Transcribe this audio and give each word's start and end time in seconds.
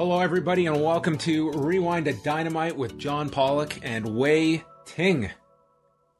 Hello, 0.00 0.20
everybody, 0.20 0.64
and 0.64 0.82
welcome 0.82 1.18
to 1.18 1.50
Rewind 1.50 2.06
to 2.06 2.14
Dynamite 2.14 2.74
with 2.74 2.96
John 2.96 3.28
Pollock 3.28 3.78
and 3.82 4.16
Wei 4.16 4.64
Ting. 4.86 5.28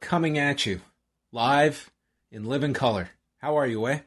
Coming 0.00 0.36
at 0.36 0.66
you 0.66 0.82
live 1.32 1.90
in 2.30 2.44
living 2.44 2.74
color. 2.74 3.08
How 3.38 3.56
are 3.56 3.66
you, 3.66 3.80
Wei? 3.80 4.02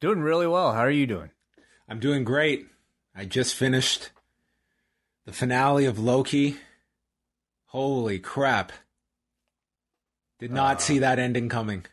Doing 0.00 0.20
really 0.20 0.46
well. 0.46 0.72
How 0.72 0.80
are 0.80 0.90
you 0.90 1.06
doing? 1.06 1.32
I'm 1.86 2.00
doing 2.00 2.24
great. 2.24 2.66
I 3.14 3.26
just 3.26 3.54
finished 3.54 4.08
the 5.26 5.34
finale 5.34 5.84
of 5.84 5.98
Loki. 5.98 6.56
Holy 7.66 8.18
crap. 8.18 8.72
Did 10.38 10.50
not 10.50 10.80
see 10.80 11.00
that 11.00 11.18
ending 11.18 11.50
coming. 11.50 11.84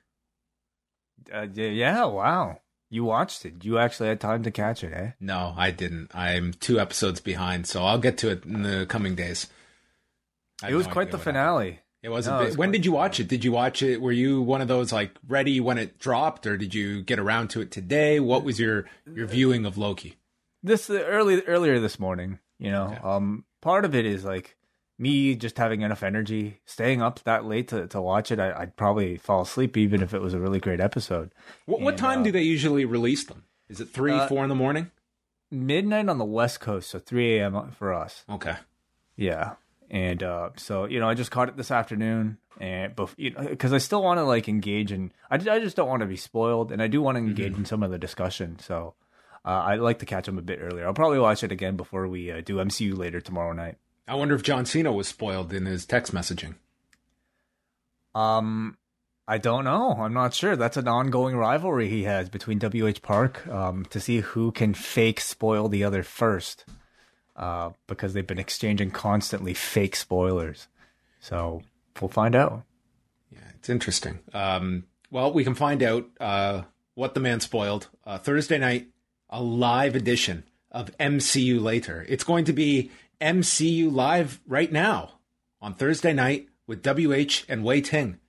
Uh, 1.30 1.48
yeah, 1.53 2.05
wow. 2.05 2.61
You 2.94 3.03
watched 3.03 3.44
it. 3.44 3.66
You 3.66 3.80
actually 3.80 4.09
had 4.09 4.19
time 4.22 4.44
to 4.44 4.52
catch 4.52 4.83
it, 4.83 4.94
eh? 4.94 5.11
No, 5.19 5.55
I 5.58 5.72
didn't. 5.72 6.13
I'm 6.16 6.53
two 6.53 6.80
episodes 6.80 7.19
behind, 7.19 7.66
so 7.66 7.83
I'll 7.83 7.97
get 7.97 8.19
to 8.19 8.30
it 8.30 8.45
in 8.45 8.61
the 8.61 8.86
coming 8.86 9.16
days. 9.16 9.47
It 10.67 10.75
was 10.75 10.86
no 10.86 10.94
quite 10.94 11.09
the 11.09 11.17
finale. 11.17 11.80
It 12.03 12.09
was 12.09 12.27
No, 12.27 12.33
a 12.33 12.36
it 12.36 12.39
bit. 12.41 12.47
was 12.49 12.58
when 12.58 12.71
did 12.71 12.86
you 12.86 12.91
watch 12.91 13.19
it? 13.19 13.27
Did 13.27 13.44
you 13.44 13.52
watch 13.52 13.81
it? 13.81 13.99
Were 13.99 14.11
you 14.11 14.44
one 14.44 14.61
of 14.61 14.67
those 14.67 14.94
like 14.94 15.11
ready 15.27 15.59
when 15.59 15.80
it 15.80 15.97
dropped, 15.97 16.45
or 16.45 16.55
did 16.55 16.75
you 16.75 17.02
get 17.02 17.17
around 17.17 17.47
to 17.49 17.61
it 17.61 17.71
today? 17.71 18.19
What 18.19 18.44
was 18.44 18.59
your 18.59 18.86
your 19.11 19.25
viewing 19.25 19.66
of 19.66 19.75
Loki? 19.77 20.17
This 20.61 20.88
early 20.89 21.41
earlier 21.44 21.80
this 21.80 21.99
morning, 21.99 22.38
you 22.59 22.69
know. 22.71 22.89
Okay. 22.91 22.99
Um 23.03 23.44
part 23.61 23.86
of 23.86 23.95
it 23.95 24.05
is 24.05 24.23
like 24.23 24.55
me 25.03 25.35
just 25.35 25.57
having 25.57 25.81
enough 25.81 26.01
energy, 26.01 26.59
staying 26.65 27.01
up 27.01 27.19
that 27.25 27.45
late 27.45 27.67
to, 27.67 27.85
to 27.87 28.01
watch 28.01 28.31
it. 28.31 28.39
I, 28.39 28.51
I'd 28.61 28.75
probably 28.75 29.17
fall 29.17 29.41
asleep 29.41 29.77
even 29.77 30.02
if 30.02 30.14
it 30.14 30.21
was 30.21 30.33
a 30.33 30.39
really 30.39 30.59
great 30.59 30.80
episode. 30.80 31.31
What, 31.67 31.81
what 31.81 31.97
time 31.97 32.21
uh, 32.21 32.23
do 32.23 32.31
they 32.31 32.41
usually 32.41 32.86
release 32.86 33.23
them? 33.25 33.43
Is 33.69 33.80
it 33.80 33.89
three, 33.89 34.13
Uh, 34.13 34.27
four 34.27 34.42
in 34.43 34.49
the 34.49 34.55
morning? 34.55 34.89
Midnight 35.52 36.09
on 36.09 36.17
the 36.17 36.25
West 36.25 36.59
Coast, 36.59 36.89
so 36.89 36.97
3 36.99 37.37
a.m. 37.37 37.71
for 37.77 37.93
us. 37.93 38.23
Okay. 38.30 38.55
Yeah. 39.15 39.52
And 39.92 40.23
uh, 40.23 40.49
so 40.58 40.86
you 40.86 40.99
know, 40.99 41.08
I 41.08 41.13
just 41.13 41.30
caught 41.30 41.49
it 41.49 41.58
this 41.58 41.69
afternoon, 41.69 42.37
and 42.59 42.95
bef- 42.95 43.13
you 43.17 43.30
know, 43.31 43.45
because 43.47 43.71
I 43.73 43.77
still 43.77 44.02
want 44.02 44.17
to 44.17 44.23
like 44.23 44.49
engage 44.49 44.92
in. 44.92 45.11
I, 45.30 45.36
I 45.36 45.59
just 45.59 45.75
don't 45.75 45.87
want 45.87 45.99
to 46.02 46.08
be 46.08 46.15
spoiled, 46.17 46.71
and 46.71 46.81
I 46.81 46.87
do 46.87 46.99
want 47.02 47.17
to 47.17 47.19
engage 47.19 47.53
in 47.55 47.65
some 47.65 47.83
of 47.83 47.92
the 47.92 47.99
discussion. 47.99 48.58
So 48.58 48.95
uh, 49.45 49.49
I'd 49.67 49.81
like 49.81 49.99
to 49.99 50.08
catch 50.08 50.25
them 50.25 50.39
a 50.39 50.42
bit 50.42 50.58
earlier. 50.61 50.87
I'll 50.87 50.93
probably 50.95 51.19
watch 51.19 51.43
it 51.43 51.52
again 51.52 51.75
before 51.77 52.08
we 52.08 52.31
uh, 52.31 52.42
do 52.42 52.55
MCU 52.55 52.97
later 52.97 53.21
tomorrow 53.21 53.53
night. 53.53 53.77
I 54.08 54.15
wonder 54.15 54.36
if 54.36 54.43
John 54.43 54.65
Cena 54.65 54.91
was 54.91 55.08
spoiled 55.08 55.53
in 55.53 55.65
his 55.65 55.86
text 55.86 56.14
messaging. 56.14 56.55
Um, 58.14 58.77
I 59.27 59.37
don't 59.37 59.64
know. 59.64 59.93
I'm 59.99 60.14
not 60.14 60.33
sure. 60.33 60.55
That's 60.55 60.77
an 60.77 60.87
ongoing 60.87 61.37
rivalry 61.37 61.89
he 61.89 62.03
has 62.03 62.30
between 62.30 62.59
WH 62.59 63.02
Park 63.02 63.47
um, 63.47 63.86
to 63.86 63.99
see 63.99 64.19
who 64.19 64.52
can 64.52 64.73
fake 64.73 65.21
spoil 65.21 65.69
the 65.69 65.83
other 65.83 66.03
first. 66.03 66.65
Uh, 67.36 67.71
because 67.87 68.13
they've 68.13 68.27
been 68.27 68.37
exchanging 68.37 68.92
constantly 68.92 69.55
fake 69.55 69.95
spoilers. 69.95 70.67
So 71.19 71.63
we'll 71.99 72.09
find 72.09 72.36
out. 72.36 72.63
Yeah, 73.31 73.39
it's 73.55 73.69
interesting. 73.69 74.19
Um, 74.36 74.83
well, 75.09 75.33
we 75.33 75.43
can 75.43 75.55
find 75.55 75.81
out 75.81 76.05
uh, 76.19 76.61
what 76.93 77.15
the 77.15 77.19
man 77.19 77.39
spoiled 77.39 77.87
uh, 78.05 78.19
Thursday 78.19 78.59
night, 78.59 78.89
a 79.31 79.42
live 79.42 79.95
edition 79.95 80.43
of 80.71 80.95
MCU 80.99 81.59
later. 81.59 82.05
It's 82.08 82.23
going 82.23 82.45
to 82.45 82.53
be 82.53 82.92
MCU 83.23 83.92
live 83.92 84.42
right 84.45 84.72
now 84.72 85.20
on 85.61 85.73
Thursday 85.73 86.14
night 86.14 86.48
with 86.67 86.84
WH 86.86 87.45
and 87.50 87.64
Wei 87.64 87.82
Ting. 87.82 88.20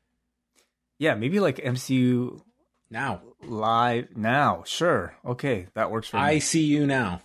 Yeah, 0.99 1.15
maybe 1.17 1.41
like 1.41 1.57
MCU 1.57 2.41
Now, 2.91 3.21
live 3.43 4.17
now. 4.17 4.63
Sure. 4.67 5.17
Okay, 5.25 5.67
that 5.75 5.91
works 5.91 6.09
for 6.09 6.17
me. 6.19 6.23
I 6.23 6.39
see 6.39 6.63
you 6.65 6.87
now. 6.87 7.21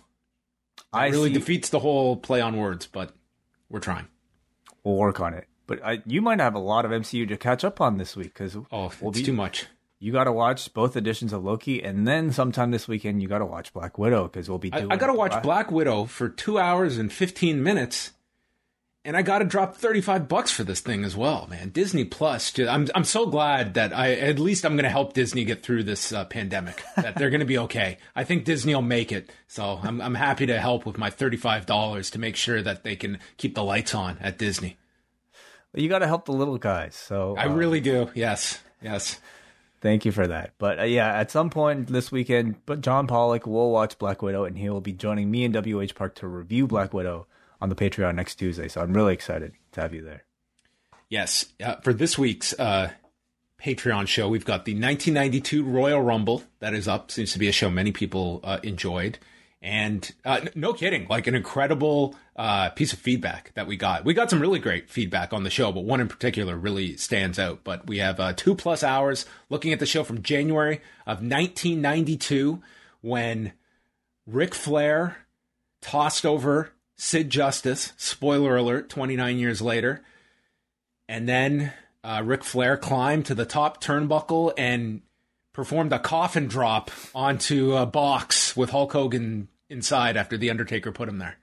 I 0.92 1.06
really 1.08 1.28
see- 1.30 1.34
defeats 1.34 1.68
the 1.68 1.78
whole 1.78 2.16
play 2.16 2.40
on 2.40 2.56
words, 2.56 2.86
but 2.86 3.12
we're 3.68 3.78
trying. 3.80 4.08
We'll 4.82 4.96
work 4.96 5.20
on 5.20 5.34
it. 5.34 5.46
But 5.68 5.84
I, 5.84 6.02
you 6.04 6.20
might 6.20 6.40
have 6.40 6.54
a 6.56 6.58
lot 6.58 6.84
of 6.84 6.90
MCU 6.90 7.28
to 7.28 7.36
catch 7.36 7.62
up 7.64 7.80
on 7.80 7.96
this 7.98 8.16
week 8.16 8.34
because 8.34 8.56
Oh, 8.56 8.90
we'll 9.00 9.10
it's 9.10 9.20
be- 9.20 9.24
too 9.26 9.32
much. 9.32 9.66
You 10.00 10.12
got 10.12 10.24
to 10.24 10.32
watch 10.32 10.72
both 10.72 10.96
editions 10.96 11.32
of 11.34 11.44
Loki, 11.44 11.82
and 11.82 12.08
then 12.08 12.32
sometime 12.32 12.70
this 12.70 12.88
weekend 12.88 13.20
you 13.20 13.28
got 13.28 13.38
to 13.38 13.46
watch 13.46 13.72
Black 13.74 13.98
Widow 13.98 14.24
because 14.24 14.48
we'll 14.48 14.58
be. 14.58 14.72
I, 14.72 14.80
Doing 14.80 14.92
I 14.92 14.96
got 14.96 15.08
to 15.08 15.14
watch 15.14 15.42
Black- 15.42 15.70
Widow 15.70 16.06
for 16.06 16.30
two 16.30 16.58
hours 16.58 16.96
and 16.96 17.12
15 17.12 17.62
minutes. 17.62 18.12
And 19.02 19.16
I 19.16 19.22
got 19.22 19.38
to 19.38 19.46
drop 19.46 19.76
35 19.76 20.28
bucks 20.28 20.50
for 20.50 20.62
this 20.62 20.80
thing 20.80 21.04
as 21.04 21.16
well, 21.16 21.46
man. 21.48 21.70
Disney 21.70 22.04
Plus. 22.04 22.58
I'm, 22.58 22.86
I'm 22.94 23.04
so 23.04 23.24
glad 23.24 23.72
that 23.74 23.94
I, 23.94 24.12
at 24.12 24.38
least 24.38 24.66
I'm 24.66 24.74
going 24.74 24.84
to 24.84 24.90
help 24.90 25.14
Disney 25.14 25.46
get 25.46 25.62
through 25.62 25.84
this 25.84 26.12
uh, 26.12 26.26
pandemic, 26.26 26.82
that 26.96 27.14
they're 27.16 27.30
going 27.30 27.40
to 27.40 27.46
be 27.46 27.56
okay. 27.60 27.96
I 28.14 28.24
think 28.24 28.44
Disney 28.44 28.74
will 28.74 28.82
make 28.82 29.10
it. 29.10 29.32
So 29.48 29.80
I'm, 29.82 30.02
I'm 30.02 30.14
happy 30.14 30.44
to 30.46 30.60
help 30.60 30.84
with 30.84 30.98
my 30.98 31.08
$35 31.08 32.10
to 32.10 32.18
make 32.18 32.36
sure 32.36 32.60
that 32.60 32.84
they 32.84 32.94
can 32.94 33.20
keep 33.38 33.54
the 33.54 33.64
lights 33.64 33.94
on 33.94 34.18
at 34.20 34.36
Disney. 34.36 34.76
You 35.74 35.88
got 35.88 36.00
to 36.00 36.06
help 36.06 36.26
the 36.26 36.32
little 36.32 36.58
guys. 36.58 36.94
So 36.94 37.36
I 37.38 37.46
uh, 37.46 37.54
really 37.54 37.80
do. 37.80 38.10
Yes. 38.14 38.60
Yes. 38.82 39.18
Thank 39.80 40.04
you 40.04 40.12
for 40.12 40.26
that. 40.26 40.52
But 40.58 40.78
uh, 40.78 40.84
yeah, 40.84 41.08
at 41.08 41.30
some 41.30 41.48
point 41.48 41.86
this 41.86 42.12
weekend, 42.12 42.56
but 42.66 42.82
John 42.82 43.06
Pollock 43.06 43.46
will 43.46 43.70
watch 43.70 43.98
Black 43.98 44.20
Widow, 44.20 44.44
and 44.44 44.58
he 44.58 44.68
will 44.68 44.82
be 44.82 44.92
joining 44.92 45.30
me 45.30 45.44
and 45.44 45.54
WH 45.54 45.94
Park 45.94 46.16
to 46.16 46.28
review 46.28 46.66
Black 46.66 46.92
Widow 46.92 47.26
on 47.60 47.70
the 47.70 47.74
Patreon 47.74 48.14
next 48.14 48.36
Tuesday. 48.36 48.68
So 48.68 48.82
I'm 48.82 48.92
really 48.92 49.14
excited 49.14 49.52
to 49.72 49.80
have 49.80 49.94
you 49.94 50.02
there. 50.02 50.24
Yes. 51.08 51.46
Uh, 51.62 51.76
for 51.76 51.92
this 51.92 52.18
week's 52.18 52.58
uh, 52.58 52.90
Patreon 53.62 54.06
show, 54.06 54.28
we've 54.28 54.44
got 54.44 54.64
the 54.64 54.72
1992 54.74 55.64
Royal 55.64 56.00
Rumble 56.00 56.42
that 56.60 56.74
is 56.74 56.86
up. 56.86 57.10
Seems 57.10 57.32
to 57.32 57.38
be 57.38 57.48
a 57.48 57.52
show 57.52 57.70
many 57.70 57.92
people 57.92 58.40
uh, 58.44 58.58
enjoyed. 58.62 59.18
And 59.62 60.10
uh, 60.24 60.40
no 60.54 60.72
kidding, 60.72 61.06
like 61.08 61.26
an 61.26 61.34
incredible 61.34 62.16
uh, 62.34 62.70
piece 62.70 62.94
of 62.94 62.98
feedback 62.98 63.52
that 63.54 63.66
we 63.66 63.76
got. 63.76 64.06
We 64.06 64.14
got 64.14 64.30
some 64.30 64.40
really 64.40 64.58
great 64.58 64.88
feedback 64.88 65.34
on 65.34 65.44
the 65.44 65.50
show, 65.50 65.70
but 65.70 65.84
one 65.84 66.00
in 66.00 66.08
particular 66.08 66.56
really 66.56 66.96
stands 66.96 67.38
out. 67.38 67.60
But 67.62 67.86
we 67.86 67.98
have 67.98 68.18
uh, 68.18 68.32
two 68.32 68.54
plus 68.54 68.82
hours 68.82 69.26
looking 69.50 69.72
at 69.74 69.78
the 69.78 69.86
show 69.86 70.02
from 70.02 70.22
January 70.22 70.76
of 71.06 71.18
1992 71.18 72.62
when 73.02 73.52
Ric 74.26 74.54
Flair 74.54 75.18
tossed 75.82 76.24
over 76.24 76.72
Sid 76.96 77.28
Justice. 77.28 77.92
Spoiler 77.98 78.56
alert, 78.56 78.88
29 78.88 79.36
years 79.38 79.60
later. 79.60 80.02
And 81.06 81.28
then 81.28 81.72
uh, 82.02 82.22
Ric 82.24 82.44
Flair 82.44 82.78
climbed 82.78 83.26
to 83.26 83.34
the 83.34 83.44
top 83.44 83.82
turnbuckle 83.82 84.54
and 84.56 85.02
performed 85.52 85.92
a 85.92 85.98
coffin 85.98 86.46
drop 86.46 86.90
onto 87.14 87.76
a 87.76 87.84
box 87.84 88.56
with 88.56 88.70
Hulk 88.70 88.92
Hogan 88.92 89.48
inside 89.70 90.16
after 90.16 90.36
The 90.36 90.50
Undertaker 90.50 90.92
put 90.92 91.08
him 91.08 91.18
there. 91.18 91.36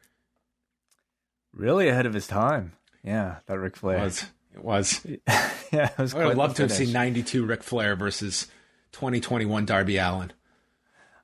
Really 1.53 1.87
ahead 1.87 2.05
of 2.05 2.13
his 2.13 2.27
time. 2.27 2.73
Yeah, 3.03 3.37
that 3.47 3.57
Ric 3.57 3.75
Flair. 3.75 3.97
It 3.97 4.01
was. 4.01 4.25
It 4.53 4.63
was. 4.63 5.05
yeah, 5.71 5.89
it 5.89 5.97
was 5.97 6.13
I 6.13 6.25
would 6.25 6.37
love 6.37 6.55
to 6.55 6.63
have 6.63 6.71
seen 6.71 6.91
92 6.91 7.45
Ric 7.45 7.63
Flair 7.63 7.95
versus 7.95 8.47
2021 8.91 9.65
Darby 9.65 9.97
Allin. 9.97 10.33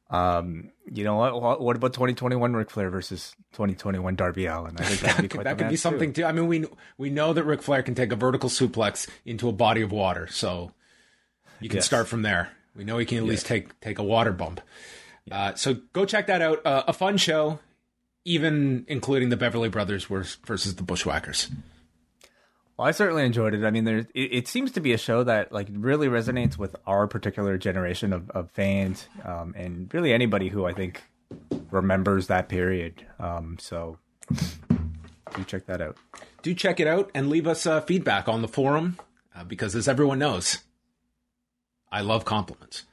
Um, 0.10 0.72
you 0.92 1.04
know 1.04 1.16
what? 1.16 1.62
What, 1.62 1.76
about 1.76 1.94
2021 1.94 2.54
Ric 2.54 2.70
Flair 2.70 2.90
versus 2.90 3.36
2021 3.54 4.16
Darby 4.16 4.46
Allin? 4.46 4.76
I 4.78 4.84
think 4.84 5.02
that 5.02 5.30
could, 5.30 5.44
that 5.46 5.58
could 5.58 5.70
be 5.70 5.76
something 5.76 6.14
too. 6.14 6.22
too. 6.22 6.28
I 6.28 6.32
mean, 6.32 6.48
we 6.48 6.66
we 6.98 7.10
know 7.10 7.34
that 7.34 7.44
Ric 7.44 7.62
Flair 7.62 7.84
can 7.84 7.96
take 7.96 8.12
a 8.12 8.16
vertical 8.16 8.50
suplex 8.50 9.10
into 9.26 9.50
a 9.50 9.52
body 9.52 9.82
of 9.82 9.92
water, 9.92 10.28
so 10.28 10.72
you 11.60 11.70
can 11.70 11.78
yes. 11.78 11.86
start 11.86 12.08
from 12.08 12.22
there. 12.22 12.52
We 12.76 12.84
know 12.84 12.98
he 12.98 13.06
can 13.06 13.20
at 13.20 13.24
yes. 13.24 13.30
least 13.30 13.46
take 13.48 13.80
take 13.80 13.98
a 13.98 14.04
water 14.04 14.32
bump. 14.32 14.62
Uh, 15.31 15.54
so 15.56 15.75
go 15.94 16.06
check 16.06 16.28
that 16.28 16.42
out. 16.42 16.66
Uh, 16.66 16.84
a 16.88 16.94
fun 16.94 17.18
show, 17.18 17.60
even 18.25 18.86
including 18.88 19.30
the 19.30 19.38
Beverly 19.38 19.70
Brothers 19.70 20.06
versus 20.06 20.75
the 20.75 20.84
Bushwhackers. 20.84 21.50
Well, 22.78 22.88
I 22.88 22.92
certainly 22.92 23.24
enjoyed 23.24 23.54
it. 23.54 23.64
I 23.64 23.70
mean, 23.70 23.84
there 23.84 24.00
it, 24.00 24.10
it, 24.14 24.48
seems 24.48 24.72
to 24.72 24.81
be 24.81 24.94
a 24.94 24.98
show 24.98 25.24
that 25.24 25.52
like 25.52 25.68
really 25.72 26.08
resonates 26.08 26.58
with 26.58 26.75
our 26.88 27.08
particular 27.08 27.58
generation 27.58 28.14
of, 28.14 28.30
of 28.31 28.50
fans, 28.52 29.08
um, 29.24 29.54
and 29.56 29.94
really 29.94 30.12
anybody 30.12 30.50
who 30.50 30.66
I 30.66 30.74
think 30.74 31.04
remembers 31.70 32.28
that 32.28 32.50
period. 32.50 33.06
Um, 33.20 33.58
so 33.60 34.00
do 35.36 35.44
check 35.46 35.68
that 35.68 35.81
out. 35.81 35.98
Do 36.42 36.54
check 36.56 36.80
it 36.80 36.88
out 36.88 37.12
and 37.14 37.30
leave 37.30 37.48
us 37.48 37.66
uh, 37.68 37.81
feedback 37.81 38.28
on 38.28 38.42
the 38.42 38.48
forum 38.48 38.98
uh, 39.36 39.44
because, 39.44 39.75
as 39.75 39.88
everyone 39.88 40.20
knows, 40.20 40.60
I 41.92 42.02
love 42.02 42.25
compliments. 42.25 42.84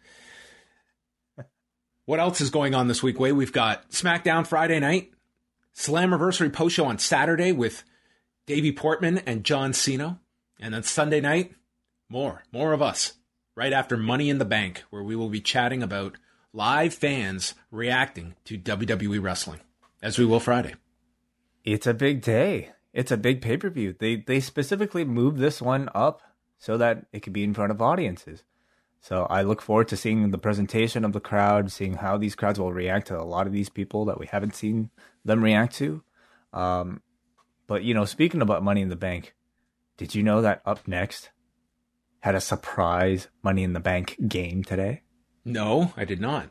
What 2.10 2.18
else 2.18 2.40
is 2.40 2.50
going 2.50 2.74
on 2.74 2.88
this 2.88 3.04
week, 3.04 3.20
Wei? 3.20 3.30
We've 3.30 3.52
got 3.52 3.88
SmackDown 3.90 4.44
Friday 4.44 4.80
night, 4.80 5.12
Slammiversary 5.76 6.52
post 6.52 6.74
show 6.74 6.86
on 6.86 6.98
Saturday 6.98 7.52
with 7.52 7.84
Davey 8.46 8.72
Portman 8.72 9.18
and 9.18 9.44
John 9.44 9.72
Cena. 9.72 10.18
And 10.58 10.74
then 10.74 10.82
Sunday 10.82 11.20
night, 11.20 11.54
more, 12.08 12.42
more 12.50 12.72
of 12.72 12.82
us, 12.82 13.12
right 13.54 13.72
after 13.72 13.96
Money 13.96 14.28
in 14.28 14.38
the 14.38 14.44
Bank, 14.44 14.82
where 14.90 15.04
we 15.04 15.14
will 15.14 15.28
be 15.28 15.40
chatting 15.40 15.84
about 15.84 16.16
live 16.52 16.92
fans 16.94 17.54
reacting 17.70 18.34
to 18.46 18.58
WWE 18.58 19.22
wrestling, 19.22 19.60
as 20.02 20.18
we 20.18 20.24
will 20.24 20.40
Friday. 20.40 20.74
It's 21.62 21.86
a 21.86 21.94
big 21.94 22.22
day. 22.22 22.70
It's 22.92 23.12
a 23.12 23.16
big 23.16 23.40
pay 23.40 23.56
per 23.56 23.70
view. 23.70 23.94
They 23.96 24.16
they 24.16 24.40
specifically 24.40 25.04
moved 25.04 25.38
this 25.38 25.62
one 25.62 25.88
up 25.94 26.22
so 26.58 26.76
that 26.76 27.06
it 27.12 27.20
could 27.20 27.32
be 27.32 27.44
in 27.44 27.54
front 27.54 27.70
of 27.70 27.80
audiences. 27.80 28.42
So 29.00 29.26
I 29.30 29.42
look 29.42 29.62
forward 29.62 29.88
to 29.88 29.96
seeing 29.96 30.30
the 30.30 30.38
presentation 30.38 31.04
of 31.04 31.12
the 31.12 31.20
crowd, 31.20 31.72
seeing 31.72 31.94
how 31.94 32.18
these 32.18 32.34
crowds 32.34 32.60
will 32.60 32.72
react 32.72 33.08
to 33.08 33.18
a 33.18 33.24
lot 33.24 33.46
of 33.46 33.52
these 33.52 33.70
people 33.70 34.04
that 34.04 34.20
we 34.20 34.26
haven't 34.26 34.54
seen 34.54 34.90
them 35.24 35.42
react 35.42 35.74
to. 35.76 36.02
Um, 36.52 37.02
but 37.66 37.82
you 37.82 37.94
know, 37.94 38.04
speaking 38.04 38.42
about 38.42 38.62
Money 38.62 38.82
in 38.82 38.90
the 38.90 38.96
Bank, 38.96 39.34
did 39.96 40.14
you 40.14 40.22
know 40.22 40.42
that 40.42 40.60
Up 40.66 40.86
Next 40.86 41.30
had 42.20 42.34
a 42.34 42.40
surprise 42.40 43.28
Money 43.42 43.62
in 43.62 43.72
the 43.72 43.80
Bank 43.80 44.16
game 44.28 44.62
today? 44.62 45.02
No, 45.44 45.94
I 45.96 46.04
did 46.04 46.20
not. 46.20 46.50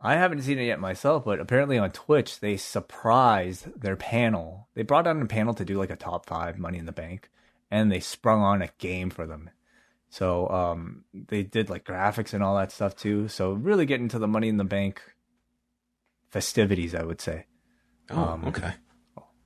I 0.00 0.16
haven't 0.16 0.42
seen 0.42 0.58
it 0.58 0.66
yet 0.66 0.80
myself, 0.80 1.24
but 1.24 1.40
apparently 1.40 1.78
on 1.78 1.90
Twitch 1.90 2.40
they 2.40 2.56
surprised 2.56 3.80
their 3.80 3.96
panel. 3.96 4.68
They 4.74 4.82
brought 4.82 5.06
on 5.06 5.22
a 5.22 5.26
panel 5.26 5.54
to 5.54 5.64
do 5.64 5.78
like 5.78 5.90
a 5.90 5.96
top 5.96 6.26
five 6.26 6.58
Money 6.58 6.78
in 6.78 6.86
the 6.86 6.92
Bank, 6.92 7.30
and 7.70 7.92
they 7.92 8.00
sprung 8.00 8.42
on 8.42 8.60
a 8.60 8.70
game 8.78 9.08
for 9.08 9.26
them. 9.26 9.50
So 10.14 10.48
um, 10.48 11.04
they 11.12 11.42
did 11.42 11.68
like 11.68 11.84
graphics 11.84 12.34
and 12.34 12.42
all 12.42 12.56
that 12.56 12.70
stuff 12.70 12.94
too. 12.94 13.26
So 13.28 13.52
really 13.52 13.86
getting 13.86 14.08
to 14.10 14.18
the 14.18 14.28
Money 14.28 14.48
in 14.48 14.58
the 14.58 14.64
Bank 14.64 15.02
festivities, 16.30 16.94
I 16.94 17.02
would 17.02 17.20
say. 17.20 17.46
Oh, 18.10 18.22
um, 18.22 18.44
okay 18.44 18.74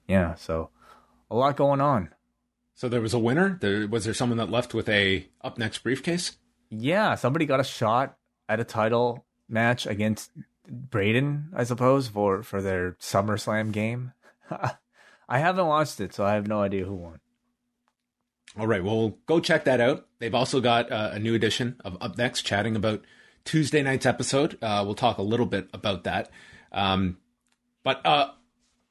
yeah, 0.09 0.35
so 0.35 0.71
a 1.31 1.37
lot 1.37 1.57
going 1.57 1.81
on. 1.81 2.09
So 2.75 2.89
there 2.89 3.01
was 3.01 3.15
a 3.15 3.19
winner. 3.19 3.59
There 3.61 3.87
was 3.87 4.05
there 4.05 4.15
someone 4.15 4.39
that 4.39 4.51
left 4.51 4.75
with 4.75 4.89
a 4.89 5.29
up 5.43 5.59
next 5.59 5.79
briefcase. 5.83 6.37
Yeah, 6.71 7.15
somebody 7.15 7.47
got 7.47 7.61
a 7.61 7.65
shot 7.65 8.17
at 8.49 8.61
a 8.61 8.65
title 8.65 9.27
match 9.49 9.87
against 9.87 10.31
Braden, 10.67 11.51
I 11.55 11.65
suppose, 11.65 12.09
for 12.09 12.43
for 12.43 12.63
their 12.63 12.93
SummerSlam 13.01 13.73
game. 13.73 14.13
I 15.29 15.39
haven't 15.39 15.67
watched 15.67 16.01
it, 16.01 16.15
so 16.15 16.25
I 16.25 16.35
have 16.35 16.49
no 16.49 16.63
idea 16.63 16.85
who 16.85 16.95
won. 16.95 17.21
All 18.59 18.67
right, 18.67 18.83
well, 18.83 19.17
go 19.27 19.39
check 19.39 19.65
that 19.65 19.81
out. 19.81 20.07
They've 20.19 20.35
also 20.35 20.61
got 20.61 20.91
uh, 20.91 21.11
a 21.13 21.21
new 21.21 21.35
edition 21.35 21.77
of 21.85 21.97
Up 22.01 22.19
Next, 22.19 22.43
chatting 22.43 22.75
about 22.75 23.05
Tuesday 23.45 23.83
night's 23.83 24.05
episode. 24.05 24.59
Uh, 24.61 24.83
we'll 24.85 24.97
talk 24.97 25.19
a 25.19 25.23
little 25.23 25.47
bit 25.47 25.69
about 25.73 26.03
that. 26.05 26.29
Um, 26.73 27.19
but 27.85 28.05
uh, 28.05 28.33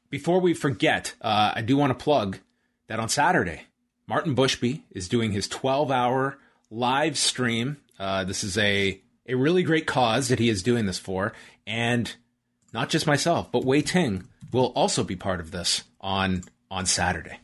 before 0.09 0.39
we 0.39 0.53
forget, 0.53 1.15
uh, 1.21 1.51
I 1.55 1.61
do 1.63 1.75
want 1.75 1.89
to 1.89 2.01
plug 2.01 2.39
that 2.87 3.01
on 3.01 3.09
Saturday, 3.09 3.63
Martin 4.07 4.37
Bushby 4.37 4.83
is 4.91 5.09
doing 5.09 5.33
his 5.33 5.49
12 5.49 5.91
hour 5.91 6.37
live 6.71 7.17
stream. 7.17 7.75
Uh, 7.99 8.23
this 8.23 8.45
is 8.45 8.57
a, 8.57 9.01
a 9.27 9.35
really 9.35 9.63
great 9.63 9.85
cause 9.85 10.29
that 10.29 10.39
he 10.39 10.47
is 10.47 10.63
doing 10.63 10.85
this 10.85 10.97
for. 10.97 11.33
And 11.65 12.15
not 12.73 12.87
just 12.87 13.05
myself, 13.05 13.51
but 13.51 13.65
Wei 13.65 13.81
Ting 13.81 14.29
will 14.53 14.67
also 14.77 15.03
be 15.03 15.17
part 15.17 15.41
of 15.41 15.51
this 15.51 15.83
on 15.99 16.43
on 16.71 16.85
Saturday. 16.85 17.39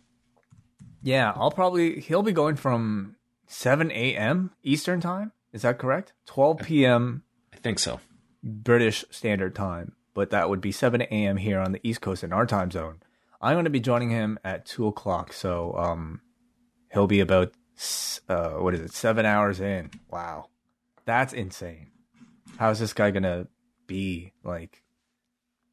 Yeah, 1.04 1.34
I'll 1.36 1.52
probably 1.52 2.00
he'll 2.00 2.24
be 2.24 2.32
going 2.32 2.56
from 2.56 3.18
7 3.48 3.92
a.m. 3.92 4.52
Eastern 4.64 5.02
time. 5.02 5.32
Is 5.52 5.62
that 5.62 5.78
correct? 5.78 6.14
12 6.26 6.60
p.m. 6.60 7.24
I 7.54 7.58
think 7.58 7.78
so. 7.78 8.00
British 8.42 9.06
Standard 9.12 9.54
Time 9.54 9.94
but 10.14 10.30
that 10.30 10.50
would 10.50 10.62
be 10.62 10.72
7 10.72 11.02
a.m. 11.02 11.38
here 11.38 11.60
on 11.60 11.72
the 11.72 11.80
East 11.84 12.02
Coast 12.02 12.24
in 12.24 12.34
our 12.34 12.46
time 12.46 12.72
zone. 12.72 13.02
I'm 13.42 13.56
going 13.56 13.66
to 13.66 13.72
be 13.72 13.80
joining 13.80 14.10
him 14.10 14.40
at 14.44 14.66
2 14.66 14.88
o'clock. 14.88 15.34
So 15.34 15.76
um, 15.78 16.22
he'll 16.92 17.08
be 17.08 17.20
about, 17.20 17.54
uh, 18.30 18.52
what 18.52 18.74
is 18.74 18.80
it, 18.80 18.94
seven 18.94 19.26
hours 19.26 19.60
in. 19.60 19.92
Wow. 20.10 20.50
That's 21.06 21.34
insane. 21.34 21.92
How's 22.58 22.80
this 22.80 22.94
guy 22.94 23.12
going 23.12 23.24
to 23.24 23.48
be 23.88 24.34
like 24.44 24.84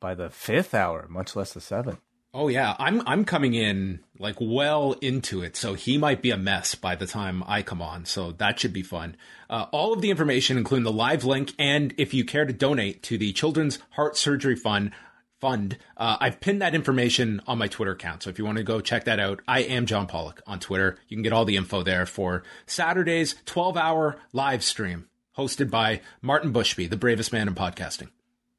by 0.00 0.14
the 0.14 0.30
fifth 0.30 0.74
hour, 0.74 1.06
much 1.08 1.36
less 1.36 1.52
the 1.52 1.60
seventh? 1.60 2.00
Oh 2.32 2.46
yeah, 2.46 2.76
I'm 2.78 3.02
I'm 3.08 3.24
coming 3.24 3.54
in 3.54 4.00
like 4.18 4.36
well 4.40 4.92
into 5.00 5.42
it, 5.42 5.56
so 5.56 5.74
he 5.74 5.98
might 5.98 6.22
be 6.22 6.30
a 6.30 6.36
mess 6.36 6.76
by 6.76 6.94
the 6.94 7.06
time 7.06 7.42
I 7.44 7.62
come 7.62 7.82
on. 7.82 8.04
So 8.04 8.30
that 8.32 8.60
should 8.60 8.72
be 8.72 8.82
fun. 8.82 9.16
Uh, 9.48 9.66
all 9.72 9.92
of 9.92 10.00
the 10.00 10.10
information, 10.10 10.56
including 10.56 10.84
the 10.84 10.92
live 10.92 11.24
link, 11.24 11.52
and 11.58 11.92
if 11.98 12.14
you 12.14 12.24
care 12.24 12.44
to 12.44 12.52
donate 12.52 13.02
to 13.04 13.18
the 13.18 13.32
Children's 13.32 13.80
Heart 13.90 14.16
Surgery 14.16 14.54
Fund, 14.54 14.92
fund, 15.40 15.76
uh, 15.96 16.18
I've 16.20 16.38
pinned 16.38 16.62
that 16.62 16.74
information 16.74 17.40
on 17.48 17.58
my 17.58 17.66
Twitter 17.66 17.92
account. 17.92 18.22
So 18.22 18.30
if 18.30 18.38
you 18.38 18.44
want 18.44 18.58
to 18.58 18.64
go 18.64 18.80
check 18.80 19.04
that 19.04 19.18
out, 19.18 19.40
I 19.48 19.62
am 19.62 19.86
John 19.86 20.06
Pollock 20.06 20.40
on 20.46 20.60
Twitter. 20.60 20.98
You 21.08 21.16
can 21.16 21.24
get 21.24 21.32
all 21.32 21.44
the 21.44 21.56
info 21.56 21.82
there 21.82 22.06
for 22.06 22.44
Saturday's 22.64 23.34
12-hour 23.46 24.20
live 24.32 24.62
stream 24.62 25.08
hosted 25.36 25.68
by 25.68 26.00
Martin 26.22 26.52
Bushby, 26.52 26.88
the 26.88 26.96
bravest 26.96 27.32
man 27.32 27.48
in 27.48 27.56
podcasting. 27.56 28.10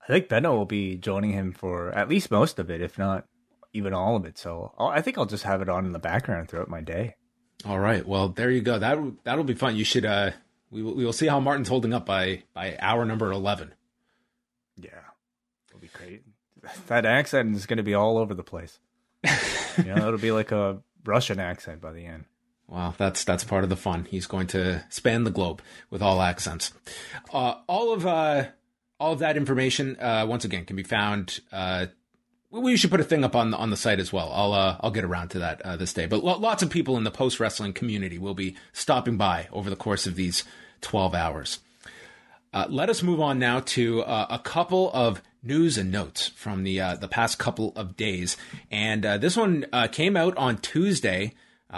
I 0.04 0.08
think 0.08 0.28
Benno 0.28 0.58
will 0.58 0.66
be 0.66 0.98
joining 0.98 1.32
him 1.32 1.54
for 1.54 1.92
at 1.92 2.10
least 2.10 2.32
most 2.32 2.60
of 2.60 2.70
it, 2.70 2.82
if 2.82 2.98
not 2.98 3.26
even 3.74 3.94
all 3.94 4.16
of 4.16 4.26
it. 4.26 4.38
So 4.38 4.74
I'll, 4.78 4.88
I 4.88 5.02
think 5.02 5.18
I'll 5.18 5.26
just 5.26 5.44
have 5.44 5.62
it 5.62 5.70
on 5.70 5.86
in 5.86 5.92
the 5.92 6.00
background 6.00 6.50
throughout 6.50 6.70
my 6.70 6.82
day. 6.82 7.16
All 7.66 7.80
right. 7.80 8.06
Well, 8.06 8.30
there 8.30 8.50
you 8.50 8.62
go. 8.62 8.80
That 8.80 8.98
that'll 9.24 9.44
be 9.44 9.54
fun. 9.54 9.76
You 9.76 9.84
should. 9.84 10.06
Uh, 10.06 10.32
we 10.72 10.82
will, 10.82 10.96
we 10.96 11.06
will 11.06 11.14
see 11.14 11.28
how 11.28 11.40
Martin's 11.40 11.68
holding 11.68 11.94
up 11.94 12.06
by 12.06 12.44
by 12.54 12.78
hour 12.80 13.06
number 13.06 13.32
eleven. 13.32 13.74
Yeah, 14.78 14.90
it'll 15.70 15.80
be 15.80 15.90
great. 15.94 16.24
That 16.88 17.06
accent 17.06 17.56
is 17.56 17.66
going 17.66 17.78
to 17.78 17.84
be 17.84 17.94
all 17.94 18.18
over 18.18 18.34
the 18.34 18.44
place. 18.44 18.80
you 19.78 19.84
know, 19.86 20.08
it'll 20.08 20.18
be 20.18 20.32
like 20.32 20.52
a 20.52 20.82
Russian 21.06 21.40
accent 21.40 21.82
by 21.82 21.92
the 21.92 22.06
end. 22.06 22.26
Wow, 22.68 22.94
that's 22.98 23.24
that's 23.26 23.44
part 23.44 23.64
of 23.64 23.70
the 23.70 23.76
fun. 23.76 24.08
He's 24.10 24.28
going 24.28 24.48
to 24.48 24.84
span 24.90 25.24
the 25.24 25.32
globe 25.32 25.62
with 25.90 26.02
all 26.02 26.22
accents. 26.22 26.74
Uh, 27.34 27.56
all 27.68 27.94
of 27.94 28.08
uh, 28.08 28.46
all 29.00 29.14
of 29.14 29.20
that 29.20 29.36
information, 29.36 29.98
uh, 30.00 30.26
once 30.28 30.46
again, 30.46 30.66
can 30.66 30.78
be 30.78 30.84
found 30.84 31.42
uh, 31.52 31.88
we 32.52 32.76
should 32.76 32.92
put 32.92 33.00
a 33.00 33.06
thing 33.06 33.24
up 33.24 33.36
on 33.36 33.52
the, 33.52 33.58
on 33.58 33.70
the 33.70 33.78
site 33.78 34.00
as 34.00 34.12
well. 34.12 34.32
I'll 34.34 34.54
uh, 34.54 34.78
I'll 34.82 34.92
get 34.92 35.06
around 35.06 35.30
to 35.30 35.40
that 35.40 35.62
uh, 35.62 35.78
this 35.78 35.94
day. 35.94 36.06
But 36.06 36.24
lo- 36.24 36.38
lots 36.38 36.62
of 36.62 36.70
people 36.70 36.98
in 36.98 37.04
the 37.04 37.12
post 37.12 37.40
wrestling 37.40 37.74
community 37.74 38.18
will 38.18 38.34
be 38.34 38.56
stopping 38.74 39.18
by 39.18 39.48
over 39.52 39.70
the 39.70 39.76
course 39.76 40.06
of 40.06 40.16
these 40.16 40.44
12 40.82 41.16
hours. 41.16 41.60
Uh, 42.54 42.66
let 42.70 42.90
us 42.90 43.02
move 43.02 43.22
on 43.22 43.40
now 43.40 43.62
to 43.62 44.04
uh, 44.04 44.28
a 44.30 44.40
couple 44.40 44.92
of 44.94 45.22
news 45.42 45.78
and 45.78 45.92
notes 45.92 46.28
from 46.30 46.64
the 46.64 46.82
uh, 46.82 46.96
the 46.96 47.08
past 47.08 47.40
couple 47.40 47.72
of 47.78 47.96
days, 47.96 48.36
and 48.70 49.06
uh, 49.06 49.18
this 49.18 49.38
one 49.38 49.66
came 49.92 50.18
out 50.18 50.36
on 50.36 50.58
Tuesday, 50.58 51.34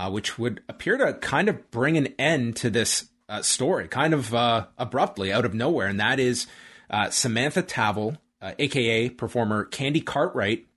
which 0.10 0.40
would 0.40 0.64
appear 0.68 0.98
to 0.98 1.14
kind 1.14 1.48
of 1.48 1.70
bring 1.70 1.98
an 1.98 2.08
end 2.18 2.56
to 2.56 2.72
this 2.72 3.10
story, 3.42 3.88
kind 3.88 4.16
of 4.16 4.34
abruptly 4.78 5.32
out 5.32 5.46
of 5.46 5.54
nowhere, 5.54 5.88
and 5.88 6.00
that 6.00 6.20
is 6.20 6.48
Samantha 7.12 7.62
Tavel 7.62 8.18
uh, 8.44 8.52
aka 8.60 9.10
performer 9.10 9.66
Candy 9.66 10.02
Cartwright, 10.02 10.68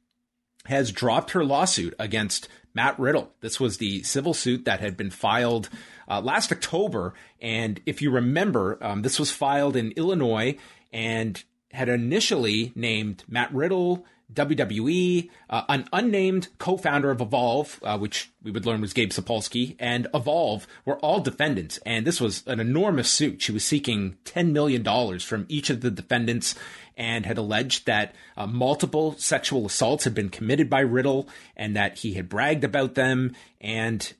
has 0.66 0.92
dropped 0.92 1.32
her 1.32 1.44
lawsuit 1.44 1.94
against 1.98 2.48
Matt 2.74 2.98
Riddle. 2.98 3.32
This 3.40 3.58
was 3.58 3.78
the 3.78 4.02
civil 4.02 4.34
suit 4.34 4.64
that 4.64 4.80
had 4.80 4.96
been 4.96 5.10
filed 5.10 5.68
uh, 6.08 6.20
last 6.20 6.52
October. 6.52 7.14
And 7.40 7.80
if 7.86 8.02
you 8.02 8.10
remember, 8.10 8.78
um, 8.82 9.02
this 9.02 9.18
was 9.18 9.30
filed 9.30 9.76
in 9.76 9.92
Illinois 9.92 10.56
and 10.92 11.42
had 11.72 11.88
initially 11.88 12.72
named 12.74 13.24
Matt 13.28 13.52
Riddle, 13.52 14.04
WWE, 14.32 15.30
uh, 15.48 15.62
an 15.68 15.88
unnamed 15.92 16.48
co-founder 16.58 17.10
of 17.10 17.20
Evolve, 17.20 17.80
uh, 17.82 17.96
which 17.96 18.30
we 18.42 18.50
would 18.50 18.66
learn 18.66 18.80
was 18.80 18.92
Gabe 18.92 19.10
Sapolsky, 19.10 19.76
and 19.78 20.08
Evolve 20.12 20.66
were 20.84 20.98
all 20.98 21.20
defendants. 21.20 21.78
And 21.86 22.06
this 22.06 22.20
was 22.20 22.42
an 22.46 22.58
enormous 22.58 23.10
suit. 23.10 23.40
She 23.40 23.52
was 23.52 23.64
seeking 23.64 24.16
$10 24.24 24.50
million 24.50 25.18
from 25.20 25.46
each 25.48 25.70
of 25.70 25.80
the 25.80 25.90
defendants 25.90 26.54
and 26.96 27.24
had 27.24 27.38
alleged 27.38 27.86
that 27.86 28.14
uh, 28.36 28.46
multiple 28.46 29.14
sexual 29.18 29.66
assaults 29.66 30.04
had 30.04 30.14
been 30.14 30.30
committed 30.30 30.68
by 30.68 30.80
Riddle 30.80 31.28
and 31.56 31.76
that 31.76 31.98
he 31.98 32.14
had 32.14 32.28
bragged 32.28 32.64
about 32.64 32.94
them 32.94 33.34
and, 33.60 34.12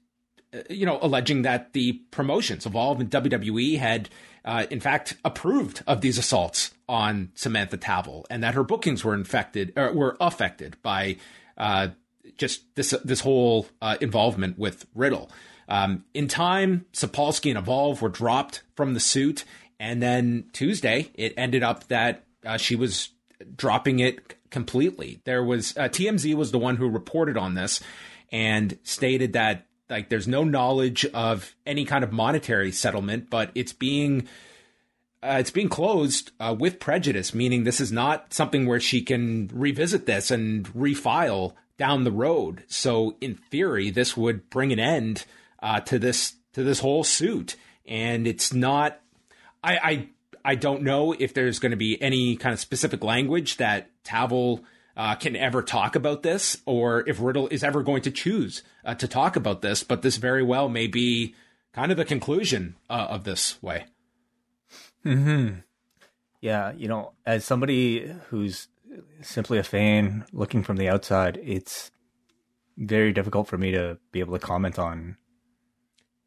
uh, 0.54 0.60
you 0.70 0.86
know, 0.86 0.98
alleging 1.02 1.42
that 1.42 1.72
the 1.72 1.94
promotions, 2.10 2.64
Evolve 2.64 3.00
and 3.00 3.10
WWE, 3.10 3.78
had 3.78 4.08
uh, 4.46 4.66
in 4.70 4.80
fact, 4.80 5.16
approved 5.24 5.82
of 5.86 6.00
these 6.00 6.16
assaults 6.16 6.70
on 6.88 7.32
Samantha 7.34 7.76
Tavel, 7.76 8.24
and 8.30 8.42
that 8.44 8.54
her 8.54 8.62
bookings 8.62 9.04
were 9.04 9.14
infected 9.14 9.72
or 9.76 9.92
were 9.92 10.16
affected 10.20 10.76
by 10.82 11.16
uh, 11.58 11.88
just 12.38 12.62
this 12.76 12.94
this 13.04 13.20
whole 13.20 13.66
uh, 13.82 13.96
involvement 14.00 14.58
with 14.58 14.86
Riddle. 14.94 15.30
Um, 15.68 16.04
in 16.14 16.28
time, 16.28 16.86
Sapolsky 16.92 17.50
and 17.50 17.58
Evolve 17.58 18.00
were 18.00 18.08
dropped 18.08 18.62
from 18.76 18.94
the 18.94 19.00
suit, 19.00 19.44
and 19.80 20.00
then 20.00 20.44
Tuesday 20.52 21.10
it 21.14 21.34
ended 21.36 21.64
up 21.64 21.88
that 21.88 22.24
uh, 22.44 22.56
she 22.56 22.76
was 22.76 23.10
dropping 23.56 23.98
it 23.98 24.36
completely. 24.50 25.20
There 25.24 25.42
was 25.42 25.76
uh, 25.76 25.88
TMZ 25.88 26.34
was 26.34 26.52
the 26.52 26.58
one 26.58 26.76
who 26.76 26.88
reported 26.88 27.36
on 27.36 27.54
this 27.54 27.80
and 28.30 28.78
stated 28.84 29.32
that 29.32 29.66
like 29.88 30.08
there's 30.08 30.28
no 30.28 30.44
knowledge 30.44 31.06
of 31.06 31.54
any 31.64 31.84
kind 31.84 32.02
of 32.04 32.12
monetary 32.12 32.72
settlement, 32.72 33.30
but 33.30 33.50
it's 33.54 33.72
being 33.72 34.28
uh, 35.22 35.36
it's 35.40 35.50
being 35.50 35.68
closed 35.68 36.30
uh, 36.38 36.54
with 36.56 36.78
prejudice, 36.78 37.34
meaning 37.34 37.64
this 37.64 37.80
is 37.80 37.90
not 37.90 38.32
something 38.32 38.66
where 38.66 38.80
she 38.80 39.02
can 39.02 39.50
revisit 39.52 40.06
this 40.06 40.30
and 40.30 40.72
refile 40.74 41.54
down 41.78 42.04
the 42.04 42.12
road. 42.12 42.64
So 42.68 43.16
in 43.20 43.34
theory, 43.34 43.90
this 43.90 44.16
would 44.16 44.48
bring 44.50 44.72
an 44.72 44.78
end 44.78 45.24
uh, 45.62 45.80
to 45.80 45.98
this 45.98 46.34
to 46.52 46.62
this 46.62 46.80
whole 46.80 47.04
suit, 47.04 47.56
and 47.86 48.26
it's 48.26 48.52
not. 48.52 49.00
I 49.62 49.76
I, 49.76 50.08
I 50.44 50.54
don't 50.54 50.82
know 50.82 51.12
if 51.12 51.34
there's 51.34 51.58
going 51.58 51.70
to 51.70 51.76
be 51.76 52.00
any 52.00 52.36
kind 52.36 52.52
of 52.52 52.60
specific 52.60 53.02
language 53.02 53.56
that 53.56 53.90
Tavel 54.04 54.64
uh, 54.96 55.14
can 55.14 55.36
ever 55.36 55.62
talk 55.62 55.94
about 55.94 56.22
this, 56.22 56.56
or 56.64 57.06
if 57.08 57.20
Riddle 57.20 57.48
is 57.48 57.62
ever 57.62 57.82
going 57.82 58.02
to 58.02 58.10
choose 58.10 58.62
uh, 58.84 58.94
to 58.94 59.06
talk 59.06 59.36
about 59.36 59.62
this. 59.62 59.82
But 59.82 60.02
this 60.02 60.16
very 60.16 60.42
well 60.42 60.68
may 60.68 60.86
be 60.86 61.34
kind 61.72 61.90
of 61.90 61.98
the 61.98 62.04
conclusion 62.04 62.76
uh, 62.88 63.06
of 63.10 63.24
this 63.24 63.62
way. 63.62 63.86
Hmm. 65.02 65.48
Yeah, 66.40 66.72
you 66.72 66.88
know, 66.88 67.12
as 67.24 67.44
somebody 67.44 68.12
who's 68.28 68.68
simply 69.20 69.58
a 69.58 69.62
fan 69.62 70.24
looking 70.32 70.62
from 70.62 70.76
the 70.76 70.88
outside, 70.88 71.38
it's 71.42 71.90
very 72.76 73.12
difficult 73.12 73.48
for 73.48 73.58
me 73.58 73.72
to 73.72 73.98
be 74.12 74.20
able 74.20 74.38
to 74.38 74.44
comment 74.44 74.78
on 74.78 75.16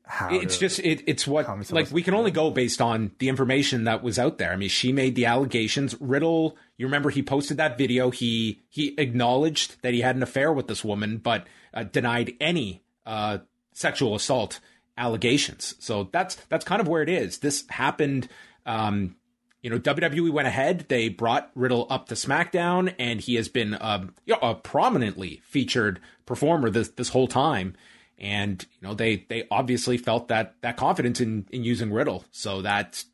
how 0.10 0.34
it's 0.34 0.58
just 0.58 0.80
it, 0.80 1.04
it's 1.06 1.28
what 1.28 1.48
like 1.72 1.92
we 1.92 2.02
can 2.02 2.16
only 2.16 2.32
go 2.32 2.50
based 2.50 2.82
on 2.82 3.12
the 3.20 3.30
information 3.30 3.84
that 3.84 4.02
was 4.02 4.18
out 4.18 4.40
there. 4.40 4.52
I 4.52 4.56
mean, 4.56 4.68
she 4.68 4.92
made 4.92 5.14
the 5.14 5.28
allegations. 5.28 5.96
Riddle, 6.00 6.58
you 6.78 6.88
remember 6.88 7.12
he 7.12 7.22
posted 7.22 7.58
that 7.58 7.78
video. 7.78 8.10
He 8.10 8.64
he 8.70 8.96
acknowledged 8.98 9.80
that 9.84 9.94
he 9.94 10.02
had 10.02 10.16
an 10.16 10.24
affair 10.24 10.52
with 10.52 10.68
this 10.68 10.84
woman, 10.84 11.18
but 11.18 11.46
uh, 11.76 11.84
denied 11.84 12.34
any 12.42 12.82
uh, 13.06 13.38
sexual 13.74 14.16
assault 14.16 14.60
allegations. 14.98 15.76
So 15.78 16.10
that's 16.12 16.38
that's 16.50 16.66
kind 16.66 16.82
of 16.82 16.88
where 16.88 17.04
it 17.04 17.10
is. 17.10 17.38
This 17.38 17.66
happened. 17.70 18.28
Um, 18.66 19.16
you 19.62 19.70
know, 19.70 19.78
WWE 19.78 20.32
went 20.32 20.48
ahead. 20.48 20.86
They 20.90 21.10
brought 21.10 21.52
Riddle 21.54 21.86
up 21.92 22.08
to 22.08 22.16
SmackDown, 22.16 22.96
and 22.98 23.22
he 23.22 23.36
has 23.36 23.48
been 23.48 23.78
um, 23.80 24.16
you 24.26 24.34
know, 24.34 24.50
a 24.50 24.56
prominently 24.56 25.44
featured 25.46 26.00
performer 26.26 26.72
this 26.72 26.90
this 26.90 27.10
whole 27.10 27.28
time 27.28 27.76
and 28.20 28.66
you 28.80 28.88
know 28.88 28.94
they 28.94 29.26
they 29.30 29.48
obviously 29.50 29.98
felt 29.98 30.28
that 30.28 30.56
that 30.62 30.78
confidence 30.78 31.22
in 31.22 31.48
in 31.52 31.64
using 31.64 31.92
Riddle. 31.92 32.26
So 32.32 32.62
that's 32.62 33.06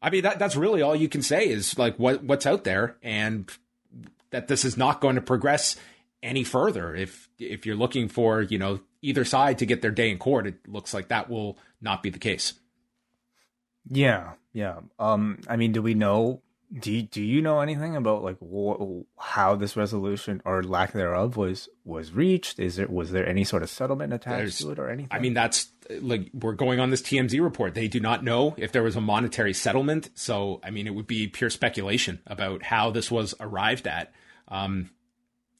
I 0.00 0.10
mean 0.10 0.22
that 0.22 0.38
that's 0.38 0.56
really 0.56 0.82
all 0.82 0.94
you 0.94 1.08
can 1.08 1.22
say 1.22 1.48
is 1.48 1.78
like 1.78 1.98
what 1.98 2.22
what's 2.22 2.46
out 2.46 2.64
there 2.64 2.96
and 3.02 3.50
that 4.30 4.48
this 4.48 4.64
is 4.64 4.76
not 4.76 5.00
going 5.00 5.16
to 5.16 5.22
progress 5.22 5.76
any 6.22 6.44
further. 6.44 6.94
If 6.94 7.28
if 7.38 7.66
you're 7.66 7.76
looking 7.76 8.08
for, 8.08 8.42
you 8.42 8.58
know, 8.58 8.80
either 9.00 9.24
side 9.24 9.58
to 9.58 9.66
get 9.66 9.82
their 9.82 9.90
day 9.90 10.10
in 10.10 10.18
court, 10.18 10.46
it 10.46 10.68
looks 10.68 10.92
like 10.92 11.08
that 11.08 11.30
will 11.30 11.58
not 11.80 12.02
be 12.02 12.10
the 12.10 12.18
case. 12.18 12.54
Yeah, 13.88 14.32
yeah. 14.52 14.80
Um 14.98 15.40
I 15.48 15.56
mean, 15.56 15.72
do 15.72 15.82
we 15.82 15.94
know 15.94 16.42
do 16.78 16.90
you, 16.90 17.02
do 17.02 17.22
you 17.22 17.42
know 17.42 17.60
anything 17.60 17.96
about 17.96 18.22
like 18.22 18.38
wh- 18.40 19.02
how 19.18 19.56
this 19.56 19.76
resolution 19.76 20.40
or 20.44 20.62
lack 20.62 20.92
thereof 20.92 21.36
was 21.36 21.68
was 21.84 22.12
reached? 22.12 22.58
Is 22.58 22.76
there 22.76 22.86
was 22.86 23.10
there 23.10 23.28
any 23.28 23.44
sort 23.44 23.62
of 23.62 23.68
settlement 23.70 24.12
attached 24.12 24.38
There's, 24.38 24.58
to 24.58 24.70
it 24.70 24.78
or 24.78 24.88
anything? 24.88 25.08
I 25.10 25.18
mean, 25.18 25.34
that's 25.34 25.70
like 26.00 26.30
we're 26.32 26.54
going 26.54 26.80
on 26.80 26.90
this 26.90 27.02
TMZ 27.02 27.42
report. 27.42 27.74
They 27.74 27.88
do 27.88 28.00
not 28.00 28.24
know 28.24 28.54
if 28.56 28.72
there 28.72 28.82
was 28.82 28.96
a 28.96 29.00
monetary 29.00 29.52
settlement, 29.52 30.10
so 30.14 30.60
I 30.64 30.70
mean, 30.70 30.86
it 30.86 30.94
would 30.94 31.06
be 31.06 31.28
pure 31.28 31.50
speculation 31.50 32.20
about 32.26 32.62
how 32.62 32.90
this 32.90 33.10
was 33.10 33.34
arrived 33.38 33.86
at. 33.86 34.12
Um, 34.48 34.90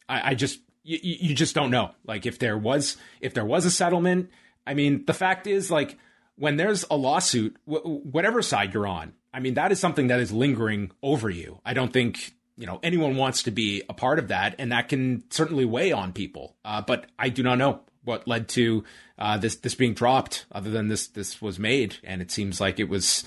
I, 0.08 0.30
I 0.30 0.34
just 0.34 0.60
you, 0.82 0.98
you 1.02 1.34
just 1.34 1.54
don't 1.54 1.70
know. 1.70 1.90
Like 2.06 2.24
if 2.24 2.38
there 2.38 2.56
was 2.56 2.96
if 3.20 3.34
there 3.34 3.44
was 3.44 3.66
a 3.66 3.70
settlement, 3.70 4.30
I 4.66 4.72
mean, 4.72 5.04
the 5.04 5.14
fact 5.14 5.46
is 5.46 5.70
like 5.70 5.98
when 6.36 6.56
there's 6.56 6.86
a 6.90 6.96
lawsuit, 6.96 7.56
whatever 7.66 8.40
side 8.40 8.72
you're 8.72 8.86
on, 8.86 9.12
I 9.32 9.40
mean, 9.40 9.54
that 9.54 9.72
is 9.72 9.80
something 9.80 10.08
that 10.08 10.20
is 10.20 10.32
lingering 10.32 10.90
over 11.02 11.30
you. 11.30 11.60
I 11.64 11.74
don't 11.74 11.92
think 11.92 12.34
you 12.56 12.66
know 12.66 12.80
anyone 12.82 13.16
wants 13.16 13.44
to 13.44 13.50
be 13.50 13.82
a 13.88 13.94
part 13.94 14.18
of 14.18 14.28
that, 14.28 14.54
and 14.58 14.72
that 14.72 14.88
can 14.88 15.24
certainly 15.30 15.64
weigh 15.64 15.92
on 15.92 16.12
people. 16.12 16.56
Uh, 16.64 16.82
but 16.82 17.06
I 17.18 17.28
do 17.28 17.42
not 17.42 17.58
know 17.58 17.80
what 18.04 18.28
led 18.28 18.48
to 18.50 18.84
uh, 19.18 19.38
this 19.38 19.56
this 19.56 19.74
being 19.74 19.94
dropped, 19.94 20.46
other 20.52 20.70
than 20.70 20.88
this 20.88 21.06
this 21.06 21.40
was 21.40 21.58
made, 21.58 21.96
and 22.04 22.20
it 22.20 22.30
seems 22.30 22.60
like 22.60 22.78
it 22.78 22.88
was, 22.88 23.24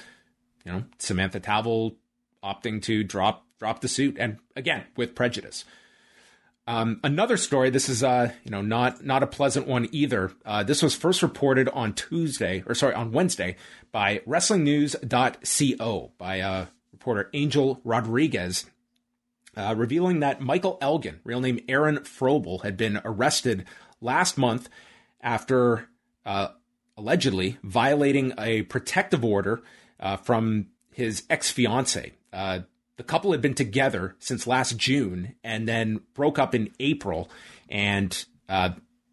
you 0.64 0.72
know, 0.72 0.84
Samantha 1.00 1.40
Tavel 1.40 1.96
opting 2.44 2.82
to 2.84 3.04
drop 3.04 3.46
drop 3.60 3.82
the 3.82 3.88
suit, 3.88 4.18
and 4.20 4.38
again 4.56 4.84
with 4.96 5.16
prejudice. 5.16 5.66
Um, 6.68 7.00
another 7.04 7.38
story. 7.38 7.70
This 7.70 7.90
is, 7.90 8.04
uh, 8.04 8.32
you 8.44 8.52
know, 8.52 8.62
not 8.62 9.06
not 9.06 9.22
a 9.22 9.28
pleasant 9.28 9.68
one 9.68 9.88
either. 9.92 10.32
Uh, 10.44 10.64
this 10.64 10.82
was 10.82 10.96
first 10.96 11.22
reported 11.22 11.70
on 11.70 11.94
Tuesday, 11.94 12.64
or 12.66 12.74
sorry, 12.74 12.96
on 12.96 13.12
Wednesday, 13.12 13.56
by 13.92 14.20
WrestlingNews.co 14.28 16.12
by 16.18 16.40
uh, 16.40 16.66
reporter 16.92 17.30
Angel 17.34 17.80
Rodriguez, 17.84 18.66
uh, 19.56 19.76
revealing 19.78 20.22
that 20.22 20.42
Michael 20.42 20.80
Elgin, 20.82 21.20
real 21.24 21.40
name 21.40 21.60
Aaron 21.70 21.98
Frobel, 22.00 22.64
had 22.64 22.78
been 22.78 23.00
arrested 23.06 23.66
last 24.02 24.36
month 24.36 24.68
after 25.22 25.88
uh, 26.26 26.48
allegedly 26.98 27.60
violating 27.62 28.34
a 28.40 28.64
protective 28.64 29.24
order 29.24 29.62
uh, 30.00 30.18
from 30.18 30.68
his 30.92 31.24
ex 31.30 31.52
fiancee. 31.52 32.14
The 32.98 33.04
couple 33.04 33.32
had 33.32 33.42
been 33.42 33.56
together 33.56 34.16
since 34.20 34.48
last 34.48 34.78
June 34.78 35.36
and 35.44 35.68
then 35.68 36.02
broke 36.14 36.40
up 36.40 36.56
in 36.56 36.72
April. 36.80 37.30
And 37.70 38.26
uh, 38.48 38.72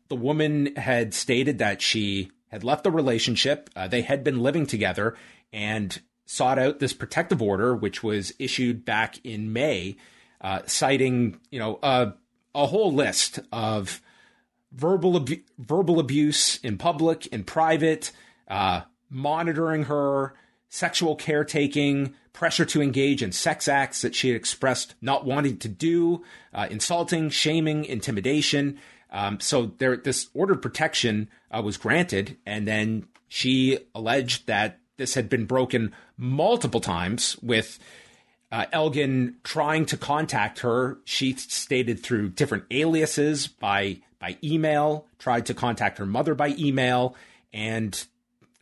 the 0.08 0.16
woman 0.16 0.76
had 0.76 1.14
stated 1.14 1.58
that 1.58 1.82
she 1.82 2.30
had 2.48 2.64
left 2.64 2.84
the 2.84 2.90
relationship. 2.90 3.70
Uh, 3.74 3.88
they 3.88 4.02
had 4.02 4.22
been 4.22 4.40
living 4.40 4.66
together 4.66 5.16
and 5.52 6.00
sought 6.26 6.58
out 6.58 6.78
this 6.78 6.92
protective 6.92 7.42
order, 7.42 7.74
which 7.74 8.02
was 8.02 8.32
issued 8.38 8.84
back 8.84 9.18
in 9.24 9.52
May, 9.52 9.96
uh, 10.40 10.60
citing 10.66 11.40
you 11.50 11.58
know 11.58 11.78
a 11.82 12.66
whole 12.66 12.92
list 12.92 13.40
of 13.52 14.00
verbal 14.72 15.26
verbal 15.58 15.98
abuse 15.98 16.58
in 16.58 16.78
public, 16.78 17.26
in 17.28 17.44
private, 17.44 18.12
uh, 18.48 18.82
monitoring 19.10 19.84
her, 19.84 20.34
sexual 20.72 21.14
caretaking, 21.14 22.14
pressure 22.32 22.64
to 22.64 22.80
engage 22.80 23.22
in 23.22 23.30
sex 23.30 23.68
acts 23.68 24.00
that 24.00 24.14
she 24.14 24.28
had 24.28 24.36
expressed 24.36 24.94
not 25.02 25.26
wanting 25.26 25.58
to 25.58 25.68
do, 25.68 26.24
uh, 26.54 26.66
insulting, 26.70 27.28
shaming, 27.28 27.84
intimidation. 27.84 28.78
Um, 29.10 29.38
so 29.38 29.66
there, 29.76 29.98
this 29.98 30.30
order 30.32 30.54
of 30.54 30.62
protection 30.62 31.28
uh, 31.50 31.60
was 31.60 31.76
granted, 31.76 32.38
and 32.46 32.66
then 32.66 33.06
she 33.28 33.80
alleged 33.94 34.46
that 34.46 34.78
this 34.96 35.12
had 35.12 35.28
been 35.28 35.44
broken 35.44 35.92
multiple 36.16 36.80
times 36.80 37.36
with 37.42 37.78
uh, 38.50 38.64
Elgin 38.72 39.36
trying 39.44 39.84
to 39.84 39.98
contact 39.98 40.60
her. 40.60 40.96
She 41.04 41.34
stated 41.34 42.02
through 42.02 42.30
different 42.30 42.64
aliases 42.70 43.46
by 43.46 44.00
by 44.18 44.38
email, 44.42 45.06
tried 45.18 45.46
to 45.46 45.54
contact 45.54 45.98
her 45.98 46.06
mother 46.06 46.34
by 46.34 46.54
email, 46.58 47.14
and 47.52 48.06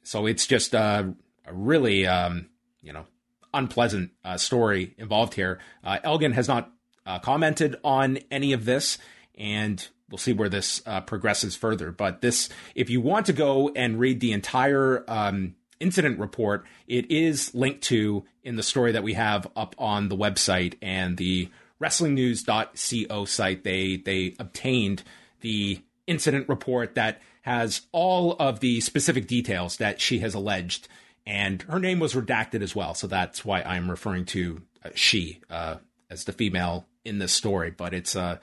so 0.03 0.27
it's 0.27 0.47
just 0.47 0.75
uh, 0.75 1.05
a 1.47 1.53
really, 1.53 2.07
um, 2.07 2.49
you 2.83 2.93
know, 2.93 3.07
unpleasant 3.53 4.13
uh, 4.25 4.37
story 4.37 4.95
involved 4.99 5.35
here. 5.35 5.59
Uh, 5.83 5.99
Elgin 6.05 6.33
has 6.33 6.49
not 6.49 6.71
uh, 7.07 7.19
commented 7.19 7.77
on 7.83 8.19
any 8.31 8.53
of 8.53 8.65
this, 8.65 8.99
and 9.35 9.89
we'll 10.11 10.19
see 10.19 10.33
where 10.33 10.49
this 10.49 10.83
uh, 10.87 11.01
progresses 11.01 11.57
further. 11.57 11.91
But 11.91 12.21
this, 12.21 12.49
if 12.75 12.91
you 12.91 13.01
want 13.01 13.27
to 13.27 13.33
go 13.33 13.71
and 13.75 13.99
read 13.99 14.21
the 14.21 14.33
entire 14.33 15.05
um, 15.09 15.55
incident 15.81 16.19
report, 16.19 16.65
it 16.87 17.11
is 17.11 17.55
linked 17.55 17.83
to 17.85 18.25
in 18.43 18.57
the 18.57 18.63
story 18.63 18.93
that 18.93 19.03
we 19.03 19.15
have 19.15 19.47
up 19.57 19.75
on 19.79 20.09
the 20.09 20.17
website 20.17 20.75
and 20.83 21.17
the 21.17 21.49
WrestlingNews.co 21.81 23.25
site. 23.25 23.65
They 23.65 23.97
they 23.97 24.35
obtained 24.39 25.03
the 25.41 25.83
incident 26.07 26.49
report 26.49 26.95
that 26.95 27.21
has 27.43 27.83
all 27.93 28.37
of 28.39 28.61
the 28.61 28.81
specific 28.81 29.27
details 29.27 29.79
that 29.79 30.01
she 30.01 30.19
has 30.19 30.35
alleged, 30.35 30.89
and 31.27 31.63
her 31.63 31.79
name 31.79 32.01
was 32.01 32.15
redacted 32.15 32.63
as 32.63 32.75
well. 32.75 32.95
So 32.95 33.07
that's 33.07 33.45
why 33.45 33.63
I'm 33.63 33.91
referring 33.91 34.25
to 34.27 34.63
uh, 34.85 34.91
she 34.95 35.41
uh, 35.51 35.77
as 36.09 36.25
the 36.25 36.33
female 36.33 36.87
in 37.05 37.19
this 37.19 37.33
story. 37.33 37.71
But 37.71 37.95
it's 37.95 38.17
uh, 38.17 38.39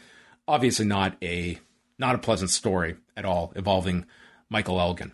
obviously 0.47 0.85
not 0.85 1.17
a 1.21 1.59
not 1.99 2.15
a 2.15 2.19
pleasant 2.19 2.51
story 2.51 2.95
at 3.15 3.25
all 3.25 3.51
involving 3.55 4.05
Michael 4.49 4.79
Elgin. 4.79 5.11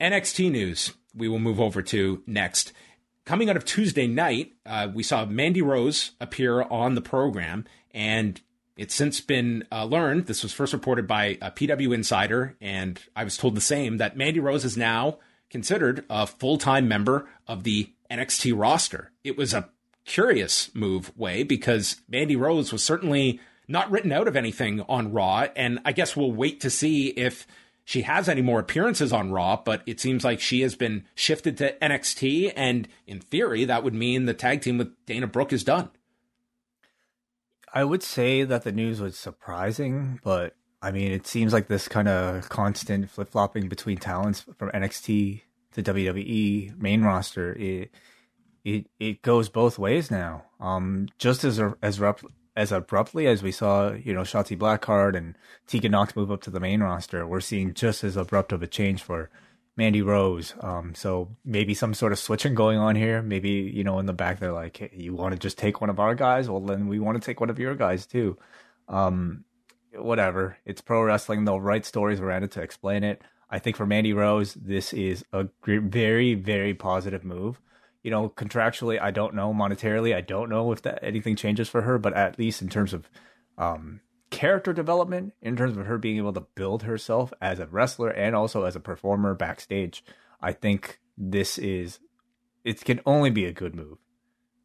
NXT 0.00 0.50
news. 0.50 0.92
We 1.14 1.28
will 1.28 1.38
move 1.38 1.60
over 1.60 1.82
to 1.82 2.22
next. 2.26 2.72
Coming 3.24 3.50
out 3.50 3.56
of 3.56 3.64
Tuesday 3.64 4.06
night, 4.06 4.52
uh, 4.64 4.88
we 4.92 5.02
saw 5.02 5.24
Mandy 5.24 5.62
Rose 5.62 6.12
appear 6.20 6.62
on 6.62 6.94
the 6.94 7.00
program, 7.00 7.64
and 7.92 8.40
it's 8.76 8.94
since 8.94 9.20
been 9.20 9.64
uh, 9.72 9.84
learned. 9.84 10.26
This 10.26 10.42
was 10.42 10.52
first 10.52 10.72
reported 10.72 11.08
by 11.08 11.38
a 11.40 11.50
PW 11.50 11.94
Insider, 11.94 12.54
and 12.60 13.00
I 13.16 13.24
was 13.24 13.36
told 13.36 13.56
the 13.56 13.60
same 13.60 13.96
that 13.96 14.16
Mandy 14.16 14.38
Rose 14.38 14.64
is 14.64 14.76
now 14.76 15.18
considered 15.50 16.04
a 16.10 16.26
full 16.26 16.58
time 16.58 16.88
member 16.88 17.28
of 17.46 17.64
the 17.64 17.92
NXT 18.10 18.58
roster. 18.58 19.12
It 19.24 19.36
was 19.36 19.54
a 19.54 19.70
curious 20.04 20.74
move, 20.74 21.12
Wei, 21.16 21.42
because 21.42 22.00
Mandy 22.08 22.36
Rose 22.36 22.72
was 22.72 22.82
certainly 22.82 23.40
not 23.68 23.90
written 23.90 24.12
out 24.12 24.28
of 24.28 24.36
anything 24.36 24.80
on 24.82 25.12
Raw, 25.12 25.46
and 25.56 25.80
I 25.84 25.92
guess 25.92 26.16
we'll 26.16 26.32
wait 26.32 26.60
to 26.60 26.70
see 26.70 27.08
if 27.08 27.46
she 27.84 28.02
has 28.02 28.28
any 28.28 28.42
more 28.42 28.60
appearances 28.60 29.12
on 29.12 29.30
Raw, 29.30 29.60
but 29.64 29.82
it 29.86 30.00
seems 30.00 30.24
like 30.24 30.40
she 30.40 30.60
has 30.62 30.74
been 30.74 31.04
shifted 31.14 31.56
to 31.58 31.76
NXT, 31.78 32.52
and 32.56 32.88
in 33.06 33.20
theory, 33.20 33.64
that 33.64 33.84
would 33.84 33.94
mean 33.94 34.26
the 34.26 34.34
tag 34.34 34.60
team 34.60 34.78
with 34.78 34.94
Dana 35.06 35.26
Brooke 35.26 35.52
is 35.52 35.64
done. 35.64 35.90
I 37.72 37.84
would 37.84 38.02
say 38.02 38.42
that 38.42 38.64
the 38.64 38.72
news 38.72 39.00
was 39.00 39.18
surprising, 39.18 40.18
but 40.22 40.56
I 40.82 40.90
mean, 40.90 41.12
it 41.12 41.26
seems 41.26 41.52
like 41.52 41.68
this 41.68 41.88
kind 41.88 42.08
of 42.08 42.48
constant 42.48 43.10
flip 43.10 43.30
flopping 43.30 43.68
between 43.68 43.96
talents 43.96 44.44
from 44.58 44.70
NXT 44.70 45.42
to 45.72 45.82
WWE 45.82 46.78
main 46.78 47.02
roster. 47.02 47.54
It 47.54 47.90
it 48.64 48.86
it 48.98 49.22
goes 49.22 49.48
both 49.48 49.78
ways 49.78 50.10
now. 50.10 50.44
Um, 50.60 51.08
just 51.18 51.44
as 51.44 51.60
as 51.82 52.00
as 52.56 52.72
abruptly 52.72 53.26
as 53.26 53.42
we 53.42 53.52
saw, 53.52 53.92
you 53.92 54.12
know, 54.12 54.22
Shotzi 54.22 54.56
Blackheart 54.56 55.16
and 55.16 55.36
Tegan 55.66 55.92
Nox 55.92 56.16
move 56.16 56.30
up 56.30 56.42
to 56.42 56.50
the 56.50 56.60
main 56.60 56.82
roster, 56.82 57.26
we're 57.26 57.40
seeing 57.40 57.74
just 57.74 58.02
as 58.02 58.16
abrupt 58.16 58.52
of 58.52 58.62
a 58.62 58.66
change 58.66 59.02
for 59.02 59.30
Mandy 59.76 60.00
Rose. 60.00 60.54
Um, 60.60 60.94
so 60.94 61.28
maybe 61.44 61.74
some 61.74 61.92
sort 61.92 62.12
of 62.12 62.18
switching 62.18 62.54
going 62.54 62.78
on 62.78 62.96
here. 62.96 63.20
Maybe, 63.20 63.50
you 63.50 63.84
know, 63.84 63.98
in 63.98 64.06
the 64.06 64.14
back, 64.14 64.40
they're 64.40 64.52
like, 64.52 64.78
hey, 64.78 64.90
you 64.94 65.14
want 65.14 65.32
to 65.32 65.38
just 65.38 65.58
take 65.58 65.80
one 65.82 65.90
of 65.90 66.00
our 66.00 66.14
guys? 66.14 66.48
Well, 66.48 66.60
then 66.60 66.88
we 66.88 66.98
want 66.98 67.20
to 67.20 67.24
take 67.24 67.40
one 67.40 67.50
of 67.50 67.58
your 67.58 67.74
guys 67.74 68.06
too. 68.06 68.38
Um, 68.88 69.44
whatever. 69.98 70.58
It's 70.64 70.80
pro 70.80 71.02
wrestling. 71.02 71.44
They'll 71.44 71.60
write 71.60 71.86
stories 71.86 72.20
around 72.20 72.44
it 72.44 72.50
to 72.52 72.62
explain 72.62 73.04
it. 73.04 73.22
I 73.50 73.58
think 73.58 73.76
for 73.76 73.86
Mandy 73.86 74.12
Rose, 74.12 74.54
this 74.54 74.92
is 74.92 75.24
a 75.32 75.46
very, 75.64 76.34
very 76.34 76.74
positive 76.74 77.24
move 77.24 77.60
you 78.06 78.10
know, 78.12 78.28
contractually, 78.28 79.02
I 79.02 79.10
don't 79.10 79.34
know. 79.34 79.52
Monetarily, 79.52 80.14
I 80.14 80.20
don't 80.20 80.48
know 80.48 80.70
if 80.70 80.80
that 80.82 81.00
anything 81.02 81.34
changes 81.34 81.68
for 81.68 81.82
her. 81.82 81.98
But 81.98 82.14
at 82.14 82.38
least 82.38 82.62
in 82.62 82.68
terms 82.68 82.92
of 82.92 83.10
um, 83.58 84.00
character 84.30 84.72
development, 84.72 85.32
in 85.42 85.56
terms 85.56 85.76
of 85.76 85.86
her 85.86 85.98
being 85.98 86.18
able 86.18 86.32
to 86.34 86.46
build 86.54 86.84
herself 86.84 87.32
as 87.42 87.58
a 87.58 87.66
wrestler 87.66 88.10
and 88.10 88.36
also 88.36 88.62
as 88.62 88.76
a 88.76 88.80
performer 88.80 89.34
backstage, 89.34 90.04
I 90.40 90.52
think 90.52 91.00
this 91.18 91.58
is 91.58 91.98
it 92.62 92.84
can 92.84 93.00
only 93.06 93.30
be 93.30 93.44
a 93.44 93.52
good 93.52 93.74
move 93.74 93.98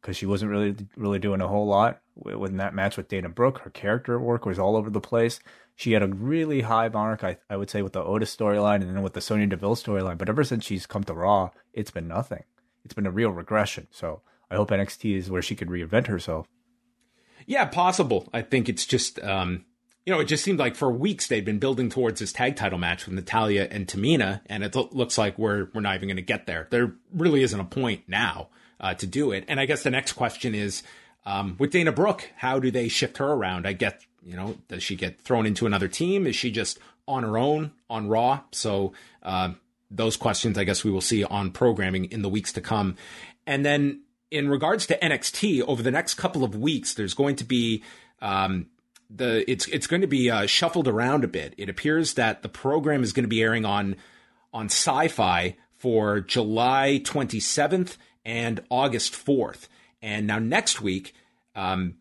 because 0.02 0.16
she 0.16 0.26
wasn't 0.26 0.50
really 0.50 0.76
really 0.96 1.18
doing 1.18 1.40
a 1.40 1.48
whole 1.48 1.66
lot 1.66 2.02
in 2.26 2.58
that 2.58 2.74
match 2.74 2.98
with 2.98 3.08
Dana 3.08 3.30
Brooke. 3.30 3.60
Her 3.60 3.70
character 3.70 4.18
work 4.18 4.44
was 4.44 4.58
all 4.58 4.76
over 4.76 4.90
the 4.90 5.00
place. 5.00 5.40
She 5.76 5.92
had 5.92 6.02
a 6.02 6.08
really 6.08 6.60
high 6.60 6.88
mark, 6.88 7.24
I, 7.24 7.38
I 7.48 7.56
would 7.56 7.70
say, 7.70 7.80
with 7.80 7.94
the 7.94 8.02
Otis 8.02 8.36
storyline 8.36 8.82
and 8.82 8.94
then 8.94 9.02
with 9.02 9.14
the 9.14 9.22
Sonya 9.22 9.46
Deville 9.46 9.76
storyline. 9.76 10.18
But 10.18 10.28
ever 10.28 10.44
since 10.44 10.66
she's 10.66 10.84
come 10.84 11.02
to 11.04 11.14
Raw, 11.14 11.50
it's 11.72 11.90
been 11.90 12.06
nothing 12.06 12.44
it's 12.84 12.94
been 12.94 13.06
a 13.06 13.10
real 13.10 13.30
regression. 13.30 13.88
So 13.90 14.22
I 14.50 14.56
hope 14.56 14.70
NXT 14.70 15.16
is 15.16 15.30
where 15.30 15.42
she 15.42 15.54
could 15.54 15.68
reinvent 15.68 16.06
herself. 16.06 16.46
Yeah, 17.46 17.64
possible. 17.64 18.28
I 18.32 18.42
think 18.42 18.68
it's 18.68 18.86
just, 18.86 19.20
um, 19.22 19.64
you 20.06 20.12
know, 20.12 20.20
it 20.20 20.26
just 20.26 20.44
seemed 20.44 20.58
like 20.58 20.76
for 20.76 20.90
weeks 20.92 21.26
they'd 21.26 21.44
been 21.44 21.58
building 21.58 21.90
towards 21.90 22.20
this 22.20 22.32
tag 22.32 22.56
title 22.56 22.78
match 22.78 23.06
with 23.06 23.14
Natalya 23.14 23.68
and 23.70 23.86
Tamina, 23.86 24.42
and 24.46 24.62
it 24.62 24.74
looks 24.74 25.18
like 25.18 25.38
we're 25.38 25.68
we're 25.74 25.80
not 25.80 25.96
even 25.96 26.08
going 26.08 26.16
to 26.16 26.22
get 26.22 26.46
there. 26.46 26.68
There 26.70 26.94
really 27.12 27.42
isn't 27.42 27.58
a 27.58 27.64
point 27.64 28.04
now 28.08 28.50
uh, 28.82 28.94
to 28.94 29.06
do 29.06 29.30
it. 29.30 29.44
And 29.48 29.60
I 29.60 29.66
guess 29.66 29.82
the 29.84 29.90
next 29.90 30.12
question 30.12 30.54
is, 30.54 30.82
um, 31.24 31.56
with 31.58 31.70
Dana 31.70 31.92
Brooke, 31.92 32.28
how 32.36 32.58
do 32.58 32.70
they 32.70 32.88
shift 32.88 33.18
her 33.18 33.32
around? 33.32 33.66
I 33.66 33.72
get, 33.72 34.04
you 34.22 34.36
know, 34.36 34.56
does 34.68 34.82
she 34.82 34.96
get 34.96 35.20
thrown 35.20 35.46
into 35.46 35.66
another 35.66 35.88
team? 35.88 36.26
Is 36.26 36.34
she 36.34 36.50
just 36.50 36.80
on 37.06 37.22
her 37.22 37.38
own 37.38 37.72
on 37.88 38.08
Raw? 38.08 38.40
So 38.50 38.92
uh, 39.22 39.52
those 39.90 40.16
questions, 40.16 40.58
I 40.58 40.64
guess 40.64 40.82
we 40.82 40.90
will 40.90 41.00
see 41.00 41.22
on 41.22 41.52
programming 41.52 42.06
in 42.06 42.22
the 42.22 42.28
weeks 42.28 42.52
to 42.54 42.60
come. 42.60 42.96
And 43.46 43.64
then 43.64 44.02
in 44.32 44.48
regards 44.48 44.86
to 44.86 44.98
NXT, 44.98 45.62
over 45.62 45.82
the 45.82 45.90
next 45.90 46.14
couple 46.14 46.42
of 46.42 46.56
weeks, 46.56 46.94
there's 46.94 47.14
going 47.14 47.36
to 47.36 47.44
be 47.44 47.84
um, 48.20 48.66
the 49.10 49.48
it's 49.50 49.66
it's 49.68 49.86
going 49.86 50.00
to 50.00 50.08
be 50.08 50.30
uh, 50.30 50.46
shuffled 50.46 50.88
around 50.88 51.22
a 51.22 51.28
bit. 51.28 51.54
It 51.58 51.68
appears 51.68 52.14
that 52.14 52.42
the 52.42 52.48
program 52.48 53.02
is 53.02 53.12
going 53.12 53.24
to 53.24 53.28
be 53.28 53.42
airing 53.42 53.64
on 53.64 53.96
on 54.52 54.68
Syfy 54.68 55.56
for 55.72 56.20
July 56.20 57.00
27th 57.04 57.96
and 58.24 58.60
August 58.70 59.12
4th. 59.12 59.68
And 60.00 60.26
now 60.26 60.38
next 60.38 60.80
week, 60.80 61.14
um, 61.54 61.96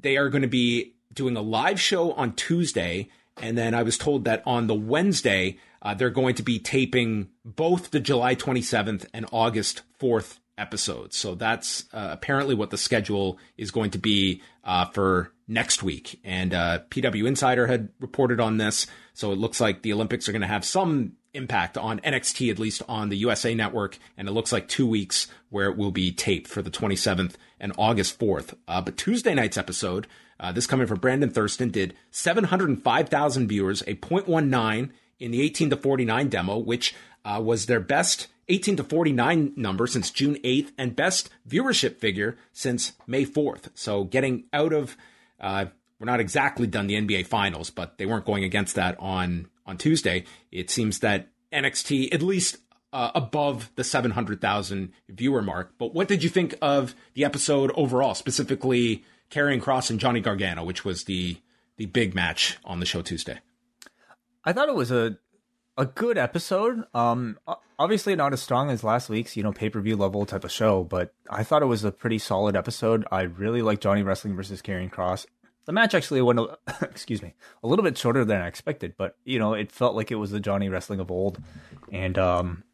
they 0.00 0.16
are 0.16 0.28
going 0.28 0.42
to 0.42 0.48
be 0.48 0.94
doing 1.12 1.36
a 1.36 1.42
live 1.42 1.80
show 1.80 2.12
on 2.12 2.34
Tuesday. 2.34 3.08
And 3.40 3.56
then 3.56 3.74
I 3.74 3.82
was 3.82 3.98
told 3.98 4.24
that 4.24 4.42
on 4.46 4.66
the 4.66 4.74
Wednesday, 4.74 5.58
uh, 5.82 5.94
they're 5.94 6.10
going 6.10 6.34
to 6.36 6.42
be 6.42 6.58
taping 6.58 7.28
both 7.44 7.90
the 7.90 8.00
July 8.00 8.34
27th 8.34 9.06
and 9.14 9.26
August 9.32 9.82
4th 10.00 10.38
episodes. 10.56 11.16
So 11.16 11.34
that's 11.34 11.84
uh, 11.92 12.08
apparently 12.10 12.54
what 12.54 12.70
the 12.70 12.76
schedule 12.76 13.38
is 13.56 13.70
going 13.70 13.90
to 13.92 13.98
be 13.98 14.42
uh, 14.64 14.86
for 14.86 15.32
next 15.46 15.82
week. 15.82 16.20
And 16.24 16.52
uh, 16.52 16.80
PW 16.90 17.26
Insider 17.26 17.66
had 17.66 17.90
reported 18.00 18.40
on 18.40 18.56
this. 18.58 18.86
So 19.14 19.32
it 19.32 19.38
looks 19.38 19.60
like 19.60 19.82
the 19.82 19.92
Olympics 19.92 20.28
are 20.28 20.32
going 20.32 20.42
to 20.42 20.48
have 20.48 20.64
some 20.64 21.12
impact 21.34 21.76
on 21.76 22.00
NXT, 22.00 22.50
at 22.50 22.58
least 22.58 22.82
on 22.88 23.08
the 23.08 23.16
USA 23.16 23.54
network. 23.54 23.98
And 24.16 24.28
it 24.28 24.32
looks 24.32 24.52
like 24.52 24.68
two 24.68 24.86
weeks 24.86 25.28
where 25.50 25.68
it 25.68 25.76
will 25.76 25.90
be 25.90 26.12
taped 26.12 26.48
for 26.48 26.62
the 26.62 26.70
27th 26.70 27.34
and 27.60 27.72
August 27.78 28.18
4th. 28.18 28.54
Uh, 28.66 28.80
but 28.80 28.96
Tuesday 28.96 29.34
night's 29.34 29.56
episode, 29.56 30.06
uh, 30.40 30.52
this 30.52 30.66
coming 30.66 30.86
from 30.86 30.98
Brandon 30.98 31.30
Thurston, 31.30 31.70
did 31.70 31.94
705,000 32.10 33.48
viewers, 33.48 33.82
a 33.82 33.94
0.19 33.94 34.90
in 35.18 35.30
the 35.30 35.42
18 35.42 35.70
to 35.70 35.76
49 35.76 36.28
demo, 36.28 36.58
which 36.58 36.94
uh, 37.24 37.40
was 37.42 37.66
their 37.66 37.80
best 37.80 38.28
18 38.48 38.76
to 38.76 38.84
49 38.84 39.52
number 39.56 39.86
since 39.86 40.10
June 40.10 40.36
8th 40.36 40.72
and 40.78 40.96
best 40.96 41.28
viewership 41.48 41.96
figure 41.96 42.36
since 42.52 42.92
May 43.06 43.26
4th. 43.26 43.68
So 43.74 44.04
getting 44.04 44.44
out 44.52 44.72
of, 44.72 44.96
uh, 45.40 45.66
we're 45.98 46.06
not 46.06 46.20
exactly 46.20 46.66
done 46.66 46.86
the 46.86 46.94
NBA 46.94 47.26
finals, 47.26 47.70
but 47.70 47.98
they 47.98 48.06
weren't 48.06 48.24
going 48.24 48.44
against 48.44 48.76
that 48.76 48.96
on, 48.98 49.48
on 49.66 49.78
Tuesday. 49.78 50.24
It 50.52 50.70
seems 50.70 51.00
that 51.00 51.28
NXT, 51.52 52.14
at 52.14 52.22
least 52.22 52.58
uh, 52.92 53.10
above 53.14 53.70
the 53.74 53.84
700,000 53.84 54.92
viewer 55.08 55.42
mark. 55.42 55.74
But 55.78 55.94
what 55.94 56.08
did 56.08 56.22
you 56.22 56.30
think 56.30 56.54
of 56.62 56.94
the 57.14 57.24
episode 57.24 57.72
overall, 57.74 58.14
specifically 58.14 59.04
Karrion 59.30 59.60
Kross 59.60 59.90
and 59.90 60.00
Johnny 60.00 60.20
Gargano, 60.20 60.64
which 60.64 60.84
was 60.84 61.04
the, 61.04 61.38
the 61.76 61.86
big 61.86 62.14
match 62.14 62.58
on 62.64 62.80
the 62.80 62.86
show 62.86 63.02
Tuesday? 63.02 63.38
I 64.44 64.52
thought 64.52 64.68
it 64.68 64.74
was 64.74 64.90
a 64.90 65.18
a 65.78 65.86
good 65.86 66.18
episode. 66.18 66.84
Um, 66.92 67.38
obviously 67.78 68.16
not 68.16 68.32
as 68.32 68.42
strong 68.42 68.68
as 68.68 68.82
last 68.82 69.08
week's, 69.08 69.36
you 69.36 69.44
know, 69.44 69.52
pay 69.52 69.70
per 69.70 69.80
view 69.80 69.96
level 69.96 70.26
type 70.26 70.44
of 70.44 70.50
show, 70.50 70.82
but 70.82 71.14
I 71.30 71.44
thought 71.44 71.62
it 71.62 71.66
was 71.66 71.84
a 71.84 71.92
pretty 71.92 72.18
solid 72.18 72.56
episode. 72.56 73.06
I 73.12 73.22
really 73.22 73.62
like 73.62 73.80
Johnny 73.80 74.02
Wrestling 74.02 74.34
versus 74.34 74.60
Karrion 74.60 74.90
Kross. 74.90 75.24
The 75.68 75.74
match 75.74 75.92
actually 75.92 76.22
went, 76.22 76.40
a, 76.40 76.58
excuse 76.80 77.20
me, 77.20 77.34
a 77.62 77.68
little 77.68 77.82
bit 77.82 77.98
shorter 77.98 78.24
than 78.24 78.40
I 78.40 78.46
expected, 78.46 78.94
but 78.96 79.18
you 79.26 79.38
know, 79.38 79.52
it 79.52 79.70
felt 79.70 79.94
like 79.94 80.10
it 80.10 80.14
was 80.14 80.30
the 80.30 80.40
Johnny 80.40 80.70
Wrestling 80.70 80.98
of 80.98 81.10
old, 81.10 81.42
and 81.92 82.16
um, 82.16 82.64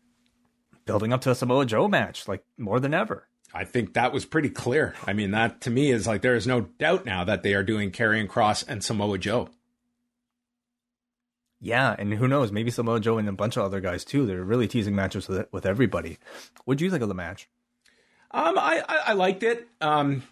building 0.85 1.13
up 1.13 1.21
to 1.23 1.33
a 1.33 1.35
Samoa 1.35 1.67
Joe 1.67 1.89
match 1.89 2.29
like 2.29 2.45
more 2.57 2.79
than 2.79 2.95
ever. 2.95 3.27
I 3.53 3.65
think 3.65 3.95
that 3.95 4.13
was 4.13 4.25
pretty 4.25 4.49
clear. 4.49 4.95
I 5.09 5.13
mean, 5.13 5.33
that 5.33 5.63
to 5.63 5.71
me 5.71 5.91
is 5.91 6.07
like 6.07 6.23
there 6.23 6.37
is 6.37 6.47
no 6.47 6.61
doubt 6.61 7.05
now 7.05 7.25
that 7.25 7.43
they 7.43 7.55
are 7.55 7.65
doing 7.65 7.91
Karrion 7.91 8.29
Kross 8.29 8.65
and 8.69 8.85
Samoa 8.85 9.19
Joe. 9.19 9.49
Yeah, 11.61 11.97
and 11.99 12.15
who 12.15 12.29
knows? 12.29 12.53
Maybe 12.53 12.71
Samoa 12.71 13.01
Joe 13.01 13.19
and 13.19 13.29
a 13.29 13.33
bunch 13.33 13.57
of 13.57 13.65
other 13.65 13.81
guys 13.81 14.05
too. 14.05 14.25
They're 14.25 14.45
really 14.45 14.69
teasing 14.69 14.95
matches 14.95 15.27
with 15.27 15.49
with 15.51 15.67
everybody. 15.67 16.19
What 16.65 16.79
do 16.79 16.85
you 16.85 16.93
think 16.93 17.03
of 17.03 17.09
the 17.09 17.15
match? 17.17 17.49
Um, 18.31 18.57
I 18.57 18.85
I, 18.89 18.97
I 19.07 19.13
liked 19.15 19.43
it. 19.43 19.67
Um, 19.81 20.23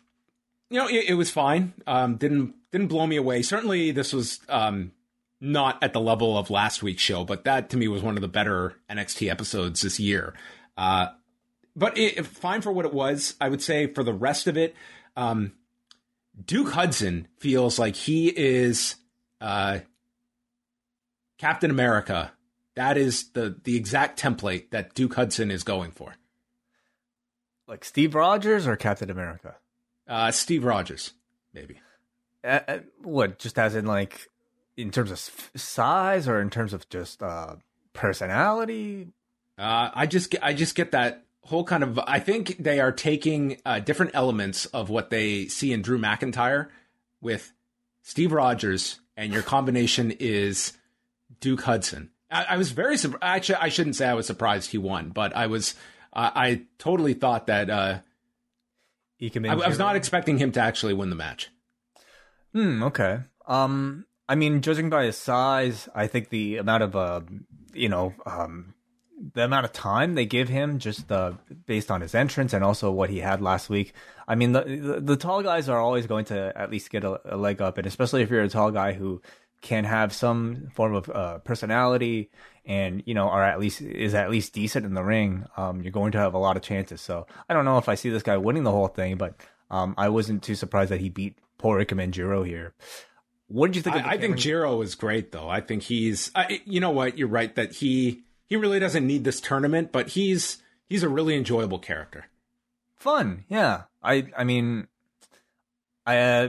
you 0.73 0.79
know, 0.79 0.89
it, 0.89 1.05
it 1.09 1.15
was 1.15 1.31
fine. 1.31 1.75
Um, 1.87 2.17
didn't 2.17 2.55
didn't 2.71 2.89
blow 2.89 3.07
me 3.07 3.17
away. 3.17 3.43
Certainly, 3.43 3.93
this 3.93 4.13
was 4.13 4.41
um 4.49 4.93
not 5.39 5.83
at 5.83 5.93
the 5.93 6.01
level 6.01 6.39
of 6.39 6.51
last 6.51 6.83
week's 6.83 7.03
show, 7.03 7.25
but 7.25 7.45
that 7.45 7.69
to 7.71 7.77
me 7.77 7.89
was 7.89 8.03
one 8.03 8.17
of 8.17 8.23
the 8.23 8.29
better 8.29 8.75
NXT 8.89 9.31
episodes 9.31 9.83
this 9.83 10.01
year. 10.01 10.35
Uh, 10.77 11.09
but 11.77 11.99
it, 11.99 12.25
fine 12.25 12.63
for 12.63 12.73
what 12.73 12.85
it 12.85 12.95
was. 12.95 13.35
I 13.41 13.49
would 13.49 13.61
say 13.61 13.87
for 13.87 14.03
the 14.03 14.15
rest 14.15 14.47
of 14.47 14.57
it, 14.57 14.75
um, 15.17 15.53
Duke 16.43 16.71
Hudson 16.71 17.29
feels 17.39 17.79
like 17.79 17.97
he 17.97 18.29
is 18.29 18.97
uh, 19.41 19.81
Captain 21.39 21.71
America. 21.71 22.33
That 22.77 22.97
is 22.97 23.31
the 23.33 23.61
the 23.63 23.77
exact 23.77 24.19
template 24.19 24.71
that 24.71 24.95
Duke 24.95 25.15
Hudson 25.15 25.51
is 25.51 25.65
going 25.65 25.91
for. 25.91 26.15
Like 27.69 27.85
Steve 27.85 28.15
Rogers 28.15 28.67
or 28.67 28.77
Captain 28.77 29.11
America? 29.11 29.57
Uh, 30.09 30.31
Steve 30.31 30.65
Rogers, 30.65 31.13
maybe. 31.55 31.81
Uh, 32.45 32.61
uh, 32.67 32.79
what? 33.03 33.39
Just 33.39 33.59
as 33.59 33.75
in 33.75 33.87
like 33.87 34.29
in 34.77 34.91
terms 34.91 35.11
of 35.11 35.51
size 35.55 36.29
or 36.29 36.41
in 36.41 36.51
terms 36.51 36.73
of 36.73 36.89
just 36.89 37.23
uh, 37.23 37.57
personality? 37.93 39.09
Uh, 39.59 39.91
I 39.95 40.07
just 40.07 40.31
get, 40.31 40.43
I 40.43 40.55
just 40.55 40.75
get 40.75 40.93
that 40.93 41.25
whole 41.45 41.65
kind 41.65 41.83
of. 41.83 41.99
I 42.01 42.19
think 42.19 42.57
they 42.59 42.81
are 42.81 42.93
taking 42.93 43.61
uh, 43.65 43.81
different 43.81 44.13
elements 44.15 44.67
of 44.67 44.91
what 44.91 45.11
they 45.11 45.47
see 45.47 45.73
in 45.73 45.83
Drew 45.83 45.99
McIntyre 45.99 46.69
with 47.21 47.53
Steve 48.03 48.33
Rogers, 48.33 48.99
and 49.17 49.33
your 49.33 49.43
combination 49.43 50.11
is 50.11 50.73
Duke 51.41 51.63
Hudson. 51.63 52.11
I, 52.31 52.45
I 52.51 52.57
was 52.57 52.73
very 52.73 52.97
actually 53.21 53.57
I 53.57 53.69
shouldn't 53.69 53.97
say 53.97 54.07
I 54.07 54.15
was 54.15 54.27
surprised 54.27 54.71
he 54.71 54.79
won, 54.79 55.11
but 55.11 55.37
I 55.37 55.47
was 55.47 55.75
uh, 56.13 56.31
I 56.35 56.63
totally 56.79 57.15
thought 57.15 57.47
that 57.47 58.03
uh, 59.23 59.41
I, 59.49 59.53
I 59.53 59.69
was 59.69 59.79
not 59.79 59.97
expecting 59.97 60.39
him 60.39 60.53
to 60.53 60.61
actually 60.61 60.95
win 60.95 61.11
the 61.11 61.17
match. 61.17 61.51
Hmm. 62.53 62.83
Okay. 62.83 63.21
Um. 63.47 64.07
I 64.29 64.35
mean, 64.35 64.63
judging 64.63 64.89
by 64.89 65.05
his 65.05 65.17
size, 65.17 65.89
I 65.95 66.07
think 66.07 66.31
the 66.31 66.57
amount 66.57 66.83
of 66.85 66.97
uh, 66.97 67.21
you 67.75 67.89
know, 67.89 68.15
um, 68.27 68.75
the 69.35 69.45
amount 69.45 69.65
of 69.65 69.73
time 69.73 70.15
they 70.15 70.27
give 70.27 70.49
him 70.49 70.79
just 70.79 71.11
uh, 71.11 71.33
based 71.67 71.91
on 71.91 72.01
his 72.01 72.15
entrance 72.15 72.53
and 72.53 72.65
also 72.65 72.91
what 72.91 73.11
he 73.11 73.19
had 73.19 73.41
last 73.41 73.69
week. 73.71 73.93
I 74.27 74.35
mean, 74.35 74.53
the, 74.53 74.63
the, 74.63 75.01
the 75.01 75.17
tall 75.17 75.43
guys 75.43 75.69
are 75.69 75.81
always 75.81 76.07
going 76.07 76.25
to 76.27 76.53
at 76.57 76.71
least 76.71 76.91
get 76.91 77.05
a, 77.05 77.21
a, 77.25 77.37
leg 77.37 77.61
up, 77.61 77.79
and 77.79 77.87
especially 77.87 78.23
if 78.23 78.31
you're 78.31 78.43
a 78.43 78.49
tall 78.49 78.71
guy 78.71 78.93
who 78.93 79.21
can 79.61 79.85
have 79.85 80.13
some 80.13 80.69
form 80.73 80.95
of 80.95 81.09
uh, 81.09 81.39
personality 81.39 82.31
and 82.65 83.03
you 83.07 83.15
know 83.15 83.29
are 83.29 83.43
at 83.43 83.59
least 83.59 83.81
is 83.81 84.15
at 84.15 84.31
least 84.31 84.53
decent 84.53 84.87
in 84.87 84.95
the 84.95 85.03
ring. 85.03 85.47
Um, 85.57 85.83
you're 85.83 85.93
going 85.93 86.13
to 86.13 86.19
have 86.19 86.35
a 86.35 86.39
lot 86.39 86.57
of 86.57 86.63
chances. 86.63 87.01
So 87.01 87.27
I 87.49 87.55
don't 87.55 87.65
know 87.65 87.79
if 87.79 87.89
I 87.89 87.95
see 87.95 88.11
this 88.11 88.23
guy 88.23 88.37
winning 88.37 88.65
the 88.65 88.71
whole 88.71 88.89
thing, 88.89 89.17
but 89.17 89.35
um, 89.71 89.95
I 89.97 90.09
wasn't 90.09 90.43
too 90.43 90.55
surprised 90.55 90.91
that 90.91 91.01
he 91.01 91.09
beat 91.09 91.39
poor 91.59 91.83
Ikemen 91.83 92.11
Jiro 92.11 92.43
here. 92.43 92.75
What 93.49 93.69
did 93.69 93.77
you 93.77 93.83
think? 93.83 93.97
I, 93.97 94.13
I 94.13 94.19
think 94.19 94.39
Jiro 94.39 94.81
is 94.83 94.95
great, 94.95 95.33
though. 95.33 95.49
I 95.49 95.61
think 95.61 95.83
he's. 95.83 96.31
I, 96.35 96.63
you 96.65 96.81
know 96.81 96.91
what? 96.91 97.19
You're 97.19 97.29
right 97.29 97.55
that 97.57 97.73
he 97.73 98.23
he 98.47 98.57
really 98.57 98.79
doesn't 98.79 99.07
need 99.07 99.25
this 99.25 99.41
tournament, 99.41 99.93
but 99.93 100.09
he's 100.09 100.63
he's 100.89 101.03
a 101.03 101.09
really 101.09 101.37
enjoyable 101.37 101.79
character. 101.79 102.27
Fun, 102.97 103.45
yeah. 103.49 103.83
I 104.03 104.29
I 104.37 104.45
mean, 104.45 104.89
I 106.07 106.19
uh, 106.19 106.49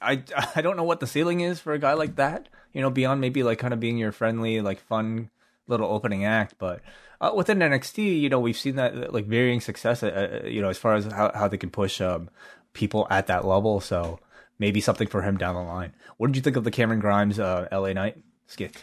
I 0.00 0.22
I 0.56 0.60
don't 0.60 0.76
know 0.76 0.82
what 0.84 1.00
the 1.00 1.06
ceiling 1.06 1.40
is 1.40 1.60
for 1.60 1.72
a 1.72 1.78
guy 1.78 1.92
like 1.92 2.16
that. 2.16 2.48
You 2.72 2.80
know, 2.80 2.90
beyond 2.90 3.20
maybe 3.20 3.42
like 3.42 3.58
kind 3.58 3.74
of 3.74 3.80
being 3.80 3.98
your 3.98 4.12
friendly, 4.12 4.60
like 4.60 4.80
fun 4.80 5.30
little 5.66 5.90
opening 5.90 6.24
act, 6.24 6.54
but. 6.58 6.80
Uh, 7.20 7.30
within 7.36 7.60
NXT, 7.60 8.20
you 8.20 8.28
know, 8.28 8.40
we've 8.40 8.58
seen 8.58 8.74
that 8.74 9.14
like 9.14 9.26
varying 9.26 9.60
success, 9.60 10.02
uh, 10.02 10.40
uh, 10.42 10.48
you 10.48 10.60
know, 10.60 10.70
as 10.70 10.76
far 10.76 10.96
as 10.96 11.04
how, 11.04 11.30
how 11.32 11.46
they 11.46 11.56
can 11.56 11.70
push 11.70 12.00
um, 12.00 12.28
people 12.72 13.06
at 13.10 13.28
that 13.28 13.44
level. 13.44 13.78
So 13.78 14.18
maybe 14.58 14.80
something 14.80 15.08
for 15.08 15.22
him 15.22 15.36
down 15.36 15.54
the 15.54 15.62
line. 15.62 15.92
What 16.16 16.28
did 16.28 16.36
you 16.36 16.42
think 16.42 16.56
of 16.56 16.64
the 16.64 16.70
Cameron 16.70 17.00
Grimes 17.00 17.38
uh, 17.38 17.68
LA 17.70 17.92
Knight 17.92 18.16
skit? 18.46 18.76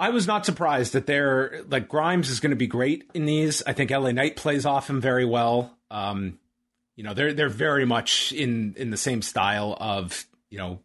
I 0.00 0.10
was 0.10 0.26
not 0.26 0.46
surprised 0.46 0.92
that 0.92 1.06
they're 1.06 1.62
like 1.68 1.88
Grimes 1.88 2.30
is 2.30 2.40
going 2.40 2.50
to 2.50 2.56
be 2.56 2.66
great 2.66 3.10
in 3.14 3.26
these. 3.26 3.62
I 3.66 3.72
think 3.72 3.90
LA 3.90 4.12
Knight 4.12 4.36
plays 4.36 4.64
off 4.64 4.88
him 4.88 5.00
very 5.00 5.24
well. 5.24 5.76
Um, 5.90 6.38
you 6.94 7.04
know, 7.04 7.14
they're 7.14 7.32
they're 7.32 7.48
very 7.48 7.84
much 7.84 8.32
in 8.32 8.74
in 8.76 8.90
the 8.90 8.96
same 8.96 9.22
style 9.22 9.76
of 9.80 10.26
you 10.50 10.58
know 10.58 10.80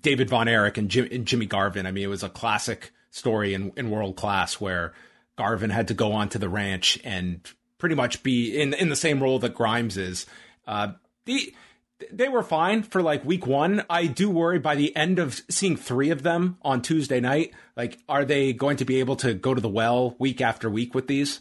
David 0.00 0.28
Von 0.30 0.48
Erich 0.48 0.78
and, 0.78 0.90
Jim, 0.90 1.08
and 1.10 1.26
Jimmy 1.26 1.46
Garvin. 1.46 1.86
I 1.86 1.92
mean, 1.92 2.04
it 2.04 2.08
was 2.08 2.22
a 2.22 2.28
classic 2.28 2.92
story 3.10 3.54
in 3.54 3.72
in 3.76 3.90
world 3.90 4.16
class 4.16 4.60
where 4.60 4.92
Garvin 5.36 5.70
had 5.70 5.88
to 5.88 5.94
go 5.94 6.12
onto 6.12 6.38
the 6.38 6.48
ranch 6.48 6.98
and 7.04 7.40
pretty 7.78 7.94
much 7.94 8.22
be 8.22 8.60
in 8.60 8.74
in 8.74 8.88
the 8.88 8.96
same 8.96 9.22
role 9.22 9.38
that 9.38 9.54
Grimes 9.54 9.96
is. 9.96 10.26
Uh, 10.66 10.92
the 11.24 11.54
they 12.12 12.28
were 12.28 12.42
fine 12.42 12.82
for 12.82 13.02
like 13.02 13.24
week 13.24 13.46
one. 13.46 13.84
I 13.90 14.06
do 14.06 14.30
worry 14.30 14.58
by 14.58 14.76
the 14.76 14.94
end 14.94 15.18
of 15.18 15.40
seeing 15.48 15.76
three 15.76 16.10
of 16.10 16.22
them 16.22 16.58
on 16.62 16.80
Tuesday 16.80 17.20
night. 17.20 17.52
Like, 17.76 17.98
are 18.08 18.24
they 18.24 18.52
going 18.52 18.76
to 18.76 18.84
be 18.84 19.00
able 19.00 19.16
to 19.16 19.34
go 19.34 19.54
to 19.54 19.60
the 19.60 19.68
well 19.68 20.14
week 20.18 20.40
after 20.40 20.70
week 20.70 20.94
with 20.94 21.08
these? 21.08 21.40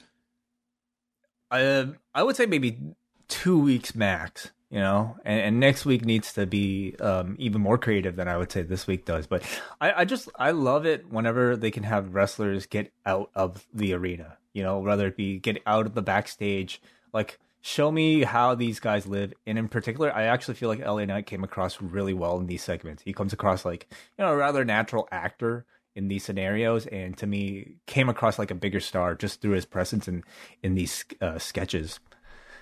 Uh, 1.51 1.87
I 2.13 2.23
would 2.23 2.35
say 2.35 2.45
maybe 2.45 2.79
two 3.27 3.59
weeks 3.59 3.93
max. 3.93 4.51
You 4.69 4.79
know, 4.79 5.15
and, 5.23 5.39
and 5.39 5.59
next 5.61 5.85
week 5.85 6.03
needs 6.03 6.33
to 6.33 6.45
be 6.45 6.93
um, 6.99 7.37
even 7.39 7.61
more 7.61 7.77
creative 7.77 8.17
than 8.17 8.27
I 8.27 8.35
would 8.35 8.51
say 8.51 8.63
this 8.63 8.85
week 8.85 9.05
does. 9.05 9.25
But 9.25 9.43
I, 9.79 10.01
I 10.01 10.05
just 10.05 10.29
I 10.35 10.51
love 10.51 10.85
it 10.85 11.09
whenever 11.09 11.55
they 11.55 11.71
can 11.71 11.83
have 11.83 12.13
wrestlers 12.13 12.65
get 12.65 12.91
out 13.05 13.31
of 13.33 13.65
the 13.73 13.93
arena. 13.93 14.37
You 14.53 14.63
know, 14.63 14.79
whether 14.79 15.07
it 15.07 15.15
be 15.15 15.39
get 15.39 15.61
out 15.65 15.85
of 15.85 15.93
the 15.93 16.01
backstage, 16.01 16.81
like 17.13 17.39
show 17.61 17.91
me 17.91 18.23
how 18.23 18.55
these 18.55 18.79
guys 18.79 19.07
live. 19.07 19.33
And 19.45 19.57
in 19.57 19.67
particular, 19.67 20.13
I 20.13 20.23
actually 20.23 20.55
feel 20.55 20.69
like 20.69 20.79
LA 20.79 21.05
Knight 21.05 21.25
came 21.25 21.43
across 21.43 21.81
really 21.81 22.13
well 22.13 22.37
in 22.37 22.47
these 22.47 22.63
segments. 22.63 23.03
He 23.03 23.13
comes 23.13 23.33
across 23.33 23.65
like, 23.65 23.87
you 24.17 24.23
know, 24.23 24.31
a 24.31 24.37
rather 24.37 24.63
natural 24.63 25.07
actor 25.11 25.65
in 25.95 26.07
these 26.07 26.23
scenarios 26.23 26.85
and 26.85 27.17
to 27.17 27.25
me 27.25 27.75
came 27.87 28.07
across 28.07 28.37
like 28.37 28.51
a 28.51 28.55
bigger 28.55 28.79
star 28.79 29.15
just 29.15 29.41
through 29.41 29.53
his 29.53 29.65
presence 29.65 30.07
in 30.07 30.23
in 30.61 30.75
these 30.75 31.03
uh, 31.21 31.39
sketches. 31.39 31.99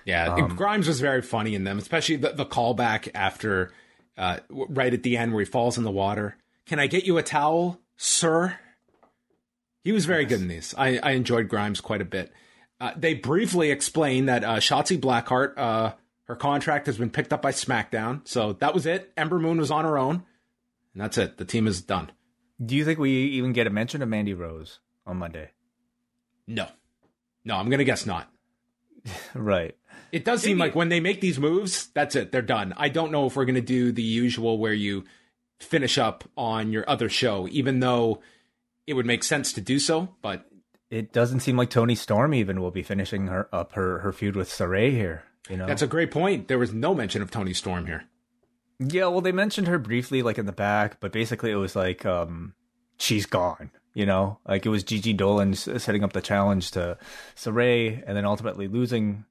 Yeah, 0.06 0.34
um, 0.34 0.54
Grimes 0.54 0.86
was 0.86 1.00
very 1.00 1.20
funny 1.20 1.54
in 1.54 1.64
them, 1.64 1.78
especially 1.78 2.16
the, 2.16 2.32
the 2.32 2.46
callback 2.46 3.10
after 3.12 3.72
uh, 4.16 4.38
right 4.48 4.94
at 4.94 5.02
the 5.02 5.16
end 5.16 5.32
where 5.32 5.44
he 5.44 5.50
falls 5.50 5.76
in 5.76 5.84
the 5.84 5.90
water. 5.90 6.36
Can 6.64 6.78
I 6.78 6.86
get 6.86 7.04
you 7.04 7.18
a 7.18 7.22
towel, 7.24 7.80
sir? 7.96 8.56
He 9.82 9.90
was 9.90 10.06
very 10.06 10.22
yes. 10.22 10.30
good 10.30 10.40
in 10.42 10.48
these. 10.48 10.74
I, 10.78 10.98
I 10.98 11.10
enjoyed 11.10 11.48
Grimes 11.48 11.80
quite 11.80 12.00
a 12.00 12.06
bit. 12.06 12.32
Uh, 12.80 12.92
they 12.96 13.14
briefly 13.14 13.70
explain 13.70 14.26
that 14.26 14.44
uh, 14.44 14.56
Shotzi 14.56 14.98
Blackheart, 14.98 15.54
uh, 15.56 15.92
her 16.24 16.36
contract 16.36 16.86
has 16.86 16.98
been 16.98 17.10
picked 17.10 17.32
up 17.32 17.42
by 17.42 17.50
SmackDown. 17.50 18.26
So 18.28 18.52
that 18.54 18.74
was 18.74 18.86
it. 18.86 19.12
Ember 19.16 19.38
Moon 19.40 19.58
was 19.58 19.70
on 19.72 19.84
her 19.84 19.98
own. 19.98 20.24
And 20.94 21.02
that's 21.02 21.18
it. 21.18 21.36
The 21.36 21.44
team 21.44 21.66
is 21.66 21.82
done. 21.82 22.10
Do 22.64 22.76
you 22.76 22.84
think 22.84 22.98
we 22.98 23.10
even 23.10 23.52
get 23.52 23.66
a 23.66 23.70
mention 23.70 24.02
of 24.02 24.08
Mandy 24.08 24.34
Rose 24.34 24.78
on 25.06 25.16
Monday? 25.16 25.50
No. 26.46 26.68
No, 27.44 27.56
I'm 27.56 27.68
going 27.68 27.78
to 27.78 27.84
guess 27.84 28.06
not. 28.06 28.30
right. 29.34 29.76
It 30.16 30.24
does 30.24 30.40
seem 30.40 30.56
like 30.56 30.74
when 30.74 30.88
they 30.88 30.98
make 30.98 31.20
these 31.20 31.38
moves, 31.38 31.88
that's 31.88 32.16
it. 32.16 32.32
They're 32.32 32.40
done. 32.40 32.72
I 32.78 32.88
don't 32.88 33.12
know 33.12 33.26
if 33.26 33.36
we're 33.36 33.44
going 33.44 33.56
to 33.56 33.60
do 33.60 33.92
the 33.92 34.02
usual 34.02 34.56
where 34.56 34.72
you 34.72 35.04
finish 35.60 35.98
up 35.98 36.24
on 36.38 36.72
your 36.72 36.88
other 36.88 37.10
show, 37.10 37.46
even 37.50 37.80
though 37.80 38.22
it 38.86 38.94
would 38.94 39.04
make 39.04 39.22
sense 39.22 39.52
to 39.52 39.60
do 39.60 39.78
so. 39.78 40.08
But 40.22 40.46
it 40.88 41.12
doesn't 41.12 41.40
seem 41.40 41.58
like 41.58 41.68
Toni 41.68 41.94
Storm 41.94 42.32
even 42.32 42.62
will 42.62 42.70
be 42.70 42.82
finishing 42.82 43.26
her 43.26 43.46
up 43.52 43.74
her, 43.74 43.98
her 43.98 44.10
feud 44.10 44.36
with 44.36 44.48
Sarray 44.48 44.90
here. 44.90 45.24
You 45.50 45.58
know, 45.58 45.66
that's 45.66 45.82
a 45.82 45.86
great 45.86 46.10
point. 46.10 46.48
There 46.48 46.58
was 46.58 46.72
no 46.72 46.94
mention 46.94 47.20
of 47.20 47.30
Toni 47.30 47.52
Storm 47.52 47.84
here. 47.84 48.04
Yeah, 48.78 49.08
well, 49.08 49.20
they 49.20 49.32
mentioned 49.32 49.68
her 49.68 49.78
briefly, 49.78 50.22
like 50.22 50.38
in 50.38 50.46
the 50.46 50.52
back, 50.52 50.98
but 50.98 51.12
basically 51.12 51.50
it 51.50 51.56
was 51.56 51.76
like 51.76 52.06
um, 52.06 52.54
she's 52.96 53.26
gone. 53.26 53.70
You 53.92 54.06
know, 54.06 54.38
like 54.48 54.64
it 54.64 54.70
was 54.70 54.82
Gigi 54.82 55.12
Dolin 55.14 55.54
setting 55.78 56.04
up 56.04 56.14
the 56.14 56.22
challenge 56.22 56.70
to 56.70 56.96
Sarray, 57.36 58.02
and 58.06 58.16
then 58.16 58.24
ultimately 58.24 58.66
losing, 58.66 59.26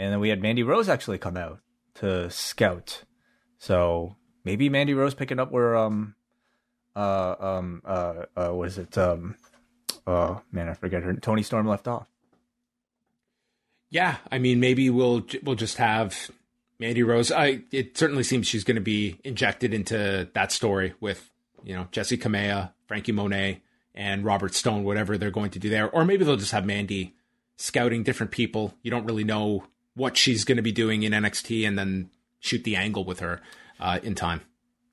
and 0.00 0.10
then 0.10 0.18
we 0.18 0.30
had 0.30 0.40
Mandy 0.40 0.62
Rose 0.62 0.88
actually 0.88 1.18
come 1.18 1.36
out 1.36 1.60
to 1.96 2.30
scout. 2.30 3.04
So 3.58 4.16
maybe 4.44 4.70
Mandy 4.70 4.94
Rose 4.94 5.14
picking 5.14 5.38
up 5.38 5.52
where 5.52 5.76
um 5.76 6.14
uh 6.96 7.34
um 7.38 7.82
uh, 7.84 8.24
uh 8.34 8.60
it 8.62 8.96
um 8.96 9.36
oh 10.06 10.40
man, 10.50 10.70
I 10.70 10.74
forget 10.74 11.02
her. 11.02 11.12
Toni 11.14 11.42
Storm 11.42 11.68
left 11.68 11.86
off. 11.86 12.08
Yeah, 13.90 14.16
I 14.32 14.38
mean, 14.38 14.58
maybe 14.58 14.88
we'll 14.88 15.26
we'll 15.42 15.54
just 15.54 15.76
have 15.76 16.30
Mandy 16.78 17.02
Rose. 17.02 17.30
I 17.30 17.64
it 17.70 17.98
certainly 17.98 18.22
seems 18.22 18.46
she's 18.46 18.64
going 18.64 18.76
to 18.76 18.80
be 18.80 19.20
injected 19.22 19.74
into 19.74 20.30
that 20.32 20.50
story 20.50 20.94
with 21.00 21.30
you 21.62 21.74
know 21.74 21.88
Jessi 21.92 22.18
Kamea, 22.18 22.72
Frankie 22.86 23.12
Monet, 23.12 23.60
and 23.94 24.24
Robert 24.24 24.54
Stone, 24.54 24.84
whatever 24.84 25.18
they're 25.18 25.30
going 25.30 25.50
to 25.50 25.58
do 25.58 25.68
there, 25.68 25.90
or 25.90 26.06
maybe 26.06 26.24
they'll 26.24 26.36
just 26.36 26.52
have 26.52 26.64
Mandy 26.64 27.16
scouting 27.58 28.02
different 28.02 28.32
people. 28.32 28.72
You 28.82 28.90
don't 28.90 29.04
really 29.04 29.24
know 29.24 29.64
what 29.94 30.16
she's 30.16 30.44
going 30.44 30.56
to 30.56 30.62
be 30.62 30.72
doing 30.72 31.02
in 31.02 31.12
NXT, 31.12 31.66
and 31.66 31.78
then 31.78 32.10
shoot 32.38 32.64
the 32.64 32.76
angle 32.76 33.04
with 33.04 33.20
her 33.20 33.40
uh, 33.78 33.98
in 34.02 34.14
time. 34.14 34.42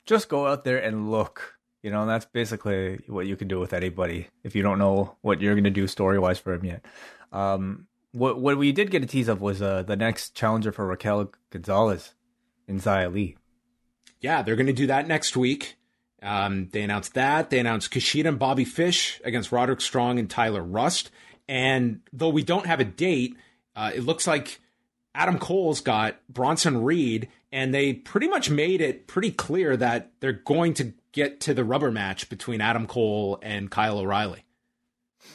Just 0.06 0.30
go 0.30 0.48
out 0.48 0.64
there 0.64 0.78
and 0.78 1.12
look 1.12 1.58
you 1.88 1.92
know, 1.92 2.06
that's 2.06 2.26
basically 2.26 3.00
what 3.08 3.28
you 3.28 3.36
can 3.36 3.48
do 3.48 3.60
with 3.60 3.72
anybody 3.72 4.28
if 4.44 4.56
you 4.56 4.64
don't 4.64 4.80
know 4.80 5.16
what 5.22 5.40
you're 5.40 5.54
going 5.54 5.64
to 5.64 5.70
do 5.70 5.88
story 5.88 6.20
wise 6.20 6.40
for 6.40 6.54
him 6.54 6.66
yet. 6.66 6.84
Um, 7.32 7.88
what 8.12 8.42
what 8.42 8.58
we 8.58 8.72
did 8.72 8.92
get 8.92 9.04
a 9.04 9.06
tease 9.06 9.28
of 9.28 9.42
was 9.42 9.62
uh, 9.62 9.84
the 9.84 9.96
next 9.96 10.36
challenger 10.36 10.72
for 10.72 10.86
Raquel 10.86 11.32
Gonzalez 11.50 12.14
in 12.68 12.80
Xia 12.80 13.14
Li. 13.14 13.38
Yeah, 14.20 14.42
they're 14.42 14.56
going 14.56 14.68
to 14.68 14.74
do 14.74 14.88
that 14.88 15.08
next 15.08 15.38
week. 15.38 15.78
Um, 16.24 16.68
they 16.74 16.82
announced 16.82 17.14
that. 17.14 17.52
They 17.52 17.60
announced 17.60 17.92
Kushida 17.92 18.28
and 18.28 18.40
Bobby 18.40 18.66
Fish 18.66 19.22
against 19.24 19.52
Roderick 19.52 19.80
Strong 19.80 20.18
and 20.20 20.30
Tyler 20.30 20.64
Rust. 20.64 21.12
And 21.48 22.02
though 22.12 22.30
we 22.30 22.44
don't 22.44 22.66
have 22.66 22.80
a 22.80 22.86
date, 22.86 23.38
uh, 23.76 23.92
it 23.94 24.04
looks 24.04 24.26
like 24.26 24.60
Adam 25.18 25.40
Cole's 25.40 25.82
got 25.82 26.16
Bronson 26.30 26.84
Reed 26.84 27.28
and 27.52 27.74
they 27.74 27.92
pretty 27.92 28.28
much 28.28 28.52
made 28.52 28.82
it 28.82 29.08
pretty 29.08 29.32
clear 29.32 29.76
that 29.76 30.12
they're 30.20 30.32
going 30.32 30.76
to 30.76 30.94
get 31.12 31.40
to 31.42 31.56
the 31.56 31.64
rubber 31.64 31.92
match 31.92 32.30
between 32.30 32.62
Adam 32.62 32.86
Cole 32.86 33.40
and 33.42 33.72
Kyle 33.72 33.98
O'Reilly. 33.98 34.46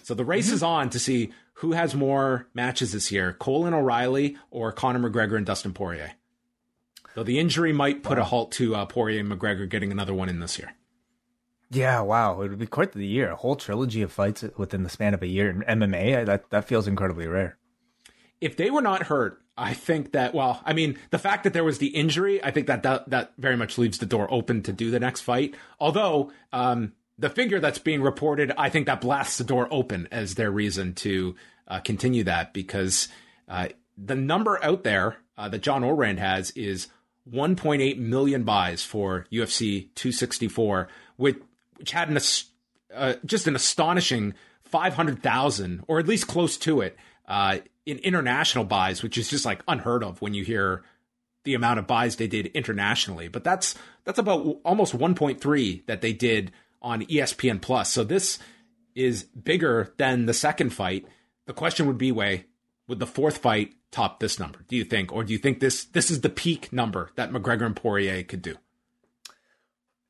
So 0.05 0.15
the 0.15 0.25
race 0.25 0.47
mm-hmm. 0.47 0.55
is 0.55 0.63
on 0.63 0.91
to 0.91 1.01
see 1.01 1.33
who 1.55 1.73
has 1.73 1.97
more 1.97 2.47
matches 2.55 2.93
this 2.93 3.11
year, 3.11 3.33
Cole 3.33 3.67
and 3.67 3.75
O'Reilly 3.75 4.37
or 4.53 4.71
Conor 4.71 5.11
McGregor 5.11 5.37
and 5.37 5.45
Dustin 5.45 5.75
Poirier. 5.75 6.13
Though 7.17 7.25
the 7.25 7.41
injury 7.41 7.73
might 7.73 8.05
put 8.05 8.19
wow. 8.19 8.23
a 8.23 8.27
halt 8.27 8.53
to 8.53 8.77
uh, 8.77 8.87
Poirier 8.87 9.19
and 9.19 9.31
McGregor 9.31 9.69
getting 9.69 9.91
another 9.91 10.15
one 10.15 10.29
in 10.29 10.39
this 10.39 10.61
year. 10.61 10.75
Yeah, 11.71 12.03
wow, 12.03 12.41
it 12.41 12.51
would 12.51 12.59
be 12.59 12.67
quite 12.67 12.93
the 12.93 13.05
year. 13.05 13.33
A 13.33 13.37
whole 13.37 13.57
trilogy 13.57 14.03
of 14.03 14.13
fights 14.13 14.45
within 14.57 14.85
the 14.85 14.91
span 14.91 15.13
of 15.13 15.23
a 15.23 15.27
year 15.27 15.51
in 15.51 15.63
MMA. 15.63 16.25
That 16.25 16.51
that 16.51 16.67
feels 16.67 16.87
incredibly 16.87 17.27
rare. 17.27 17.59
If 18.41 18.57
they 18.57 18.71
were 18.71 18.83
not 18.83 19.05
hurt, 19.05 19.42
I 19.57 19.75
think 19.75 20.13
that 20.13 20.35
well, 20.35 20.63
I 20.65 20.73
mean, 20.73 20.99
the 21.11 21.19
fact 21.19 21.45
that 21.45 21.53
there 21.53 21.65
was 21.65 21.79
the 21.79 21.89
injury, 21.89 22.43
I 22.43 22.51
think 22.51 22.67
that 22.69 22.83
that, 22.85 23.11
that 23.11 23.33
very 23.39 23.57
much 23.57 23.77
leaves 23.79 23.99
the 23.99 24.07
door 24.07 24.27
open 24.33 24.63
to 24.63 24.73
do 24.73 24.91
the 24.91 25.01
next 25.01 25.21
fight. 25.21 25.55
Although 25.79 26.33
um, 26.53 26.93
the 27.19 27.29
figure 27.31 27.61
that's 27.61 27.79
being 27.79 28.03
reported, 28.03 28.53
I 28.57 28.71
think 28.71 28.87
that 28.87 29.01
blasts 29.01 29.39
the 29.39 29.45
door 29.45 29.69
open 29.71 30.09
as 30.11 30.35
their 30.35 30.51
reason 30.51 30.95
to 30.95 31.37
uh, 31.69 31.81
continue 31.81 32.25
that 32.25 32.53
because 32.53 33.09
uh, 33.49 33.69
the 33.97 34.15
number 34.15 34.63
out 34.65 34.85
there 34.85 35.17
uh, 35.37 35.49
that 35.49 35.63
John 35.63 35.85
Ourand 35.85 36.19
has 36.19 36.51
is 36.53 36.89
1.8 37.31 37.99
million 37.99 38.45
buys 38.45 38.83
for 38.83 39.27
UFC 39.31 39.89
264, 39.95 40.89
which, 41.17 41.39
which 41.77 41.93
had 41.93 42.09
an, 42.09 42.19
uh, 42.95 43.15
just 43.25 43.47
an 43.47 43.55
astonishing 43.55 44.35
500,000, 44.65 45.85
or 45.87 45.99
at 45.99 46.09
least 46.09 46.27
close 46.27 46.57
to 46.59 46.81
it, 46.81 46.97
uh, 47.33 47.57
in 47.87 47.97
international 48.01 48.65
buys, 48.65 49.03
which 49.03 49.17
is 49.17 49.31
just 49.31 49.47
like 49.47 49.63
unheard 49.67 50.05
of 50.05 50.21
when 50.21 50.35
you 50.35 50.45
hear 50.45 50.85
the 51.45 51.55
amount 51.55 51.79
of 51.79 51.87
buys 51.87 52.17
they 52.17 52.27
did 52.27 52.47
internationally. 52.49 53.29
But 53.29 53.43
that's 53.43 53.75
that's 54.05 54.19
about 54.19 54.59
almost 54.65 54.97
1.3 54.97 55.87
that 55.87 56.03
they 56.03 56.13
did 56.13 56.53
on 56.83 57.07
ESPN 57.07 57.63
Plus. 57.63 57.91
So 57.91 58.05
this 58.05 58.39
is 58.95 59.23
bigger 59.23 59.95
than 59.97 60.27
the 60.27 60.35
second 60.35 60.75
fight. 60.75 61.07
The 61.47 61.55
question 61.55 61.87
would 61.87 61.97
be, 61.97 62.13
Wei 62.13 62.45
would 62.87 62.99
the 62.99 63.07
fourth 63.07 63.39
fight 63.39 63.73
top 63.91 64.21
this 64.21 64.39
number? 64.39 64.59
Do 64.69 64.77
you 64.77 64.85
think, 64.85 65.11
or 65.11 65.25
do 65.25 65.33
you 65.33 65.39
think 65.39 65.61
this 65.61 65.87
this 65.87 66.11
is 66.11 66.21
the 66.21 66.29
peak 66.29 66.71
number 66.71 67.13
that 67.17 67.31
McGregor 67.31 67.65
and 67.65 67.75
Poirier 67.75 68.25
could 68.25 68.43
do? 68.43 68.57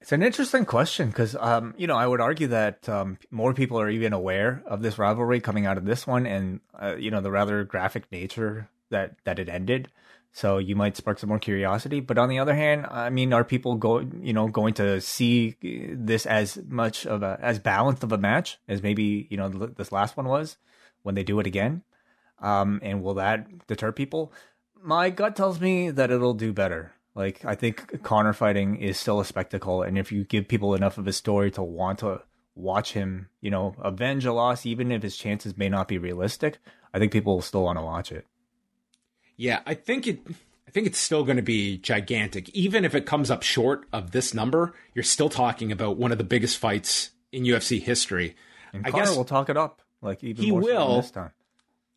It's 0.03 0.11
an 0.11 0.25
interesting 0.25 0.65
question 0.65 1.11
because, 1.11 1.37
um, 1.37 1.75
you 1.79 1.87
know, 1.87 1.95
I 1.95 2.09
would 2.09 2.21
argue 2.21 2.49
that 2.49 2.89
um, 2.89 3.19
more 3.31 3.55
people 3.55 3.81
are 3.81 3.89
even 3.89 4.13
aware 4.13 4.61
of 4.67 4.83
this 4.83 4.99
rivalry 4.99 5.39
coming 5.39 5.65
out 5.65 5.79
of 5.79 5.85
this 5.85 6.09
one, 6.09 6.27
and 6.27 6.59
uh, 6.75 6.97
you 6.97 7.13
know 7.13 7.21
the 7.21 7.31
rather 7.31 7.63
graphic 7.63 8.11
nature 8.11 8.69
that 8.91 9.15
that 9.23 9.39
it 9.39 9.49
ended. 9.49 9.93
So 10.33 10.59
you 10.59 10.75
might 10.75 10.97
spark 10.97 11.21
some 11.21 11.29
more 11.29 11.39
curiosity. 11.39 12.01
But 12.01 12.19
on 12.19 12.29
the 12.29 12.41
other 12.41 12.53
hand, 12.53 12.89
I 12.91 13.11
mean, 13.11 13.33
are 13.33 13.45
people 13.45 13.77
going, 13.77 14.23
you 14.25 14.33
know, 14.33 14.49
going 14.49 14.75
to 14.75 15.01
see 15.01 15.55
this 15.61 16.27
as 16.27 16.59
much 16.67 17.07
of 17.07 17.23
a 17.23 17.39
as 17.41 17.61
balanced 17.61 18.03
of 18.03 18.11
a 18.11 18.19
match 18.19 18.59
as 18.67 18.83
maybe 18.83 19.29
you 19.31 19.37
know 19.37 19.49
this 19.49 19.93
last 19.93 20.17
one 20.17 20.27
was 20.27 20.57
when 21.05 21.15
they 21.15 21.23
do 21.23 21.39
it 21.39 21.47
again? 21.47 21.85
Um, 22.41 22.81
and 22.83 23.05
will 23.05 23.15
that 23.15 23.69
deter 23.69 23.93
people? 23.93 24.33
My 24.83 25.11
gut 25.11 25.37
tells 25.37 25.61
me 25.61 25.93
that 25.93 26.11
it'll 26.11 26.35
do 26.35 26.53
better. 26.53 26.91
Like 27.15 27.45
I 27.45 27.55
think 27.55 28.03
Conor 28.03 28.33
fighting 28.33 28.77
is 28.77 28.99
still 28.99 29.21
a 29.21 29.25
spectacle, 29.25 29.83
and 29.83 29.99
if 29.99 30.11
you 30.11 30.25
give 30.25 30.49
people 30.49 30.75
enough 30.75 30.99
of 30.99 31.07
a 31.07 31.13
story 31.13 31.51
to 31.53 31.63
want 31.63 31.99
to 32.01 32.23
watch 32.55 32.93
him, 32.93 33.29
you 33.41 33.51
know, 33.51 33.75
avenge 33.83 34.25
a 34.25 34.33
loss, 34.33 34.65
even 34.65 34.91
if 34.91 35.03
his 35.03 35.17
chances 35.17 35.57
may 35.57 35.69
not 35.69 35.89
be 35.89 35.99
realistic, 35.99 36.59
I 36.95 36.99
think 36.99 37.13
people 37.13 37.35
will 37.35 37.43
still 37.43 37.65
want 37.65 37.79
to 37.79 37.85
watch 37.85 38.13
it. 38.13 38.27
Yeah, 39.37 39.61
I 39.67 39.75
think 39.75 40.07
it. 40.07 40.21
I 40.67 40.71
think 40.71 40.87
it's 40.87 40.99
still 40.99 41.23
going 41.23 41.37
to 41.37 41.43
be 41.43 41.77
gigantic, 41.77 42.49
even 42.51 42.87
if 42.87 42.95
it 42.95 43.05
comes 43.05 43.31
up 43.31 43.43
short 43.43 43.85
of 43.93 44.13
this 44.13 44.33
number. 44.33 44.73
You're 44.95 45.03
still 45.03 45.29
talking 45.29 45.71
about 45.71 45.99
one 45.99 46.13
of 46.13 46.19
the 46.19 46.25
biggest 46.25 46.57
fights 46.57 47.11
in 47.31 47.45
UFC 47.45 47.83
history. 47.83 48.37
And 48.73 48.87
I 48.87 48.91
guess 48.91 49.15
will 49.15 49.25
talk 49.27 49.51
it 49.51 49.57
up, 49.59 49.83
like 50.01 50.25
even 50.25 50.43
he 50.43 50.51
will 50.51 50.97
this 50.97 51.11
time. 51.11 51.33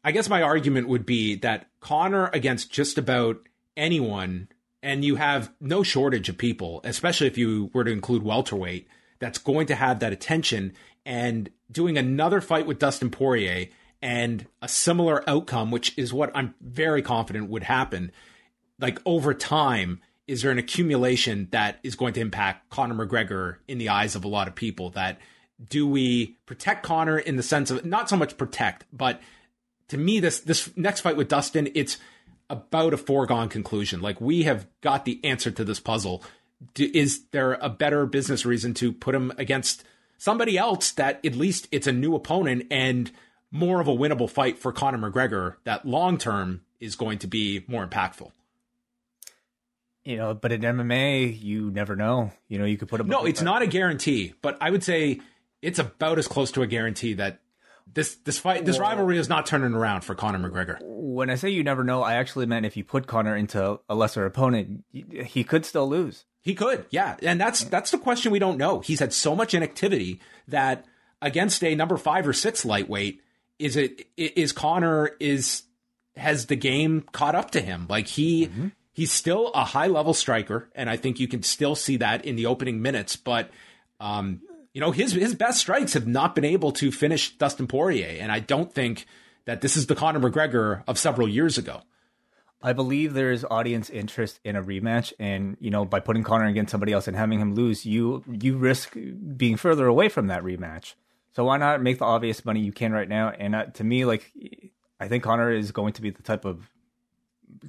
I 0.03 0.11
guess 0.11 0.27
my 0.27 0.41
argument 0.41 0.89
would 0.89 1.05
be 1.05 1.35
that 1.35 1.67
Conor 1.79 2.29
against 2.33 2.69
just 2.69 2.97
about 2.97 3.37
anyone 3.77 4.49
and 4.85 5.03
you 5.03 5.15
have 5.15 5.51
no 5.59 5.81
shortage 5.81 6.29
of 6.29 6.37
people, 6.37 6.79
especially 6.83 7.25
if 7.25 7.39
you 7.39 7.71
were 7.73 7.83
to 7.83 7.91
include 7.91 8.21
welterweight, 8.21 8.87
that's 9.17 9.39
going 9.39 9.65
to 9.65 9.73
have 9.73 9.99
that 9.99 10.13
attention. 10.13 10.73
And 11.03 11.49
doing 11.71 11.97
another 11.97 12.39
fight 12.39 12.67
with 12.67 12.77
Dustin 12.77 13.09
Poirier 13.09 13.69
and 14.03 14.45
a 14.61 14.67
similar 14.67 15.27
outcome, 15.27 15.71
which 15.71 15.97
is 15.97 16.13
what 16.13 16.29
I'm 16.35 16.53
very 16.61 17.01
confident 17.01 17.49
would 17.49 17.63
happen, 17.63 18.11
like 18.79 18.99
over 19.07 19.33
time, 19.33 20.01
is 20.27 20.43
there 20.43 20.51
an 20.51 20.59
accumulation 20.59 21.47
that 21.49 21.79
is 21.81 21.95
going 21.95 22.13
to 22.13 22.21
impact 22.21 22.69
Conor 22.69 23.07
McGregor 23.07 23.55
in 23.67 23.79
the 23.79 23.89
eyes 23.89 24.15
of 24.15 24.23
a 24.23 24.27
lot 24.27 24.47
of 24.47 24.53
people? 24.53 24.91
That 24.91 25.17
do 25.67 25.87
we 25.87 26.37
protect 26.45 26.83
Conor 26.83 27.17
in 27.17 27.37
the 27.37 27.43
sense 27.43 27.71
of 27.71 27.85
not 27.85 28.07
so 28.07 28.17
much 28.17 28.37
protect, 28.37 28.85
but 28.93 29.19
to 29.87 29.97
me, 29.97 30.19
this 30.19 30.41
this 30.41 30.75
next 30.77 31.01
fight 31.01 31.17
with 31.17 31.27
Dustin, 31.27 31.69
it's 31.73 31.97
about 32.49 32.93
a 32.93 32.97
foregone 32.97 33.49
conclusion. 33.49 34.01
Like 34.01 34.21
we 34.21 34.43
have 34.43 34.67
got 34.81 35.05
the 35.05 35.19
answer 35.23 35.51
to 35.51 35.63
this 35.63 35.79
puzzle. 35.79 36.23
is 36.77 37.25
there 37.31 37.53
a 37.53 37.69
better 37.69 38.05
business 38.05 38.45
reason 38.45 38.73
to 38.75 38.91
put 38.91 39.15
him 39.15 39.31
against 39.37 39.83
somebody 40.17 40.57
else 40.57 40.91
that 40.91 41.23
at 41.25 41.35
least 41.35 41.67
it's 41.71 41.87
a 41.87 41.91
new 41.91 42.15
opponent 42.15 42.67
and 42.71 43.11
more 43.51 43.79
of 43.79 43.87
a 43.87 43.95
winnable 43.95 44.29
fight 44.29 44.57
for 44.59 44.71
Conor 44.71 45.09
McGregor 45.09 45.55
that 45.63 45.85
long 45.85 46.17
term 46.17 46.61
is 46.79 46.95
going 46.95 47.19
to 47.19 47.27
be 47.27 47.63
more 47.67 47.85
impactful? 47.87 48.31
You 50.03 50.17
know, 50.17 50.33
but 50.35 50.51
in 50.51 50.61
MMA, 50.61 51.41
you 51.41 51.71
never 51.71 51.95
know. 51.95 52.31
You 52.47 52.59
know, 52.59 52.65
you 52.65 52.77
could 52.77 52.89
put 52.89 52.99
him. 52.99 53.07
No, 53.07 53.25
it's 53.25 53.41
not 53.41 53.63
a 53.63 53.67
guarantee, 53.67 54.35
but 54.41 54.57
I 54.61 54.69
would 54.69 54.83
say 54.83 55.19
it's 55.63 55.79
about 55.79 56.19
as 56.19 56.27
close 56.27 56.51
to 56.51 56.61
a 56.61 56.67
guarantee 56.67 57.13
that 57.13 57.39
this 57.91 58.15
this 58.15 58.39
fight 58.39 58.65
this 58.65 58.79
rivalry 58.79 59.17
is 59.17 59.29
not 59.29 59.45
turning 59.45 59.73
around 59.73 60.01
for 60.01 60.15
Conor 60.15 60.49
McGregor. 60.49 60.77
When 60.81 61.29
I 61.29 61.35
say 61.35 61.49
you 61.49 61.63
never 61.63 61.83
know, 61.83 62.01
I 62.01 62.15
actually 62.15 62.45
meant 62.45 62.65
if 62.65 62.75
you 62.75 62.83
put 62.83 63.07
Conor 63.07 63.35
into 63.35 63.79
a 63.87 63.95
lesser 63.95 64.25
opponent, 64.25 64.83
he 64.91 65.43
could 65.43 65.65
still 65.65 65.87
lose. 65.87 66.25
He 66.41 66.55
could, 66.55 66.85
yeah, 66.89 67.15
and 67.21 67.39
that's 67.39 67.63
that's 67.63 67.91
the 67.91 67.97
question 67.97 68.31
we 68.31 68.39
don't 68.39 68.57
know. 68.57 68.79
He's 68.79 68.99
had 68.99 69.13
so 69.13 69.35
much 69.35 69.53
inactivity 69.53 70.19
that 70.47 70.85
against 71.21 71.63
a 71.63 71.75
number 71.75 71.97
five 71.97 72.27
or 72.27 72.33
six 72.33 72.65
lightweight, 72.65 73.21
is 73.59 73.75
it 73.75 74.07
is 74.17 74.51
Conor 74.51 75.11
is 75.19 75.63
has 76.15 76.47
the 76.47 76.55
game 76.55 77.05
caught 77.11 77.35
up 77.35 77.51
to 77.51 77.61
him? 77.61 77.85
Like 77.89 78.07
he 78.07 78.47
mm-hmm. 78.47 78.67
he's 78.93 79.11
still 79.11 79.51
a 79.53 79.63
high 79.63 79.87
level 79.87 80.13
striker, 80.13 80.69
and 80.75 80.89
I 80.89 80.97
think 80.97 81.19
you 81.19 81.27
can 81.27 81.43
still 81.43 81.75
see 81.75 81.97
that 81.97 82.25
in 82.25 82.35
the 82.35 82.47
opening 82.47 82.81
minutes, 82.81 83.15
but. 83.15 83.51
Um, 83.97 84.41
you 84.75 84.81
know, 84.81 84.91
his 84.91 85.13
his 85.13 85.33
best 85.33 85.59
strikes 85.59 85.93
have 85.93 86.05
not 86.05 86.35
been 86.35 86.43
able 86.43 86.73
to 86.73 86.91
finish 86.91 87.37
Dustin 87.37 87.65
Poirier, 87.65 88.17
and 88.19 88.29
I 88.29 88.41
don't 88.41 88.73
think 88.73 89.05
that 89.45 89.61
this 89.61 89.77
is 89.77 89.87
the 89.87 89.95
Conor 89.95 90.19
McGregor 90.19 90.83
of 90.85 90.99
several 90.99 91.29
years 91.29 91.57
ago. 91.57 91.83
I 92.61 92.73
believe 92.73 93.13
there 93.13 93.31
is 93.31 93.45
audience 93.49 93.89
interest 93.89 94.41
in 94.43 94.57
a 94.57 94.61
rematch, 94.61 95.13
and 95.17 95.55
you 95.61 95.71
know, 95.71 95.85
by 95.85 96.01
putting 96.01 96.23
Conor 96.23 96.47
against 96.47 96.71
somebody 96.71 96.91
else 96.91 97.07
and 97.07 97.15
having 97.15 97.39
him 97.39 97.55
lose, 97.55 97.85
you 97.85 98.21
you 98.27 98.57
risk 98.57 98.97
being 99.37 99.55
further 99.55 99.87
away 99.87 100.09
from 100.09 100.27
that 100.27 100.43
rematch. 100.43 100.95
So 101.37 101.45
why 101.45 101.55
not 101.55 101.81
make 101.81 101.99
the 101.99 102.05
obvious 102.05 102.43
money 102.43 102.59
you 102.59 102.73
can 102.73 102.91
right 102.91 103.07
now? 103.07 103.29
And 103.29 103.55
uh, 103.55 103.65
to 103.75 103.83
me, 103.85 104.03
like, 104.03 104.33
I 104.99 105.07
think 105.07 105.23
Conor 105.23 105.51
is 105.51 105.71
going 105.71 105.93
to 105.93 106.01
be 106.01 106.09
the 106.09 106.21
type 106.21 106.43
of 106.43 106.69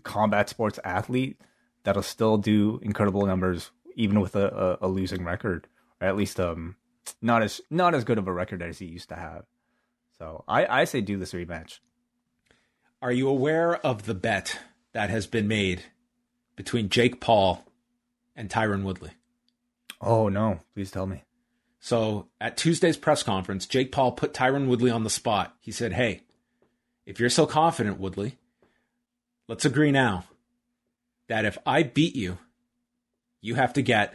combat 0.03 0.49
sports 0.49 0.81
athlete 0.83 1.41
that'll 1.85 2.03
still 2.03 2.37
do 2.37 2.81
incredible 2.83 3.25
numbers 3.27 3.71
even 3.95 4.21
with 4.21 4.35
a, 4.35 4.79
a, 4.83 4.87
a 4.87 4.89
losing 4.89 5.25
record, 5.25 5.69
or 6.01 6.09
at 6.09 6.17
least 6.17 6.41
um 6.41 6.75
not 7.21 7.43
as 7.43 7.61
not 7.71 7.95
as 7.95 8.05
good 8.05 8.19
of 8.19 8.27
a 8.27 8.33
record 8.33 8.63
as 8.63 8.79
he 8.79 8.87
used 8.87 9.09
to 9.11 9.17
have. 9.17 9.45
So 10.19 10.45
I, 10.49 10.83
I 10.83 10.85
say 10.85 11.01
do 11.01 11.19
this 11.19 11.33
rematch. 11.33 11.79
Are 13.03 13.13
you 13.13 13.29
aware 13.29 13.77
of 13.77 14.07
the 14.07 14.15
bet 14.15 14.59
that 14.93 15.11
has 15.11 15.27
been 15.27 15.47
made 15.47 15.83
between 16.57 16.89
Jake 16.89 17.21
Paul 17.21 17.65
and 18.35 18.49
Tyron 18.49 18.83
Woodley? 18.83 19.13
Oh 20.01 20.29
no, 20.29 20.61
please 20.75 20.91
tell 20.91 21.07
me. 21.07 21.23
So 21.79 22.29
at 22.41 22.57
Tuesday's 22.57 22.97
press 22.97 23.23
conference, 23.23 23.67
Jake 23.67 23.93
Paul 23.93 24.13
put 24.13 24.33
Tyron 24.33 24.67
Woodley 24.67 24.91
on 24.91 25.05
the 25.05 25.11
spot. 25.11 25.55
He 25.61 25.71
said, 25.71 25.93
Hey, 25.93 26.23
if 27.05 27.21
you're 27.21 27.31
so 27.31 27.47
confident, 27.47 28.01
Woodley, 28.01 28.39
let's 29.47 29.65
agree 29.65 29.93
now 29.93 30.25
that 31.29 31.45
if 31.45 31.59
I 31.65 31.83
beat 31.83 32.17
you, 32.17 32.39
you 33.41 33.55
have 33.55 33.73
to 33.75 33.83
get 33.83 34.15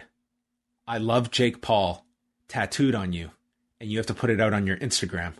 I 0.88 0.98
love 0.98 1.32
Jake 1.32 1.62
Paul 1.62 2.06
tattooed 2.52 2.94
on 2.94 3.14
you 3.14 3.32
and 3.80 3.90
you 3.90 3.98
have 3.98 4.08
to 4.08 4.14
put 4.14 4.30
it 4.30 4.42
out 4.42 4.54
on 4.54 4.68
your 4.68 4.76
Instagram. 4.78 5.34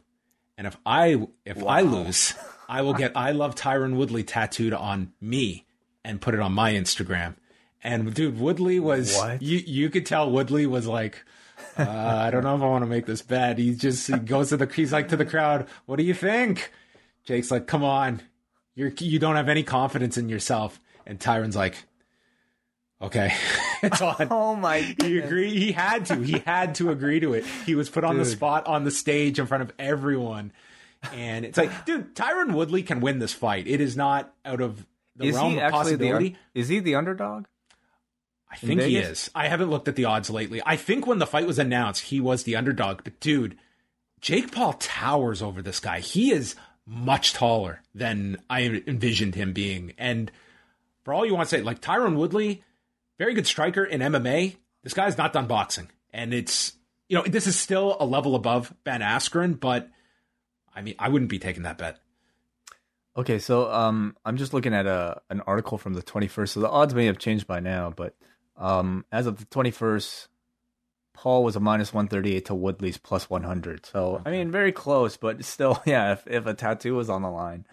And 0.58 0.66
if 0.66 0.78
I 0.86 1.28
if 1.46 1.58
wow. 1.58 1.68
I 1.68 1.82
lose, 1.82 2.34
I 2.70 2.82
will 2.82 2.94
get 2.94 3.12
I 3.16 3.32
love 3.32 3.54
Tyron 3.54 3.96
Woodley 3.96 4.24
tattooed 4.24 4.74
on 4.74 5.12
me 5.20 5.66
and 6.06 6.22
put 6.22 6.34
it 6.34 6.40
on 6.40 6.54
my 6.54 6.72
Instagram. 6.72 7.36
And 7.84 8.14
dude, 8.14 8.40
Woodley 8.40 8.80
was 8.80 9.18
what? 9.18 9.42
you 9.42 9.58
you 9.58 9.90
could 9.90 10.06
tell 10.06 10.32
Woodley 10.32 10.66
was 10.66 10.88
like 10.88 11.26
uh, 11.78 11.84
I 11.84 12.32
don't 12.32 12.44
know 12.44 12.56
if 12.56 12.62
I 12.62 12.66
want 12.66 12.84
to 12.84 12.90
make 12.90 13.06
this 13.06 13.22
bet. 13.22 13.58
He 13.58 13.76
just 13.76 14.08
he 14.08 14.18
goes 14.18 14.50
to 14.50 14.58
the 14.58 14.68
he's 14.68 14.94
like 14.94 15.10
to 15.10 15.18
the 15.18 15.26
crowd, 15.26 15.68
"What 15.86 15.98
do 15.98 16.04
you 16.04 16.14
think?" 16.14 16.72
Jake's 17.26 17.52
like, 17.52 17.68
"Come 17.68 17.84
on. 17.84 18.22
You're 18.74 18.94
you 19.00 19.20
don't 19.20 19.36
have 19.36 19.50
any 19.50 19.64
confidence 19.64 20.18
in 20.18 20.30
yourself." 20.30 20.80
And 21.06 21.20
Tyron's 21.20 21.56
like, 21.56 21.76
Okay, 23.02 23.34
it's 23.84 24.02
on. 24.02 24.28
Oh 24.32 24.56
my! 24.56 24.80
He 25.02 25.18
agreed. 25.20 25.58
He 25.58 25.72
had 25.72 26.06
to. 26.08 26.16
He 26.22 26.40
had 26.40 26.76
to 26.76 26.92
agree 26.92 27.20
to 27.22 27.34
it. 27.34 27.46
He 27.66 27.74
was 27.76 27.90
put 27.90 28.04
on 28.04 28.18
the 28.18 28.26
spot 28.26 28.68
on 28.68 28.84
the 28.84 28.92
stage 28.92 29.40
in 29.40 29.48
front 29.48 29.64
of 29.64 29.74
everyone, 29.80 30.52
and 31.14 31.44
it's 31.46 31.58
like, 31.58 31.86
dude, 31.86 32.14
Tyron 32.16 32.54
Woodley 32.54 32.84
can 32.84 33.00
win 33.02 33.20
this 33.20 33.34
fight. 33.34 33.68
It 33.68 33.82
is 33.82 33.98
not 33.98 34.32
out 34.46 34.62
of 34.62 34.86
the 35.16 35.26
Is 35.28 35.36
realm 35.36 35.52
he 35.54 35.58
of 35.58 35.64
actually 35.64 35.96
the? 35.96 36.06
possibility. 36.06 36.28
un- 36.28 36.38
Is 36.54 36.68
he 36.68 36.80
the 36.80 36.96
underdog? 36.96 37.46
I 38.52 38.58
think 38.58 38.82
he 38.82 38.98
is. 38.98 39.32
I 39.34 39.48
haven't 39.48 39.70
looked 39.70 39.88
at 39.88 39.96
the 39.96 40.06
odds 40.06 40.30
lately. 40.30 40.62
I 40.66 40.76
think 40.76 41.08
when 41.08 41.20
the 41.20 41.26
fight 41.26 41.48
was 41.48 41.58
announced, 41.58 42.04
he 42.04 42.20
was 42.20 42.44
the 42.44 42.58
underdog. 42.58 43.02
But 43.04 43.20
dude, 43.22 43.58
Jake 44.20 44.52
Paul 44.52 44.74
towers 44.74 45.42
over 45.42 45.62
this 45.62 45.80
guy. 45.80 46.02
He 46.02 46.32
is 46.34 46.56
much 46.86 47.34
taller 47.34 47.82
than 47.96 48.38
I 48.50 48.64
envisioned 48.86 49.36
him 49.36 49.54
being. 49.54 49.94
And 49.98 50.30
for 51.06 51.14
all 51.14 51.26
you 51.26 51.34
want 51.34 51.48
to 51.50 51.56
say, 51.58 51.62
like 51.64 51.80
Tyron 51.80 52.16
Woodley, 52.18 52.62
very 53.18 53.34
good 53.34 53.48
striker 53.48 53.84
in 53.84 54.02
MMA. 54.02 54.56
This 54.84 54.94
guy's 54.94 55.18
not 55.18 55.34
done 55.34 55.48
boxing. 55.48 55.90
And 56.12 56.34
it's, 56.34 56.74
you 57.08 57.18
know, 57.18 57.24
this 57.24 57.48
is 57.48 57.58
still 57.58 57.98
a 58.00 58.06
level 58.06 58.36
above 58.36 58.74
Ben 58.84 59.02
Askren, 59.02 59.60
but 59.60 59.90
I 60.76 60.82
mean, 60.82 60.96
I 61.00 61.10
wouldn't 61.10 61.30
be 61.30 61.40
taking 61.40 61.64
that 61.64 61.78
bet. 61.78 62.00
Okay, 63.16 63.40
so 63.40 63.72
um, 63.72 64.16
I'm 64.24 64.38
just 64.38 64.54
looking 64.54 64.74
at 64.74 64.88
a 64.88 65.22
an 65.30 65.42
article 65.42 65.78
from 65.78 65.94
the 65.94 66.02
21st. 66.02 66.50
So 66.50 66.60
the 66.62 66.70
odds 66.70 66.96
may 66.96 67.06
have 67.06 67.18
changed 67.18 67.46
by 67.46 67.60
now, 67.60 67.92
but 67.96 68.16
um, 68.56 69.06
as 69.12 69.28
of 69.28 69.38
the 69.38 69.46
21st, 69.46 70.28
Paul 71.14 71.44
was 71.44 71.56
a 71.56 71.60
minus 71.60 71.94
138 71.94 72.46
to 72.46 72.56
Woodley's 72.56 72.98
plus 72.98 73.30
100. 73.30 73.86
So 73.86 74.22
I 74.26 74.32
mean, 74.32 74.50
very 74.50 74.72
close, 74.72 75.18
but 75.18 75.44
still, 75.44 75.82
yeah. 75.86 76.14
If 76.14 76.26
if 76.28 76.46
a 76.46 76.54
tattoo 76.54 76.96
was 76.96 77.10
on 77.10 77.22
the 77.22 77.30
line, 77.30 77.66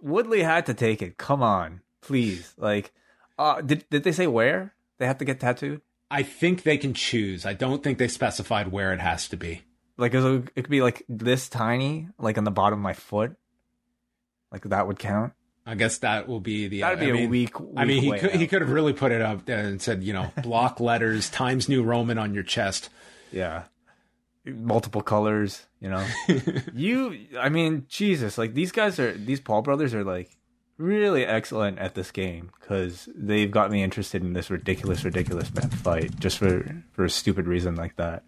Woodley 0.00 0.42
had 0.42 0.66
to 0.66 0.74
take 0.74 1.02
it. 1.02 1.18
Come 1.18 1.42
on, 1.42 1.80
please. 2.00 2.54
Like, 2.56 2.92
uh, 3.40 3.60
did 3.62 3.84
did 3.90 4.04
they 4.04 4.12
say 4.12 4.26
where 4.26 4.74
they 4.98 5.06
have 5.06 5.18
to 5.18 5.24
get 5.24 5.40
tattooed? 5.40 5.80
I 6.10 6.22
think 6.22 6.62
they 6.62 6.76
can 6.76 6.92
choose. 6.94 7.46
I 7.46 7.52
don't 7.54 7.82
think 7.82 7.98
they 7.98 8.08
specified 8.08 8.70
where 8.72 8.92
it 8.92 9.00
has 9.00 9.28
to 9.28 9.36
be. 9.36 9.62
Like, 9.96 10.12
it, 10.14 10.20
was- 10.20 10.42
it 10.56 10.62
could 10.62 10.70
be 10.70 10.82
like 10.82 11.04
this 11.08 11.48
tiny, 11.48 12.08
like 12.18 12.36
on 12.38 12.44
the 12.44 12.50
bottom 12.50 12.78
of 12.78 12.82
my 12.82 12.92
foot. 12.94 13.36
Like 14.52 14.62
that 14.64 14.86
would 14.86 14.98
count. 14.98 15.32
I 15.66 15.74
guess 15.76 15.98
that 15.98 16.26
will 16.26 16.40
be 16.40 16.66
the. 16.68 16.80
That'd 16.80 16.98
be 16.98 17.06
I 17.06 17.10
a 17.10 17.12
mean, 17.12 17.30
weak. 17.30 17.54
I 17.76 17.84
mean, 17.84 18.02
he 18.02 18.18
could 18.18 18.32
he 18.32 18.46
could 18.46 18.62
have 18.62 18.70
really 18.70 18.92
put 18.92 19.12
it 19.12 19.20
up 19.22 19.48
and 19.48 19.80
said, 19.80 20.02
you 20.02 20.12
know, 20.12 20.32
block 20.42 20.80
letters 20.80 21.30
Times 21.30 21.68
New 21.68 21.82
Roman 21.82 22.18
on 22.18 22.34
your 22.34 22.42
chest. 22.42 22.88
Yeah. 23.30 23.64
Multiple 24.44 25.02
colors, 25.02 25.66
you 25.80 25.90
know. 25.90 26.04
you 26.74 27.26
I 27.38 27.50
mean, 27.50 27.84
Jesus, 27.88 28.38
like 28.38 28.54
these 28.54 28.72
guys 28.72 28.98
are 28.98 29.12
these 29.12 29.38
Paul 29.38 29.62
brothers 29.62 29.94
are 29.94 30.02
like 30.02 30.36
really 30.80 31.24
excellent 31.26 31.78
at 31.78 31.94
this 31.94 32.10
game 32.10 32.50
cuz 32.60 33.08
they've 33.14 33.50
got 33.50 33.70
me 33.70 33.82
interested 33.82 34.22
in 34.22 34.32
this 34.32 34.50
ridiculous 34.50 35.04
ridiculous 35.04 35.48
fight 35.48 36.18
just 36.18 36.38
for 36.38 36.82
for 36.92 37.04
a 37.04 37.10
stupid 37.10 37.46
reason 37.46 37.74
like 37.74 37.96
that. 37.96 38.24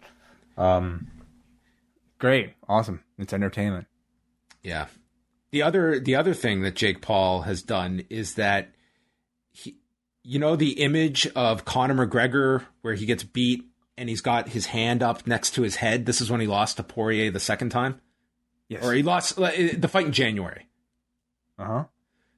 Um 0.57 1.07
great, 2.19 2.53
awesome. 2.69 3.03
It's 3.17 3.33
entertainment. 3.33 3.87
Yeah. 4.61 4.87
The 5.51 5.61
other 5.63 5.99
the 5.99 6.15
other 6.15 6.33
thing 6.33 6.61
that 6.61 6.75
Jake 6.75 7.01
Paul 7.01 7.41
has 7.41 7.61
done 7.61 8.03
is 8.09 8.35
that 8.35 8.69
he, 9.51 9.77
you 10.23 10.39
know, 10.39 10.55
the 10.55 10.81
image 10.81 11.27
of 11.35 11.65
Conor 11.65 12.07
McGregor 12.07 12.65
where 12.81 12.93
he 12.95 13.05
gets 13.05 13.23
beat 13.23 13.65
and 13.97 14.09
he's 14.09 14.21
got 14.21 14.49
his 14.49 14.67
hand 14.67 15.03
up 15.03 15.27
next 15.27 15.51
to 15.55 15.61
his 15.61 15.75
head. 15.77 16.05
This 16.05 16.21
is 16.21 16.31
when 16.31 16.39
he 16.41 16.47
lost 16.47 16.77
to 16.77 16.83
Poirier 16.83 17.29
the 17.29 17.39
second 17.39 17.69
time, 17.69 17.99
Yes. 18.67 18.83
or 18.83 18.93
he 18.93 19.03
lost 19.03 19.37
uh, 19.39 19.51
the 19.77 19.87
fight 19.87 20.05
in 20.07 20.11
January. 20.13 20.67
uh-huh. 21.59 21.85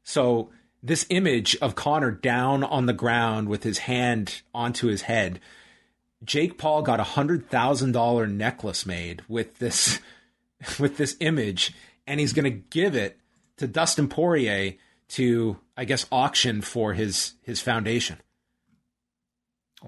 So 0.06 0.52
this 0.84 1.06
image 1.10 1.58
of 1.58 1.76
Conor 1.76 2.12
down 2.12 2.64
on 2.64 2.86
the 2.86 2.94
ground 2.94 3.50
with 3.50 3.64
his 3.64 3.80
hand 3.80 4.44
onto 4.54 4.88
his 4.88 5.02
head, 5.02 5.42
Jake 6.24 6.60
Paul 6.60 6.84
got 6.84 7.00
a 7.00 7.04
hundred 7.04 7.50
thousand 7.50 7.92
dollar 7.92 8.28
necklace 8.28 8.86
made 8.86 9.24
with 9.28 9.58
this 9.58 10.00
with 10.80 10.98
this 10.98 11.18
image, 11.20 11.74
and 12.08 12.20
he's 12.20 12.34
gonna 12.34 12.52
give 12.52 12.96
it 12.96 13.20
to 13.58 13.68
Dustin 13.68 14.08
Poirier 14.08 14.76
to, 15.08 15.58
I 15.76 15.86
guess, 15.86 16.06
auction 16.12 16.62
for 16.62 16.94
his 16.94 17.34
his 17.42 17.60
foundation. 17.60 18.18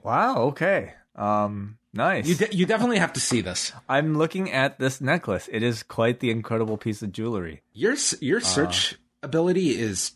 Wow, 0.04 0.46
okay. 0.48 0.96
Um 1.16 1.78
nice. 1.94 2.28
You 2.28 2.34
de- 2.34 2.56
you 2.56 2.66
definitely 2.66 2.98
have 2.98 3.14
to 3.14 3.20
see 3.20 3.42
this. 3.42 3.72
I'm 3.88 4.18
looking 4.18 4.52
at 4.52 4.80
this 4.80 5.00
necklace. 5.00 5.48
It 5.52 5.62
is 5.62 5.84
quite 5.84 6.22
the 6.22 6.32
incredible 6.32 6.78
piece 6.78 7.04
of 7.04 7.12
jewelry. 7.12 7.62
Your 7.72 7.96
your 8.20 8.40
search 8.40 8.96
ability 9.28 9.80
is 9.80 10.14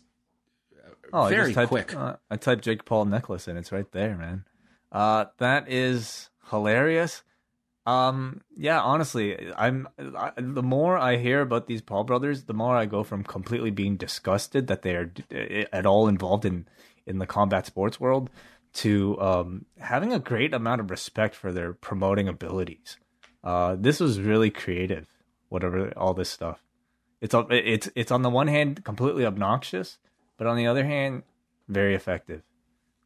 Oh, 1.12 1.22
I 1.22 1.30
Very 1.30 1.52
typed, 1.52 1.68
quick. 1.68 1.94
Uh, 1.94 2.16
I 2.30 2.36
typed 2.36 2.64
Jake 2.64 2.84
Paul 2.84 3.04
necklace 3.04 3.46
and 3.46 3.58
it's 3.58 3.70
right 3.70 3.90
there, 3.92 4.16
man. 4.16 4.44
Uh, 4.90 5.26
that 5.38 5.70
is 5.70 6.30
hilarious. 6.50 7.22
Um, 7.84 8.42
yeah, 8.56 8.80
honestly, 8.80 9.52
I'm 9.56 9.88
I, 9.98 10.32
the 10.36 10.62
more 10.62 10.96
I 10.96 11.16
hear 11.16 11.40
about 11.40 11.66
these 11.66 11.82
Paul 11.82 12.04
brothers, 12.04 12.44
the 12.44 12.54
more 12.54 12.76
I 12.76 12.86
go 12.86 13.02
from 13.02 13.24
completely 13.24 13.70
being 13.70 13.96
disgusted 13.96 14.68
that 14.68 14.82
they 14.82 14.94
are 14.94 15.06
d- 15.06 15.66
at 15.72 15.84
all 15.84 16.08
involved 16.08 16.44
in 16.44 16.66
in 17.06 17.18
the 17.18 17.26
combat 17.26 17.66
sports 17.66 17.98
world 17.98 18.30
to 18.74 19.20
um, 19.20 19.66
having 19.78 20.12
a 20.12 20.20
great 20.20 20.54
amount 20.54 20.80
of 20.80 20.90
respect 20.90 21.34
for 21.34 21.52
their 21.52 21.72
promoting 21.72 22.28
abilities. 22.28 22.96
Uh, 23.42 23.76
this 23.78 23.98
was 23.98 24.20
really 24.20 24.50
creative. 24.50 25.08
Whatever 25.48 25.92
all 25.96 26.14
this 26.14 26.30
stuff, 26.30 26.62
it's 27.22 27.32
on- 27.32 27.46
it's 27.50 27.88
it's 27.94 28.10
on 28.12 28.20
the 28.20 28.28
one 28.28 28.48
hand 28.48 28.84
completely 28.84 29.24
obnoxious, 29.24 29.96
but 30.36 30.46
on 30.46 30.56
the 30.58 30.66
other 30.66 30.84
hand, 30.84 31.22
very 31.68 31.94
effective. 31.94 32.42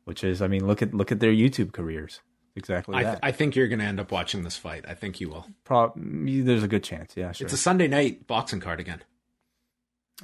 Which 0.04 0.22
is, 0.24 0.40
I 0.42 0.46
mean, 0.48 0.66
look 0.66 0.82
at 0.82 0.92
look 0.94 1.12
at 1.12 1.20
their 1.20 1.32
YouTube 1.32 1.72
careers. 1.72 2.20
Exactly 2.54 2.94
I, 2.96 3.02
that. 3.02 3.10
th- 3.10 3.18
I 3.22 3.32
think 3.32 3.54
you're 3.54 3.68
going 3.68 3.80
to 3.80 3.84
end 3.84 4.00
up 4.00 4.10
watching 4.10 4.42
this 4.42 4.56
fight. 4.56 4.84
I 4.88 4.94
think 4.94 5.20
you 5.20 5.28
will. 5.28 5.46
Pro- 5.64 5.92
there's 5.94 6.62
a 6.62 6.68
good 6.68 6.82
chance. 6.82 7.12
Yeah, 7.16 7.32
sure. 7.32 7.44
It's 7.44 7.52
a 7.52 7.56
Sunday 7.58 7.86
night 7.86 8.26
boxing 8.26 8.60
card 8.60 8.80
again. 8.80 9.02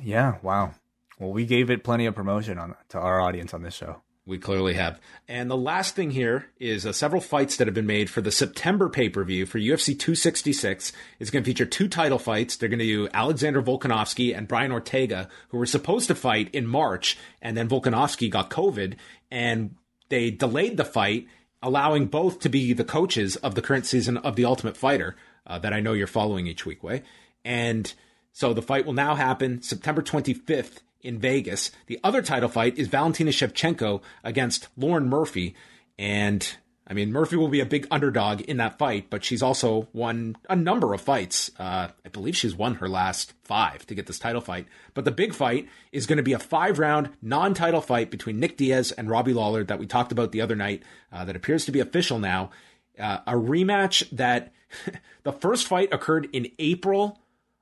yeah, 0.00 0.36
wow. 0.42 0.72
Well, 1.18 1.30
we 1.32 1.44
gave 1.44 1.68
it 1.70 1.84
plenty 1.84 2.06
of 2.06 2.14
promotion 2.14 2.58
on 2.58 2.74
to 2.88 2.98
our 2.98 3.20
audience 3.20 3.52
on 3.52 3.62
this 3.62 3.74
show. 3.74 4.02
We 4.24 4.38
clearly 4.38 4.74
have. 4.74 5.00
And 5.26 5.50
the 5.50 5.56
last 5.56 5.96
thing 5.96 6.12
here 6.12 6.46
is 6.60 6.86
uh, 6.86 6.92
several 6.92 7.20
fights 7.20 7.56
that 7.56 7.66
have 7.66 7.74
been 7.74 7.86
made 7.86 8.08
for 8.08 8.20
the 8.20 8.30
September 8.30 8.88
pay 8.88 9.08
per 9.08 9.24
view 9.24 9.46
for 9.46 9.58
UFC 9.58 9.98
266. 9.98 10.92
It's 11.18 11.30
going 11.30 11.42
to 11.42 11.50
feature 11.50 11.66
two 11.66 11.88
title 11.88 12.20
fights. 12.20 12.56
They're 12.56 12.68
going 12.68 12.78
to 12.78 12.84
do 12.84 13.08
Alexander 13.12 13.60
Volkanovski 13.60 14.36
and 14.36 14.46
Brian 14.46 14.70
Ortega, 14.70 15.28
who 15.48 15.58
were 15.58 15.66
supposed 15.66 16.06
to 16.06 16.14
fight 16.14 16.54
in 16.54 16.68
March, 16.68 17.18
and 17.40 17.56
then 17.56 17.68
Volkanovski 17.68 18.30
got 18.30 18.48
COVID, 18.48 18.94
and 19.32 19.74
they 20.08 20.30
delayed 20.30 20.76
the 20.76 20.84
fight, 20.84 21.26
allowing 21.60 22.06
both 22.06 22.38
to 22.40 22.48
be 22.48 22.72
the 22.72 22.84
coaches 22.84 23.34
of 23.36 23.56
the 23.56 23.62
current 23.62 23.86
season 23.86 24.18
of 24.18 24.36
The 24.36 24.44
Ultimate 24.44 24.76
Fighter 24.76 25.16
uh, 25.48 25.58
that 25.58 25.72
I 25.72 25.80
know 25.80 25.94
you're 25.94 26.06
following 26.06 26.46
each 26.46 26.64
week, 26.64 26.84
Wei. 26.84 27.02
And 27.44 27.92
so 28.32 28.54
the 28.54 28.62
fight 28.62 28.86
will 28.86 28.92
now 28.92 29.16
happen 29.16 29.62
September 29.62 30.00
25th 30.00 30.78
in 31.02 31.18
Vegas. 31.18 31.70
The 31.86 32.00
other 32.02 32.22
title 32.22 32.48
fight 32.48 32.78
is 32.78 32.88
Valentina 32.88 33.30
Shevchenko 33.30 34.02
against 34.24 34.68
Lauren 34.76 35.08
Murphy. 35.08 35.54
And 35.98 36.56
I 36.86 36.94
mean, 36.94 37.12
Murphy 37.12 37.36
will 37.36 37.48
be 37.48 37.60
a 37.60 37.66
big 37.66 37.86
underdog 37.90 38.42
in 38.42 38.58
that 38.58 38.78
fight, 38.78 39.08
but 39.08 39.24
she's 39.24 39.42
also 39.42 39.88
won 39.92 40.36
a 40.50 40.56
number 40.56 40.92
of 40.92 41.00
fights. 41.00 41.50
Uh, 41.58 41.88
I 42.04 42.08
believe 42.08 42.36
she's 42.36 42.54
won 42.54 42.74
her 42.76 42.88
last 42.88 43.32
five 43.44 43.86
to 43.86 43.94
get 43.94 44.06
this 44.06 44.18
title 44.18 44.40
fight. 44.40 44.66
But 44.94 45.04
the 45.04 45.10
big 45.10 45.32
fight 45.32 45.68
is 45.92 46.06
going 46.06 46.18
to 46.18 46.22
be 46.22 46.32
a 46.32 46.38
five 46.38 46.78
round 46.78 47.10
non 47.22 47.54
title 47.54 47.80
fight 47.80 48.10
between 48.10 48.40
Nick 48.40 48.56
Diaz 48.56 48.92
and 48.92 49.08
Robbie 49.08 49.32
Lawler 49.32 49.64
that 49.64 49.78
we 49.78 49.86
talked 49.86 50.12
about 50.12 50.32
the 50.32 50.40
other 50.40 50.56
night 50.56 50.82
uh, 51.12 51.24
that 51.24 51.36
appears 51.36 51.64
to 51.66 51.72
be 51.72 51.80
official 51.80 52.18
now. 52.18 52.50
Uh, 52.98 53.18
a 53.26 53.32
rematch 53.32 54.08
that 54.10 54.52
the 55.22 55.32
first 55.32 55.68
fight 55.68 55.92
occurred 55.92 56.28
in 56.32 56.50
April 56.58 57.20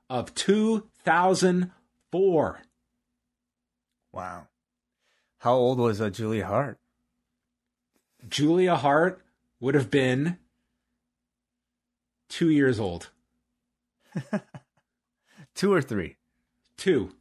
of 0.09 0.33
2004. 0.35 2.61
Wow. 4.11 4.47
How 5.39 5.53
old 5.53 5.79
was 5.79 6.01
uh, 6.01 6.09
Julia 6.09 6.45
Hart? 6.45 6.77
Julia 8.29 8.75
Hart 8.75 9.21
would 9.59 9.75
have 9.75 9.89
been 9.89 10.37
two 12.29 12.49
years 12.49 12.79
old. 12.79 13.09
Two 15.55 15.73
or 15.73 15.81
three? 15.81 16.15
Two. 16.77 17.11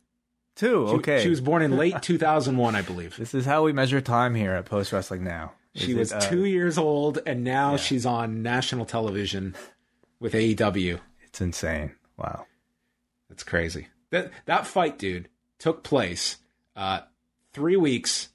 Two. 0.57 0.87
Okay. 0.87 1.23
She 1.23 1.29
was 1.29 1.41
born 1.41 1.63
in 1.63 1.77
late 1.77 2.01
2001, 2.03 2.75
I 2.75 2.83
believe. 2.83 3.17
This 3.17 3.35
is 3.35 3.45
how 3.45 3.65
we 3.65 3.73
measure 3.73 4.01
time 4.01 4.35
here 4.35 4.53
at 4.53 4.67
Post 4.67 4.93
Wrestling 4.93 5.25
Now. 5.25 5.53
Is 5.75 5.83
She 5.83 5.93
it, 5.93 5.99
was 5.99 6.13
uh, 6.13 6.21
two 6.21 6.45
years 6.45 6.79
old, 6.79 7.19
and 7.27 7.45
now 7.45 7.77
she's 7.77 8.07
on 8.07 8.43
national 8.43 8.87
television 8.87 9.55
with 10.19 10.33
AEW. 10.33 11.01
It's 11.25 11.41
insane. 11.41 11.93
Wow. 12.17 12.47
That's 13.29 13.45
crazy. 13.45 13.89
That 14.11 14.31
that 14.47 14.67
fight, 14.67 14.99
dude, 14.99 15.29
took 15.59 15.83
place 15.85 16.39
uh, 16.77 17.01
three 17.53 17.77
weeks 17.77 18.29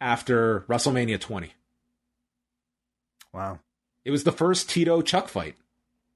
after 0.00 0.60
WrestleMania 0.68 1.20
20. 1.20 1.52
Wow. 3.32 3.60
It 4.04 4.10
was 4.10 4.24
the 4.24 4.32
first 4.32 4.68
Tito 4.68 5.02
Chuck 5.02 5.28
fight. 5.28 5.56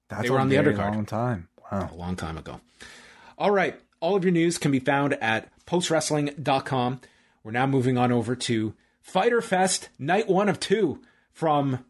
That's 0.09 0.22
They 0.22 0.31
were 0.31 0.39
a 0.39 0.41
on 0.43 0.49
the 0.49 0.57
undercard. 0.57 0.93
long 0.95 1.07
time. 1.07 1.49
Wow. 1.70 1.91
a 1.93 1.97
long 1.97 2.16
time 2.16 2.39
ago. 2.39 2.61
All 3.37 3.51
right. 3.51 3.79
All 4.01 4.14
of 4.16 4.24
your 4.24 4.33
news 4.33 4.59
can 4.59 4.70
be 4.70 4.79
found 4.81 5.14
at 5.14 5.49
postwrestling.com. 5.66 7.01
We're 7.43 7.51
now 7.53 7.66
moving 7.66 7.99
on 7.99 8.12
over 8.12 8.37
to 8.37 8.74
Fighter 9.01 9.41
Fest 9.41 9.89
night 9.99 10.29
one 10.29 10.49
of 10.49 10.61
two 10.61 11.01
from 11.33 11.85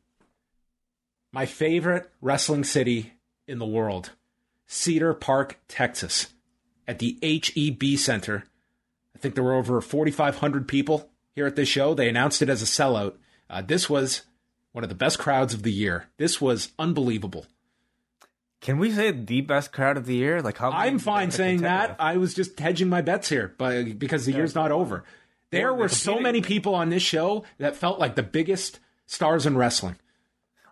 my 1.33 1.47
favorite 1.47 2.11
wrestling 2.21 2.65
city 2.65 3.15
in 3.47 3.59
the 3.59 3.67
world, 3.67 4.11
Cedar 4.67 5.15
Park, 5.15 5.59
Texas, 5.69 6.29
at 6.87 6.99
the 6.99 7.19
HEB 7.23 7.99
Center. 7.99 8.45
I 9.19 9.21
think 9.21 9.35
there 9.35 9.43
were 9.43 9.55
over 9.55 9.81
4,500 9.81 10.69
people 10.69 11.11
here 11.35 11.47
at 11.47 11.57
this 11.57 11.69
show. 11.69 11.93
They 11.93 12.09
announced 12.09 12.41
it 12.41 12.49
as 12.49 12.63
a 12.63 12.67
sellout. 12.67 13.15
Uh, 13.51 13.63
this 13.63 13.91
was 13.91 14.23
one 14.71 14.85
of 14.85 14.89
the 14.89 14.95
best 14.95 15.19
crowds 15.19 15.53
of 15.53 15.65
the 15.65 15.73
year. 15.73 16.07
This 16.19 16.41
was 16.41 16.71
unbelievable. 16.79 17.47
Can 18.61 18.79
we 18.79 18.93
say 18.93 19.11
the 19.11 19.41
best 19.41 19.73
crowd 19.73 19.97
of 19.97 20.07
the 20.07 20.15
year? 20.15 20.41
Like 20.41 20.59
how? 20.59 20.71
I'm 20.71 21.01
fine 21.01 21.33
saying 21.33 21.63
that. 21.63 21.97
I 21.99 22.17
was 22.17 22.33
just 22.33 22.61
hedging 22.61 22.89
my 22.89 23.03
bets 23.03 23.29
here, 23.29 23.53
but 23.59 23.99
because 23.99 24.25
the 24.25 24.33
year's 24.33 24.55
not 24.55 24.71
over. 24.71 25.03
There 25.51 25.75
were 25.75 25.89
so 25.89 26.21
many 26.21 26.41
people 26.41 26.77
on 26.77 26.91
this 26.91 27.03
show 27.03 27.45
that 27.59 27.75
felt 27.75 27.99
like 27.99 28.15
the 28.15 28.23
biggest 28.23 28.79
stars 29.07 29.47
in 29.47 29.57
wrestling. 29.57 29.97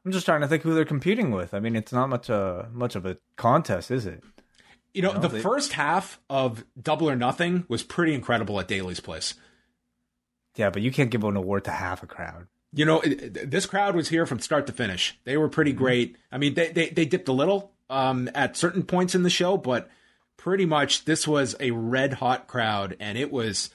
I'm 0.04 0.12
just 0.12 0.26
trying 0.26 0.42
to 0.42 0.48
think 0.48 0.62
who 0.62 0.72
they're 0.72 0.84
competing 0.84 1.32
with. 1.32 1.52
I 1.52 1.58
mean, 1.58 1.74
it's 1.74 1.92
not 1.92 2.08
much 2.08 2.28
a 2.28 2.68
much 2.72 2.94
of 2.94 3.06
a 3.06 3.16
contest, 3.36 3.90
is 3.90 4.06
it? 4.06 4.22
You 4.96 5.02
know, 5.02 5.12
the 5.12 5.28
first 5.28 5.74
half 5.74 6.18
of 6.30 6.64
Double 6.80 7.10
or 7.10 7.16
Nothing 7.16 7.66
was 7.68 7.82
pretty 7.82 8.14
incredible 8.14 8.58
at 8.58 8.66
Daily's 8.66 8.98
Place. 8.98 9.34
Yeah, 10.54 10.70
but 10.70 10.80
you 10.80 10.90
can't 10.90 11.10
give 11.10 11.22
an 11.22 11.36
award 11.36 11.64
to 11.64 11.70
half 11.70 12.02
a 12.02 12.06
crowd. 12.06 12.46
You 12.72 12.86
know, 12.86 13.00
it, 13.00 13.50
this 13.50 13.66
crowd 13.66 13.94
was 13.94 14.08
here 14.08 14.24
from 14.24 14.38
start 14.38 14.66
to 14.68 14.72
finish. 14.72 15.20
They 15.24 15.36
were 15.36 15.50
pretty 15.50 15.72
mm-hmm. 15.72 15.84
great. 15.84 16.16
I 16.32 16.38
mean, 16.38 16.54
they, 16.54 16.72
they, 16.72 16.88
they 16.88 17.04
dipped 17.04 17.28
a 17.28 17.34
little 17.34 17.72
um, 17.90 18.30
at 18.34 18.56
certain 18.56 18.84
points 18.84 19.14
in 19.14 19.22
the 19.22 19.28
show, 19.28 19.58
but 19.58 19.90
pretty 20.38 20.64
much 20.64 21.04
this 21.04 21.28
was 21.28 21.54
a 21.60 21.72
red 21.72 22.14
hot 22.14 22.46
crowd, 22.46 22.96
and 22.98 23.18
it 23.18 23.30
was 23.30 23.68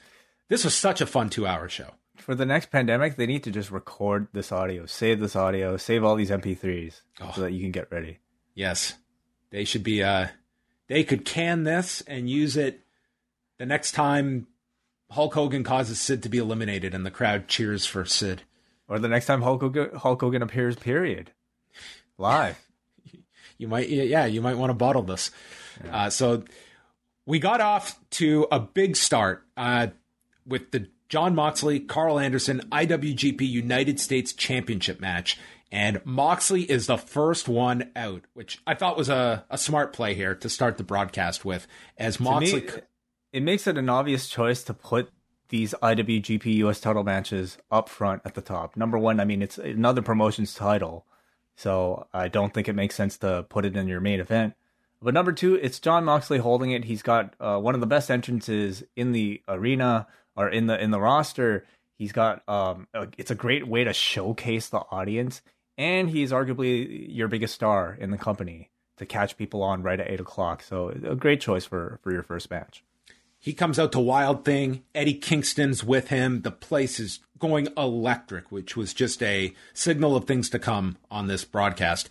this 0.48 0.64
was 0.64 0.74
such 0.74 1.00
a 1.00 1.06
fun 1.06 1.30
two 1.30 1.46
hour 1.46 1.68
show. 1.68 1.90
For 2.16 2.34
the 2.34 2.46
next 2.46 2.72
pandemic, 2.72 3.14
they 3.14 3.26
need 3.26 3.44
to 3.44 3.52
just 3.52 3.70
record 3.70 4.26
this 4.32 4.50
audio, 4.50 4.86
save 4.86 5.20
this 5.20 5.36
audio, 5.36 5.76
save 5.76 6.02
all 6.02 6.16
these 6.16 6.30
MP3s 6.30 7.02
oh. 7.20 7.30
so 7.32 7.42
that 7.42 7.52
you 7.52 7.60
can 7.60 7.70
get 7.70 7.92
ready. 7.92 8.18
Yes, 8.56 8.94
they 9.50 9.64
should 9.64 9.84
be. 9.84 10.02
Uh, 10.02 10.26
they 10.92 11.04
could 11.04 11.24
can 11.24 11.64
this 11.64 12.02
and 12.06 12.28
use 12.28 12.54
it 12.54 12.80
the 13.58 13.64
next 13.64 13.92
time 13.92 14.46
Hulk 15.10 15.32
Hogan 15.32 15.64
causes 15.64 15.98
Sid 15.98 16.22
to 16.22 16.28
be 16.28 16.36
eliminated 16.36 16.92
and 16.92 17.06
the 17.06 17.10
crowd 17.10 17.48
cheers 17.48 17.86
for 17.86 18.04
Sid. 18.04 18.42
Or 18.88 18.98
the 18.98 19.08
next 19.08 19.24
time 19.24 19.40
Hulk 19.40 19.62
Hogan, 19.62 19.94
Hulk 19.96 20.20
Hogan 20.20 20.42
appears, 20.42 20.76
period. 20.76 21.30
Live. 22.18 22.58
you 23.56 23.68
might, 23.68 23.88
yeah, 23.88 24.26
you 24.26 24.42
might 24.42 24.58
want 24.58 24.68
to 24.68 24.74
bottle 24.74 25.00
this. 25.00 25.30
Yeah. 25.82 25.96
Uh, 25.96 26.10
so 26.10 26.44
we 27.24 27.38
got 27.38 27.62
off 27.62 27.98
to 28.10 28.46
a 28.52 28.60
big 28.60 28.94
start 28.94 29.46
uh, 29.56 29.86
with 30.46 30.72
the 30.72 30.88
Jon 31.08 31.34
Moxley, 31.34 31.80
Karl 31.80 32.18
Anderson 32.18 32.60
IWGP 32.70 33.40
United 33.40 33.98
States 33.98 34.34
Championship 34.34 35.00
match. 35.00 35.38
And 35.72 36.04
Moxley 36.04 36.70
is 36.70 36.86
the 36.86 36.98
first 36.98 37.48
one 37.48 37.90
out, 37.96 38.24
which 38.34 38.60
I 38.66 38.74
thought 38.74 38.98
was 38.98 39.08
a, 39.08 39.46
a 39.48 39.56
smart 39.56 39.94
play 39.94 40.12
here 40.12 40.34
to 40.34 40.50
start 40.50 40.76
the 40.76 40.84
broadcast 40.84 41.46
with. 41.46 41.66
As 41.96 42.20
Moxley. 42.20 42.60
Me, 42.60 42.68
it 43.32 43.42
makes 43.42 43.66
it 43.66 43.78
an 43.78 43.88
obvious 43.88 44.28
choice 44.28 44.62
to 44.64 44.74
put 44.74 45.10
these 45.48 45.74
IWGP 45.82 46.44
US 46.56 46.78
title 46.78 47.04
matches 47.04 47.56
up 47.70 47.88
front 47.88 48.20
at 48.26 48.34
the 48.34 48.42
top. 48.42 48.76
Number 48.76 48.98
one, 48.98 49.18
I 49.18 49.24
mean, 49.24 49.40
it's 49.40 49.56
another 49.56 50.02
promotion's 50.02 50.54
title. 50.54 51.06
So 51.56 52.06
I 52.12 52.28
don't 52.28 52.52
think 52.52 52.68
it 52.68 52.74
makes 52.74 52.94
sense 52.94 53.16
to 53.18 53.46
put 53.48 53.64
it 53.64 53.74
in 53.74 53.88
your 53.88 54.00
main 54.00 54.20
event. 54.20 54.52
But 55.00 55.14
number 55.14 55.32
two, 55.32 55.54
it's 55.54 55.80
Jon 55.80 56.04
Moxley 56.04 56.38
holding 56.38 56.72
it. 56.72 56.84
He's 56.84 57.02
got 57.02 57.34
uh, 57.40 57.58
one 57.58 57.74
of 57.74 57.80
the 57.80 57.86
best 57.86 58.10
entrances 58.10 58.84
in 58.94 59.12
the 59.12 59.40
arena 59.48 60.06
or 60.36 60.50
in 60.50 60.66
the 60.66 60.80
in 60.80 60.90
the 60.90 61.00
roster. 61.00 61.64
He's 61.96 62.12
got 62.12 62.46
um, 62.46 62.88
it's 63.16 63.30
a 63.30 63.34
great 63.34 63.66
way 63.66 63.84
to 63.84 63.92
showcase 63.94 64.68
the 64.68 64.80
audience 64.90 65.40
and 65.78 66.10
he's 66.10 66.32
arguably 66.32 67.06
your 67.08 67.28
biggest 67.28 67.54
star 67.54 67.96
in 67.98 68.10
the 68.10 68.18
company 68.18 68.70
to 68.96 69.06
catch 69.06 69.36
people 69.36 69.62
on 69.62 69.82
right 69.82 70.00
at 70.00 70.10
eight 70.10 70.20
o'clock. 70.20 70.62
So 70.62 70.88
a 70.88 71.16
great 71.16 71.40
choice 71.40 71.64
for 71.64 71.98
for 72.02 72.12
your 72.12 72.22
first 72.22 72.50
match. 72.50 72.84
He 73.38 73.52
comes 73.52 73.78
out 73.78 73.90
to 73.92 74.00
Wild 74.00 74.44
Thing. 74.44 74.84
Eddie 74.94 75.14
Kingston's 75.14 75.82
with 75.82 76.08
him. 76.08 76.42
The 76.42 76.52
place 76.52 77.00
is 77.00 77.18
going 77.40 77.66
electric, 77.76 78.52
which 78.52 78.76
was 78.76 78.94
just 78.94 79.20
a 79.20 79.52
signal 79.74 80.14
of 80.14 80.26
things 80.26 80.48
to 80.50 80.60
come 80.60 80.96
on 81.10 81.26
this 81.26 81.44
broadcast. 81.44 82.08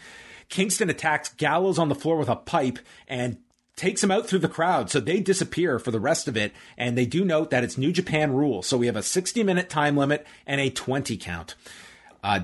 Kingston 0.49 0.89
attacks 0.89 1.29
Gallows 1.29 1.79
on 1.79 1.87
the 1.87 1.95
floor 1.95 2.17
with 2.17 2.27
a 2.27 2.35
pipe 2.35 2.79
and 3.07 3.37
takes 3.77 4.03
him 4.03 4.11
out 4.11 4.27
through 4.27 4.39
the 4.39 4.49
crowd. 4.49 4.89
So 4.89 4.99
they 4.99 5.21
disappear 5.21 5.79
for 5.79 5.91
the 5.91 5.99
rest 5.99 6.27
of 6.27 6.35
it. 6.35 6.51
And 6.77 6.97
they 6.97 7.05
do 7.05 7.23
note 7.23 7.49
that 7.49 7.63
it's 7.63 7.77
New 7.77 7.93
Japan 7.93 8.33
rule. 8.33 8.61
So 8.61 8.77
we 8.77 8.87
have 8.87 8.97
a 8.97 9.01
60 9.01 9.41
minute 9.43 9.69
time 9.69 9.95
limit 9.95 10.27
and 10.45 10.59
a 10.59 10.69
20 10.69 11.15
count. 11.15 11.55
Uh, 12.21 12.41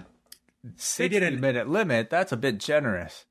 60 0.75 1.17
a 1.17 1.31
minute 1.31 1.69
limit, 1.69 2.09
that's 2.09 2.31
a 2.31 2.37
bit 2.37 2.57
generous. 2.57 3.25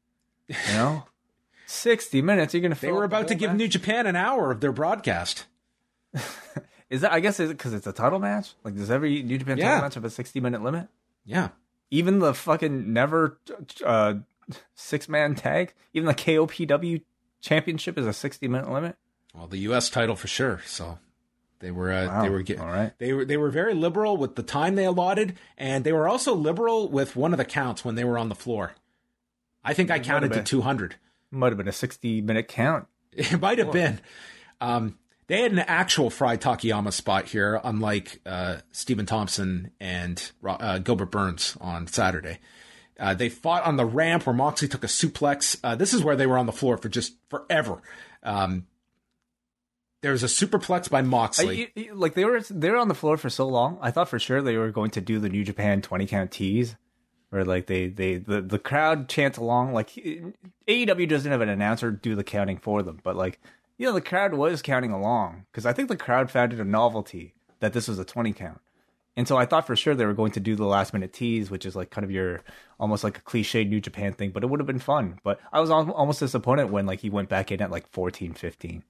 You 0.49 0.55
know? 0.69 1.05
60 1.67 2.23
minutes, 2.23 2.55
you're 2.55 2.61
going 2.61 2.73
to 2.73 2.81
They 2.81 2.93
were 2.93 3.05
about 3.05 3.29
to 3.29 3.35
give 3.35 3.55
New 3.55 3.69
Japan 3.69 4.07
an 4.07 4.15
hour 4.15 4.53
of 4.53 4.61
their 4.61 4.73
broadcast. 4.73 5.47
is 6.91 7.01
that, 7.01 7.13
I 7.13 7.19
guess, 7.21 7.41
is 7.41 7.51
it 7.51 7.59
because 7.59 7.75
it's 7.75 7.89
a 7.89 7.93
title 7.93 8.21
match? 8.21 8.55
Like, 8.63 8.77
does 8.77 8.91
every 8.91 9.23
New 9.23 9.37
Japan 9.37 9.59
yeah. 9.59 9.65
title 9.65 9.83
match 9.83 9.95
have 9.95 10.05
a 10.05 10.11
60 10.11 10.39
minute 10.39 10.63
limit? 10.63 10.89
Yeah. 11.25 11.49
Even 11.91 12.21
the 12.21 12.35
fucking 12.35 12.93
never 12.93 13.41
uh, 13.85 14.15
six 14.75 15.09
man 15.09 15.35
tag, 15.35 15.75
even 15.93 16.07
the 16.07 16.15
KOPW 16.15 17.03
championship 17.41 17.99
is 17.99 18.07
a 18.07 18.13
60 18.13 18.47
minute 18.49 18.71
limit? 18.71 18.97
Well, 19.35 19.49
the 19.49 19.59
U.S. 19.59 19.91
title 19.91 20.17
for 20.17 20.29
sure. 20.29 20.61
So 20.67 20.99
they 21.61 21.71
were 21.71 21.93
uh, 21.93 22.07
wow. 22.07 22.23
they 22.23 22.29
were 22.29 22.43
getting, 22.43 22.65
right. 22.65 22.93
they 22.99 23.13
were 23.13 23.25
they 23.25 23.37
were 23.37 23.51
very 23.51 23.75
liberal 23.75 24.17
with 24.17 24.37
the 24.37 24.43
time 24.43 24.75
they 24.75 24.85
allotted, 24.85 25.37
and 25.57 25.85
they 25.85 25.93
were 25.93 26.09
also 26.09 26.35
liberal 26.35 26.89
with 26.89 27.17
one 27.17 27.33
of 27.33 27.39
the 27.39 27.45
counts 27.45 27.85
when 27.85 27.95
they 27.95 28.05
were 28.05 28.19
on 28.19 28.29
the 28.29 28.35
floor. 28.35 28.75
I 29.65 29.75
think 29.75 29.91
I 29.91 29.99
counted 29.99 30.33
to 30.33 30.43
two 30.43 30.63
hundred. 30.63 30.97
Might 31.31 31.49
have 31.49 31.59
been 31.59 31.69
a 31.69 31.73
sixty 31.73 32.21
minute 32.21 32.49
count. 32.49 32.87
It 33.19 33.41
might 33.41 33.57
have 33.57 33.73
been. 33.73 34.01
Um, 34.61 34.99
they 35.27 35.41
had 35.41 35.53
an 35.53 35.61
actual 35.61 36.11
Frye 36.11 36.37
Takayama 36.37 36.93
spot 36.93 37.25
here, 37.27 37.59
unlike 37.65 38.21
uh, 38.27 38.59
Stephen 38.73 39.07
Thompson 39.07 39.73
and 39.81 40.31
uh, 40.47 40.79
Gilbert 40.79 41.11
Burns 41.11 41.57
on 41.61 41.87
Saturday. 41.87 42.39
Uh, 42.99 43.15
they 43.15 43.29
fought 43.29 43.65
on 43.65 43.77
the 43.77 43.85
ramp 43.85 44.27
where 44.27 44.35
Moxley 44.35 44.69
took 44.69 44.85
a 44.85 44.89
suplex. 44.89 45.59
Uh, 45.65 45.75
this 45.75 45.93
is 45.93 46.03
where 46.03 46.17
they 46.17 46.27
were 46.27 46.39
on 46.39 46.47
the 46.47 46.53
floor 46.53 46.77
for 46.77 46.89
just 46.89 47.15
forever. 47.29 47.83
Um, 48.23 48.67
there 50.03 50.13
was 50.13 50.23
a 50.23 50.27
superplex 50.27 50.91
by 50.91 51.03
Moxley. 51.03 51.73
I, 51.77 51.89
like 51.93 52.15
they 52.15 52.25
were 52.25 52.41
they 52.51 52.71
were 52.71 52.77
on 52.77 52.89
the 52.89 52.95
floor 52.95 53.17
for 53.17 53.31
so 53.31 53.47
long. 53.47 53.79
I 53.81 53.91
thought 53.91 54.09
for 54.09 54.19
sure 54.19 54.43
they 54.43 54.57
were 54.57 54.71
going 54.71 54.91
to 54.93 55.01
do 55.01 55.19
the 55.19 55.29
New 55.29 55.45
Japan 55.45 55.83
twenty 55.83 56.07
count 56.07 56.31
tease, 56.31 56.77
where 57.31 57.45
like 57.45 57.67
they 57.67 57.89
they 57.89 58.17
the, 58.17 58.41
the 58.41 58.59
crowd 58.59 59.09
chants 59.09 59.39
along. 59.39 59.73
Like 59.73 59.91
AEW 60.69 61.09
doesn't 61.09 61.31
have 61.31 61.41
an 61.41 61.49
announcer 61.49 61.91
do 61.91 62.15
the 62.15 62.25
counting 62.25 62.59
for 62.59 62.83
them, 62.83 63.01
but 63.03 63.17
like 63.17 63.41
you 63.79 63.87
know 63.87 63.93
the 63.93 64.01
crowd 64.01 64.35
was 64.35 64.63
counting 64.63 64.93
along 64.93 65.47
because 65.51 65.67
I 65.67 65.73
think 65.73 65.89
the 65.89 65.97
crowd 65.97 66.31
found 66.31 66.53
it 66.53 66.61
a 66.61 66.65
novelty 66.65 67.35
that 67.61 67.73
this 67.73 67.89
was 67.89 67.99
a 67.99 68.05
twenty 68.05 68.33
count. 68.33 68.61
And 69.19 69.27
so 69.27 69.39
I 69.39 69.47
thought 69.47 69.67
for 69.67 69.75
sure 69.75 69.95
they 69.95 70.05
were 70.05 70.13
going 70.13 70.33
to 70.33 70.41
do 70.41 70.55
the 70.57 70.67
last 70.67 70.93
minute 70.93 71.15
tease, 71.15 71.51
which 71.51 71.65
is 71.65 71.75
like 71.75 71.89
kind 71.89 72.05
of 72.05 72.11
your 72.11 72.43
almost 72.79 73.03
like 73.03 73.17
a 73.17 73.23
cliche 73.23 73.65
New 73.65 73.81
Japan 73.81 74.13
thing, 74.13 74.31
but 74.31 74.45
it 74.45 74.49
would 74.49 74.61
have 74.61 74.67
been 74.67 74.79
fun. 74.79 75.19
But 75.25 75.41
I 75.51 75.61
was 75.61 75.71
almost 75.71 76.21
disappointed 76.21 76.71
when 76.71 76.85
like 76.85 77.01
he 77.01 77.09
went 77.09 77.31
back 77.31 77.51
in 77.51 77.63
at 77.63 77.71
like 77.71 77.89
14, 77.89 78.35
15. 78.35 78.85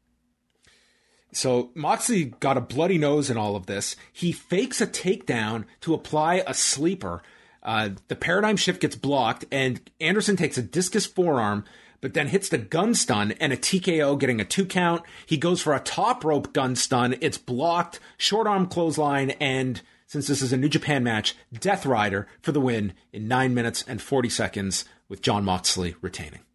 So 1.36 1.70
Moxley 1.74 2.24
got 2.40 2.56
a 2.56 2.62
bloody 2.62 2.96
nose 2.96 3.28
in 3.28 3.36
all 3.36 3.56
of 3.56 3.66
this. 3.66 3.94
He 4.10 4.32
fakes 4.32 4.80
a 4.80 4.86
takedown 4.86 5.66
to 5.82 5.92
apply 5.92 6.42
a 6.46 6.54
sleeper. 6.54 7.22
Uh, 7.62 7.90
the 8.08 8.16
paradigm 8.16 8.56
shift 8.56 8.80
gets 8.80 8.96
blocked, 8.96 9.44
and 9.52 9.78
Anderson 10.00 10.36
takes 10.36 10.56
a 10.56 10.62
discus 10.62 11.04
forearm, 11.04 11.66
but 12.00 12.14
then 12.14 12.28
hits 12.28 12.48
the 12.48 12.56
gun 12.56 12.94
stun 12.94 13.32
and 13.32 13.52
a 13.52 13.56
TKO, 13.58 14.18
getting 14.18 14.40
a 14.40 14.46
two 14.46 14.64
count. 14.64 15.02
He 15.26 15.36
goes 15.36 15.60
for 15.60 15.74
a 15.74 15.80
top 15.80 16.24
rope 16.24 16.54
gun 16.54 16.74
stun. 16.74 17.16
It's 17.20 17.36
blocked, 17.36 18.00
short 18.16 18.46
arm 18.46 18.66
clothesline, 18.66 19.32
and 19.32 19.82
since 20.06 20.28
this 20.28 20.40
is 20.40 20.54
a 20.54 20.56
New 20.56 20.70
Japan 20.70 21.04
match, 21.04 21.36
Death 21.52 21.84
Rider 21.84 22.26
for 22.40 22.52
the 22.52 22.62
win 22.62 22.94
in 23.12 23.28
nine 23.28 23.52
minutes 23.52 23.84
and 23.86 24.00
40 24.00 24.30
seconds, 24.30 24.86
with 25.06 25.20
Jon 25.20 25.44
Moxley 25.44 25.96
retaining 26.00 26.45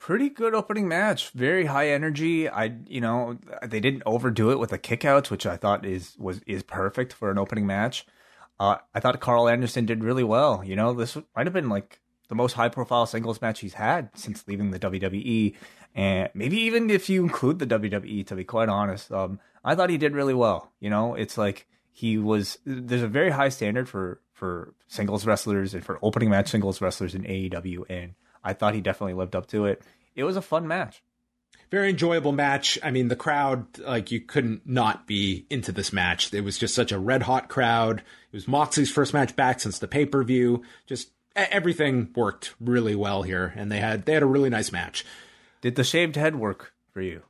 pretty 0.00 0.30
good 0.30 0.54
opening 0.54 0.88
match. 0.88 1.30
Very 1.30 1.66
high 1.66 1.90
energy. 1.90 2.48
I 2.48 2.74
you 2.88 3.00
know 3.00 3.38
they 3.62 3.78
didn't 3.78 4.02
overdo 4.04 4.50
it 4.50 4.58
with 4.58 4.70
the 4.70 4.78
kickouts, 4.78 5.30
which 5.30 5.46
I 5.46 5.56
thought 5.56 5.86
is 5.86 6.16
was 6.18 6.40
is 6.46 6.64
perfect 6.64 7.12
for 7.12 7.30
an 7.30 7.38
opening 7.38 7.66
match. 7.66 8.04
Uh, 8.58 8.78
I 8.94 9.00
thought 9.00 9.20
Karl 9.20 9.48
Anderson 9.48 9.86
did 9.86 10.02
really 10.02 10.24
well. 10.24 10.64
You 10.64 10.74
know, 10.74 10.92
this 10.92 11.16
might 11.36 11.46
have 11.46 11.52
been 11.52 11.68
like 11.68 12.00
the 12.28 12.34
most 12.34 12.54
high 12.54 12.68
profile 12.68 13.06
singles 13.06 13.40
match 13.40 13.60
he's 13.60 13.74
had 13.74 14.10
since 14.14 14.46
leaving 14.48 14.70
the 14.70 14.78
WWE, 14.78 15.54
and 15.94 16.28
maybe 16.34 16.58
even 16.58 16.90
if 16.90 17.08
you 17.08 17.22
include 17.22 17.58
the 17.60 17.66
WWE. 17.66 18.26
To 18.26 18.34
be 18.34 18.44
quite 18.44 18.68
honest, 18.68 19.12
um, 19.12 19.38
I 19.64 19.74
thought 19.74 19.90
he 19.90 19.98
did 19.98 20.14
really 20.14 20.34
well. 20.34 20.72
You 20.80 20.90
know, 20.90 21.14
it's 21.14 21.38
like 21.38 21.68
he 21.92 22.18
was. 22.18 22.58
There's 22.64 23.02
a 23.02 23.08
very 23.08 23.30
high 23.30 23.50
standard 23.50 23.88
for 23.88 24.20
for 24.32 24.74
singles 24.88 25.26
wrestlers 25.26 25.74
and 25.74 25.84
for 25.84 25.98
opening 26.00 26.30
match 26.30 26.48
singles 26.48 26.80
wrestlers 26.80 27.14
in 27.14 27.24
AEW, 27.24 27.84
and 27.90 28.14
I 28.42 28.52
thought 28.54 28.74
he 28.74 28.80
definitely 28.80 29.14
lived 29.14 29.36
up 29.36 29.46
to 29.48 29.66
it. 29.66 29.82
It 30.14 30.24
was 30.24 30.36
a 30.36 30.42
fun 30.42 30.66
match. 30.68 31.02
very 31.70 31.90
enjoyable 31.90 32.32
match. 32.32 32.78
I 32.82 32.90
mean, 32.90 33.08
the 33.08 33.16
crowd, 33.16 33.66
like, 33.78 34.10
you 34.10 34.20
couldn't 34.20 34.66
not 34.66 35.06
be 35.06 35.46
into 35.50 35.70
this 35.72 35.92
match. 35.92 36.32
It 36.34 36.40
was 36.42 36.58
just 36.58 36.74
such 36.74 36.90
a 36.90 36.98
red 36.98 37.22
hot 37.22 37.48
crowd. 37.48 37.98
It 38.00 38.36
was 38.36 38.48
Moxley's 38.48 38.90
first 38.90 39.14
match 39.14 39.36
back 39.36 39.60
since 39.60 39.78
the 39.78 39.86
pay 39.88 40.04
per 40.06 40.22
view. 40.24 40.62
Just 40.86 41.10
everything 41.36 42.10
worked 42.16 42.54
really 42.60 42.94
well 42.96 43.22
here, 43.22 43.52
and 43.56 43.70
they 43.70 43.78
had 43.78 44.04
they 44.04 44.14
had 44.14 44.22
a 44.22 44.26
really 44.26 44.50
nice 44.50 44.72
match. 44.72 45.04
Did 45.60 45.76
the 45.76 45.84
shaved 45.84 46.16
head 46.16 46.34
work 46.36 46.72
for 46.92 47.00
you? 47.02 47.22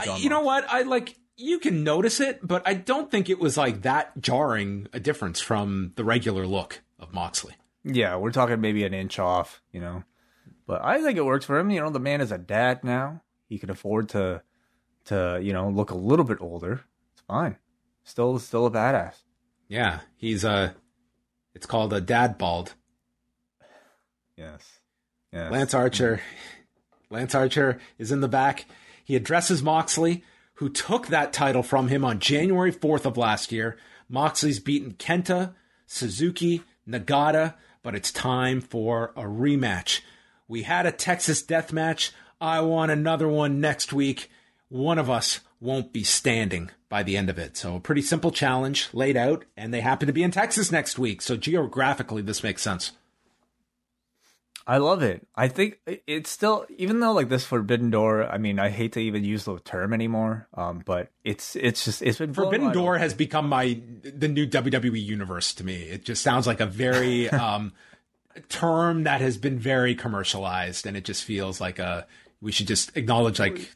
I- 0.00 0.16
you 0.16 0.28
know 0.30 0.40
what? 0.40 0.64
I 0.68 0.82
like 0.82 1.14
you 1.36 1.58
can 1.60 1.84
notice 1.84 2.18
it, 2.18 2.40
but 2.42 2.62
I 2.66 2.74
don't 2.74 3.10
think 3.10 3.28
it 3.30 3.38
was 3.38 3.56
like 3.56 3.82
that 3.82 4.20
jarring 4.20 4.88
a 4.92 4.98
difference 4.98 5.40
from 5.40 5.92
the 5.96 6.02
regular 6.04 6.46
look 6.46 6.80
of 6.98 7.12
Moxley. 7.12 7.54
Yeah, 7.84 8.16
we're 8.16 8.32
talking 8.32 8.60
maybe 8.60 8.84
an 8.84 8.94
inch 8.94 9.18
off, 9.20 9.62
you 9.70 9.80
know. 9.80 10.02
But 10.66 10.84
I 10.84 11.02
think 11.02 11.16
it 11.16 11.24
works 11.24 11.44
for 11.44 11.58
him. 11.58 11.70
You 11.70 11.80
know, 11.80 11.90
the 11.90 12.00
man 12.00 12.20
is 12.20 12.32
a 12.32 12.38
dad 12.38 12.82
now. 12.82 13.22
He 13.48 13.58
can 13.58 13.70
afford 13.70 14.08
to 14.10 14.42
to, 15.06 15.38
you 15.40 15.52
know, 15.52 15.68
look 15.68 15.90
a 15.90 15.96
little 15.96 16.24
bit 16.24 16.38
older. 16.40 16.84
It's 17.12 17.22
fine. 17.22 17.56
Still 18.02 18.38
still 18.38 18.66
a 18.66 18.70
badass. 18.70 19.14
Yeah, 19.68 20.00
he's 20.16 20.44
uh 20.44 20.72
it's 21.54 21.66
called 21.66 21.92
a 21.92 22.00
dad 22.00 22.38
bald. 22.38 22.74
Yes. 24.36 24.80
Yes. 25.32 25.50
Lance 25.50 25.74
Archer. 25.74 26.20
Lance 27.10 27.34
Archer 27.34 27.78
is 27.98 28.12
in 28.12 28.20
the 28.20 28.28
back. 28.28 28.66
He 29.04 29.16
addresses 29.16 29.62
Moxley, 29.62 30.24
who 30.54 30.68
took 30.68 31.06
that 31.06 31.32
title 31.32 31.62
from 31.62 31.88
him 31.88 32.04
on 32.04 32.18
January 32.18 32.72
4th 32.72 33.04
of 33.04 33.16
last 33.16 33.52
year. 33.52 33.76
Moxley's 34.08 34.60
beaten 34.60 34.94
Kenta, 34.94 35.54
Suzuki, 35.86 36.62
Nagata, 36.88 37.54
but 37.82 37.94
it's 37.94 38.10
time 38.10 38.60
for 38.60 39.12
a 39.16 39.22
rematch. 39.22 40.00
We 40.48 40.62
had 40.62 40.86
a 40.86 40.92
Texas 40.92 41.42
death 41.42 41.72
match. 41.72 42.12
I 42.40 42.60
want 42.60 42.92
another 42.92 43.28
one 43.28 43.60
next 43.60 43.92
week. 43.92 44.30
One 44.68 44.98
of 44.98 45.10
us 45.10 45.40
won't 45.60 45.92
be 45.92 46.04
standing 46.04 46.70
by 46.88 47.02
the 47.02 47.16
end 47.16 47.30
of 47.30 47.38
it. 47.38 47.56
So 47.56 47.76
a 47.76 47.80
pretty 47.80 48.02
simple 48.02 48.30
challenge 48.30 48.88
laid 48.92 49.16
out, 49.16 49.44
and 49.56 49.72
they 49.72 49.80
happen 49.80 50.06
to 50.06 50.12
be 50.12 50.22
in 50.22 50.30
Texas 50.30 50.70
next 50.70 50.98
week. 50.98 51.22
So 51.22 51.36
geographically, 51.36 52.22
this 52.22 52.42
makes 52.42 52.62
sense. 52.62 52.92
I 54.68 54.78
love 54.78 55.00
it. 55.02 55.24
I 55.36 55.46
think 55.46 55.78
it's 55.86 56.28
still, 56.28 56.66
even 56.76 56.98
though 56.98 57.12
like 57.12 57.28
this 57.28 57.44
Forbidden 57.44 57.90
Door. 57.90 58.26
I 58.26 58.38
mean, 58.38 58.58
I 58.58 58.68
hate 58.68 58.92
to 58.94 59.00
even 59.00 59.22
use 59.22 59.44
the 59.44 59.60
term 59.60 59.92
anymore. 59.92 60.48
Um, 60.54 60.82
but 60.84 61.12
it's 61.22 61.54
it's 61.54 61.84
just 61.84 62.02
it's 62.02 62.18
been 62.18 62.34
Forbidden 62.34 62.72
Door 62.72 62.98
has 62.98 63.14
become 63.14 63.48
my 63.48 63.78
the 64.02 64.26
new 64.26 64.44
WWE 64.44 65.00
universe 65.00 65.54
to 65.54 65.64
me. 65.64 65.84
It 65.84 66.04
just 66.04 66.20
sounds 66.20 66.48
like 66.48 66.58
a 66.58 66.66
very 66.66 67.28
um, 67.30 67.74
term 68.48 69.04
that 69.04 69.20
has 69.20 69.36
been 69.36 69.58
very 69.58 69.94
commercialized, 69.94 70.86
and 70.86 70.96
it 70.96 71.04
just 71.04 71.24
feels 71.24 71.60
like 71.60 71.78
a 71.78 72.06
we 72.40 72.52
should 72.52 72.66
just 72.66 72.96
acknowledge 72.96 73.38
like 73.38 73.74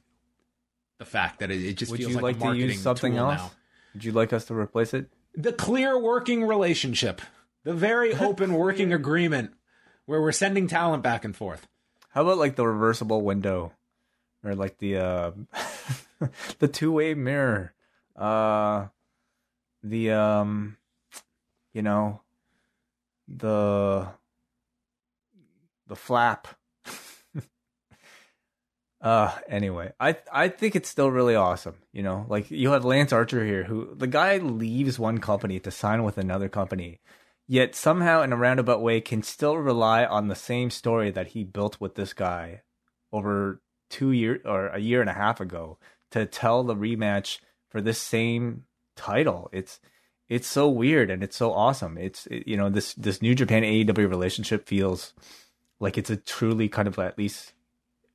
the 0.99 1.05
fact 1.05 1.41
that 1.41 1.51
it, 1.51 1.65
it 1.65 1.77
just 1.77 1.91
Would 1.91 1.99
feels 1.99 2.13
you 2.13 2.21
like, 2.21 2.41
like 2.41 2.53
to 2.53 2.59
use 2.59 2.81
something 2.81 3.17
else? 3.17 3.39
now. 3.39 3.51
Would 3.95 4.05
you 4.05 4.13
like 4.13 4.33
us 4.33 4.45
to 4.47 4.55
replace 4.55 4.95
it? 4.95 5.11
The 5.35 5.53
clear 5.53 5.99
working 5.99 6.45
relationship, 6.45 7.23
the 7.65 7.75
very 7.75 8.15
open 8.21 8.55
working 8.55 8.93
agreement 8.93 9.53
where 10.07 10.21
we're 10.21 10.33
sending 10.33 10.67
talent 10.67 11.03
back 11.03 11.25
and 11.25 11.35
forth. 11.35 11.67
How 12.11 12.23
about 12.23 12.39
like 12.39 12.57
the 12.57 12.67
reversible 12.67 13.23
window, 13.23 13.73
or 14.45 14.55
like 14.55 14.79
the 14.79 14.97
uh, 14.97 15.31
the 16.59 16.69
two 16.69 16.93
way 16.93 17.15
mirror, 17.15 17.73
uh, 18.17 18.87
the 19.83 20.11
um, 20.11 20.77
you 21.73 21.83
know, 21.83 22.21
the 23.29 24.09
the 25.91 25.97
flap. 25.97 26.49
uh 29.03 29.37
anyway, 29.49 29.93
I 30.01 30.17
I 30.33 30.49
think 30.49 30.77
it's 30.77 30.89
still 30.89 31.11
really 31.11 31.35
awesome. 31.35 31.77
You 31.93 32.03
know, 32.03 32.27
like 32.29 32.51
you 32.51 32.71
have 32.71 32.85
Lance 32.85 33.13
Archer 33.13 33.45
here, 33.45 33.65
who 33.65 33.95
the 33.95 34.07
guy 34.07 34.39
leaves 34.39 34.99
one 34.99 35.19
company 35.19 35.59
to 35.61 35.71
sign 35.71 36.03
with 36.05 36.19
another 36.19 36.49
company, 36.49 37.01
yet 37.49 37.75
somehow 37.75 38.23
in 38.23 38.33
a 38.33 38.37
roundabout 38.37 38.83
way 38.83 39.01
can 39.01 39.23
still 39.23 39.57
rely 39.59 40.05
on 40.05 40.29
the 40.29 40.35
same 40.35 40.71
story 40.71 41.11
that 41.11 41.29
he 41.29 41.45
built 41.45 41.81
with 41.81 41.95
this 41.95 42.13
guy 42.13 42.63
over 43.13 43.61
two 43.91 44.13
years 44.13 44.41
or 44.45 44.69
a 44.69 44.79
year 44.79 45.01
and 45.01 45.11
a 45.11 45.15
half 45.15 45.41
ago 45.41 45.79
to 46.13 46.27
tell 46.27 46.63
the 46.63 46.77
rematch 46.77 47.39
for 47.71 47.81
this 47.81 47.99
same 48.01 48.65
title. 48.97 49.49
It's 49.53 49.81
it's 50.29 50.47
so 50.47 50.69
weird 50.69 51.11
and 51.11 51.25
it's 51.25 51.37
so 51.37 51.53
awesome. 51.53 51.99
It's 51.99 52.27
it- 52.27 52.47
you 52.47 52.57
know 52.57 52.69
this 52.71 52.95
this 52.95 53.23
New 53.23 53.35
Japan 53.35 53.63
AEW 53.65 54.09
relationship 54.11 54.69
feels 54.69 55.15
like 55.81 55.99
it's 55.99 56.11
a 56.11 56.17
truly 56.17 56.69
kind 56.69 56.87
of 56.87 56.99
at 56.99 57.19
least 57.19 57.53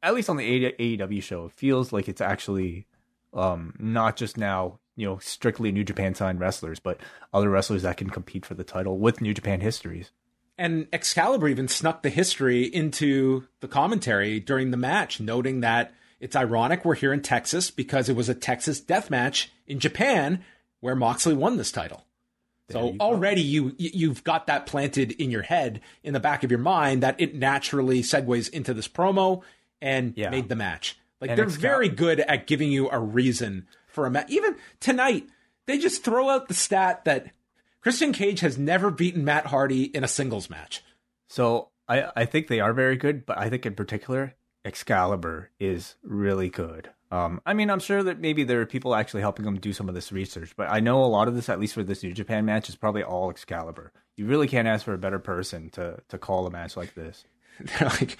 at 0.01 0.13
least 0.13 0.29
on 0.29 0.37
the 0.37 0.71
AEW 0.71 1.21
show 1.21 1.45
it 1.45 1.51
feels 1.51 1.91
like 1.91 2.07
it's 2.07 2.21
actually 2.21 2.87
um 3.33 3.73
not 3.77 4.15
just 4.15 4.37
now 4.37 4.79
you 4.95 5.05
know 5.05 5.17
strictly 5.17 5.71
New 5.71 5.83
Japan 5.83 6.15
signed 6.15 6.39
wrestlers 6.39 6.79
but 6.79 6.99
other 7.33 7.49
wrestlers 7.49 7.81
that 7.81 7.97
can 7.97 8.09
compete 8.09 8.45
for 8.45 8.53
the 8.53 8.63
title 8.63 8.97
with 8.97 9.21
New 9.21 9.33
Japan 9.33 9.59
histories. 9.59 10.11
And 10.57 10.87
Excalibur 10.93 11.49
even 11.49 11.67
snuck 11.67 12.01
the 12.01 12.09
history 12.09 12.63
into 12.63 13.45
the 13.59 13.67
commentary 13.67 14.39
during 14.39 14.71
the 14.71 14.77
match, 14.77 15.19
noting 15.19 15.59
that 15.61 15.93
it's 16.19 16.35
ironic 16.35 16.85
we're 16.85 16.95
here 16.95 17.11
in 17.11 17.21
Texas 17.21 17.71
because 17.71 18.07
it 18.07 18.15
was 18.15 18.29
a 18.29 18.35
Texas 18.35 18.79
death 18.79 19.09
match 19.09 19.51
in 19.67 19.79
Japan 19.79 20.43
where 20.79 20.95
Moxley 20.95 21.33
won 21.33 21.57
this 21.57 21.73
title. 21.73 22.05
So 22.69 22.91
you 22.93 22.97
already 22.99 23.41
you 23.41 23.75
you- 23.77 23.91
you've 23.93 24.23
got 24.23 24.47
that 24.47 24.65
planted 24.65 25.11
in 25.13 25.29
your 25.31 25.43
head, 25.43 25.81
in 26.03 26.13
the 26.13 26.19
back 26.19 26.43
of 26.43 26.51
your 26.51 26.59
mind, 26.59 27.03
that 27.03 27.19
it 27.19 27.35
naturally 27.35 28.01
segues 28.01 28.49
into 28.49 28.73
this 28.73 28.87
promo 28.87 29.41
and 29.81 30.13
Yeah. 30.15 30.29
made 30.29 30.49
the 30.49 30.55
match. 30.55 30.97
Like 31.21 31.29
And 31.31 31.39
they're 31.39 31.45
very 31.45 31.89
good 31.89 32.19
at 32.21 32.47
giving 32.47 32.71
you 32.71 32.89
a 32.89 32.99
reason 32.99 33.67
for 33.87 34.05
a 34.05 34.09
match. 34.11 34.29
Even 34.29 34.55
tonight, 34.79 35.27
they 35.65 35.77
just 35.77 36.03
throw 36.03 36.29
out 36.29 36.47
the 36.47 36.53
stat 36.53 37.05
that 37.05 37.27
Christian 37.81 38.11
Cage 38.11 38.39
has 38.39 38.57
never 38.57 38.89
beaten 38.89 39.23
Matt 39.23 39.47
Hardy 39.47 39.83
in 39.83 40.03
a 40.03 40.07
singles 40.07 40.49
match. 40.49 40.83
So 41.27 41.69
I 41.87 42.11
I 42.15 42.25
think 42.25 42.47
they 42.47 42.59
are 42.59 42.73
very 42.73 42.95
good, 42.97 43.25
but 43.27 43.37
I 43.37 43.49
think 43.49 43.65
in 43.65 43.75
particular 43.75 44.33
Excalibur 44.65 45.51
is 45.59 45.95
really 46.01 46.49
good. 46.49 46.89
Um, 47.11 47.41
I 47.45 47.53
mean, 47.53 47.69
I'm 47.69 47.79
sure 47.79 48.03
that 48.03 48.19
maybe 48.19 48.43
there 48.43 48.61
are 48.61 48.65
people 48.65 48.95
actually 48.95 49.21
helping 49.21 49.45
them 49.45 49.59
do 49.59 49.73
some 49.73 49.87
of 49.87 49.95
this 49.95 50.11
research, 50.11 50.53
but 50.57 50.69
I 50.69 50.79
know 50.79 51.03
a 51.03 51.05
lot 51.05 51.27
of 51.27 51.35
this, 51.35 51.49
at 51.49 51.59
least 51.59 51.75
for 51.75 51.83
this 51.83 52.03
New 52.03 52.13
Japan 52.13 52.45
match, 52.45 52.67
is 52.67 52.75
probably 52.75 53.03
all 53.03 53.29
Excalibur. 53.29 53.91
You 54.15 54.25
really 54.25 54.47
can't 54.47 54.67
ask 54.67 54.83
for 54.85 54.93
a 54.93 54.97
better 54.97 55.19
person 55.19 55.69
to 55.71 56.01
to 56.09 56.17
call 56.17 56.47
a 56.47 56.51
match 56.51 56.75
like 56.75 56.95
this. 56.95 57.25
They're 57.59 57.89
like, 57.89 58.17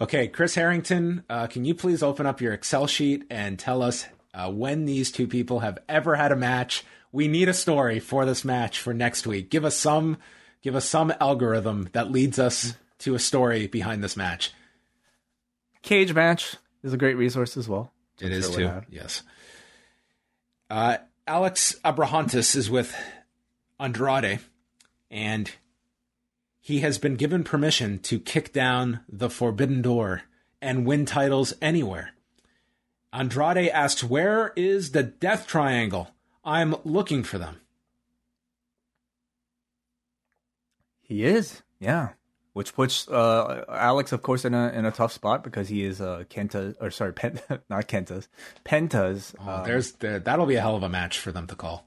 okay, 0.00 0.28
Chris 0.28 0.54
Harrington, 0.54 1.24
uh, 1.28 1.46
can 1.46 1.64
you 1.64 1.74
please 1.74 2.02
open 2.02 2.26
up 2.26 2.40
your 2.40 2.52
Excel 2.52 2.86
sheet 2.86 3.24
and 3.28 3.58
tell 3.58 3.82
us 3.82 4.06
uh, 4.34 4.50
when 4.50 4.84
these 4.84 5.10
two 5.10 5.26
people 5.26 5.60
have 5.60 5.78
ever 5.88 6.14
had 6.14 6.32
a 6.32 6.36
match? 6.36 6.84
We 7.10 7.26
need 7.28 7.48
a 7.48 7.54
story 7.54 8.00
for 8.00 8.24
this 8.24 8.44
match 8.44 8.78
for 8.80 8.92
next 8.94 9.26
week. 9.26 9.50
Give 9.50 9.64
us 9.64 9.76
some, 9.76 10.18
give 10.62 10.76
us 10.76 10.86
some 10.86 11.12
algorithm 11.20 11.88
that 11.92 12.10
leads 12.12 12.38
us 12.38 12.76
to 13.00 13.14
a 13.14 13.18
story 13.18 13.66
behind 13.66 14.04
this 14.04 14.16
match. 14.16 14.52
Cagematch 15.82 16.56
is 16.82 16.92
a 16.92 16.98
great 16.98 17.16
resource 17.16 17.56
as 17.56 17.68
well. 17.68 17.92
It 18.20 18.32
is 18.32 18.50
too. 18.50 18.66
have. 18.66 18.86
Yes. 18.90 19.22
Uh, 20.70 20.98
Alex 21.26 21.76
Abrahantes 21.84 22.56
is 22.56 22.70
with 22.70 22.94
Andrade, 23.78 24.40
and 25.10 25.50
he 26.60 26.80
has 26.80 26.98
been 26.98 27.16
given 27.16 27.44
permission 27.44 27.98
to 28.00 28.18
kick 28.18 28.52
down 28.52 29.00
the 29.08 29.30
forbidden 29.30 29.82
door 29.82 30.22
and 30.60 30.86
win 30.86 31.06
titles 31.06 31.54
anywhere. 31.62 32.10
Andrade 33.12 33.68
asks, 33.70 34.04
Where 34.04 34.52
is 34.56 34.92
the 34.92 35.02
death 35.02 35.46
triangle? 35.46 36.10
I'm 36.44 36.74
looking 36.84 37.22
for 37.22 37.38
them. 37.38 37.60
He 41.00 41.24
is, 41.24 41.62
yeah. 41.80 42.10
Which 42.54 42.74
puts 42.74 43.06
uh, 43.08 43.64
Alex, 43.68 44.10
of 44.12 44.22
course, 44.22 44.44
in 44.44 44.52
a 44.54 44.70
in 44.70 44.84
a 44.84 44.90
tough 44.90 45.12
spot 45.12 45.44
because 45.44 45.68
he 45.68 45.84
is 45.84 46.00
uh, 46.00 46.24
Kenta, 46.28 46.74
or 46.80 46.90
sorry, 46.90 47.12
not 47.70 47.86
Kenta's, 47.86 48.28
Penta's. 48.64 49.34
Oh, 49.40 49.50
um, 49.56 49.64
there's 49.64 49.92
the, 49.92 50.20
that'll 50.24 50.46
be 50.46 50.56
a 50.56 50.60
hell 50.60 50.74
of 50.74 50.82
a 50.82 50.88
match 50.88 51.18
for 51.20 51.30
them 51.30 51.46
to 51.46 51.54
call. 51.54 51.86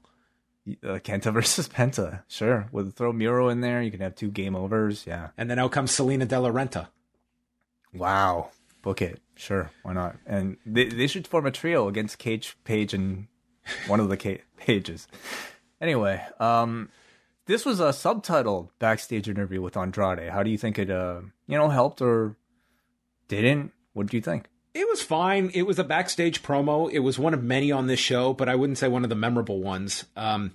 uh, 0.82 0.98
Kenta 1.02 1.30
versus 1.34 1.68
Penta. 1.68 2.22
Sure, 2.28 2.68
with 2.72 2.94
throw 2.94 3.12
Miro 3.12 3.48
in 3.50 3.60
there, 3.60 3.82
you 3.82 3.90
can 3.90 4.00
have 4.00 4.14
two 4.14 4.30
game 4.30 4.56
overs. 4.56 5.04
Yeah. 5.06 5.28
And 5.36 5.50
then 5.50 5.58
out 5.58 5.72
comes 5.72 5.90
Salina 5.90 6.24
De 6.24 6.40
La 6.40 6.48
Renta. 6.50 6.88
Wow. 7.92 8.50
Book 8.80 9.02
it. 9.02 9.20
Sure. 9.36 9.70
Why 9.82 9.92
not? 9.92 10.16
And 10.26 10.56
they 10.64 10.86
they 10.86 11.06
should 11.06 11.26
form 11.28 11.46
a 11.46 11.50
trio 11.50 11.88
against 11.88 12.18
Cage, 12.18 12.56
Page, 12.64 12.94
and 12.94 13.26
one 13.86 14.00
of 14.00 14.08
the 14.08 14.16
ca- 14.16 14.40
pages. 14.56 15.06
Anyway, 15.80 16.22
um, 16.40 16.88
this 17.46 17.64
was 17.64 17.80
a 17.80 17.88
subtitled 17.88 18.68
backstage 18.78 19.28
interview 19.28 19.60
with 19.60 19.76
Andrade. 19.76 20.30
How 20.30 20.42
do 20.42 20.50
you 20.50 20.58
think 20.58 20.78
it, 20.78 20.90
uh, 20.90 21.20
you 21.46 21.58
know, 21.58 21.68
helped 21.68 22.00
or 22.00 22.36
didn't? 23.28 23.72
What 23.92 24.06
do 24.06 24.16
you 24.16 24.22
think? 24.22 24.46
It 24.74 24.88
was 24.88 25.02
fine. 25.02 25.50
It 25.52 25.62
was 25.62 25.78
a 25.78 25.84
backstage 25.84 26.42
promo. 26.42 26.90
It 26.90 27.00
was 27.00 27.18
one 27.18 27.34
of 27.34 27.42
many 27.42 27.70
on 27.70 27.86
this 27.86 28.00
show, 28.00 28.32
but 28.32 28.48
I 28.48 28.54
wouldn't 28.54 28.78
say 28.78 28.88
one 28.88 29.04
of 29.04 29.10
the 29.10 29.16
memorable 29.16 29.60
ones. 29.60 30.06
Um, 30.16 30.52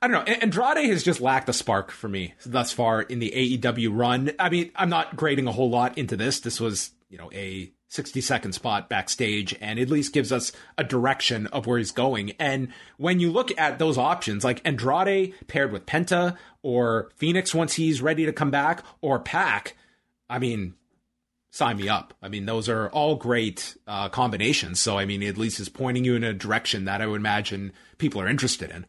I 0.00 0.08
don't 0.08 0.26
know. 0.26 0.34
Andrade 0.34 0.88
has 0.88 1.02
just 1.02 1.20
lacked 1.20 1.48
a 1.48 1.52
spark 1.52 1.90
for 1.90 2.08
me 2.08 2.34
thus 2.44 2.72
far 2.72 3.02
in 3.02 3.18
the 3.18 3.32
AEW 3.34 3.90
run. 3.92 4.32
I 4.38 4.48
mean, 4.48 4.70
I'm 4.76 4.88
not 4.88 5.16
grading 5.16 5.46
a 5.46 5.52
whole 5.52 5.70
lot 5.70 5.98
into 5.98 6.16
this. 6.16 6.40
This 6.40 6.58
was, 6.58 6.90
you 7.08 7.18
know, 7.18 7.30
a 7.32 7.70
60 7.94 8.20
second 8.22 8.52
spot 8.54 8.88
backstage 8.88 9.54
and 9.60 9.78
at 9.78 9.88
least 9.88 10.12
gives 10.12 10.32
us 10.32 10.50
a 10.76 10.82
direction 10.82 11.46
of 11.48 11.66
where 11.66 11.78
he's 11.78 11.92
going. 11.92 12.32
And 12.40 12.68
when 12.96 13.20
you 13.20 13.30
look 13.30 13.56
at 13.56 13.78
those 13.78 13.96
options, 13.96 14.42
like 14.42 14.60
Andrade 14.64 15.34
paired 15.46 15.70
with 15.70 15.86
Penta 15.86 16.36
or 16.62 17.12
Fenix 17.14 17.54
once 17.54 17.74
he's 17.74 18.02
ready 18.02 18.26
to 18.26 18.32
come 18.32 18.50
back 18.50 18.82
or 19.00 19.20
PAC, 19.20 19.76
I 20.28 20.40
mean, 20.40 20.74
sign 21.52 21.76
me 21.76 21.88
up. 21.88 22.14
I 22.20 22.28
mean, 22.28 22.46
those 22.46 22.68
are 22.68 22.88
all 22.88 23.14
great 23.14 23.76
uh, 23.86 24.08
combinations. 24.08 24.80
So, 24.80 24.98
I 24.98 25.04
mean, 25.04 25.22
at 25.22 25.38
least 25.38 25.60
is 25.60 25.68
pointing 25.68 26.04
you 26.04 26.16
in 26.16 26.24
a 26.24 26.34
direction 26.34 26.86
that 26.86 27.00
I 27.00 27.06
would 27.06 27.20
imagine 27.20 27.72
people 27.98 28.20
are 28.20 28.28
interested 28.28 28.72
in. 28.72 28.86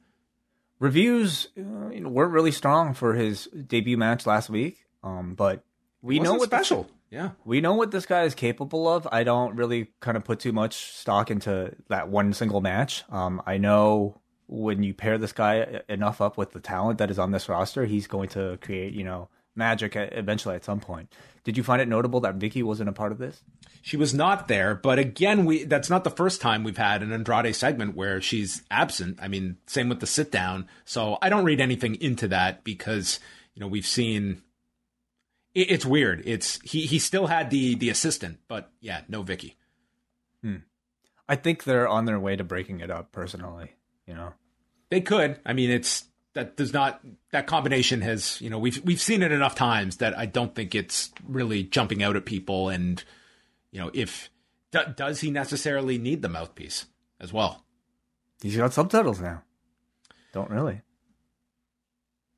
Reviews 0.79 1.49
uh, 1.57 1.61
weren't 1.61 2.33
really 2.33 2.51
strong 2.51 2.95
for 2.95 3.13
his 3.13 3.45
debut 3.45 3.97
match 3.97 4.25
last 4.25 4.49
week, 4.49 4.83
um, 5.03 5.35
but 5.35 5.63
we 6.01 6.19
know 6.19 6.33
what 6.33 6.49
special. 6.49 6.83
This, 6.83 6.91
yeah, 7.15 7.29
we 7.45 7.61
know 7.61 7.75
what 7.75 7.91
this 7.91 8.05
guy 8.05 8.23
is 8.23 8.35
capable 8.35 8.89
of. 8.89 9.07
I 9.09 9.23
don't 9.23 9.55
really 9.55 9.87
kind 10.01 10.17
of 10.17 10.25
put 10.25 10.41
too 10.41 10.51
much 10.51 10.97
stock 10.97 11.31
into 11.31 11.73
that 11.87 12.09
one 12.09 12.33
single 12.33 12.59
match. 12.59 13.05
Um, 13.09 13.41
I 13.45 13.57
know 13.57 14.19
when 14.47 14.83
you 14.83 14.93
pair 14.93 15.17
this 15.17 15.31
guy 15.31 15.81
enough 15.87 16.19
up 16.19 16.37
with 16.37 16.51
the 16.51 16.59
talent 16.59 16.97
that 16.97 17.09
is 17.09 17.17
on 17.17 17.31
this 17.31 17.47
roster, 17.47 17.85
he's 17.85 18.05
going 18.05 18.27
to 18.29 18.57
create, 18.61 18.93
you 18.93 19.05
know, 19.05 19.29
magic 19.55 19.95
eventually 19.95 20.55
at 20.55 20.65
some 20.65 20.81
point. 20.81 21.15
Did 21.45 21.55
you 21.55 21.63
find 21.63 21.81
it 21.81 21.87
notable 21.87 22.19
that 22.19 22.37
Vickie 22.37 22.63
wasn't 22.63 22.89
a 22.89 22.91
part 22.91 23.13
of 23.13 23.17
this? 23.17 23.41
She 23.81 23.95
was 23.95 24.13
not 24.13 24.49
there, 24.49 24.75
but 24.75 24.99
again, 24.99 25.45
we 25.45 25.63
that's 25.63 25.89
not 25.89 26.03
the 26.03 26.09
first 26.09 26.41
time 26.41 26.65
we've 26.65 26.75
had 26.75 27.01
an 27.01 27.13
Andrade 27.13 27.55
segment 27.55 27.95
where 27.95 28.19
she's 28.19 28.61
absent. 28.69 29.19
I 29.21 29.29
mean, 29.29 29.55
same 29.67 29.87
with 29.87 30.01
the 30.01 30.07
sit 30.07 30.33
down. 30.33 30.67
So 30.83 31.17
I 31.21 31.29
don't 31.29 31.45
read 31.45 31.61
anything 31.61 31.95
into 32.01 32.27
that 32.27 32.65
because 32.65 33.21
you 33.53 33.61
know 33.61 33.67
we've 33.67 33.87
seen. 33.87 34.41
It, 35.55 35.71
it's 35.71 35.85
weird. 35.85 36.21
It's 36.25 36.59
he 36.61 36.85
he 36.85 36.99
still 36.99 37.27
had 37.27 37.49
the 37.49 37.75
the 37.75 37.89
assistant, 37.89 38.39
but 38.47 38.71
yeah, 38.81 39.01
no 39.07 39.23
Vickie. 39.23 39.55
Hmm. 40.43 40.57
I 41.27 41.35
think 41.35 41.63
they're 41.63 41.87
on 41.87 42.05
their 42.05 42.19
way 42.19 42.35
to 42.35 42.43
breaking 42.43 42.81
it 42.81 42.91
up. 42.91 43.11
Personally, 43.11 43.71
you 44.05 44.13
know, 44.13 44.33
they 44.89 45.01
could. 45.01 45.39
I 45.43 45.53
mean, 45.53 45.71
it's 45.71 46.05
that 46.35 46.55
does 46.55 46.73
not 46.73 47.01
that 47.31 47.47
combination 47.47 48.01
has 48.01 48.39
you 48.39 48.49
know 48.49 48.59
we've 48.59 48.83
we've 48.85 49.01
seen 49.01 49.23
it 49.23 49.31
enough 49.31 49.55
times 49.55 49.97
that 49.97 50.15
I 50.17 50.27
don't 50.27 50.53
think 50.53 50.75
it's 50.75 51.11
really 51.27 51.63
jumping 51.63 52.03
out 52.03 52.15
at 52.15 52.25
people 52.25 52.69
and 52.69 53.03
you 53.71 53.79
know 53.79 53.89
if 53.93 54.29
d- 54.71 54.79
does 54.95 55.21
he 55.21 55.31
necessarily 55.31 55.97
need 55.97 56.21
the 56.21 56.29
mouthpiece 56.29 56.85
as 57.19 57.33
well 57.33 57.65
he's 58.41 58.57
got 58.57 58.73
subtitles 58.73 59.19
now 59.19 59.41
don't 60.33 60.51
really 60.51 60.81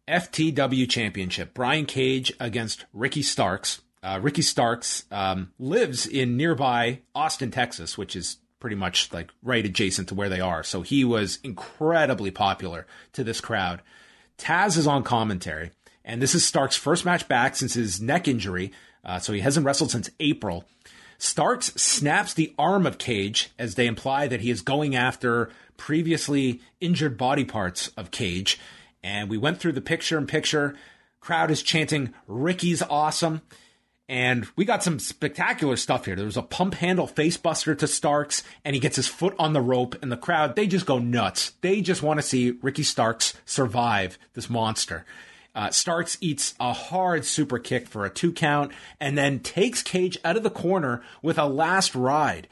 FTW 0.08 0.90
championship 0.90 1.54
Brian 1.54 1.86
Cage 1.86 2.32
against 2.40 2.86
Ricky 2.94 3.22
Starks 3.22 3.82
uh, 4.04 4.20
Ricky 4.22 4.42
Starks 4.42 5.06
um, 5.12 5.52
lives 5.60 6.06
in 6.06 6.38
nearby 6.38 7.00
Austin 7.14 7.52
Texas 7.52 7.98
which 7.98 8.16
is 8.16 8.38
pretty 8.60 8.76
much 8.76 9.12
like 9.14 9.32
right 9.44 9.66
adjacent 9.66 10.10
to 10.10 10.16
where 10.16 10.30
they 10.30 10.40
are. 10.40 10.64
So 10.64 10.82
he 10.82 11.04
was 11.04 11.40
incredibly 11.44 12.32
popular 12.32 12.88
to 13.14 13.24
this 13.24 13.42
crowd. 13.42 13.82
Taz 14.38 14.78
is 14.78 14.88
on 14.88 15.04
commentary, 15.04 15.72
and 16.04 16.22
this 16.22 16.36
is 16.36 16.46
Stark's 16.46 16.76
first 16.76 17.06
match 17.06 17.28
back 17.28 17.56
since 17.56 17.74
his 17.74 18.02
neck 18.02 18.28
injury. 18.28 18.72
Uh, 19.04 19.20
so 19.20 19.34
he 19.34 19.40
hasn't 19.40 19.66
wrestled 19.66 19.92
since 19.92 20.10
April. 20.20 20.66
Starks 21.18 21.68
snaps 21.76 22.34
the 22.34 22.54
arm 22.60 22.86
of 22.86 22.98
Cage 22.98 23.50
as 23.58 23.76
they 23.76 23.88
imply 23.88 24.28
that 24.28 24.42
he 24.42 24.52
is 24.52 24.62
going 24.62 24.96
after 24.96 25.50
previously 25.78 26.62
injured 26.80 27.18
body 27.18 27.46
parts 27.46 27.90
of 27.98 28.12
Cage. 28.12 28.60
And 29.04 29.30
we 29.30 29.38
went 29.38 29.60
through 29.60 29.74
the 29.74 29.82
picture 29.82 30.18
in 30.18 30.28
picture. 30.28 30.76
Crowd 31.20 31.52
is 31.52 31.62
chanting, 31.62 32.14
Ricky's 32.28 32.82
awesome. 32.82 33.42
And 34.10 34.48
we 34.56 34.64
got 34.64 34.84
some 34.84 35.00
spectacular 35.00 35.76
stuff 35.76 36.06
here. 36.06 36.16
There 36.16 36.26
was 36.26 36.38
a 36.38 36.42
pump 36.42 36.76
handle 36.76 37.08
facebuster 37.08 37.78
to 37.78 37.88
Starks, 37.88 38.42
and 38.64 38.74
he 38.74 38.80
gets 38.80 38.96
his 38.96 39.08
foot 39.08 39.36
on 39.38 39.52
the 39.52 39.62
rope, 39.62 39.96
and 40.02 40.10
the 40.10 40.18
crowd, 40.18 40.56
they 40.56 40.66
just 40.66 40.86
go 40.86 40.98
nuts. 40.98 41.52
They 41.60 41.82
just 41.82 42.02
want 42.02 42.18
to 42.20 42.26
see 42.26 42.52
Ricky 42.62 42.84
Starks 42.84 43.34
survive 43.46 44.18
this 44.34 44.50
monster. 44.50 45.06
Uh, 45.54 45.72
Starks 45.72 46.18
eats 46.22 46.54
a 46.60 46.72
hard 46.72 47.26
super 47.26 47.60
kick 47.60 47.88
for 47.88 48.06
a 48.06 48.10
two 48.10 48.32
count, 48.32 48.72
and 49.00 49.18
then 49.18 49.40
takes 49.40 49.84
Cage 49.84 50.18
out 50.24 50.38
of 50.38 50.44
the 50.44 50.50
corner 50.50 51.02
with 51.22 51.38
a 51.38 51.46
last 51.46 51.94
ride. 51.94 52.48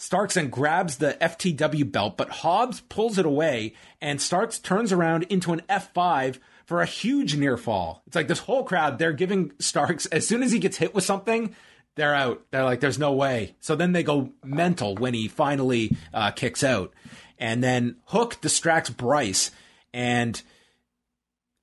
Starks 0.00 0.32
then 0.32 0.48
grabs 0.48 0.96
the 0.96 1.12
FTW 1.20 1.92
belt, 1.92 2.16
but 2.16 2.30
Hobbs 2.30 2.80
pulls 2.88 3.18
it 3.18 3.26
away, 3.26 3.74
and 4.00 4.18
Starks 4.18 4.58
turns 4.58 4.92
around 4.92 5.24
into 5.24 5.52
an 5.52 5.60
F5 5.68 6.38
for 6.64 6.80
a 6.80 6.86
huge 6.86 7.36
near 7.36 7.58
fall. 7.58 8.02
It's 8.06 8.16
like 8.16 8.26
this 8.26 8.38
whole 8.38 8.64
crowd, 8.64 8.98
they're 8.98 9.12
giving 9.12 9.52
Starks, 9.58 10.06
as 10.06 10.26
soon 10.26 10.42
as 10.42 10.52
he 10.52 10.58
gets 10.58 10.78
hit 10.78 10.94
with 10.94 11.04
something, 11.04 11.54
they're 11.96 12.14
out. 12.14 12.42
They're 12.50 12.64
like, 12.64 12.80
there's 12.80 12.98
no 12.98 13.12
way. 13.12 13.56
So 13.60 13.76
then 13.76 13.92
they 13.92 14.02
go 14.02 14.32
mental 14.42 14.94
when 14.94 15.12
he 15.12 15.28
finally 15.28 15.94
uh, 16.14 16.30
kicks 16.30 16.64
out. 16.64 16.94
And 17.38 17.62
then 17.62 17.96
Hook 18.06 18.40
distracts 18.40 18.88
Bryce. 18.88 19.50
And 19.92 20.40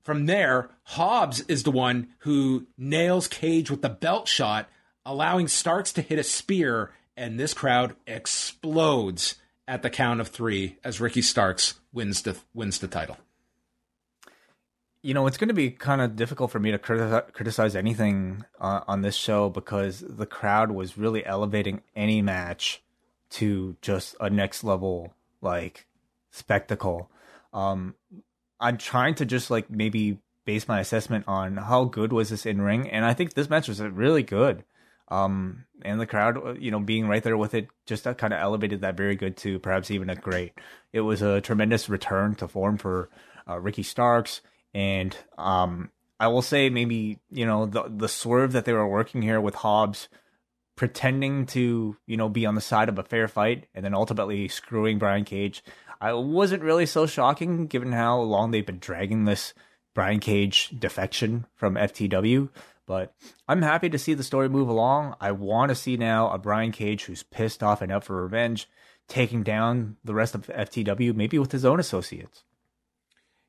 from 0.04 0.28
there, 0.28 0.70
Hobbs 0.84 1.40
is 1.48 1.64
the 1.64 1.72
one 1.72 2.10
who 2.20 2.68
nails 2.78 3.28
Cage 3.28 3.72
with 3.72 3.82
the 3.82 3.90
belt 3.90 4.28
shot, 4.28 4.70
allowing 5.08 5.48
Starks 5.48 5.92
to 5.94 6.04
hit 6.04 6.20
a 6.20 6.24
spear. 6.24 6.92
And 7.18 7.38
this 7.38 7.54
crowd 7.54 7.96
explodes 8.06 9.36
at 9.68 9.82
the 9.82 9.90
count 9.90 10.22
of 10.22 10.30
three 10.30 10.78
as 10.86 11.02
Ricky 11.02 11.22
Starks 11.22 11.80
wins 11.92 12.22
the, 12.22 12.38
wins 12.54 12.80
the 12.80 12.88
title 12.88 13.18
you 15.08 15.14
know, 15.14 15.26
it's 15.26 15.38
going 15.38 15.48
to 15.48 15.54
be 15.54 15.72
kind 15.72 16.02
of 16.02 16.18
difficult 16.18 16.52
for 16.52 16.60
me 16.60 16.72
to 16.72 16.78
criti- 16.78 17.32
criticize 17.32 17.78
anything 17.78 18.44
uh, 18.60 18.82
on 18.90 19.04
this 19.04 19.16
show 19.16 19.50
because 19.50 20.04
the 20.06 20.26
crowd 20.26 20.72
was 20.72 20.98
really 20.98 21.26
elevating 21.26 21.82
any 21.96 22.22
match 22.22 22.82
to 23.30 23.78
just 23.82 24.18
a 24.20 24.30
next 24.30 24.66
level 24.66 25.14
like 25.42 25.86
spectacle. 26.32 27.10
Um, 27.54 27.96
I'm 28.60 28.78
trying 28.78 29.16
to 29.16 29.26
just 29.26 29.50
like 29.50 29.70
maybe 29.70 30.20
base 30.44 30.68
my 30.68 30.82
assessment 30.82 31.26
on 31.26 31.56
how 31.56 31.86
good 31.86 32.12
was 32.12 32.30
this 32.30 32.46
in 32.46 32.62
ring, 32.62 32.90
and 32.90 33.06
I 33.06 33.14
think 33.14 33.34
this 33.34 33.50
match 33.50 33.70
was 33.70 33.80
really 33.82 34.24
good. 34.24 34.66
Um, 35.10 35.66
and 35.84 36.00
the 36.00 36.06
crowd, 36.06 36.38
uh, 36.38 36.54
you 36.54 36.72
know, 36.72 36.80
being 36.80 37.08
right 37.08 37.24
there 37.24 37.38
with 37.38 37.54
it, 37.54 37.68
just 37.86 38.04
kind 38.04 38.34
of 38.34 38.40
elevated 38.40 38.82
that 38.82 38.98
very 38.98 39.16
good 39.16 39.38
to 39.38 39.60
perhaps 39.60 39.90
even 39.90 40.10
a 40.10 40.16
great. 40.16 40.54
It 40.92 41.02
was 41.02 41.22
a 41.22 41.42
tremendous 41.42 41.88
return 41.88 42.36
to 42.36 42.48
form 42.48 42.78
for 42.78 43.10
uh, 43.48 43.60
Ricky 43.60 43.84
Starks 43.84 44.42
and 44.74 45.18
um, 45.40 45.90
I 46.20 46.28
will 46.28 46.44
say 46.44 46.70
maybe 46.70 47.20
you 47.32 47.46
know 47.46 47.66
the 47.66 47.86
the 47.90 48.08
swerve 48.08 48.54
that 48.54 48.66
they 48.66 48.74
were 48.74 48.88
working 48.88 49.22
here 49.22 49.42
with 49.42 49.56
Hobbs 49.56 50.08
pretending 50.76 51.48
to 51.48 51.98
you 52.06 52.18
know 52.18 52.30
be 52.30 52.46
on 52.46 52.56
the 52.56 52.62
side 52.62 52.90
of 52.90 53.00
a 53.00 53.04
fair 53.04 53.28
fight 53.28 53.68
and 53.74 53.84
then 53.84 53.96
ultimately 53.96 54.48
screwing 54.48 55.00
Brian 55.00 55.26
Cage. 55.26 55.64
I 56.00 56.14
wasn't 56.14 56.62
really 56.62 56.86
so 56.86 57.08
shocking 57.08 57.66
given 57.66 57.92
how 57.92 58.20
long 58.20 58.52
they've 58.52 58.66
been 58.66 58.78
dragging 58.78 59.26
this 59.26 59.56
Brian 59.96 60.20
Cage 60.20 60.70
defection 60.78 61.48
from 61.56 61.74
FTW. 61.74 62.50
But 62.88 63.14
I'm 63.48 63.62
happy 63.62 63.90
to 63.90 64.00
see 64.00 64.16
the 64.16 64.24
story 64.24 64.50
move 64.50 64.70
along. 64.70 65.16
I 65.22 65.32
want 65.34 65.70
to 65.70 65.76
see 65.76 65.98
now 65.98 66.32
a 66.32 66.40
Brian 66.40 66.72
Cage 66.72 67.04
who's 67.06 67.22
pissed 67.22 67.62
off 67.62 67.84
and 67.84 67.92
out 67.92 68.06
for 68.06 68.24
revenge, 68.24 68.68
taking 69.08 69.44
down 69.44 69.98
the 70.04 70.16
rest 70.16 70.34
of 70.34 70.48
FTW, 70.48 71.14
maybe 71.14 71.38
with 71.38 71.52
his 71.52 71.66
own 71.66 71.80
associates. 71.80 72.44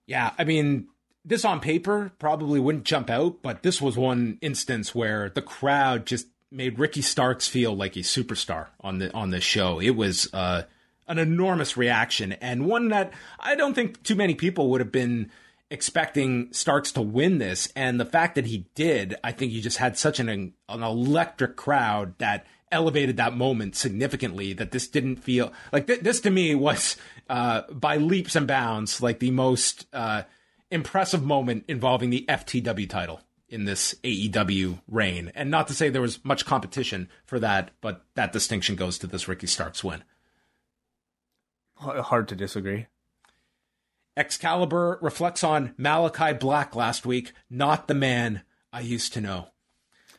Yeah, 0.06 0.32
I 0.38 0.44
mean, 0.44 0.88
this 1.24 1.44
on 1.44 1.60
paper 1.60 2.12
probably 2.18 2.58
wouldn't 2.58 2.84
jump 2.84 3.08
out, 3.08 3.42
but 3.42 3.62
this 3.62 3.80
was 3.80 3.96
one 3.96 4.38
instance 4.40 4.94
where 4.94 5.30
the 5.30 5.42
crowd 5.42 6.04
just 6.04 6.26
made 6.50 6.78
Ricky 6.78 7.02
Starks 7.02 7.46
feel 7.46 7.76
like 7.76 7.94
a 7.96 8.00
superstar 8.00 8.68
on 8.80 8.98
the 8.98 9.12
on 9.14 9.30
this 9.30 9.44
show. 9.44 9.80
It 9.80 9.90
was 9.90 10.32
uh, 10.32 10.62
an 11.06 11.18
enormous 11.18 11.76
reaction 11.76 12.32
and 12.32 12.66
one 12.66 12.88
that 12.88 13.12
I 13.38 13.54
don't 13.54 13.74
think 13.74 14.02
too 14.02 14.14
many 14.14 14.34
people 14.34 14.70
would 14.70 14.80
have 14.80 14.92
been 14.92 15.30
expecting 15.70 16.52
Starks 16.52 16.92
to 16.92 17.02
win 17.02 17.38
this. 17.38 17.70
And 17.76 18.00
the 18.00 18.04
fact 18.04 18.34
that 18.34 18.46
he 18.46 18.66
did, 18.74 19.14
I 19.22 19.32
think 19.32 19.52
he 19.52 19.60
just 19.60 19.78
had 19.78 19.96
such 19.96 20.20
an 20.20 20.28
an 20.28 20.54
electric 20.68 21.56
crowd 21.56 22.18
that 22.18 22.46
elevated 22.70 23.16
that 23.16 23.36
moment 23.36 23.76
significantly. 23.76 24.52
That 24.52 24.70
this 24.70 24.88
didn't 24.88 25.16
feel 25.16 25.52
like 25.72 25.86
th- 25.86 26.00
this 26.00 26.20
to 26.20 26.30
me 26.30 26.54
was 26.54 26.96
uh, 27.28 27.62
by 27.72 27.96
leaps 27.96 28.36
and 28.36 28.46
bounds 28.46 29.02
like 29.02 29.18
the 29.18 29.30
most. 29.30 29.86
Uh, 29.92 30.22
impressive 30.70 31.22
moment 31.22 31.64
involving 31.68 32.10
the 32.10 32.24
FTW 32.28 32.88
title 32.88 33.20
in 33.48 33.64
this 33.64 33.94
AEW 34.04 34.80
reign. 34.86 35.32
And 35.34 35.50
not 35.50 35.68
to 35.68 35.74
say 35.74 35.88
there 35.88 36.02
was 36.02 36.24
much 36.24 36.44
competition 36.44 37.08
for 37.24 37.38
that, 37.40 37.70
but 37.80 38.04
that 38.14 38.32
distinction 38.32 38.76
goes 38.76 38.98
to 38.98 39.06
this 39.06 39.28
Ricky 39.28 39.46
Starks 39.46 39.82
win. 39.82 40.04
Hard 41.76 42.28
to 42.28 42.36
disagree. 42.36 42.86
Excalibur 44.18 44.98
reflects 45.00 45.44
on 45.44 45.74
Malachi 45.76 46.32
Black 46.32 46.74
last 46.74 47.06
week, 47.06 47.32
not 47.48 47.88
the 47.88 47.94
man 47.94 48.42
I 48.72 48.80
used 48.80 49.12
to 49.14 49.20
know. 49.20 49.48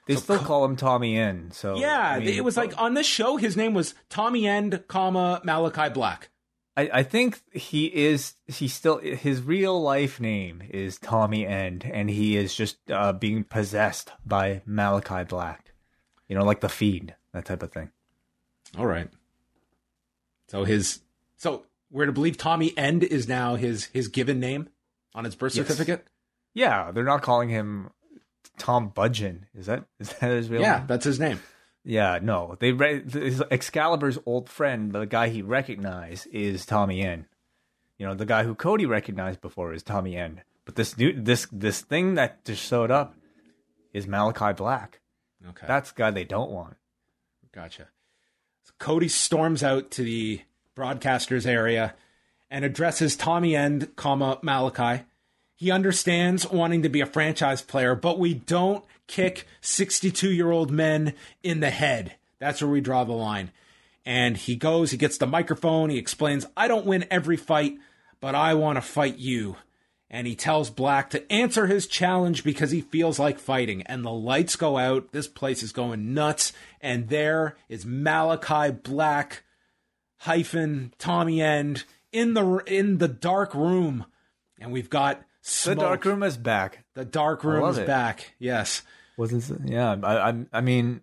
They 0.08 0.16
so, 0.16 0.22
still 0.22 0.39
call 0.39 0.66
him 0.66 0.76
Tommy 0.76 1.18
End. 1.18 1.54
So 1.54 1.78
yeah, 1.78 2.00
I 2.00 2.20
mean, 2.20 2.30
it 2.30 2.43
was 2.43 2.58
like 2.58 2.74
on 2.82 2.95
this 2.95 3.06
show, 3.06 3.38
his 3.38 3.56
name 3.56 3.76
was 3.76 3.93
Tommy 4.10 4.47
End, 4.47 4.84
comma 4.88 5.41
Malachi 5.43 5.89
Black. 5.89 6.30
I, 6.76 6.89
I 6.93 7.04
think 7.04 7.41
he 7.52 7.86
is 7.86 8.36
he 8.47 8.68
still 8.70 9.00
his 9.00 9.41
real 9.43 9.80
life 9.80 10.20
name 10.20 10.64
is 10.70 10.97
Tommy 10.97 11.45
End, 11.45 11.86
and 11.86 12.10
he 12.10 12.38
is 12.38 12.56
just 12.56 12.78
uh, 12.89 13.14
being 13.14 13.43
possessed 13.43 14.12
by 14.26 14.62
Malachi 14.66 15.26
Black. 15.26 15.74
You 16.28 16.36
know, 16.38 16.45
like 16.45 16.62
the 16.62 16.70
feed, 16.70 17.16
that 17.34 17.45
type 17.45 17.62
of 17.62 17.72
thing. 17.72 17.91
All 18.78 18.88
right. 18.88 19.10
So 20.47 20.64
his 20.64 21.02
so 21.38 21.66
we're 21.92 22.06
to 22.06 22.12
believe 22.12 22.38
Tommy 22.38 22.78
End 22.78 23.04
is 23.04 23.28
now 23.28 23.56
his 23.56 23.86
his 23.86 24.08
given 24.08 24.40
name 24.40 24.70
on 25.14 25.24
his 25.26 25.36
birth 25.36 25.56
Yes. 25.56 25.68
certificate. 25.68 26.06
Yeah, 26.54 26.92
they're 26.92 27.04
not 27.04 27.22
calling 27.22 27.50
him 27.50 27.90
Tom 28.58 28.92
Budgen. 28.92 29.42
Is 29.56 29.66
that 29.68 29.86
is 30.00 30.10
that 30.14 30.32
his 30.32 30.50
real 30.50 30.62
Yeah, 30.62 30.78
name? 30.80 30.88
that's 30.88 31.06
his 31.06 31.20
name. 31.20 31.40
Yeah, 31.84 32.20
no. 32.22 32.58
They 32.60 32.72
re- 32.74 33.02
his 33.10 33.42
Excalibur's 33.50 34.20
old 34.26 34.50
friend, 34.50 34.92
the 34.92 35.06
guy 35.06 35.30
he 35.30 35.42
recognized, 35.42 36.28
is 36.32 36.66
Tommy 36.66 37.02
End. 37.02 37.26
You 37.98 38.06
know, 38.06 38.14
the 38.14 38.26
guy 38.26 38.44
who 38.44 38.54
Cody 38.54 38.86
recognized 38.86 39.42
before 39.42 39.74
is 39.74 39.82
Tommy 39.84 40.16
End. 40.16 40.42
But 40.66 40.76
this 40.76 40.98
new 40.98 41.14
this 41.14 41.48
this 41.52 41.82
thing 41.82 42.16
that 42.16 42.44
just 42.46 42.62
showed 42.64 42.92
up 42.92 43.16
is 43.94 44.06
Malachi 44.08 44.54
Black. 44.54 45.00
Okay. 45.50 45.66
That's 45.68 45.92
the 45.92 45.98
guy 45.98 46.12
they 46.12 46.26
don't 46.26 46.52
want. 46.52 46.76
Gotcha. 47.54 47.88
So 48.66 48.74
Cody 48.78 49.08
storms 49.08 49.64
out 49.64 49.90
to 49.92 50.04
the 50.04 50.42
broadcasters 50.80 51.45
area 51.45 51.93
and 52.49 52.63
addresses 52.63 53.15
Tommy 53.15 53.55
End, 53.55 53.95
comma 53.95 54.39
Malachi. 54.41 55.03
He 55.55 55.71
understands 55.71 56.49
wanting 56.49 56.84
to 56.84 56.89
be 56.89 57.01
a 57.01 57.05
franchise 57.05 57.61
player, 57.61 57.95
but 57.95 58.17
we 58.17 58.34
don't 58.34 58.86
kick 59.07 59.45
62 59.59 60.32
year 60.32 60.51
old 60.51 60.71
men 60.71 61.13
in 61.43 61.59
the 61.59 61.69
head. 61.69 62.15
That's 62.39 62.61
where 62.61 62.71
we 62.71 62.80
draw 62.80 63.03
the 63.03 63.11
line. 63.11 63.51
And 64.05 64.38
he 64.38 64.55
goes, 64.55 64.91
he 64.91 64.97
gets 64.97 65.17
the 65.17 65.27
microphone, 65.27 65.89
he 65.89 65.97
explains, 65.97 66.45
I 66.55 66.67
don't 66.69 66.86
win 66.86 67.05
every 67.11 67.36
fight, 67.36 67.77
but 68.21 68.34
I 68.34 68.53
want 68.53 68.77
to 68.77 68.82
fight 68.82 69.17
you. 69.17 69.57
And 70.09 70.25
he 70.25 70.36
tells 70.36 70.71
Black 70.71 71.11
to 71.11 71.32
answer 71.32 71.67
his 71.67 71.86
challenge 71.86 72.43
because 72.43 72.71
he 72.71 72.82
feels 72.82 73.19
like 73.19 73.38
fighting. 73.38 73.84
And 73.84 74.03
the 74.03 74.11
lights 74.11 74.55
go 74.55 74.77
out. 74.77 75.11
This 75.11 75.27
place 75.27 75.61
is 75.61 75.71
going 75.71 76.15
nuts. 76.15 76.51
And 76.82 77.09
there 77.09 77.55
is 77.67 77.86
Malachi 77.86 78.71
Black 78.71 79.43
hyphen 80.20 80.93
Tommy 80.97 81.41
End 81.41 81.84
in 82.11 82.34
the 82.34 82.57
in 82.67 82.97
the 82.99 83.07
dark 83.07 83.53
room. 83.53 84.05
And 84.59 84.72
we've 84.72 84.89
got 84.89 85.22
The 85.65 85.76
dark 85.76 86.05
room 86.05 86.24
is 86.24 86.38
back. 86.38 86.84
The 86.93 87.05
dark 87.05 87.43
room 87.43 87.67
is 87.70 87.78
it. 87.78 87.88
back. 87.88 88.34
Yes. 88.39 88.82
Wasn't 89.17 89.70
yeah? 89.70 89.95
I, 90.03 90.30
I 90.30 90.45
I 90.53 90.61
mean, 90.61 91.01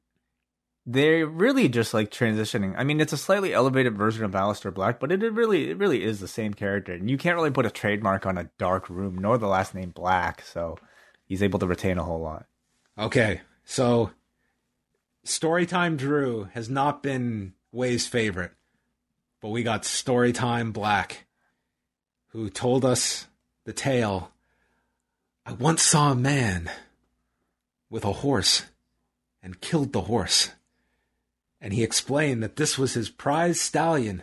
they're 0.86 1.26
really 1.26 1.68
just 1.68 1.92
like 1.92 2.10
transitioning. 2.10 2.74
I 2.78 2.84
mean, 2.84 3.00
it's 3.00 3.12
a 3.12 3.18
slightly 3.18 3.52
elevated 3.52 3.96
version 3.96 4.24
of 4.24 4.30
Aleister 4.32 4.72
Black, 4.72 5.00
but 5.00 5.10
it, 5.12 5.22
it 5.22 5.32
really 5.32 5.70
it 5.70 5.78
really 5.78 6.02
is 6.04 6.20
the 6.20 6.28
same 6.28 6.54
character, 6.54 6.92
and 6.92 7.10
you 7.10 7.18
can't 7.18 7.36
really 7.36 7.50
put 7.50 7.66
a 7.66 7.70
trademark 7.70 8.24
on 8.24 8.38
a 8.38 8.50
dark 8.58 8.88
room 8.88 9.18
nor 9.18 9.36
the 9.36 9.48
last 9.48 9.74
name 9.74 9.90
Black. 9.90 10.42
So 10.42 10.78
he's 11.24 11.42
able 11.42 11.58
to 11.58 11.66
retain 11.66 11.98
a 11.98 12.04
whole 12.04 12.20
lot. 12.20 12.46
Okay, 12.98 13.42
so 13.64 14.12
Storytime 15.26 15.96
Drew 15.96 16.44
has 16.54 16.70
not 16.70 17.02
been 17.02 17.52
Wei's 17.72 18.06
favorite, 18.06 18.52
but 19.41 19.51
we 19.51 19.62
got 19.62 19.82
Storytime 19.82 20.72
Black, 20.72 21.26
who 22.28 22.51
told 22.51 22.84
us 22.84 23.26
the 23.64 23.72
tale. 23.72 24.32
I 25.45 25.53
once 25.53 25.82
saw 25.82 26.12
a 26.12 26.16
man 26.16 26.70
with 27.91 28.05
a 28.05 28.12
horse 28.12 28.64
and 29.43 29.61
killed 29.61 29.93
the 29.93 30.03
horse. 30.03 30.51
And 31.61 31.72
he 31.72 31.82
explained 31.82 32.43
that 32.43 32.57
this 32.57 32.78
was 32.78 32.95
his 32.95 33.09
prize 33.09 33.61
stallion. 33.61 34.22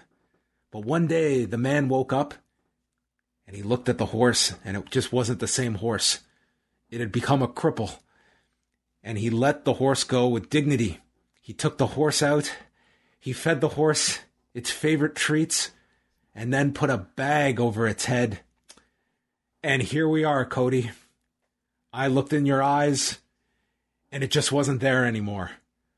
But 0.71 0.85
one 0.85 1.07
day 1.07 1.45
the 1.45 1.57
man 1.57 1.87
woke 1.87 2.11
up 2.11 2.33
and 3.47 3.55
he 3.55 3.63
looked 3.63 3.89
at 3.89 3.97
the 3.97 4.07
horse 4.07 4.53
and 4.65 4.77
it 4.77 4.89
just 4.89 5.11
wasn't 5.11 5.39
the 5.39 5.47
same 5.47 5.75
horse. 5.75 6.19
It 6.89 6.99
had 6.99 7.11
become 7.11 7.41
a 7.41 7.47
cripple 7.47 7.99
and 9.03 9.17
he 9.17 9.29
let 9.29 9.65
the 9.65 9.73
horse 9.73 10.03
go 10.03 10.27
with 10.27 10.49
dignity. 10.49 10.99
He 11.41 11.53
took 11.53 11.77
the 11.77 11.87
horse 11.87 12.23
out, 12.23 12.53
he 13.19 13.33
fed 13.33 13.61
the 13.61 13.69
horse 13.69 14.19
its 14.53 14.69
favorite 14.69 15.15
treats, 15.15 15.71
and 16.35 16.53
then 16.53 16.73
put 16.73 16.89
a 16.89 16.97
bag 16.97 17.59
over 17.59 17.87
its 17.87 18.05
head. 18.05 18.39
And 19.61 19.81
here 19.81 20.07
we 20.07 20.23
are, 20.23 20.45
Cody. 20.45 20.91
I 21.91 22.07
looked 22.07 22.33
in 22.33 22.45
your 22.45 22.61
eyes, 22.61 23.19
and 24.11 24.23
it 24.23 24.31
just 24.31 24.51
wasn't 24.51 24.81
there 24.81 25.05
anymore. 25.05 25.51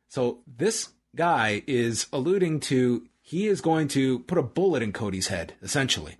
So 0.08 0.40
this 0.46 0.90
guy 1.16 1.64
is 1.68 2.08
alluding 2.14 2.60
to 2.62 3.08
he 3.22 3.48
is 3.48 3.60
going 3.60 3.88
to 3.88 4.20
put 4.20 4.38
a 4.38 4.44
bullet 4.44 4.84
in 4.84 4.94
Cody's 4.94 5.30
head, 5.30 5.54
essentially. 5.64 6.16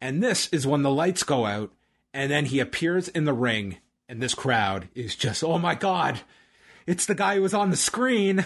And 0.00 0.20
this 0.20 0.48
is 0.48 0.66
when 0.66 0.82
the 0.82 0.90
lights 0.90 1.22
go 1.22 1.46
out, 1.46 1.72
and 2.12 2.30
then 2.30 2.46
he 2.46 2.58
appears 2.58 3.06
in 3.08 3.24
the 3.24 3.32
ring, 3.32 3.76
and 4.08 4.20
this 4.20 4.34
crowd 4.34 4.88
is 4.96 5.14
just, 5.14 5.44
oh 5.44 5.58
my 5.58 5.76
god, 5.76 6.20
it's 6.86 7.06
the 7.06 7.14
guy 7.14 7.36
who 7.36 7.42
was 7.42 7.54
on 7.54 7.70
the 7.70 7.76
screen. 7.76 8.44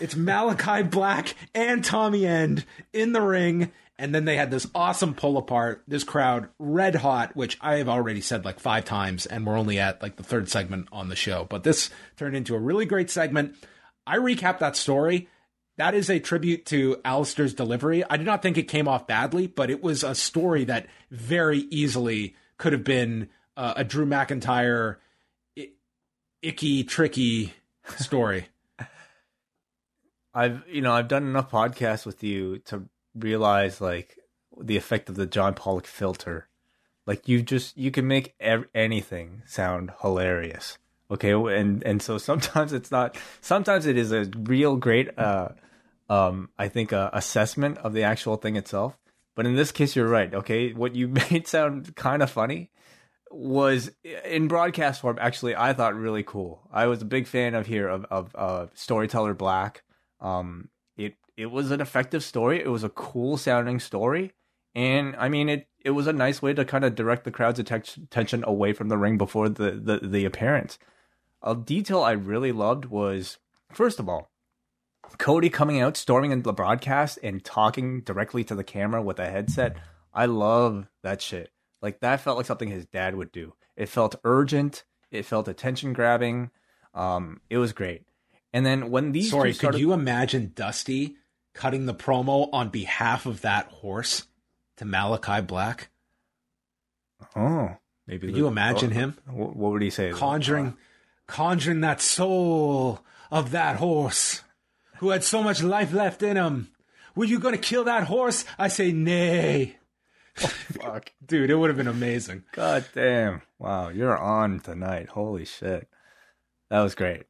It's 0.00 0.16
Malachi 0.16 0.82
Black 0.82 1.34
and 1.54 1.84
Tommy 1.84 2.26
End 2.26 2.64
in 2.92 3.12
the 3.12 3.20
ring. 3.22 3.72
And 4.00 4.14
then 4.14 4.24
they 4.26 4.36
had 4.36 4.50
this 4.52 4.66
awesome 4.76 5.14
pull 5.14 5.36
apart. 5.38 5.82
This 5.88 6.04
crowd 6.04 6.48
red 6.60 6.94
hot, 6.94 7.34
which 7.34 7.58
I 7.60 7.76
have 7.76 7.88
already 7.88 8.20
said 8.20 8.44
like 8.44 8.60
five 8.60 8.84
times, 8.84 9.26
and 9.26 9.44
we're 9.44 9.58
only 9.58 9.80
at 9.80 10.00
like 10.02 10.14
the 10.16 10.22
third 10.22 10.48
segment 10.48 10.88
on 10.92 11.08
the 11.08 11.16
show. 11.16 11.46
But 11.50 11.64
this 11.64 11.90
turned 12.16 12.36
into 12.36 12.54
a 12.54 12.60
really 12.60 12.86
great 12.86 13.10
segment. 13.10 13.56
I 14.06 14.18
recap 14.18 14.60
that 14.60 14.76
story. 14.76 15.28
That 15.78 15.94
is 15.94 16.10
a 16.10 16.20
tribute 16.20 16.64
to 16.66 16.96
Aleister's 17.04 17.54
delivery. 17.54 18.04
I 18.08 18.16
do 18.16 18.24
not 18.24 18.40
think 18.40 18.56
it 18.56 18.64
came 18.68 18.86
off 18.86 19.06
badly, 19.08 19.48
but 19.48 19.68
it 19.70 19.82
was 19.82 20.04
a 20.04 20.14
story 20.14 20.64
that 20.64 20.86
very 21.10 21.58
easily 21.70 22.36
could 22.56 22.72
have 22.72 22.84
been 22.84 23.28
uh, 23.56 23.74
a 23.76 23.84
Drew 23.84 24.06
McIntyre 24.06 24.96
i- 25.58 25.70
icky, 26.42 26.84
tricky 26.84 27.52
story. 27.96 28.46
I've 30.34 30.62
you 30.68 30.80
know 30.80 30.92
I've 30.92 31.08
done 31.08 31.24
enough 31.24 31.50
podcasts 31.50 32.06
with 32.06 32.22
you 32.22 32.58
to 32.66 32.84
realize 33.14 33.80
like 33.80 34.18
the 34.60 34.76
effect 34.76 35.08
of 35.08 35.14
the 35.14 35.26
John 35.26 35.54
Pollock 35.54 35.86
filter. 35.86 36.48
Like 37.06 37.28
you 37.28 37.42
just 37.42 37.76
you 37.76 37.90
can 37.90 38.06
make 38.06 38.34
ev- 38.38 38.68
anything 38.74 39.42
sound 39.46 39.92
hilarious. 40.02 40.78
Okay, 41.10 41.32
and 41.32 41.82
and 41.84 42.02
so 42.02 42.18
sometimes 42.18 42.72
it's 42.72 42.90
not. 42.90 43.16
Sometimes 43.40 43.86
it 43.86 43.96
is 43.96 44.12
a 44.12 44.30
real 44.36 44.76
great, 44.76 45.18
uh, 45.18 45.50
um, 46.10 46.50
I 46.58 46.68
think, 46.68 46.92
uh, 46.92 47.10
assessment 47.12 47.78
of 47.78 47.94
the 47.94 48.02
actual 48.02 48.36
thing 48.36 48.56
itself. 48.56 48.98
But 49.34 49.46
in 49.46 49.56
this 49.56 49.72
case, 49.72 49.96
you're 49.96 50.08
right. 50.08 50.34
Okay, 50.34 50.72
what 50.72 50.94
you 50.94 51.08
made 51.30 51.46
sound 51.48 51.96
kind 51.96 52.22
of 52.22 52.30
funny 52.30 52.70
was 53.30 53.90
in 54.24 54.48
broadcast 54.48 55.00
form. 55.00 55.18
Actually, 55.20 55.56
I 55.56 55.72
thought 55.72 55.94
really 55.94 56.22
cool. 56.22 56.60
I 56.70 56.86
was 56.86 57.00
a 57.00 57.06
big 57.06 57.26
fan 57.26 57.54
of 57.54 57.66
here 57.66 57.88
of 57.88 58.04
of 58.10 58.36
uh, 58.36 58.66
Storyteller 58.74 59.32
Black. 59.32 59.82
Um, 60.20 60.68
it 60.96 61.14
it 61.36 61.46
was 61.46 61.70
an 61.70 61.80
effective 61.80 62.24
story. 62.24 62.60
It 62.60 62.68
was 62.68 62.84
a 62.84 62.88
cool 62.88 63.36
sounding 63.36 63.80
story, 63.80 64.32
and 64.74 65.14
I 65.16 65.28
mean 65.28 65.48
it. 65.48 65.68
It 65.84 65.90
was 65.90 66.06
a 66.06 66.12
nice 66.12 66.42
way 66.42 66.52
to 66.54 66.64
kind 66.64 66.84
of 66.84 66.94
direct 66.94 67.24
the 67.24 67.30
crowd's 67.30 67.60
attention 67.60 68.44
away 68.46 68.72
from 68.72 68.88
the 68.88 68.98
ring 68.98 69.16
before 69.16 69.48
the 69.48 69.70
the, 69.72 70.06
the 70.06 70.24
appearance. 70.24 70.78
A 71.42 71.54
detail 71.54 72.02
I 72.02 72.12
really 72.12 72.52
loved 72.52 72.86
was 72.86 73.38
first 73.72 73.98
of 74.00 74.08
all, 74.08 74.30
Cody 75.18 75.48
coming 75.48 75.80
out, 75.80 75.96
storming 75.96 76.32
into 76.32 76.44
the 76.44 76.52
broadcast, 76.52 77.18
and 77.22 77.44
talking 77.44 78.00
directly 78.02 78.44
to 78.44 78.54
the 78.54 78.64
camera 78.64 79.00
with 79.00 79.18
a 79.18 79.30
headset. 79.30 79.76
I 80.12 80.26
love 80.26 80.88
that 81.02 81.22
shit. 81.22 81.52
Like 81.80 82.00
that 82.00 82.20
felt 82.20 82.36
like 82.36 82.46
something 82.46 82.68
his 82.68 82.86
dad 82.86 83.14
would 83.14 83.32
do. 83.32 83.54
It 83.76 83.88
felt 83.88 84.16
urgent. 84.24 84.84
It 85.10 85.24
felt 85.24 85.48
attention 85.48 85.92
grabbing. 85.92 86.50
Um, 86.92 87.40
it 87.48 87.58
was 87.58 87.72
great. 87.72 88.02
And 88.52 88.64
then 88.64 88.90
when 88.90 89.12
these 89.12 89.30
Sorry, 89.30 89.52
started, 89.52 89.76
could 89.76 89.80
you 89.80 89.92
imagine 89.92 90.52
Dusty 90.54 91.16
cutting 91.54 91.86
the 91.86 91.94
promo 91.94 92.48
on 92.52 92.70
behalf 92.70 93.26
of 93.26 93.42
that 93.42 93.66
horse 93.66 94.26
to 94.78 94.84
Malachi 94.84 95.40
Black? 95.42 95.90
oh, 97.36 97.76
maybe 98.06 98.26
Could 98.28 98.34
the- 98.34 98.38
you 98.38 98.46
imagine 98.46 98.90
oh, 98.92 98.94
him 98.94 99.16
What, 99.26 99.56
what 99.56 99.72
would 99.72 99.82
he 99.82 99.90
say? 99.90 100.10
conjuring, 100.12 100.76
conjuring 101.26 101.80
that 101.82 102.00
soul 102.00 103.00
of 103.30 103.50
that 103.50 103.76
horse 103.76 104.42
who 104.98 105.10
had 105.10 105.24
so 105.24 105.42
much 105.42 105.62
life 105.62 105.92
left 105.92 106.22
in 106.22 106.36
him? 106.36 106.70
Were 107.14 107.24
you 107.24 107.38
going 107.40 107.54
to 107.54 107.60
kill 107.60 107.84
that 107.84 108.04
horse? 108.04 108.44
I 108.58 108.68
say 108.68 108.92
nay. 108.92 109.76
Fuck. 110.36 111.12
Dude, 111.24 111.50
it 111.50 111.56
would 111.56 111.68
have 111.68 111.76
been 111.76 111.88
amazing. 111.88 112.44
God 112.52 112.84
damn. 112.94 113.42
Wow, 113.58 113.88
you're 113.88 114.16
on 114.16 114.60
tonight. 114.60 115.08
Holy 115.08 115.44
shit. 115.44 115.88
That 116.70 116.80
was 116.82 116.94
great. 116.94 117.24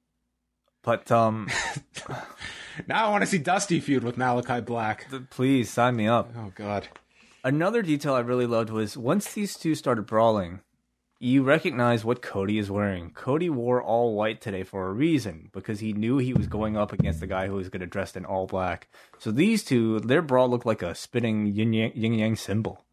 But 0.89 1.13
um 1.13 1.49
Now 2.87 3.09
I 3.09 3.11
want 3.11 3.21
to 3.21 3.27
see 3.27 3.37
Dusty 3.37 3.79
feud 3.79 4.03
with 4.03 4.17
Malachi 4.17 4.63
Black. 4.63 5.07
please 5.29 5.69
sign 5.69 5.97
me 5.97 6.09
up. 6.09 6.33
Oh, 6.35 6.51
God. 6.55 6.89
Another 7.45 7.83
detail 7.83 8.15
I 8.15 8.21
really 8.21 8.47
loved 8.47 8.71
was 8.71 8.97
once 8.97 9.35
these 9.35 9.55
two 9.59 9.75
started 9.75 10.07
brawling, 10.07 10.61
you 11.19 11.43
recognize 11.43 12.07
what 12.07 12.23
Cody 12.23 12.57
is 12.59 12.71
wearing. 12.71 13.11
Cody 13.11 13.51
wore 13.51 13.83
all 13.83 14.15
white 14.15 14.41
today 14.41 14.63
for 14.63 14.87
a 14.87 14.93
reason 14.95 15.51
because 15.53 15.81
he 15.81 15.93
knew 15.93 16.17
he 16.17 16.33
was 16.33 16.47
going 16.47 16.79
up 16.79 16.95
against 16.95 17.21
the 17.21 17.27
guy 17.27 17.49
who 17.49 17.57
was 17.57 17.69
going 17.69 17.81
to 17.81 17.87
dress 17.87 18.17
in 18.17 18.25
all 18.25 18.47
black. 18.47 18.89
So 19.19 19.31
these 19.31 19.63
two, 19.63 20.01
their 20.01 20.23
brawl 20.23 20.49
looked 20.49 20.65
like 20.65 20.81
a 20.81 20.95
spinning 20.95 21.49
yin 21.49 21.75
yang 21.75 22.35
symbol. 22.35 22.87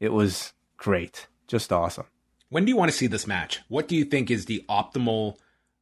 It 0.00 0.14
was 0.14 0.54
great, 0.78 1.26
just 1.48 1.70
awesome. 1.70 2.06
When 2.48 2.64
do 2.64 2.70
you 2.70 2.78
want 2.78 2.90
to 2.90 2.96
see 2.96 3.08
this 3.08 3.26
match? 3.26 3.60
What 3.68 3.88
do 3.88 3.94
you 3.94 4.06
think 4.06 4.30
is 4.30 4.46
the 4.46 4.64
optimal? 4.70 5.36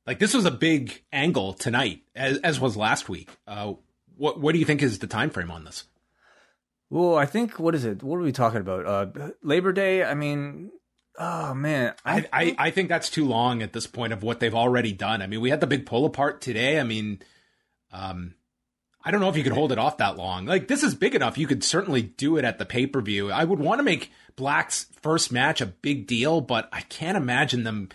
Like 0.06 0.18
this 0.18 0.34
was 0.34 0.44
a 0.44 0.50
big 0.50 1.02
angle 1.12 1.52
tonight, 1.52 2.02
as, 2.14 2.38
as 2.38 2.60
was 2.60 2.76
last 2.76 3.08
week. 3.08 3.30
Uh, 3.46 3.74
what 4.16 4.40
what 4.40 4.52
do 4.52 4.58
you 4.58 4.64
think 4.64 4.82
is 4.82 4.98
the 4.98 5.06
time 5.06 5.30
frame 5.30 5.50
on 5.50 5.64
this? 5.64 5.84
Well, 6.90 7.16
I 7.16 7.26
think 7.26 7.58
what 7.58 7.74
is 7.74 7.84
it? 7.84 8.02
What 8.02 8.16
are 8.16 8.22
we 8.22 8.32
talking 8.32 8.60
about? 8.60 8.86
Uh, 8.86 9.30
Labor 9.42 9.72
Day. 9.72 10.02
I 10.02 10.14
mean, 10.14 10.72
oh 11.18 11.54
man, 11.54 11.94
I, 12.04 12.26
I 12.32 12.56
I 12.58 12.70
think 12.70 12.88
that's 12.88 13.10
too 13.10 13.26
long 13.26 13.62
at 13.62 13.72
this 13.72 13.86
point 13.86 14.12
of 14.12 14.22
what 14.22 14.40
they've 14.40 14.54
already 14.54 14.92
done. 14.92 15.22
I 15.22 15.26
mean, 15.26 15.40
we 15.40 15.50
had 15.50 15.60
the 15.60 15.66
big 15.66 15.86
pull 15.86 16.04
apart 16.04 16.40
today. 16.40 16.80
I 16.80 16.82
mean, 16.82 17.20
um, 17.92 18.34
I 19.02 19.10
don't 19.10 19.20
know 19.20 19.28
if 19.28 19.36
you 19.36 19.44
could 19.44 19.52
hold 19.52 19.72
it 19.72 19.78
off 19.78 19.98
that 19.98 20.16
long. 20.16 20.46
Like 20.46 20.66
this 20.68 20.82
is 20.82 20.94
big 20.94 21.14
enough. 21.14 21.38
You 21.38 21.46
could 21.46 21.62
certainly 21.62 22.02
do 22.02 22.36
it 22.36 22.44
at 22.44 22.58
the 22.58 22.66
pay 22.66 22.86
per 22.86 23.00
view. 23.00 23.30
I 23.30 23.44
would 23.44 23.60
want 23.60 23.78
to 23.78 23.84
make 23.84 24.10
Black's 24.36 24.86
first 25.00 25.30
match 25.30 25.60
a 25.60 25.66
big 25.66 26.06
deal, 26.06 26.40
but 26.40 26.68
I 26.72 26.80
can't 26.82 27.16
imagine 27.16 27.62
them 27.62 27.90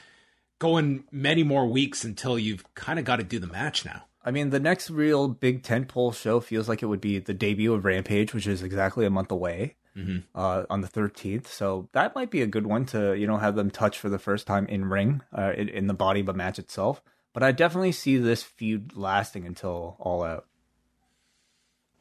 going 0.59 1.03
many 1.11 1.43
more 1.43 1.65
weeks 1.67 2.03
until 2.03 2.37
you've 2.39 2.63
kind 2.75 2.99
of 2.99 3.05
got 3.05 3.17
to 3.17 3.23
do 3.23 3.39
the 3.39 3.47
match 3.47 3.85
now. 3.85 4.03
I 4.23 4.31
mean, 4.31 4.49
the 4.49 4.59
next 4.59 4.89
real 4.89 5.27
big 5.27 5.61
tentpole 5.61 6.15
show 6.15 6.39
feels 6.39 6.67
like 6.67 6.81
it 6.81 6.87
would 6.87 7.01
be 7.01 7.19
the 7.19 7.33
debut 7.33 7.73
of 7.73 7.85
Rampage, 7.85 8.33
which 8.33 8.47
is 8.47 8.63
exactly 8.63 9.05
a 9.05 9.09
month 9.09 9.31
away 9.31 9.75
Mm-hmm. 9.95 10.17
uh, 10.37 10.63
on 10.69 10.81
the 10.81 10.89
13th. 10.89 11.47
So 11.47 11.87
that 11.93 12.15
might 12.15 12.29
be 12.29 12.41
a 12.41 12.47
good 12.47 12.67
one 12.67 12.85
to, 12.87 13.13
you 13.13 13.27
know, 13.27 13.37
have 13.37 13.55
them 13.55 13.71
touch 13.71 13.97
for 13.97 14.09
the 14.09 14.19
first 14.19 14.45
time 14.45 14.65
in 14.67 14.83
ring, 14.89 15.21
uh, 15.31 15.53
in, 15.55 15.69
in 15.69 15.87
the 15.87 15.93
body 15.93 16.19
of 16.19 16.27
a 16.27 16.33
match 16.33 16.59
itself. 16.59 17.01
But 17.31 17.43
I 17.43 17.53
definitely 17.53 17.93
see 17.93 18.17
this 18.17 18.43
feud 18.43 18.97
lasting 18.97 19.45
until 19.45 19.95
All 19.99 20.21
Out. 20.23 20.47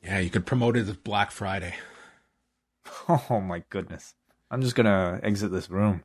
Yeah, 0.02 0.18
you 0.18 0.28
could 0.28 0.44
promote 0.44 0.76
it 0.76 0.88
as 0.88 0.96
Black 0.96 1.30
Friday. 1.30 1.74
Oh 3.08 3.40
my 3.40 3.62
goodness. 3.70 4.14
I'm 4.50 4.60
just 4.60 4.74
going 4.74 4.86
to 4.86 5.20
exit 5.24 5.50
this 5.52 5.70
room. 5.70 6.02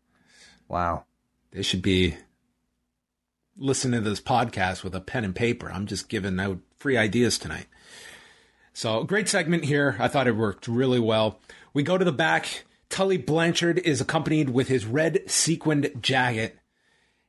Wow. 0.67 1.05
They 1.51 1.61
should 1.63 1.81
be 1.81 2.15
listening 3.59 4.03
to 4.03 4.09
this 4.09 4.21
podcast 4.21 4.83
with 4.83 4.95
a 4.95 5.01
pen 5.01 5.25
and 5.25 5.35
paper. 5.35 5.71
I'm 5.71 5.85
just 5.85 6.09
giving 6.09 6.39
out 6.39 6.59
free 6.77 6.97
ideas 6.97 7.37
tonight. 7.37 7.67
So, 8.73 9.03
great 9.03 9.27
segment 9.27 9.65
here. 9.65 9.97
I 9.99 10.07
thought 10.07 10.27
it 10.27 10.35
worked 10.35 10.67
really 10.67 10.99
well. 10.99 11.39
We 11.73 11.83
go 11.83 11.97
to 11.97 12.05
the 12.05 12.11
back. 12.11 12.63
Tully 12.89 13.17
Blanchard 13.17 13.79
is 13.79 14.01
accompanied 14.01 14.49
with 14.49 14.69
his 14.69 14.85
red 14.85 15.29
sequined 15.29 15.91
jacket, 16.01 16.57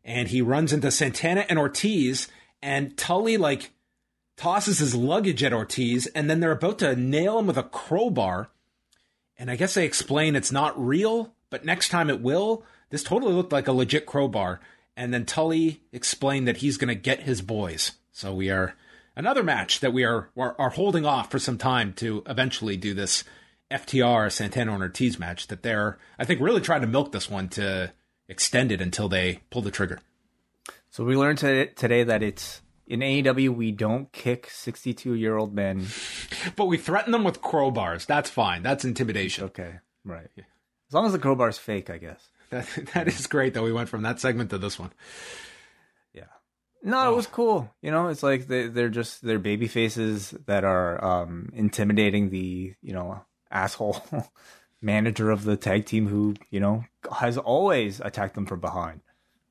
and 0.05 0.28
he 0.28 0.41
runs 0.41 0.72
into 0.72 0.91
Santana 0.91 1.45
and 1.49 1.59
Ortiz. 1.59 2.28
And 2.62 2.97
Tully, 2.97 3.37
like, 3.37 3.72
tosses 4.37 4.78
his 4.78 4.95
luggage 4.95 5.43
at 5.43 5.53
Ortiz, 5.53 6.07
and 6.09 6.31
then 6.31 6.41
they're 6.41 6.53
about 6.53 6.78
to 6.78 6.97
nail 6.97 7.39
him 7.39 7.47
with 7.47 7.59
a 7.59 7.64
crowbar. 7.64 8.51
And 9.37 9.51
I 9.51 9.57
guess 9.57 9.74
they 9.74 9.85
explain 9.85 10.37
it's 10.37 10.53
not 10.53 10.78
real, 10.78 11.35
but 11.51 11.64
next 11.64 11.89
time 11.89 12.09
it 12.09 12.22
will. 12.22 12.64
This 12.91 13.03
totally 13.03 13.33
looked 13.33 13.53
like 13.53 13.68
a 13.68 13.72
legit 13.72 14.07
crowbar. 14.07 14.61
And 15.01 15.14
then 15.14 15.24
Tully 15.24 15.80
explained 15.92 16.46
that 16.46 16.59
he's 16.59 16.76
going 16.76 16.88
to 16.88 16.94
get 16.94 17.22
his 17.22 17.40
boys. 17.40 17.92
So 18.12 18.34
we 18.34 18.51
are 18.51 18.74
another 19.16 19.42
match 19.42 19.80
that 19.80 19.94
we 19.94 20.05
are, 20.05 20.28
are 20.36 20.55
are 20.59 20.68
holding 20.68 21.07
off 21.07 21.30
for 21.30 21.38
some 21.38 21.57
time 21.57 21.94
to 21.94 22.22
eventually 22.26 22.76
do 22.76 22.92
this 22.92 23.24
FTR 23.70 24.30
Santana 24.30 24.74
and 24.74 24.82
Ortiz 24.82 25.18
match. 25.18 25.46
That 25.46 25.62
they're 25.62 25.96
I 26.18 26.26
think 26.26 26.42
really 26.42 26.61
trying 26.61 26.82
to 26.82 26.86
milk 26.86 27.12
this 27.12 27.30
one 27.30 27.48
to 27.48 27.94
extend 28.28 28.72
it 28.72 28.82
until 28.82 29.09
they 29.09 29.40
pull 29.48 29.62
the 29.62 29.70
trigger. 29.70 30.01
So 30.90 31.03
we 31.03 31.16
learned 31.16 31.38
today 31.38 31.72
today 31.74 32.05
that 32.05 32.22
it's 32.22 32.61
in 32.86 33.01
AEW, 33.01 33.57
we 33.57 33.72
don't 33.72 34.12
kick 34.12 34.51
62 34.51 35.14
year 35.14 35.38
old 35.38 35.55
men. 35.55 35.86
But 36.57 36.66
we 36.66 36.76
threaten 36.76 37.12
them 37.12 37.24
with 37.24 37.40
crowbars. 37.40 38.05
That's 38.05 38.28
fine. 38.28 38.62
That's 38.62 38.84
intimidation. 38.84 39.44
Okay, 39.44 39.76
right. 40.05 40.28
As 40.36 40.94
long 40.94 41.07
as 41.07 41.12
the 41.12 41.18
crowbar's 41.18 41.59
fake, 41.59 41.88
I 41.88 41.96
guess. 41.98 42.30
That 42.51 42.66
that 42.94 43.09
is 43.09 43.26
great 43.26 43.55
that 43.55 43.62
we 43.62 43.72
went 43.72 43.88
from 43.88 44.03
that 44.03 44.20
segment 44.20 44.51
to 44.51 44.59
this 44.59 44.78
one. 44.78 44.92
Yeah. 46.12 46.24
No, 46.82 47.12
it 47.12 47.16
was 47.16 47.26
cool. 47.26 47.70
You 47.80 47.90
know, 47.90 48.09
it's 48.09 48.22
like 48.22 48.46
they 48.46 48.68
they're 48.68 48.88
just 48.88 49.22
they're 49.22 49.38
baby 49.38 49.68
faces 49.68 50.34
that 50.46 50.64
are 50.64 51.03
um 51.03 51.51
intimidating 51.55 52.30
the, 52.30 52.74
you 52.82 52.92
know, 52.92 53.22
asshole 53.51 54.05
manager 54.82 55.30
of 55.30 55.44
the 55.44 55.57
tag 55.57 55.86
team 55.86 56.09
who, 56.09 56.34
you 56.51 56.61
know, 56.61 56.84
has 57.18 57.38
always 57.38 58.01
attacked 58.01 58.34
them 58.34 58.46
from 58.46 58.61
behind. 58.61 59.01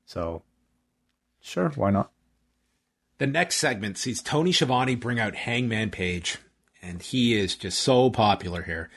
So 0.04 0.42
sure, 1.40 1.70
why 1.70 1.90
not? 1.90 2.10
The 3.18 3.26
next 3.26 3.56
segment 3.56 3.98
sees 3.98 4.22
Tony 4.22 4.50
Schiavone 4.50 4.94
bring 4.94 5.20
out 5.20 5.34
Hangman 5.34 5.90
Page, 5.90 6.38
and 6.80 7.02
he 7.02 7.38
is 7.38 7.54
just 7.54 7.78
so 7.78 8.08
popular 8.08 8.62
here. 8.62 8.88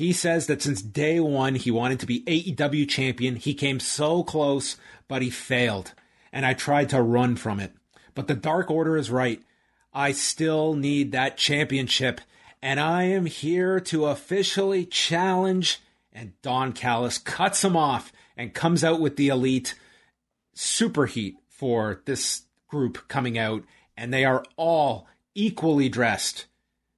He 0.00 0.14
says 0.14 0.46
that 0.46 0.62
since 0.62 0.80
day 0.80 1.20
one 1.20 1.56
he 1.56 1.70
wanted 1.70 2.00
to 2.00 2.06
be 2.06 2.22
AEW 2.22 2.88
champion. 2.88 3.36
He 3.36 3.52
came 3.52 3.78
so 3.78 4.22
close, 4.22 4.78
but 5.08 5.20
he 5.20 5.28
failed. 5.28 5.92
And 6.32 6.46
I 6.46 6.54
tried 6.54 6.88
to 6.88 7.02
run 7.02 7.36
from 7.36 7.60
it. 7.60 7.74
But 8.14 8.26
the 8.26 8.34
Dark 8.34 8.70
Order 8.70 8.96
is 8.96 9.10
right. 9.10 9.42
I 9.92 10.12
still 10.12 10.72
need 10.72 11.12
that 11.12 11.36
championship. 11.36 12.22
And 12.62 12.80
I 12.80 13.02
am 13.02 13.26
here 13.26 13.78
to 13.78 14.06
officially 14.06 14.86
challenge. 14.86 15.80
And 16.14 16.32
Don 16.40 16.72
Callis 16.72 17.18
cuts 17.18 17.62
him 17.62 17.76
off 17.76 18.10
and 18.38 18.54
comes 18.54 18.82
out 18.82 19.02
with 19.02 19.16
the 19.16 19.28
elite 19.28 19.74
superheat 20.56 21.34
for 21.50 22.00
this 22.06 22.44
group 22.68 23.06
coming 23.08 23.36
out. 23.36 23.64
And 23.98 24.14
they 24.14 24.24
are 24.24 24.46
all 24.56 25.06
equally 25.34 25.90
dressed 25.90 26.46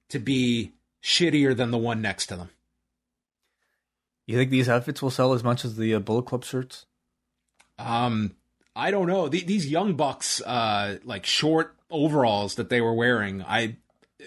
to 0.07 0.19
be 0.19 0.71
shittier 1.03 1.53
than 1.53 1.71
the 1.71 1.77
one 1.77 2.01
next 2.01 2.27
to 2.27 2.37
them. 2.37 2.49
You 4.25 4.37
think 4.37 4.51
these 4.51 4.69
outfits 4.69 5.01
will 5.01 5.11
sell 5.11 5.33
as 5.33 5.43
much 5.43 5.65
as 5.65 5.75
the 5.75 5.95
uh, 5.95 5.99
Bullet 5.99 6.25
Club 6.25 6.43
shirts? 6.45 6.85
Um, 7.77 8.35
I 8.75 8.91
don't 8.91 9.07
know. 9.07 9.27
The, 9.27 9.43
these 9.43 9.69
young 9.69 9.95
bucks, 9.95 10.41
uh, 10.41 10.97
like 11.03 11.25
short 11.25 11.75
overalls 11.91 12.55
that 12.55 12.69
they 12.69 12.81
were 12.81 12.93
wearing, 12.93 13.43
I 13.43 13.77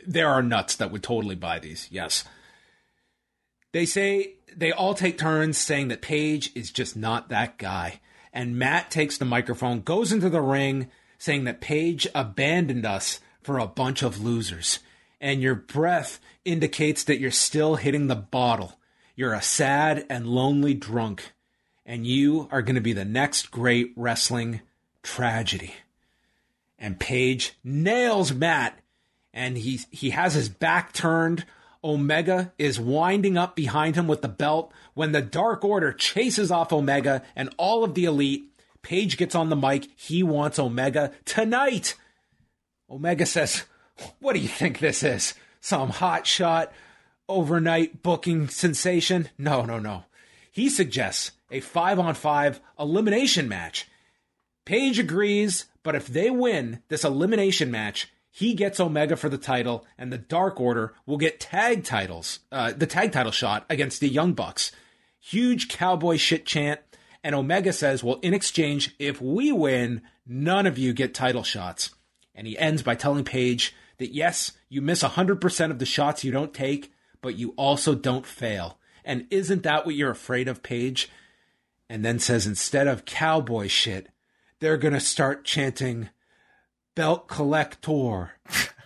there 0.06 0.28
are 0.28 0.42
nuts 0.42 0.76
that 0.76 0.90
would 0.90 1.02
totally 1.02 1.34
buy 1.34 1.58
these. 1.58 1.88
Yes. 1.90 2.24
They 3.72 3.86
say 3.86 4.34
they 4.54 4.72
all 4.72 4.94
take 4.94 5.18
turns 5.18 5.58
saying 5.58 5.88
that 5.88 6.02
Page 6.02 6.50
is 6.54 6.70
just 6.70 6.96
not 6.96 7.28
that 7.28 7.58
guy. 7.58 8.00
And 8.32 8.58
Matt 8.58 8.90
takes 8.90 9.16
the 9.16 9.24
microphone, 9.24 9.80
goes 9.80 10.12
into 10.12 10.28
the 10.28 10.42
ring, 10.42 10.90
saying 11.18 11.44
that 11.44 11.60
Page 11.60 12.06
abandoned 12.14 12.84
us 12.84 13.20
for 13.42 13.58
a 13.58 13.66
bunch 13.66 14.02
of 14.02 14.22
losers. 14.22 14.80
And 15.20 15.40
your 15.40 15.54
breath 15.54 16.20
indicates 16.44 17.04
that 17.04 17.18
you're 17.18 17.30
still 17.30 17.76
hitting 17.76 18.06
the 18.06 18.14
bottle. 18.14 18.78
You're 19.18 19.32
a 19.32 19.40
sad 19.40 20.04
and 20.10 20.26
lonely 20.26 20.74
drunk, 20.74 21.32
and 21.86 22.06
you 22.06 22.48
are 22.52 22.60
going 22.60 22.74
to 22.74 22.82
be 22.82 22.92
the 22.92 23.06
next 23.06 23.50
great 23.50 23.94
wrestling 23.96 24.60
tragedy. 25.02 25.74
And 26.78 27.00
Page 27.00 27.54
nails 27.64 28.34
Matt, 28.34 28.78
and 29.32 29.56
he 29.56 29.80
he 29.90 30.10
has 30.10 30.34
his 30.34 30.50
back 30.50 30.92
turned. 30.92 31.46
Omega 31.82 32.52
is 32.58 32.78
winding 32.78 33.38
up 33.38 33.56
behind 33.56 33.96
him 33.96 34.06
with 34.06 34.20
the 34.20 34.28
belt 34.28 34.70
when 34.92 35.12
the 35.12 35.22
Dark 35.22 35.64
Order 35.64 35.92
chases 35.92 36.50
off 36.50 36.70
Omega 36.70 37.22
and 37.34 37.54
all 37.56 37.84
of 37.84 37.94
the 37.94 38.04
elite. 38.04 38.52
Page 38.82 39.16
gets 39.16 39.34
on 39.34 39.48
the 39.48 39.56
mic. 39.56 39.88
He 39.96 40.22
wants 40.22 40.58
Omega 40.58 41.12
tonight. 41.24 41.94
Omega 42.90 43.24
says, 43.24 43.64
What 44.20 44.34
do 44.34 44.40
you 44.40 44.48
think 44.48 44.78
this 44.78 45.02
is? 45.02 45.32
Some 45.60 45.88
hot 45.88 46.26
shot 46.26 46.70
overnight 47.28 48.02
booking 48.02 48.48
sensation? 48.48 49.28
No, 49.38 49.64
no, 49.64 49.78
no. 49.78 50.04
He 50.50 50.68
suggests 50.68 51.32
a 51.50 51.60
five 51.60 51.98
on 51.98 52.14
five 52.14 52.60
elimination 52.78 53.48
match. 53.48 53.88
Page 54.64 54.98
agrees, 54.98 55.66
but 55.82 55.94
if 55.94 56.06
they 56.06 56.30
win 56.30 56.82
this 56.88 57.04
elimination 57.04 57.70
match, 57.70 58.08
he 58.30 58.52
gets 58.52 58.80
Omega 58.80 59.16
for 59.16 59.30
the 59.30 59.38
title, 59.38 59.86
and 59.96 60.12
the 60.12 60.18
Dark 60.18 60.60
Order 60.60 60.92
will 61.06 61.16
get 61.16 61.40
tag 61.40 61.84
titles, 61.84 62.40
uh, 62.52 62.72
the 62.76 62.86
tag 62.86 63.12
title 63.12 63.32
shot 63.32 63.64
against 63.70 64.00
the 64.00 64.08
Young 64.08 64.34
Bucks. 64.34 64.72
Huge 65.18 65.68
cowboy 65.68 66.18
shit 66.18 66.44
chant, 66.44 66.80
and 67.24 67.34
Omega 67.34 67.72
says, 67.72 68.04
Well, 68.04 68.18
in 68.22 68.34
exchange, 68.34 68.94
if 68.98 69.22
we 69.22 69.52
win, 69.52 70.02
none 70.26 70.66
of 70.66 70.76
you 70.76 70.92
get 70.92 71.14
title 71.14 71.44
shots. 71.44 71.94
And 72.34 72.46
he 72.46 72.58
ends 72.58 72.82
by 72.82 72.94
telling 72.94 73.24
Page 73.24 73.74
that 73.96 74.12
yes, 74.12 74.52
you 74.68 74.82
miss 74.82 75.02
100% 75.02 75.70
of 75.70 75.78
the 75.78 75.86
shots 75.86 76.22
you 76.22 76.30
don't 76.30 76.52
take, 76.52 76.92
but 77.26 77.36
you 77.36 77.54
also 77.56 77.96
don't 77.96 78.24
fail. 78.24 78.78
And 79.04 79.26
isn't 79.32 79.64
that 79.64 79.84
what 79.84 79.96
you're 79.96 80.12
afraid 80.12 80.46
of, 80.46 80.62
Page? 80.62 81.10
And 81.90 82.04
then 82.04 82.20
says, 82.20 82.46
instead 82.46 82.86
of 82.86 83.04
cowboy 83.04 83.66
shit, 83.66 84.10
they're 84.60 84.76
going 84.76 84.94
to 84.94 85.00
start 85.00 85.44
chanting 85.44 86.10
belt 86.94 87.26
collector, 87.26 88.30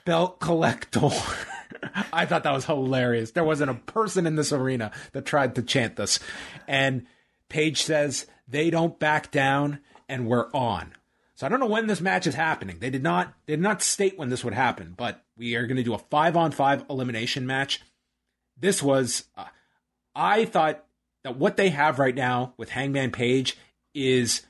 belt 0.07 0.41
collector. 0.41 1.11
I 2.15 2.25
thought 2.25 2.45
that 2.45 2.55
was 2.55 2.65
hilarious. 2.65 3.33
There 3.33 3.45
wasn't 3.45 3.73
a 3.73 3.75
person 3.75 4.27
in 4.27 4.37
this 4.37 4.55
arena 4.55 4.91
that 5.13 5.27
tried 5.27 5.57
to 5.57 5.63
chant 5.63 5.97
this. 5.97 6.19
And 6.67 7.05
Page 7.51 7.83
says, 7.83 8.27
they 8.49 8.71
don't 8.71 8.99
back 8.99 9.31
down 9.31 9.81
and 10.09 10.27
we're 10.27 10.49
on. 10.55 10.95
So 11.35 11.45
I 11.45 11.51
don't 11.51 11.61
know 11.61 11.67
when 11.67 11.89
this 11.89 12.01
match 12.01 12.27
is 12.27 12.35
happening. 12.35 12.79
They 12.81 12.89
did 12.89 13.03
not 13.03 13.35
they 13.45 13.53
did 13.53 13.63
not 13.63 13.83
state 13.83 14.19
when 14.19 14.31
this 14.31 14.45
would 14.45 14.55
happen, 14.55 14.95
but 14.97 15.23
we 15.37 15.57
are 15.57 15.67
going 15.67 15.77
to 15.77 15.83
do 15.83 15.93
a 15.93 15.99
5 15.99 16.37
on 16.39 16.53
5 16.53 16.87
elimination 16.89 17.47
match. 17.47 17.83
This 18.61 18.83
was 18.83 19.25
uh, 19.37 19.47
I 20.15 20.45
thought 20.45 20.85
that 21.25 21.37
what 21.37 21.57
they 21.57 21.71
have 21.71 21.99
right 21.99 22.15
now 22.15 22.55
with 22.57 22.71
Hangman 22.71 23.11
Page 23.11 23.57
is 23.95 24.43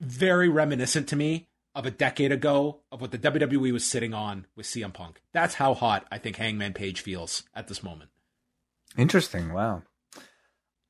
very 0.00 0.48
reminiscent 0.48 1.08
to 1.08 1.16
me 1.16 1.48
of 1.74 1.86
a 1.86 1.90
decade 1.90 2.32
ago 2.32 2.80
of 2.90 3.00
what 3.00 3.10
the 3.10 3.18
WWE 3.18 3.72
was 3.72 3.84
sitting 3.84 4.12
on 4.12 4.46
with 4.56 4.66
CM 4.66 4.92
Punk. 4.92 5.22
That's 5.32 5.54
how 5.54 5.74
hot 5.74 6.06
I 6.10 6.18
think 6.18 6.36
Hangman 6.36 6.74
Page 6.74 7.00
feels 7.00 7.44
at 7.54 7.68
this 7.68 7.82
moment. 7.82 8.10
Interesting. 8.96 9.52
Wow. 9.52 9.82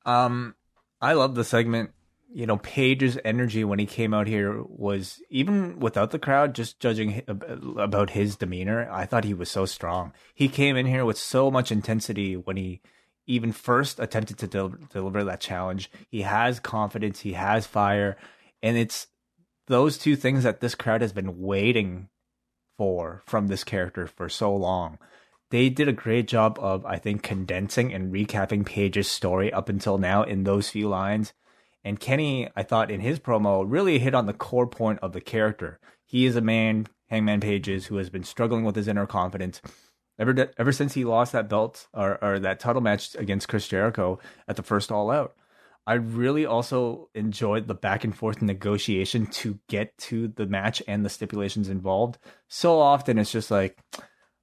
Um, 0.05 0.55
I 0.99 1.13
love 1.13 1.35
the 1.35 1.45
segment. 1.45 1.91
You 2.33 2.47
know, 2.47 2.57
Page's 2.57 3.19
energy 3.23 3.63
when 3.63 3.77
he 3.77 3.85
came 3.85 4.13
out 4.13 4.25
here 4.25 4.63
was 4.63 5.21
even 5.29 5.79
without 5.79 6.09
the 6.09 6.17
crowd, 6.17 6.55
just 6.55 6.79
judging 6.79 7.21
about 7.27 8.09
his 8.09 8.35
demeanor. 8.35 8.89
I 8.91 9.05
thought 9.05 9.23
he 9.23 9.35
was 9.35 9.51
so 9.51 9.65
strong. 9.65 10.13
He 10.33 10.47
came 10.47 10.75
in 10.75 10.87
here 10.87 11.05
with 11.05 11.17
so 11.17 11.51
much 11.51 11.71
intensity 11.71 12.35
when 12.35 12.57
he 12.57 12.81
even 13.27 13.51
first 13.51 13.99
attempted 13.99 14.39
to 14.39 14.47
del- 14.47 14.75
deliver 14.89 15.23
that 15.23 15.41
challenge. 15.41 15.91
He 16.09 16.23
has 16.23 16.59
confidence, 16.59 17.19
he 17.19 17.33
has 17.33 17.67
fire, 17.67 18.17
and 18.61 18.77
it's 18.77 19.07
those 19.67 19.97
two 19.97 20.15
things 20.15 20.43
that 20.43 20.59
this 20.59 20.75
crowd 20.75 21.01
has 21.01 21.13
been 21.13 21.39
waiting 21.39 22.09
for 22.77 23.23
from 23.25 23.47
this 23.47 23.63
character 23.63 24.07
for 24.07 24.27
so 24.27 24.53
long. 24.55 24.97
They 25.51 25.69
did 25.69 25.87
a 25.87 25.93
great 25.93 26.27
job 26.27 26.57
of, 26.59 26.83
I 26.85 26.97
think, 26.97 27.21
condensing 27.21 27.93
and 27.93 28.11
recapping 28.11 28.65
Page's 28.65 29.09
story 29.09 29.53
up 29.53 29.69
until 29.69 29.99
now 29.99 30.23
in 30.23 30.43
those 30.43 30.69
few 30.69 30.89
lines. 30.89 31.31
And 31.83 31.99
Kenny, 31.99 32.49
I 32.55 32.63
thought 32.63 32.91
in 32.91 33.01
his 33.01 33.19
promo, 33.19 33.65
really 33.67 33.99
hit 33.99 34.15
on 34.15 34.25
the 34.25 34.33
core 34.33 34.67
point 34.67 34.99
of 35.01 35.13
the 35.13 35.21
character. 35.21 35.79
He 36.05 36.25
is 36.25 36.35
a 36.35 36.41
man, 36.41 36.87
Hangman 37.09 37.41
Pages, 37.41 37.87
who 37.87 37.97
has 37.97 38.09
been 38.09 38.23
struggling 38.23 38.63
with 38.63 38.75
his 38.75 38.87
inner 38.87 39.05
confidence 39.05 39.61
ever 40.19 40.51
ever 40.57 40.71
since 40.71 40.93
he 40.93 41.05
lost 41.05 41.31
that 41.31 41.49
belt 41.49 41.87
or, 41.93 42.23
or 42.23 42.39
that 42.39 42.59
title 42.59 42.81
match 42.81 43.15
against 43.15 43.47
Chris 43.47 43.67
Jericho 43.67 44.19
at 44.47 44.55
the 44.55 44.63
first 44.63 44.91
All 44.91 45.11
Out. 45.11 45.35
I 45.85 45.95
really 45.95 46.45
also 46.45 47.09
enjoyed 47.13 47.67
the 47.67 47.75
back 47.75 48.05
and 48.05 48.15
forth 48.15 48.41
negotiation 48.41 49.25
to 49.27 49.59
get 49.67 49.97
to 49.97 50.29
the 50.29 50.45
match 50.45 50.81
and 50.87 51.03
the 51.03 51.09
stipulations 51.09 51.67
involved. 51.67 52.17
So 52.47 52.79
often 52.79 53.17
it's 53.17 53.31
just 53.31 53.51
like, 53.51 53.77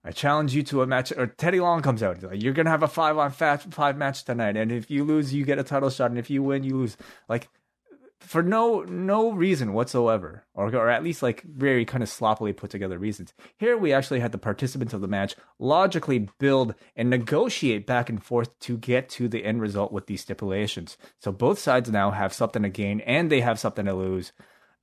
I 0.05 0.12
challenge 0.12 0.55
you 0.55 0.62
to 0.64 0.82
a 0.82 0.86
match, 0.86 1.12
or 1.16 1.26
Teddy 1.26 1.61
Long 1.61 1.82
comes 1.82 2.03
out. 2.03 2.22
Like, 2.22 2.42
You're 2.42 2.55
gonna 2.55 2.70
have 2.70 2.82
a 2.82 2.88
five 2.88 3.18
on 3.18 3.30
five 3.30 3.96
match 3.96 4.24
tonight, 4.24 4.57
and 4.57 4.72
if 4.72 4.90
you 4.90 5.05
lose, 5.05 5.34
you 5.34 5.44
get 5.44 5.59
a 5.59 5.64
title 5.64 5.90
shot, 5.90 6.11
and 6.11 6.18
if 6.18 6.30
you 6.30 6.42
win, 6.42 6.64
you 6.64 6.76
lose. 6.76 6.96
Like 7.28 7.48
for 8.20 8.42
no 8.42 8.82
no 8.82 9.32
reason 9.32 9.72
whatsoever, 9.72 10.44
or 10.55 10.74
or 10.74 10.88
at 10.90 11.03
least 11.03 11.22
like 11.22 11.42
very 11.42 11.84
kind 11.84 12.03
of 12.03 12.09
sloppily 12.09 12.53
put 12.53 12.70
together 12.70 12.98
reasons. 12.98 13.32
Here 13.57 13.76
we 13.76 13.92
actually 13.92 14.20
had 14.20 14.32
the 14.32 14.38
participants 14.38 14.92
of 14.92 15.01
the 15.01 15.09
match 15.09 15.34
logically 15.59 16.28
build 16.38 16.74
and 16.94 17.11
negotiate 17.11 17.86
back 17.86 18.09
and 18.11 18.22
forth 18.22 18.57
to 18.61 18.76
get 18.76 19.09
to 19.11 19.26
the 19.26 19.44
end 19.44 19.61
result 19.61 19.90
with 19.90 20.07
these 20.07 20.20
stipulations. 20.20 20.98
So 21.18 21.32
both 21.32 21.59
sides 21.59 21.90
now 21.90 22.11
have 22.11 22.32
something 22.34 22.62
to 22.62 22.68
gain 22.68 23.01
and 23.01 23.30
they 23.30 23.40
have 23.40 23.59
something 23.59 23.86
to 23.86 23.94
lose. 23.94 24.32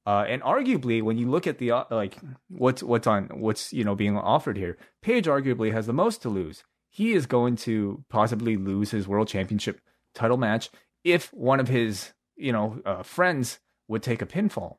Uh, 0.08 0.26
and 0.28 0.42
arguably, 0.42 1.04
when 1.04 1.18
you 1.18 1.30
look 1.30 1.46
at 1.46 1.58
the 1.58 1.70
uh, 1.72 1.84
like 1.92 2.18
what's 2.50 2.82
what's 2.82 3.06
on 3.06 3.26
what's 3.34 3.74
you 3.74 3.84
know 3.84 3.94
being 3.94 4.18
offered 4.18 4.56
here, 4.58 4.78
Page 5.02 5.26
arguably 5.26 5.74
has 5.74 5.86
the 5.86 5.94
most 5.94 6.22
to 6.22 6.30
lose. 6.30 6.64
He 6.90 7.12
is 7.12 7.26
going 7.26 7.58
to 7.58 8.06
possibly 8.10 8.56
lose 8.56 8.92
his 8.92 9.08
world 9.08 9.28
championship 9.28 9.82
title 10.16 10.38
match 10.38 10.70
if 11.04 11.32
one 11.34 11.60
of 11.60 11.68
his 11.68 12.14
you 12.38 12.52
know, 12.52 12.80
uh, 12.86 13.04
friends 13.04 13.60
would 13.88 14.04
take 14.04 14.22
a 14.22 14.26
pinfall. 14.26 14.78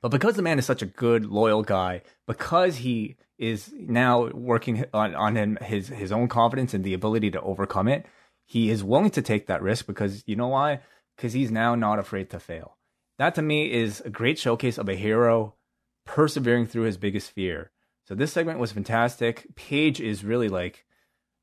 But 0.00 0.10
because 0.10 0.34
the 0.34 0.42
man 0.42 0.58
is 0.58 0.66
such 0.66 0.82
a 0.82 0.86
good, 0.86 1.26
loyal 1.26 1.62
guy, 1.62 2.02
because 2.26 2.78
he 2.78 3.16
is 3.38 3.72
now 3.76 4.28
working 4.30 4.84
on, 4.92 5.14
on 5.14 5.36
him, 5.36 5.58
his, 5.62 5.88
his 5.88 6.10
own 6.10 6.28
confidence 6.28 6.74
and 6.74 6.82
the 6.82 6.94
ability 6.94 7.30
to 7.32 7.40
overcome 7.40 7.86
it, 7.86 8.06
he 8.44 8.70
is 8.70 8.82
willing 8.82 9.10
to 9.10 9.22
take 9.22 9.46
that 9.46 9.62
risk 9.62 9.86
because 9.86 10.24
you 10.26 10.34
know 10.34 10.48
why? 10.48 10.80
Because 11.16 11.32
he's 11.34 11.52
now 11.52 11.74
not 11.76 12.00
afraid 12.00 12.30
to 12.30 12.40
fail. 12.40 12.76
That 13.22 13.36
to 13.36 13.42
me 13.42 13.70
is 13.70 14.00
a 14.00 14.10
great 14.10 14.36
showcase 14.36 14.78
of 14.78 14.88
a 14.88 14.96
hero 14.96 15.54
persevering 16.04 16.66
through 16.66 16.86
his 16.86 16.96
biggest 16.96 17.30
fear. 17.30 17.70
So 18.04 18.16
this 18.16 18.32
segment 18.32 18.58
was 18.58 18.72
fantastic. 18.72 19.46
Page 19.54 20.00
is 20.00 20.24
really 20.24 20.48
like 20.48 20.84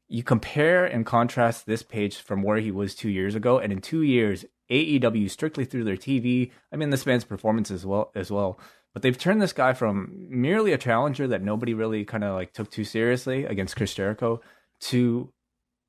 you 0.10 0.22
compare 0.22 0.86
and 0.86 1.06
contrast 1.06 1.66
this 1.66 1.82
page 1.82 2.18
from 2.18 2.44
where 2.44 2.58
he 2.58 2.70
was 2.70 2.96
two 2.96 3.08
years 3.08 3.34
ago, 3.34 3.60
and 3.60 3.72
in 3.72 3.80
two 3.80 4.02
years, 4.02 4.44
AEW 4.70 5.32
strictly 5.32 5.64
through 5.64 5.86
their 5.86 5.96
TV. 5.96 6.52
I 6.70 6.76
mean, 6.76 6.90
this 6.90 7.06
man's 7.06 7.24
performance 7.24 7.72
as 7.72 7.86
well 7.86 8.12
as 8.14 8.30
well. 8.30 8.60
But 8.94 9.02
they've 9.02 9.18
turned 9.18 9.42
this 9.42 9.54
guy 9.54 9.72
from 9.72 10.28
merely 10.30 10.74
a 10.74 10.78
challenger 10.78 11.30
that 11.30 11.44
nobody 11.44 11.74
really 11.74 12.04
kind 12.04 12.26
of 12.26 12.36
like 12.36 12.52
took 12.52 12.70
too 12.70 12.84
seriously 12.84 13.46
against 13.46 13.78
Chris 13.78 13.94
Jericho 13.94 14.42
to 14.82 15.32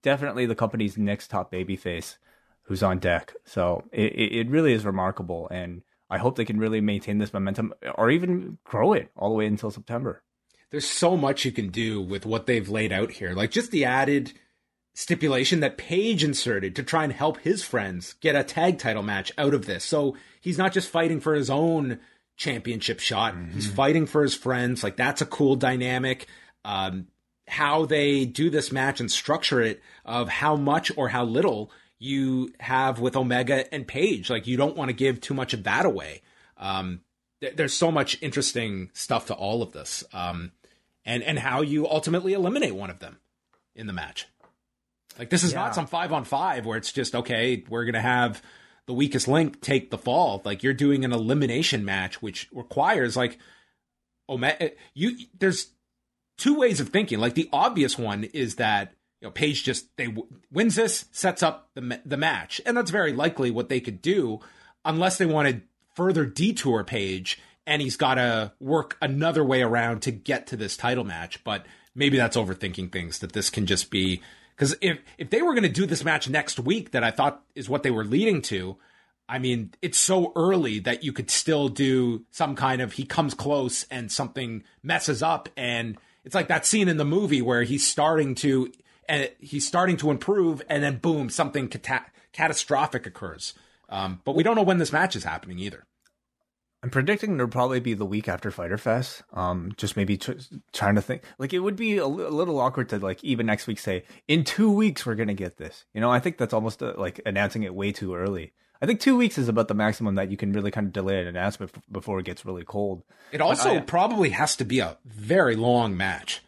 definitely 0.04 0.46
the 0.46 0.54
company's 0.54 0.96
next 0.96 1.32
top 1.32 1.50
babyface 1.50 2.14
who's 2.70 2.84
on 2.84 3.00
deck. 3.00 3.34
So 3.44 3.82
it, 3.90 4.12
it 4.14 4.48
really 4.48 4.72
is 4.72 4.84
remarkable. 4.84 5.48
And 5.50 5.82
I 6.08 6.18
hope 6.18 6.36
they 6.36 6.44
can 6.44 6.60
really 6.60 6.80
maintain 6.80 7.18
this 7.18 7.32
momentum 7.32 7.74
or 7.96 8.12
even 8.12 8.58
grow 8.62 8.92
it 8.92 9.10
all 9.16 9.28
the 9.28 9.34
way 9.34 9.46
until 9.46 9.72
September. 9.72 10.22
There's 10.70 10.86
so 10.86 11.16
much 11.16 11.44
you 11.44 11.50
can 11.50 11.70
do 11.70 12.00
with 12.00 12.24
what 12.24 12.46
they've 12.46 12.68
laid 12.68 12.92
out 12.92 13.10
here. 13.10 13.32
Like 13.32 13.50
just 13.50 13.72
the 13.72 13.86
added 13.86 14.34
stipulation 14.94 15.58
that 15.60 15.78
Page 15.78 16.22
inserted 16.22 16.76
to 16.76 16.84
try 16.84 17.02
and 17.02 17.12
help 17.12 17.38
his 17.38 17.64
friends 17.64 18.12
get 18.20 18.36
a 18.36 18.44
tag 18.44 18.78
title 18.78 19.02
match 19.02 19.32
out 19.36 19.52
of 19.52 19.66
this. 19.66 19.82
So 19.82 20.16
he's 20.40 20.56
not 20.58 20.72
just 20.72 20.90
fighting 20.90 21.18
for 21.18 21.34
his 21.34 21.50
own 21.50 21.98
championship 22.36 23.00
shot, 23.00 23.34
mm-hmm. 23.34 23.52
he's 23.52 23.66
fighting 23.66 24.06
for 24.06 24.22
his 24.22 24.36
friends. 24.36 24.84
Like 24.84 24.94
that's 24.94 25.22
a 25.22 25.26
cool 25.26 25.56
dynamic. 25.56 26.28
Um, 26.64 27.08
how 27.48 27.84
they 27.84 28.26
do 28.26 28.48
this 28.48 28.70
match 28.70 29.00
and 29.00 29.10
structure 29.10 29.60
it 29.60 29.82
of 30.04 30.28
how 30.28 30.54
much 30.54 30.92
or 30.96 31.08
how 31.08 31.24
little 31.24 31.72
you 32.00 32.52
have 32.58 32.98
with 32.98 33.14
Omega 33.14 33.72
and 33.72 33.86
Page. 33.86 34.30
Like 34.30 34.48
you 34.48 34.56
don't 34.56 34.76
want 34.76 34.88
to 34.88 34.94
give 34.94 35.20
too 35.20 35.34
much 35.34 35.54
of 35.54 35.62
that 35.64 35.86
away. 35.86 36.22
Um, 36.56 37.02
th- 37.40 37.54
there's 37.54 37.74
so 37.74 37.92
much 37.92 38.18
interesting 38.20 38.90
stuff 38.94 39.26
to 39.26 39.34
all 39.34 39.62
of 39.62 39.72
this. 39.72 40.02
Um, 40.12 40.50
and, 41.04 41.22
and 41.22 41.38
how 41.38 41.60
you 41.60 41.86
ultimately 41.86 42.32
eliminate 42.32 42.74
one 42.74 42.90
of 42.90 42.98
them 42.98 43.18
in 43.76 43.86
the 43.86 43.92
match. 43.92 44.26
Like 45.18 45.28
this 45.30 45.44
is 45.44 45.52
yeah. 45.52 45.60
not 45.60 45.74
some 45.74 45.86
five 45.86 46.12
on 46.12 46.24
five 46.24 46.64
where 46.64 46.78
it's 46.78 46.92
just 46.92 47.14
okay. 47.14 47.64
We're 47.68 47.84
gonna 47.84 48.00
have 48.00 48.42
the 48.86 48.94
weakest 48.94 49.28
link 49.28 49.60
take 49.60 49.90
the 49.90 49.98
fall. 49.98 50.40
Like 50.44 50.62
you're 50.62 50.72
doing 50.72 51.04
an 51.04 51.12
elimination 51.12 51.84
match, 51.84 52.22
which 52.22 52.48
requires 52.52 53.16
like 53.16 53.38
oh 54.28 54.40
you. 54.94 55.16
There's 55.38 55.68
two 56.38 56.54
ways 56.54 56.80
of 56.80 56.88
thinking. 56.88 57.18
Like 57.18 57.34
the 57.34 57.50
obvious 57.52 57.98
one 57.98 58.24
is 58.24 58.54
that 58.56 58.94
you 59.20 59.28
know 59.28 59.32
Page 59.32 59.64
just 59.64 59.94
they 59.96 60.14
wins 60.50 60.76
this, 60.76 61.06
sets 61.12 61.42
up 61.42 61.70
the 61.74 62.00
the 62.04 62.16
match, 62.16 62.60
and 62.64 62.76
that's 62.76 62.90
very 62.90 63.12
likely 63.12 63.50
what 63.50 63.68
they 63.68 63.80
could 63.80 64.02
do, 64.02 64.40
unless 64.84 65.18
they 65.18 65.26
wanted 65.26 65.62
further 65.94 66.24
detour 66.24 66.84
Page 66.84 67.38
and 67.66 67.80
he's 67.80 67.96
got 67.96 68.14
to 68.14 68.52
work 68.58 68.96
another 69.00 69.44
way 69.44 69.62
around 69.62 70.02
to 70.02 70.10
get 70.10 70.48
to 70.48 70.56
this 70.56 70.76
title 70.76 71.04
match. 71.04 71.42
But 71.44 71.66
maybe 71.94 72.16
that's 72.16 72.36
overthinking 72.36 72.90
things. 72.92 73.20
That 73.20 73.32
this 73.32 73.50
can 73.50 73.66
just 73.66 73.90
be 73.90 74.22
because 74.56 74.76
if 74.80 74.98
if 75.18 75.30
they 75.30 75.40
were 75.40 75.54
going 75.54 75.62
to 75.62 75.68
do 75.68 75.86
this 75.86 76.04
match 76.04 76.28
next 76.28 76.58
week, 76.58 76.90
that 76.90 77.04
I 77.04 77.10
thought 77.10 77.42
is 77.54 77.68
what 77.68 77.82
they 77.82 77.90
were 77.90 78.04
leading 78.04 78.42
to. 78.42 78.76
I 79.28 79.38
mean, 79.38 79.72
it's 79.80 79.98
so 79.98 80.32
early 80.34 80.80
that 80.80 81.04
you 81.04 81.12
could 81.12 81.30
still 81.30 81.68
do 81.68 82.24
some 82.32 82.56
kind 82.56 82.82
of 82.82 82.94
he 82.94 83.04
comes 83.04 83.34
close 83.34 83.84
and 83.84 84.10
something 84.10 84.64
messes 84.82 85.22
up, 85.22 85.48
and 85.56 85.96
it's 86.24 86.34
like 86.34 86.48
that 86.48 86.66
scene 86.66 86.88
in 86.88 86.96
the 86.96 87.04
movie 87.04 87.40
where 87.40 87.62
he's 87.62 87.86
starting 87.86 88.34
to 88.36 88.72
and 89.10 89.24
uh, 89.24 89.28
he's 89.40 89.66
starting 89.66 89.98
to 89.98 90.10
improve, 90.10 90.62
and 90.70 90.82
then 90.82 90.96
boom, 90.96 91.28
something 91.28 91.68
cata- 91.68 92.06
catastrophic 92.32 93.04
occurs. 93.06 93.52
Um, 93.90 94.22
but 94.24 94.34
we 94.34 94.42
don't 94.42 94.56
know 94.56 94.62
when 94.62 94.78
this 94.78 94.92
match 94.92 95.16
is 95.16 95.24
happening 95.24 95.58
either. 95.58 95.84
I'm 96.82 96.88
predicting 96.88 97.34
it'll 97.34 97.48
probably 97.48 97.80
be 97.80 97.92
the 97.92 98.06
week 98.06 98.26
after 98.26 98.50
Fyter 98.50 98.78
Fest. 98.78 99.22
Um, 99.34 99.72
just 99.76 99.96
maybe 99.98 100.16
tr- 100.16 100.32
trying 100.72 100.94
to 100.94 101.02
think. 101.02 101.24
Like 101.38 101.52
it 101.52 101.58
would 101.58 101.76
be 101.76 101.98
a, 101.98 102.04
l- 102.04 102.20
a 102.26 102.30
little 102.30 102.58
awkward 102.58 102.88
to 102.90 102.98
like 102.98 103.22
even 103.22 103.44
next 103.44 103.66
week 103.66 103.78
say 103.78 104.04
in 104.28 104.44
two 104.44 104.70
weeks 104.72 105.04
we're 105.04 105.16
gonna 105.16 105.34
get 105.34 105.58
this. 105.58 105.84
You 105.92 106.00
know, 106.00 106.10
I 106.10 106.20
think 106.20 106.38
that's 106.38 106.54
almost 106.54 106.82
uh, 106.82 106.94
like 106.96 107.20
announcing 107.26 107.64
it 107.64 107.74
way 107.74 107.92
too 107.92 108.14
early. 108.14 108.54
I 108.80 108.86
think 108.86 109.00
two 109.00 109.14
weeks 109.16 109.36
is 109.36 109.48
about 109.48 109.68
the 109.68 109.74
maximum 109.74 110.14
that 110.14 110.30
you 110.30 110.38
can 110.38 110.52
really 110.52 110.70
kind 110.70 110.86
of 110.86 110.94
delay 110.94 111.20
an 111.20 111.26
announcement 111.26 111.70
f- 111.74 111.82
before 111.92 112.18
it 112.18 112.24
gets 112.24 112.46
really 112.46 112.64
cold. 112.64 113.02
It 113.30 113.42
also 113.42 113.76
I, 113.76 113.80
probably 113.80 114.30
has 114.30 114.56
to 114.56 114.64
be 114.64 114.78
a 114.78 114.96
very 115.04 115.56
long 115.56 115.98
match. 115.98 116.40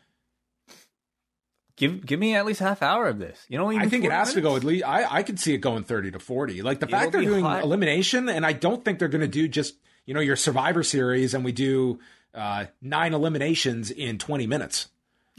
Give 1.82 2.06
give 2.06 2.20
me 2.20 2.34
at 2.36 2.46
least 2.46 2.60
half 2.60 2.80
hour 2.80 3.08
of 3.08 3.18
this. 3.18 3.44
You 3.48 3.58
know, 3.58 3.68
I 3.70 3.88
think 3.88 4.04
it 4.04 4.12
has 4.12 4.28
minutes? 4.28 4.34
to 4.34 4.40
go 4.40 4.54
at 4.56 4.62
least. 4.62 4.84
I 4.86 5.18
I 5.18 5.22
could 5.24 5.40
see 5.40 5.52
it 5.52 5.58
going 5.58 5.82
thirty 5.82 6.10
to 6.12 6.18
forty. 6.20 6.62
Like 6.62 6.78
the 6.78 6.86
It'll 6.86 6.98
fact 6.98 7.12
they're 7.12 7.22
doing 7.22 7.44
hot. 7.44 7.64
elimination, 7.64 8.28
and 8.28 8.46
I 8.46 8.52
don't 8.52 8.84
think 8.84 9.00
they're 9.00 9.08
going 9.08 9.20
to 9.22 9.26
do 9.28 9.48
just 9.48 9.74
you 10.06 10.14
know, 10.14 10.20
your 10.20 10.36
Survivor 10.36 10.82
Series, 10.82 11.34
and 11.34 11.44
we 11.44 11.52
do 11.52 11.98
uh, 12.34 12.66
nine 12.80 13.14
eliminations 13.14 13.90
in 13.90 14.18
20 14.18 14.46
minutes. 14.46 14.88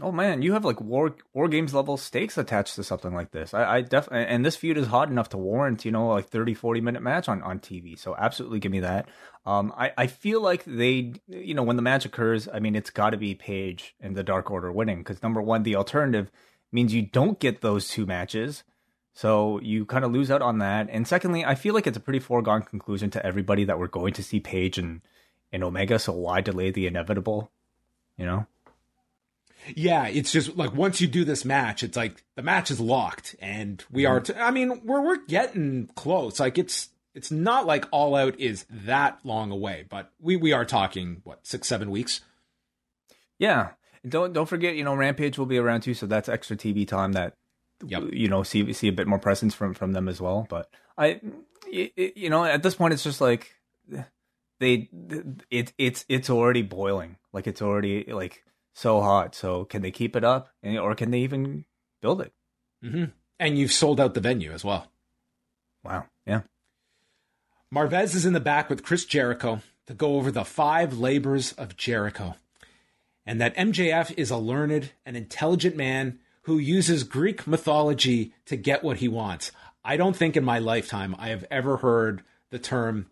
Oh 0.01 0.11
man, 0.11 0.41
you 0.41 0.53
have 0.53 0.65
like 0.65 0.81
war 0.81 1.15
war 1.33 1.47
games 1.47 1.73
level 1.73 1.97
stakes 1.97 2.37
attached 2.37 2.75
to 2.75 2.83
something 2.83 3.13
like 3.13 3.31
this. 3.31 3.53
I, 3.53 3.75
I 3.75 3.81
definitely 3.81 4.25
and 4.25 4.43
this 4.43 4.55
feud 4.55 4.77
is 4.77 4.87
hot 4.87 5.09
enough 5.09 5.29
to 5.29 5.37
warrant 5.37 5.85
you 5.85 5.91
know 5.91 6.07
like 6.07 6.27
30, 6.29 6.55
40 6.55 6.81
minute 6.81 7.03
match 7.03 7.29
on 7.29 7.43
on 7.43 7.59
TV. 7.59 7.97
So 7.97 8.15
absolutely 8.17 8.59
give 8.59 8.71
me 8.71 8.79
that. 8.79 9.07
Um, 9.45 9.71
I 9.77 9.91
I 9.97 10.07
feel 10.07 10.41
like 10.41 10.63
they 10.65 11.13
you 11.27 11.53
know 11.53 11.63
when 11.63 11.75
the 11.75 11.83
match 11.83 12.05
occurs, 12.05 12.47
I 12.51 12.59
mean 12.59 12.75
it's 12.75 12.89
got 12.89 13.11
to 13.11 13.17
be 13.17 13.35
Page 13.35 13.95
and 13.99 14.15
the 14.15 14.23
Dark 14.23 14.49
Order 14.49 14.71
winning 14.71 14.99
because 14.99 15.21
number 15.21 15.41
one, 15.41 15.61
the 15.63 15.75
alternative 15.75 16.31
means 16.71 16.93
you 16.93 17.03
don't 17.03 17.39
get 17.39 17.61
those 17.61 17.87
two 17.87 18.05
matches. 18.07 18.63
So 19.13 19.59
you 19.61 19.85
kind 19.85 20.03
of 20.03 20.11
lose 20.11 20.31
out 20.31 20.41
on 20.41 20.57
that. 20.57 20.87
And 20.89 21.07
secondly, 21.07 21.45
I 21.45 21.53
feel 21.53 21.75
like 21.75 21.85
it's 21.85 21.97
a 21.97 22.01
pretty 22.01 22.19
foregone 22.19 22.63
conclusion 22.63 23.11
to 23.11 23.23
everybody 23.23 23.63
that 23.65 23.77
we're 23.77 23.87
going 23.87 24.13
to 24.13 24.23
see 24.23 24.39
Page 24.39 24.79
and 24.79 25.01
in 25.51 25.63
Omega, 25.63 25.99
so 25.99 26.11
why 26.13 26.41
delay 26.41 26.71
the 26.71 26.87
inevitable? 26.87 27.51
You 28.17 28.25
know? 28.25 28.47
Yeah, 29.75 30.07
it's 30.07 30.31
just 30.31 30.55
like 30.55 30.73
once 30.73 31.01
you 31.01 31.07
do 31.07 31.23
this 31.23 31.45
match, 31.45 31.83
it's 31.83 31.97
like 31.97 32.23
the 32.35 32.41
match 32.41 32.71
is 32.71 32.79
locked, 32.79 33.35
and 33.39 33.83
we 33.91 34.05
are. 34.05 34.19
Mm-hmm. 34.19 34.33
T- 34.33 34.39
I 34.39 34.51
mean, 34.51 34.81
we're 34.85 35.01
we're 35.01 35.25
getting 35.25 35.89
close. 35.95 36.39
Like 36.39 36.57
it's 36.57 36.89
it's 37.13 37.31
not 37.31 37.65
like 37.65 37.85
All 37.91 38.15
Out 38.15 38.39
is 38.39 38.65
that 38.69 39.19
long 39.23 39.51
away, 39.51 39.85
but 39.89 40.11
we 40.19 40.35
we 40.35 40.53
are 40.53 40.65
talking 40.65 41.21
what 41.23 41.45
six 41.45 41.67
seven 41.67 41.91
weeks. 41.91 42.21
Yeah, 43.39 43.71
don't 44.07 44.33
don't 44.33 44.47
forget, 44.47 44.75
you 44.75 44.83
know, 44.83 44.95
Rampage 44.95 45.37
will 45.37 45.45
be 45.45 45.57
around 45.57 45.81
too, 45.81 45.93
so 45.93 46.05
that's 46.05 46.29
extra 46.29 46.55
TV 46.57 46.87
time 46.87 47.13
that 47.13 47.33
Yep. 47.85 48.03
you 48.13 48.29
know 48.29 48.43
see 48.43 48.71
see 48.73 48.87
a 48.87 48.93
bit 48.93 49.07
more 49.07 49.19
presence 49.19 49.53
from 49.53 49.73
from 49.73 49.91
them 49.91 50.07
as 50.07 50.21
well. 50.21 50.47
But 50.49 50.69
I, 50.97 51.19
you 51.69 52.29
know, 52.29 52.45
at 52.45 52.63
this 52.63 52.75
point, 52.75 52.93
it's 52.93 53.03
just 53.03 53.19
like 53.19 53.55
they 54.59 54.89
it 55.49 55.73
it's 55.77 56.05
it's 56.07 56.29
already 56.29 56.61
boiling, 56.61 57.17
like 57.33 57.47
it's 57.47 57.61
already 57.61 58.05
like 58.11 58.43
so 58.73 59.01
hot. 59.01 59.35
So 59.35 59.65
can 59.65 59.81
they 59.81 59.91
keep 59.91 60.15
it 60.15 60.23
up, 60.23 60.49
And- 60.61 60.77
or 60.79 60.95
can 60.95 61.11
they 61.11 61.19
even 61.19 61.65
build 62.01 62.21
it? 62.21 62.33
hmm 62.81 63.05
And 63.39 63.57
you've 63.57 63.71
sold 63.71 63.99
out 63.99 64.13
the 64.13 64.19
venue 64.21 64.51
as 64.51 64.63
well. 64.63 64.91
Wow, 65.83 66.05
yeah. 66.25 66.41
Marvez 67.73 68.15
is 68.15 68.25
in 68.25 68.33
the 68.33 68.39
back 68.39 68.69
with 68.69 68.83
Chris 68.83 69.05
Jericho 69.05 69.61
to 69.87 69.93
go 69.93 70.15
over 70.15 70.31
the 70.31 70.45
five 70.45 70.97
labors 70.97 71.53
of 71.53 71.75
Jericho. 71.75 72.35
And 73.25 73.39
that 73.41 73.55
MJF 73.55 74.13
is 74.17 74.31
a 74.31 74.37
learned 74.37 74.91
and 75.05 75.17
intelligent 75.17 75.75
man 75.75 76.19
who 76.43 76.57
uses 76.57 77.03
Greek 77.03 77.47
mythology 77.47 78.33
to 78.45 78.55
get 78.57 78.83
what 78.83 78.97
he 78.97 79.07
wants. 79.07 79.51
I 79.83 79.97
don't 79.97 80.15
think 80.15 80.35
in 80.37 80.43
my 80.43 80.59
lifetime 80.59 81.15
I 81.17 81.29
have 81.29 81.45
ever 81.49 81.77
heard 81.77 82.23
the 82.49 82.59
term 82.59 83.07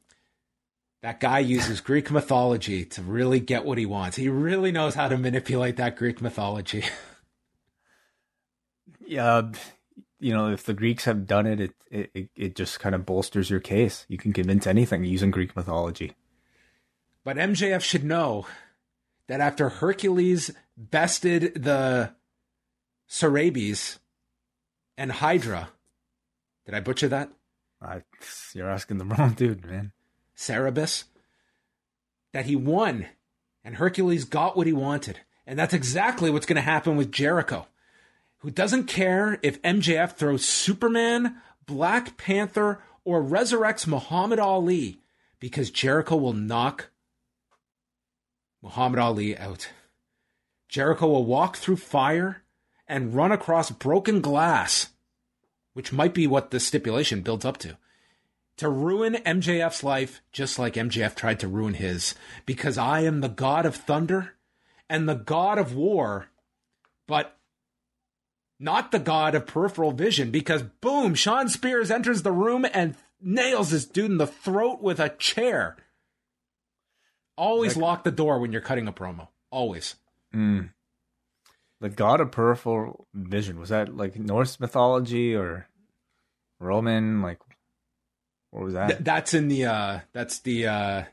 that 1.01 1.19
guy 1.19 1.39
uses 1.39 1.81
Greek 1.81 2.11
mythology 2.11 2.85
to 2.85 3.01
really 3.01 3.39
get 3.39 3.65
what 3.65 3.77
he 3.77 3.85
wants. 3.85 4.17
He 4.17 4.29
really 4.29 4.71
knows 4.71 4.95
how 4.95 5.07
to 5.07 5.17
manipulate 5.17 5.77
that 5.77 5.95
Greek 5.95 6.21
mythology. 6.21 6.83
Yeah, 9.03 9.51
you 10.21 10.33
know, 10.33 10.51
if 10.51 10.63
the 10.63 10.73
Greeks 10.73 11.03
have 11.03 11.27
done 11.27 11.45
it, 11.45 11.59
it 11.59 11.71
it 11.89 12.29
it 12.33 12.55
just 12.55 12.79
kind 12.79 12.95
of 12.95 13.05
bolsters 13.05 13.49
your 13.49 13.59
case. 13.59 14.05
You 14.07 14.17
can 14.17 14.31
convince 14.31 14.65
anything 14.65 15.03
using 15.03 15.31
Greek 15.31 15.53
mythology. 15.53 16.13
But 17.25 17.35
MJF 17.35 17.81
should 17.81 18.05
know 18.05 18.45
that 19.27 19.41
after 19.41 19.67
Hercules 19.67 20.51
bested 20.77 21.61
the 21.61 22.13
Cerabes 23.09 23.99
and 24.97 25.11
Hydra, 25.11 25.69
did 26.65 26.73
I 26.73 26.79
butcher 26.79 27.09
that? 27.09 27.31
I, 27.81 28.03
you're 28.53 28.69
asking 28.69 28.97
the 28.97 29.05
wrong 29.17 29.33
dude, 29.33 29.65
man. 29.65 29.91
Cerberus, 30.41 31.05
that 32.33 32.45
he 32.45 32.55
won 32.55 33.07
and 33.63 33.75
Hercules 33.75 34.25
got 34.25 34.57
what 34.57 34.67
he 34.67 34.73
wanted. 34.73 35.19
And 35.45 35.57
that's 35.57 35.73
exactly 35.73 36.29
what's 36.29 36.45
going 36.45 36.55
to 36.55 36.61
happen 36.61 36.95
with 36.95 37.11
Jericho, 37.11 37.67
who 38.39 38.49
doesn't 38.49 38.85
care 38.85 39.39
if 39.41 39.61
MJF 39.61 40.13
throws 40.13 40.45
Superman, 40.45 41.37
Black 41.65 42.17
Panther, 42.17 42.81
or 43.03 43.23
resurrects 43.23 43.87
Muhammad 43.87 44.39
Ali 44.39 44.99
because 45.39 45.71
Jericho 45.71 46.15
will 46.15 46.33
knock 46.33 46.89
Muhammad 48.61 48.99
Ali 48.99 49.37
out. 49.37 49.69
Jericho 50.69 51.07
will 51.07 51.25
walk 51.25 51.57
through 51.57 51.77
fire 51.77 52.43
and 52.87 53.15
run 53.15 53.31
across 53.31 53.71
broken 53.71 54.21
glass, 54.21 54.89
which 55.73 55.91
might 55.91 56.13
be 56.13 56.27
what 56.27 56.51
the 56.51 56.59
stipulation 56.59 57.21
builds 57.21 57.45
up 57.45 57.57
to 57.57 57.77
to 58.61 58.69
ruin 58.69 59.15
MJF's 59.15 59.83
life 59.83 60.21
just 60.31 60.59
like 60.59 60.75
MJF 60.75 61.15
tried 61.15 61.39
to 61.39 61.47
ruin 61.47 61.73
his 61.73 62.13
because 62.45 62.77
I 62.77 62.99
am 63.01 63.21
the 63.21 63.27
god 63.27 63.65
of 63.65 63.75
thunder 63.75 64.35
and 64.87 65.09
the 65.09 65.15
god 65.15 65.57
of 65.57 65.73
war, 65.73 66.27
but 67.07 67.39
not 68.59 68.91
the 68.91 68.99
god 68.99 69.33
of 69.33 69.47
peripheral 69.47 69.93
vision 69.93 70.29
because 70.29 70.61
boom, 70.61 71.15
Shawn 71.15 71.49
Spears 71.49 71.89
enters 71.89 72.21
the 72.21 72.31
room 72.31 72.67
and 72.71 72.93
nails 73.19 73.71
this 73.71 73.85
dude 73.85 74.11
in 74.11 74.17
the 74.19 74.27
throat 74.27 74.79
with 74.79 74.99
a 74.99 75.09
chair. 75.09 75.75
Always 77.35 77.75
lock 77.75 78.03
the 78.03 78.11
door 78.11 78.37
when 78.37 78.51
you're 78.51 78.61
cutting 78.61 78.87
a 78.87 78.93
promo. 78.93 79.29
Always. 79.49 79.95
Mm. 80.35 80.69
The 81.79 81.89
god 81.89 82.21
of 82.21 82.31
peripheral 82.31 83.07
vision 83.11 83.59
was 83.59 83.69
that 83.69 83.97
like 83.97 84.15
Norse 84.17 84.59
mythology 84.59 85.35
or 85.35 85.67
Roman? 86.59 87.23
Like, 87.23 87.39
what 88.51 88.63
was 88.63 88.73
that? 88.73 88.87
Th- 88.87 88.99
that's 89.01 89.33
in 89.33 89.47
the 89.47 89.65
uh 89.65 89.99
that's 90.13 90.39
the 90.39 90.67
uh 90.67 91.03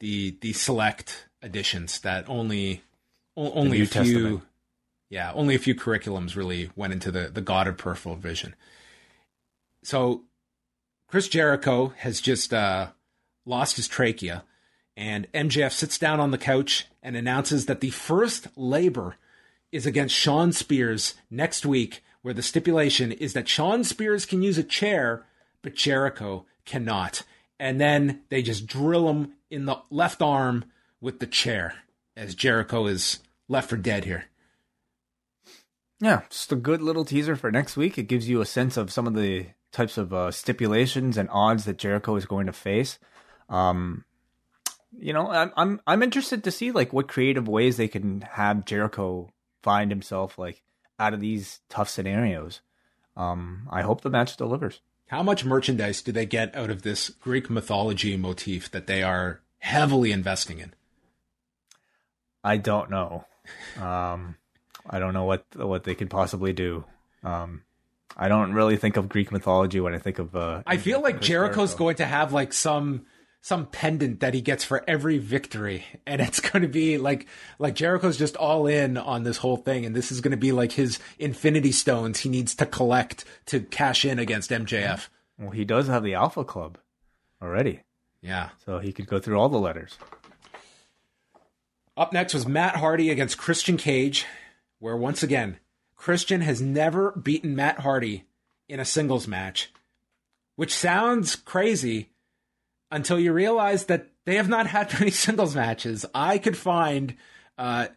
the 0.00 0.36
the 0.40 0.52
select 0.52 1.28
editions 1.42 2.00
that 2.00 2.28
only 2.28 2.82
o- 3.36 3.52
only 3.52 3.82
a 3.82 3.86
few 3.86 4.02
Testament. 4.02 4.42
yeah 5.10 5.32
only 5.34 5.54
a 5.54 5.58
few 5.58 5.74
curriculums 5.74 6.36
really 6.36 6.70
went 6.76 6.92
into 6.92 7.10
the 7.10 7.28
the 7.28 7.40
god 7.40 7.66
of 7.68 7.76
peripheral 7.78 8.16
vision 8.16 8.54
so 9.82 10.22
chris 11.08 11.28
jericho 11.28 11.92
has 11.98 12.20
just 12.20 12.52
uh 12.54 12.88
lost 13.46 13.76
his 13.76 13.88
trachea 13.88 14.44
and 14.96 15.30
mjf 15.32 15.72
sits 15.72 15.98
down 15.98 16.20
on 16.20 16.30
the 16.30 16.38
couch 16.38 16.86
and 17.02 17.16
announces 17.16 17.66
that 17.66 17.80
the 17.80 17.90
first 17.90 18.46
labor 18.56 19.16
is 19.72 19.86
against 19.86 20.14
shawn 20.14 20.52
spears 20.52 21.14
next 21.30 21.64
week 21.66 22.02
where 22.22 22.34
the 22.34 22.42
stipulation 22.42 23.10
is 23.12 23.32
that 23.32 23.48
shawn 23.48 23.82
spears 23.82 24.24
can 24.26 24.42
use 24.42 24.58
a 24.58 24.62
chair 24.64 25.24
but 25.62 25.74
jericho 25.74 26.44
cannot 26.64 27.22
and 27.58 27.80
then 27.80 28.22
they 28.28 28.42
just 28.42 28.66
drill 28.66 29.08
him 29.08 29.32
in 29.50 29.64
the 29.64 29.76
left 29.90 30.20
arm 30.20 30.64
with 31.00 31.20
the 31.20 31.26
chair 31.26 31.74
as 32.16 32.34
jericho 32.34 32.86
is 32.86 33.20
left 33.48 33.70
for 33.70 33.76
dead 33.76 34.04
here 34.04 34.24
Yeah, 36.00 36.22
just 36.30 36.50
a 36.50 36.56
good 36.56 36.82
little 36.82 37.04
teaser 37.04 37.36
for 37.36 37.52
next 37.52 37.76
week. 37.76 37.96
It 37.96 38.08
gives 38.08 38.28
you 38.28 38.40
a 38.40 38.46
sense 38.46 38.76
of 38.76 38.90
some 38.90 39.06
of 39.06 39.14
the 39.14 39.46
types 39.72 39.96
of 39.98 40.12
uh, 40.12 40.30
stipulations 40.30 41.16
and 41.16 41.28
odds 41.32 41.64
that 41.64 41.78
Jericho 41.78 42.16
is 42.16 42.26
going 42.26 42.46
to 42.46 42.52
face. 42.52 42.98
Um, 43.48 44.04
you 44.98 45.12
know, 45.12 45.30
I'm 45.30 45.52
I'm 45.56 45.80
I'm 45.86 46.02
interested 46.02 46.44
to 46.44 46.50
see 46.50 46.70
like 46.70 46.92
what 46.92 47.08
creative 47.08 47.48
ways 47.48 47.76
they 47.76 47.88
can 47.88 48.20
have 48.22 48.64
Jericho 48.64 49.30
find 49.62 49.90
himself 49.90 50.38
like 50.38 50.62
out 50.98 51.14
of 51.14 51.20
these 51.20 51.60
tough 51.68 51.88
scenarios. 51.88 52.60
Um, 53.16 53.68
I 53.70 53.82
hope 53.82 54.02
the 54.02 54.10
match 54.10 54.36
delivers. 54.36 54.80
How 55.12 55.22
much 55.22 55.44
merchandise 55.44 56.00
do 56.00 56.10
they 56.10 56.24
get 56.24 56.56
out 56.56 56.70
of 56.70 56.80
this 56.80 57.10
Greek 57.10 57.50
mythology 57.50 58.16
motif 58.16 58.70
that 58.70 58.86
they 58.86 59.02
are 59.02 59.42
heavily 59.58 60.10
investing 60.10 60.58
in? 60.58 60.72
I 62.42 62.56
don't 62.56 62.88
know. 62.88 63.26
Um, 63.78 64.36
I 64.88 65.00
don't 65.00 65.12
know 65.12 65.24
what 65.24 65.44
what 65.54 65.84
they 65.84 65.94
could 65.94 66.08
possibly 66.08 66.54
do. 66.54 66.86
Um, 67.22 67.60
I 68.16 68.28
don't 68.28 68.54
really 68.54 68.78
think 68.78 68.96
of 68.96 69.10
Greek 69.10 69.30
mythology 69.30 69.80
when 69.80 69.92
I 69.92 69.98
think 69.98 70.18
of. 70.18 70.34
Uh, 70.34 70.62
I 70.66 70.78
feel 70.78 71.02
like 71.02 71.20
Jericho's 71.20 71.72
Jericho. 71.72 71.76
going 71.76 71.96
to 71.96 72.06
have 72.06 72.32
like 72.32 72.54
some 72.54 73.04
some 73.44 73.66
pendant 73.66 74.20
that 74.20 74.34
he 74.34 74.40
gets 74.40 74.62
for 74.62 74.84
every 74.88 75.18
victory 75.18 75.84
and 76.06 76.20
it's 76.20 76.40
going 76.40 76.62
to 76.62 76.68
be 76.68 76.96
like 76.96 77.26
like 77.58 77.74
Jericho's 77.74 78.16
just 78.16 78.36
all 78.36 78.66
in 78.66 78.96
on 78.96 79.24
this 79.24 79.36
whole 79.38 79.56
thing 79.56 79.84
and 79.84 79.94
this 79.96 80.10
is 80.12 80.20
going 80.20 80.30
to 80.30 80.36
be 80.36 80.52
like 80.52 80.72
his 80.72 80.98
infinity 81.18 81.72
stones 81.72 82.20
he 82.20 82.28
needs 82.28 82.54
to 82.54 82.64
collect 82.66 83.24
to 83.46 83.60
cash 83.60 84.04
in 84.04 84.18
against 84.18 84.50
MJF. 84.50 85.08
Well, 85.38 85.50
he 85.50 85.64
does 85.64 85.88
have 85.88 86.04
the 86.04 86.14
Alpha 86.14 86.44
Club 86.44 86.78
already, 87.42 87.80
Yeah. 88.22 88.50
so 88.64 88.78
he 88.78 88.92
could 88.92 89.06
go 89.08 89.18
through 89.18 89.38
all 89.40 89.48
the 89.48 89.58
letters. 89.58 89.98
Up 91.96 92.12
next 92.12 92.32
was 92.34 92.46
Matt 92.46 92.76
Hardy 92.76 93.10
against 93.10 93.38
Christian 93.38 93.76
Cage, 93.76 94.24
where 94.78 94.96
once 94.96 95.22
again, 95.22 95.58
Christian 95.96 96.40
has 96.40 96.60
never 96.62 97.10
beaten 97.12 97.54
Matt 97.56 97.80
Hardy 97.80 98.24
in 98.68 98.80
a 98.80 98.84
singles 98.84 99.28
match, 99.28 99.72
which 100.56 100.74
sounds 100.74 101.36
crazy 101.36 102.08
until 102.92 103.18
you 103.18 103.32
realize 103.32 103.86
that 103.86 104.08
they 104.24 104.36
have 104.36 104.48
not 104.48 104.66
had 104.68 104.92
many 105.00 105.10
singles 105.10 105.54
matches. 105.56 106.06
I 106.14 106.38
could 106.38 106.56
find 106.56 107.16
uh, 107.58 107.88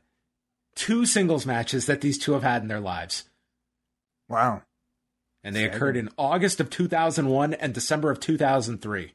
two 0.75 1.05
singles 1.05 1.45
matches 1.45 1.85
that 1.85 2.01
these 2.01 2.17
two 2.17 2.33
have 2.33 2.43
had 2.43 2.61
in 2.61 2.67
their 2.67 2.79
lives, 2.79 3.25
Wow. 4.27 4.63
and 5.43 5.55
they 5.55 5.61
Seven. 5.63 5.75
occurred 5.75 5.97
in 5.97 6.09
August 6.17 6.59
of 6.59 6.69
2001 6.69 7.53
and 7.53 7.73
December 7.73 8.09
of 8.11 8.19
2003. 8.19 9.13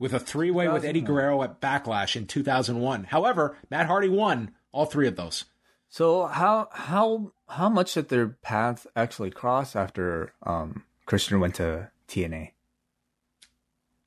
With 0.00 0.12
a 0.14 0.20
three 0.20 0.52
way 0.52 0.68
with 0.68 0.84
Eddie 0.84 1.00
Guerrero 1.00 1.42
at 1.42 1.60
Backlash 1.60 2.14
in 2.14 2.28
2001. 2.28 3.02
However, 3.04 3.56
Matt 3.68 3.86
Hardy 3.86 4.08
won 4.08 4.52
all 4.70 4.86
three 4.86 5.08
of 5.08 5.16
those. 5.16 5.44
So 5.88 6.26
how 6.26 6.68
how 6.70 7.32
how 7.48 7.68
much 7.68 7.94
did 7.94 8.08
their 8.08 8.28
paths 8.28 8.86
actually 8.94 9.32
cross 9.32 9.74
after 9.74 10.32
um, 10.44 10.84
Christian 11.04 11.40
went 11.40 11.56
to 11.56 11.90
TNA? 12.06 12.52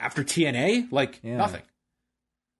After 0.02 0.24
TNA, 0.24 0.88
like 0.92 1.20
Yeah. 1.24 1.38
nothing. 1.38 1.62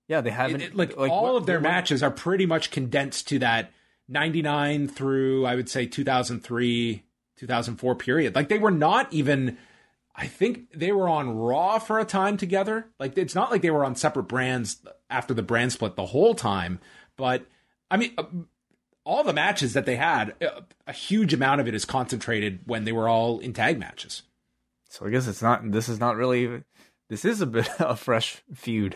Yeah, 0.08 0.22
they 0.22 0.30
haven't 0.32 0.62
it- 0.62 0.76
like, 0.76 0.96
what- 0.98 1.10
all 1.10 1.36
of 1.38 1.46
their 1.46 1.58
what- 1.60 1.64
matches 1.70 2.04
are 2.04 2.12
pretty 2.12 2.46
much 2.46 2.72
condensed 2.72 3.28
to 3.30 3.40
that 3.40 3.72
99 4.08 4.88
through 4.88 5.46
I 5.46 5.56
would 5.56 5.70
say 5.70 5.86
2003, 5.86 7.04
2004 7.38 7.96
period. 7.96 8.36
Like 8.36 8.50
they 8.50 8.60
were 8.60 8.72
not 8.72 9.12
even 9.14 9.58
I 10.14 10.28
think 10.28 10.72
they 10.78 10.92
were 10.92 11.08
on 11.08 11.30
Raw 11.38 11.80
for 11.80 11.98
a 11.98 12.04
time 12.06 12.36
together. 12.36 12.88
Like 13.00 13.18
it's 13.18 13.34
not 13.34 13.50
like 13.50 13.62
they 13.62 13.72
were 13.72 13.86
on 13.86 13.96
separate 13.96 14.24
brands 14.24 14.86
after 15.10 15.34
the 15.34 15.42
brand 15.42 15.72
split 15.72 15.96
the 15.96 16.08
whole 16.08 16.36
time, 16.36 16.80
but 17.16 17.46
I 17.90 17.98
mean, 17.98 18.14
uh, 18.18 18.24
all 19.06 19.24
the 19.24 19.34
matches 19.34 19.74
that 19.74 19.86
they 19.86 19.96
had, 19.96 20.36
uh, 20.44 20.62
a 20.86 20.94
huge 20.94 21.34
amount 21.34 21.62
of 21.62 21.68
it 21.68 21.74
is 21.74 21.86
concentrated 21.86 22.60
when 22.66 22.84
they 22.84 22.92
were 22.92 23.08
all 23.08 23.40
in 23.40 23.54
tag 23.54 23.80
matches. 23.80 24.24
So 24.90 25.06
I 25.06 25.10
guess 25.10 25.28
it's 25.28 25.42
not. 25.42 25.72
This 25.72 25.88
is 25.88 26.00
not 26.02 26.18
really. 26.18 26.64
This 27.12 27.26
is 27.26 27.42
a 27.42 27.46
bit 27.46 27.70
a 27.80 27.98
fresh 27.98 28.42
feud. 28.54 28.96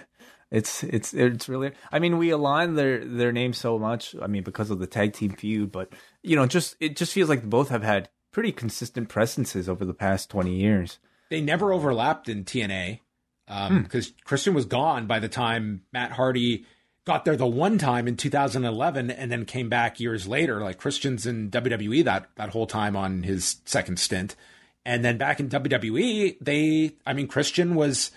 It's 0.50 0.84
it's 0.84 1.14
it's 1.14 1.50
really. 1.50 1.74
I 1.92 2.00
mean, 2.00 2.18
we 2.18 2.30
align 2.30 2.76
their 2.76 3.04
their 3.04 3.34
names 3.34 3.58
so 3.58 3.78
much. 3.78 4.16
I 4.22 4.28
mean, 4.28 4.44
because 4.44 4.72
of 4.72 4.80
the 4.80 4.88
tag 4.88 5.12
team 5.12 5.32
feud, 5.32 5.70
but 5.70 5.92
you 6.24 6.38
know, 6.38 6.46
just 6.46 6.78
it 6.80 6.96
just 6.96 7.12
feels 7.12 7.28
like 7.28 7.44
both 7.44 7.68
have 7.70 7.84
had 7.84 8.10
pretty 8.32 8.54
consistent 8.54 9.10
presences 9.10 9.68
over 9.68 9.84
the 9.84 9.94
past 9.94 10.30
twenty 10.30 10.56
years. 10.56 10.98
They 11.30 11.42
never 11.42 11.74
overlapped 11.74 12.30
in 12.30 12.46
TNA 12.46 13.02
because 13.48 13.70
um, 13.70 13.84
hmm. 13.90 14.00
Christian 14.24 14.54
was 14.54 14.66
gone 14.66 15.08
by 15.08 15.20
the 15.20 15.28
time 15.28 15.82
Matt 15.92 16.14
Hardy 16.14 16.66
got 17.04 17.26
there 17.26 17.36
the 17.36 17.46
one 17.46 17.78
time 17.78 18.08
in 18.08 18.16
2011 18.16 19.12
and 19.12 19.32
then 19.32 19.46
came 19.46 19.68
back 19.68 20.00
years 20.00 20.26
later. 20.28 20.62
Like 20.62 20.78
Christian's 20.78 21.26
in 21.26 21.52
WWE 21.52 22.06
that 22.06 22.30
that 22.36 22.52
whole 22.52 22.68
time 22.68 22.96
on 22.96 23.24
his 23.24 23.58
second 23.66 24.00
stint. 24.00 24.38
And 24.86 25.04
then 25.04 25.18
back 25.18 25.40
in 25.40 25.50
WWE, 25.50 26.38
they 26.40 26.96
I 27.06 27.14
mean 27.14 27.28
Christian 27.28 27.76
was 27.76 28.12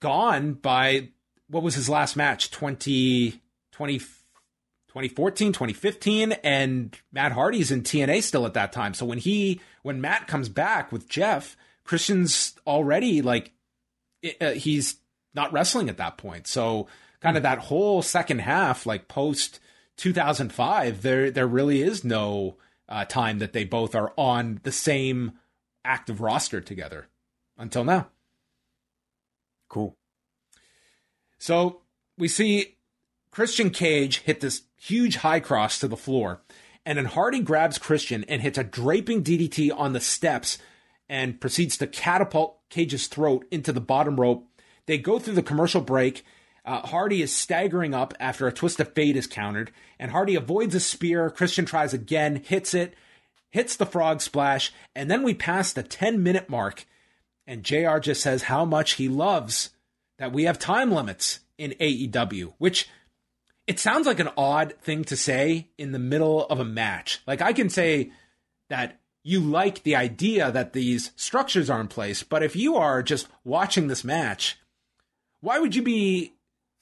gone 0.00 0.54
by 0.54 1.08
what 1.48 1.62
was 1.62 1.74
his 1.74 1.88
last 1.88 2.16
match? 2.16 2.50
20, 2.50 3.40
20, 3.72 3.98
2014, 4.94 5.52
2015, 5.52 6.32
and 6.44 6.96
Matt 7.12 7.32
Hardy's 7.32 7.70
in 7.70 7.82
TNA 7.82 8.22
still 8.22 8.46
at 8.46 8.54
that 8.54 8.72
time. 8.72 8.94
So 8.94 9.04
when 9.04 9.18
he, 9.18 9.60
when 9.82 10.00
Matt 10.00 10.28
comes 10.28 10.48
back 10.48 10.92
with 10.92 11.08
Jeff, 11.08 11.56
Christian's 11.84 12.54
already 12.66 13.20
like, 13.20 13.52
uh, 14.40 14.52
he's 14.52 14.96
not 15.34 15.52
wrestling 15.52 15.88
at 15.88 15.96
that 15.96 16.16
point. 16.16 16.46
So 16.46 16.86
kind 17.20 17.36
of 17.36 17.42
that 17.42 17.58
whole 17.58 18.02
second 18.02 18.40
half, 18.40 18.86
like 18.86 19.08
post 19.08 19.58
2005, 19.96 21.02
there, 21.02 21.30
there 21.30 21.46
really 21.46 21.82
is 21.82 22.04
no 22.04 22.56
uh, 22.88 23.04
time 23.04 23.40
that 23.40 23.52
they 23.52 23.64
both 23.64 23.94
are 23.94 24.12
on 24.16 24.60
the 24.62 24.72
same 24.72 25.32
active 25.84 26.20
roster 26.20 26.60
together 26.60 27.08
until 27.56 27.84
now. 27.84 28.08
Cool. 29.68 29.96
So 31.38 31.82
we 32.16 32.28
see 32.28 32.76
Christian 33.30 33.70
Cage 33.70 34.20
hit 34.20 34.40
this 34.40 34.62
huge 34.76 35.16
high 35.16 35.40
cross 35.40 35.78
to 35.80 35.88
the 35.88 35.96
floor, 35.96 36.42
and 36.86 36.98
then 36.98 37.06
Hardy 37.06 37.40
grabs 37.40 37.78
Christian 37.78 38.24
and 38.24 38.42
hits 38.42 38.58
a 38.58 38.64
draping 38.64 39.24
DDT 39.24 39.70
on 39.76 39.92
the 39.92 40.00
steps 40.00 40.58
and 41.08 41.40
proceeds 41.40 41.76
to 41.78 41.86
catapult 41.86 42.58
Cage's 42.70 43.08
throat 43.08 43.46
into 43.50 43.72
the 43.72 43.80
bottom 43.80 44.20
rope. 44.20 44.46
They 44.86 44.98
go 44.98 45.18
through 45.18 45.34
the 45.34 45.42
commercial 45.42 45.80
break. 45.80 46.24
Uh, 46.64 46.80
Hardy 46.80 47.22
is 47.22 47.34
staggering 47.34 47.94
up 47.94 48.14
after 48.18 48.46
a 48.46 48.52
twist 48.52 48.80
of 48.80 48.92
fate 48.94 49.16
is 49.16 49.26
countered, 49.26 49.70
and 49.98 50.10
Hardy 50.10 50.34
avoids 50.34 50.74
a 50.74 50.80
spear. 50.80 51.30
Christian 51.30 51.66
tries 51.66 51.92
again, 51.92 52.36
hits 52.36 52.72
it, 52.74 52.94
hits 53.54 53.76
the 53.76 53.86
frog 53.86 54.20
splash, 54.20 54.72
and 54.96 55.08
then 55.08 55.22
we 55.22 55.32
pass 55.32 55.72
the 55.72 55.84
10 55.84 56.20
minute 56.20 56.50
mark, 56.50 56.86
and 57.46 57.62
JR 57.62 57.98
just 57.98 58.20
says 58.20 58.42
how 58.42 58.64
much 58.64 58.94
he 58.94 59.08
loves 59.08 59.70
that 60.18 60.32
we 60.32 60.42
have 60.42 60.58
time 60.58 60.90
limits 60.90 61.38
in 61.56 61.70
AEW, 61.78 62.54
which 62.58 62.88
it 63.68 63.78
sounds 63.78 64.08
like 64.08 64.18
an 64.18 64.30
odd 64.36 64.74
thing 64.82 65.04
to 65.04 65.16
say 65.16 65.68
in 65.78 65.92
the 65.92 66.00
middle 66.00 66.44
of 66.46 66.58
a 66.58 66.64
match. 66.64 67.22
Like 67.28 67.40
I 67.40 67.52
can 67.52 67.70
say 67.70 68.10
that 68.70 68.98
you 69.22 69.38
like 69.38 69.84
the 69.84 69.94
idea 69.94 70.50
that 70.50 70.72
these 70.72 71.12
structures 71.14 71.70
are 71.70 71.80
in 71.80 71.86
place, 71.86 72.24
but 72.24 72.42
if 72.42 72.56
you 72.56 72.74
are 72.74 73.04
just 73.04 73.28
watching 73.44 73.86
this 73.86 74.02
match, 74.02 74.58
why 75.40 75.60
would 75.60 75.76
you 75.76 75.82
be 75.82 76.32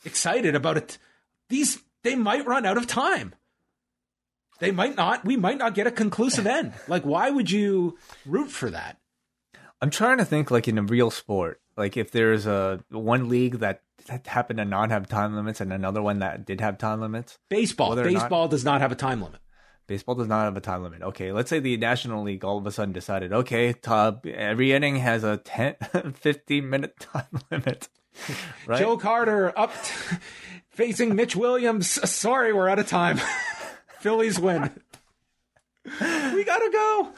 excited 0.06 0.54
about 0.54 0.78
it? 0.78 0.96
These 1.50 1.82
they 2.02 2.14
might 2.14 2.46
run 2.46 2.64
out 2.64 2.78
of 2.78 2.86
time. 2.86 3.34
They 4.62 4.70
might 4.70 4.96
not. 4.96 5.24
We 5.24 5.36
might 5.36 5.58
not 5.58 5.74
get 5.74 5.88
a 5.88 5.90
conclusive 5.90 6.46
end. 6.46 6.72
Like 6.88 7.02
why 7.04 7.30
would 7.30 7.50
you 7.50 7.98
root 8.26 8.50
for 8.50 8.70
that? 8.70 8.98
I'm 9.80 9.90
trying 9.90 10.18
to 10.18 10.24
think 10.24 10.50
like 10.50 10.68
in 10.68 10.78
a 10.78 10.82
real 10.82 11.10
sport. 11.10 11.60
Like 11.76 11.96
if 11.96 12.10
there's 12.12 12.46
a 12.46 12.80
one 12.90 13.28
league 13.28 13.58
that, 13.58 13.82
that 14.06 14.26
happened 14.26 14.58
to 14.58 14.64
not 14.64 14.90
have 14.90 15.08
time 15.08 15.34
limits 15.34 15.60
and 15.60 15.72
another 15.72 16.02
one 16.02 16.20
that 16.20 16.44
did 16.44 16.60
have 16.60 16.78
time 16.78 17.00
limits. 17.00 17.38
Baseball. 17.48 17.96
Baseball 17.96 18.42
not, 18.44 18.50
does 18.50 18.64
not 18.64 18.80
have 18.80 18.92
a 18.92 18.96
time 18.96 19.22
limit. 19.22 19.40
Baseball 19.86 20.14
does 20.14 20.28
not 20.28 20.44
have 20.44 20.56
a 20.56 20.60
time 20.60 20.82
limit. 20.82 21.02
Okay, 21.02 21.32
let's 21.32 21.50
say 21.50 21.58
the 21.58 21.76
National 21.76 22.22
League 22.22 22.44
all 22.44 22.58
of 22.58 22.66
a 22.66 22.70
sudden 22.70 22.92
decided, 22.92 23.32
okay, 23.32 23.72
Tub, 23.72 24.24
every 24.26 24.72
inning 24.72 24.96
has 24.96 25.24
a 25.24 25.38
10, 25.38 25.76
15 26.14 26.70
minute 26.70 26.98
time 27.00 27.26
limit. 27.50 27.88
Right? 28.66 28.78
Joe 28.78 28.96
Carter 28.96 29.58
up 29.58 29.72
t- 29.82 30.16
facing 30.70 31.16
Mitch 31.16 31.34
Williams. 31.34 31.88
Sorry, 32.08 32.52
we're 32.52 32.68
out 32.68 32.78
of 32.78 32.88
time. 32.88 33.20
Phillies 34.02 34.40
win. 34.40 34.70
we 35.84 36.44
gotta 36.44 36.70
go. 36.72 37.08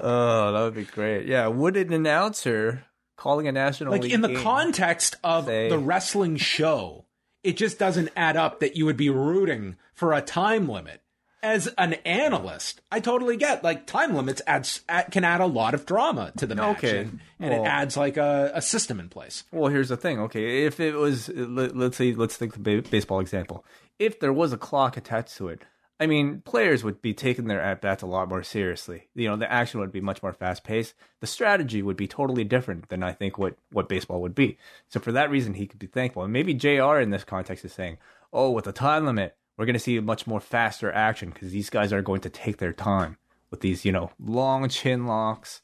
oh, 0.00 0.52
that 0.52 0.62
would 0.62 0.74
be 0.74 0.84
great. 0.84 1.26
Yeah, 1.26 1.48
would 1.48 1.76
an 1.76 1.92
announcer 1.92 2.84
calling 3.16 3.48
a 3.48 3.52
national 3.52 3.92
like 3.92 4.04
in 4.04 4.20
the 4.20 4.34
context 4.36 5.16
of 5.24 5.46
say, 5.46 5.68
the 5.68 5.78
wrestling 5.78 6.36
show, 6.36 7.06
it 7.42 7.56
just 7.56 7.78
doesn't 7.78 8.08
add 8.16 8.36
up 8.36 8.60
that 8.60 8.76
you 8.76 8.84
would 8.86 8.96
be 8.96 9.10
rooting 9.10 9.76
for 9.94 10.12
a 10.12 10.20
time 10.20 10.68
limit. 10.68 11.00
As 11.44 11.66
an 11.76 11.94
analyst, 12.04 12.80
I 12.92 13.00
totally 13.00 13.36
get 13.36 13.64
like 13.64 13.88
time 13.88 14.14
limits 14.14 14.40
adds 14.46 14.82
add, 14.88 15.10
can 15.10 15.24
add 15.24 15.40
a 15.40 15.46
lot 15.46 15.74
of 15.74 15.84
drama 15.86 16.32
to 16.36 16.46
the 16.46 16.54
match, 16.54 16.78
okay. 16.78 16.98
and, 17.00 17.20
and 17.40 17.50
well, 17.50 17.64
it 17.64 17.66
adds 17.66 17.96
like 17.96 18.16
a, 18.16 18.52
a, 18.54 18.62
system 18.62 19.00
in 19.00 19.08
place. 19.08 19.42
Well, 19.50 19.68
here's 19.68 19.88
the 19.88 19.96
thing. 19.96 20.20
Okay, 20.20 20.66
if 20.66 20.78
it 20.78 20.94
was, 20.94 21.28
let, 21.28 21.74
us 21.74 21.96
say, 21.96 22.14
let's 22.14 22.38
take 22.38 22.52
the 22.52 22.80
baseball 22.82 23.18
example. 23.18 23.64
If 23.98 24.20
there 24.20 24.32
was 24.32 24.52
a 24.52 24.56
clock 24.56 24.96
attached 24.96 25.36
to 25.38 25.48
it, 25.48 25.62
I 26.00 26.06
mean, 26.06 26.40
players 26.40 26.82
would 26.82 27.00
be 27.00 27.14
taking 27.14 27.46
their 27.46 27.60
at 27.60 27.80
bats 27.80 28.02
a 28.02 28.06
lot 28.06 28.28
more 28.28 28.42
seriously. 28.42 29.08
You 29.14 29.28
know, 29.28 29.36
the 29.36 29.50
action 29.50 29.78
would 29.80 29.92
be 29.92 30.00
much 30.00 30.22
more 30.22 30.32
fast 30.32 30.64
paced. 30.64 30.94
The 31.20 31.26
strategy 31.26 31.80
would 31.80 31.96
be 31.96 32.08
totally 32.08 32.42
different 32.44 32.88
than 32.88 33.02
I 33.02 33.12
think 33.12 33.38
what, 33.38 33.56
what 33.70 33.88
baseball 33.88 34.20
would 34.22 34.34
be. 34.34 34.58
So 34.88 34.98
for 34.98 35.12
that 35.12 35.30
reason, 35.30 35.54
he 35.54 35.66
could 35.66 35.78
be 35.78 35.86
thankful. 35.86 36.24
And 36.24 36.32
maybe 36.32 36.54
JR 36.54 36.98
in 36.98 37.10
this 37.10 37.24
context 37.24 37.64
is 37.64 37.72
saying, 37.72 37.98
oh, 38.32 38.50
with 38.50 38.64
the 38.64 38.72
time 38.72 39.06
limit, 39.06 39.36
we're 39.56 39.66
going 39.66 39.74
to 39.74 39.80
see 39.80 40.00
much 40.00 40.26
more 40.26 40.40
faster 40.40 40.90
action 40.90 41.30
because 41.30 41.52
these 41.52 41.70
guys 41.70 41.92
are 41.92 42.02
going 42.02 42.22
to 42.22 42.30
take 42.30 42.56
their 42.56 42.72
time 42.72 43.16
with 43.50 43.60
these, 43.60 43.84
you 43.84 43.92
know, 43.92 44.10
long 44.18 44.68
chin 44.68 45.06
locks 45.06 45.60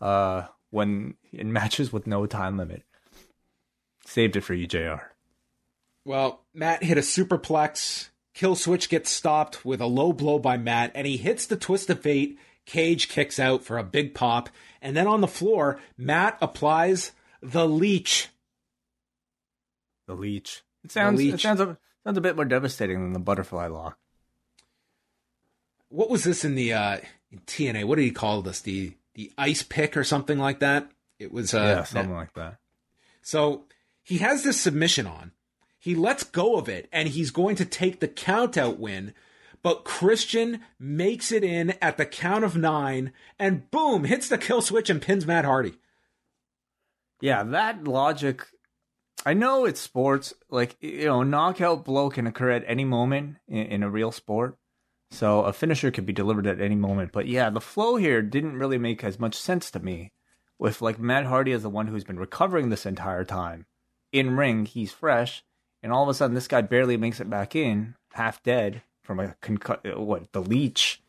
uh, 0.00 0.44
when 0.70 1.14
in 1.32 1.52
matches 1.52 1.92
with 1.92 2.06
no 2.06 2.24
time 2.24 2.56
limit. 2.56 2.82
Saved 4.06 4.36
it 4.36 4.40
for 4.40 4.54
you, 4.54 4.66
JR. 4.66 5.02
Well, 6.04 6.40
Matt 6.54 6.82
hit 6.82 6.98
a 6.98 7.02
superplex 7.02 8.08
Killswitch 8.34 8.88
gets 8.88 9.10
stopped 9.10 9.64
with 9.64 9.80
a 9.80 9.86
low 9.86 10.12
blow 10.12 10.38
by 10.38 10.56
Matt, 10.56 10.92
and 10.94 11.06
he 11.06 11.16
hits 11.16 11.46
the 11.46 11.56
twist 11.56 11.90
of 11.90 12.00
fate. 12.00 12.38
Cage 12.64 13.08
kicks 13.08 13.38
out 13.38 13.64
for 13.64 13.76
a 13.76 13.84
big 13.84 14.14
pop, 14.14 14.48
and 14.80 14.96
then 14.96 15.06
on 15.06 15.20
the 15.20 15.28
floor, 15.28 15.80
Matt 15.98 16.38
applies 16.40 17.12
the 17.42 17.66
leech. 17.66 18.28
The 20.06 20.14
leech. 20.14 20.62
It 20.84 20.92
sounds. 20.92 21.18
Leech. 21.18 21.34
It 21.34 21.40
sounds 21.40 21.60
a, 21.60 21.76
sounds 22.04 22.18
a 22.18 22.22
bit 22.22 22.36
more 22.36 22.44
devastating 22.44 23.02
than 23.02 23.12
the 23.12 23.18
butterfly 23.18 23.66
lock. 23.66 23.98
What 25.88 26.08
was 26.08 26.24
this 26.24 26.44
in 26.44 26.54
the 26.54 26.72
uh, 26.72 26.98
in 27.30 27.40
TNA? 27.40 27.84
What 27.84 27.96
did 27.96 28.04
he 28.04 28.10
call 28.12 28.42
this? 28.42 28.60
The 28.60 28.94
the 29.14 29.32
ice 29.36 29.62
pick 29.62 29.96
or 29.96 30.04
something 30.04 30.38
like 30.38 30.60
that? 30.60 30.88
It 31.18 31.32
was 31.32 31.54
uh, 31.54 31.58
yeah, 31.58 31.84
something 31.84 32.14
like 32.14 32.34
that. 32.34 32.58
So 33.22 33.64
he 34.02 34.18
has 34.18 34.42
this 34.42 34.60
submission 34.60 35.06
on, 35.06 35.32
he 35.82 35.96
lets 35.96 36.22
go 36.22 36.54
of 36.54 36.68
it 36.68 36.88
and 36.92 37.08
he's 37.08 37.32
going 37.32 37.56
to 37.56 37.64
take 37.64 37.98
the 37.98 38.06
countout 38.06 38.78
win. 38.78 39.12
But 39.64 39.82
Christian 39.82 40.60
makes 40.78 41.32
it 41.32 41.42
in 41.42 41.74
at 41.82 41.96
the 41.96 42.06
count 42.06 42.44
of 42.44 42.56
nine 42.56 43.12
and 43.36 43.68
boom, 43.68 44.04
hits 44.04 44.28
the 44.28 44.38
kill 44.38 44.62
switch 44.62 44.88
and 44.88 45.02
pins 45.02 45.26
Matt 45.26 45.44
Hardy. 45.44 45.74
Yeah, 47.20 47.42
that 47.42 47.82
logic. 47.82 48.46
I 49.26 49.34
know 49.34 49.64
it's 49.64 49.80
sports. 49.80 50.32
Like, 50.48 50.76
you 50.80 51.06
know, 51.06 51.24
knockout 51.24 51.84
blow 51.84 52.10
can 52.10 52.28
occur 52.28 52.50
at 52.50 52.64
any 52.68 52.84
moment 52.84 53.38
in, 53.48 53.66
in 53.66 53.82
a 53.82 53.90
real 53.90 54.12
sport. 54.12 54.58
So 55.10 55.40
a 55.40 55.52
finisher 55.52 55.90
could 55.90 56.06
be 56.06 56.12
delivered 56.12 56.46
at 56.46 56.60
any 56.60 56.76
moment. 56.76 57.10
But 57.10 57.26
yeah, 57.26 57.50
the 57.50 57.60
flow 57.60 57.96
here 57.96 58.22
didn't 58.22 58.56
really 58.56 58.78
make 58.78 59.02
as 59.02 59.18
much 59.18 59.34
sense 59.34 59.68
to 59.72 59.80
me. 59.80 60.12
With 60.60 60.80
like 60.80 61.00
Matt 61.00 61.26
Hardy 61.26 61.50
as 61.50 61.64
the 61.64 61.68
one 61.68 61.88
who's 61.88 62.04
been 62.04 62.20
recovering 62.20 62.68
this 62.68 62.86
entire 62.86 63.24
time. 63.24 63.66
In 64.12 64.36
ring, 64.36 64.64
he's 64.64 64.92
fresh 64.92 65.42
and 65.82 65.92
all 65.92 66.02
of 66.02 66.08
a 66.08 66.14
sudden 66.14 66.34
this 66.34 66.48
guy 66.48 66.60
barely 66.60 66.96
makes 66.96 67.20
it 67.20 67.30
back 67.30 67.56
in, 67.56 67.94
half 68.12 68.42
dead 68.42 68.82
from 69.02 69.20
a 69.20 69.34
concu- 69.42 69.96
what 69.96 70.32
the 70.32 70.42
leech, 70.42 71.02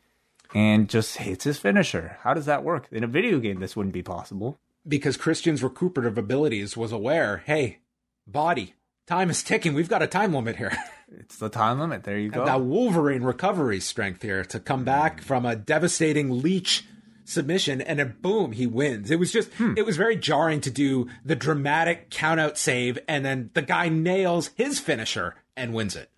and 0.54 0.88
just 0.88 1.16
hits 1.18 1.44
his 1.44 1.58
finisher. 1.58 2.18
How 2.22 2.34
does 2.34 2.46
that 2.46 2.64
work 2.64 2.86
in 2.90 3.04
a 3.04 3.08
video 3.08 3.38
game? 3.38 3.60
This 3.60 3.76
wouldn't 3.76 3.94
be 3.94 4.02
possible 4.02 4.58
because 4.86 5.16
Christian's 5.16 5.62
recuperative 5.62 6.18
abilities 6.18 6.76
was 6.76 6.92
aware. 6.92 7.42
Hey, 7.46 7.78
body, 8.26 8.74
time 9.06 9.30
is 9.30 9.42
ticking. 9.42 9.74
We've 9.74 9.88
got 9.88 10.02
a 10.02 10.06
time 10.06 10.34
limit 10.34 10.56
here. 10.56 10.76
It's 11.16 11.36
the 11.36 11.50
time 11.50 11.78
limit. 11.78 12.02
There 12.02 12.18
you 12.18 12.30
go. 12.30 12.44
That 12.46 12.62
Wolverine 12.62 13.22
recovery 13.22 13.78
strength 13.78 14.22
here 14.22 14.42
to 14.46 14.58
come 14.58 14.84
back 14.84 15.20
mm. 15.20 15.24
from 15.24 15.46
a 15.46 15.54
devastating 15.54 16.42
leech 16.42 16.86
submission, 17.24 17.80
and 17.80 17.98
then 17.98 18.16
boom, 18.20 18.52
he 18.52 18.66
wins. 18.66 19.10
It 19.10 19.18
was 19.18 19.32
just, 19.32 19.50
it 19.76 19.84
was 19.84 19.96
very 19.96 20.16
jarring 20.16 20.60
to 20.62 20.70
do 20.70 21.08
the 21.24 21.34
dramatic 21.34 22.10
count 22.10 22.40
out 22.40 22.56
save, 22.58 22.98
and 23.08 23.24
then 23.24 23.50
the 23.54 23.62
guy 23.62 23.88
nails 23.88 24.50
his 24.56 24.78
finisher 24.78 25.34
and 25.56 25.74
wins 25.74 25.96
it. 25.96 26.10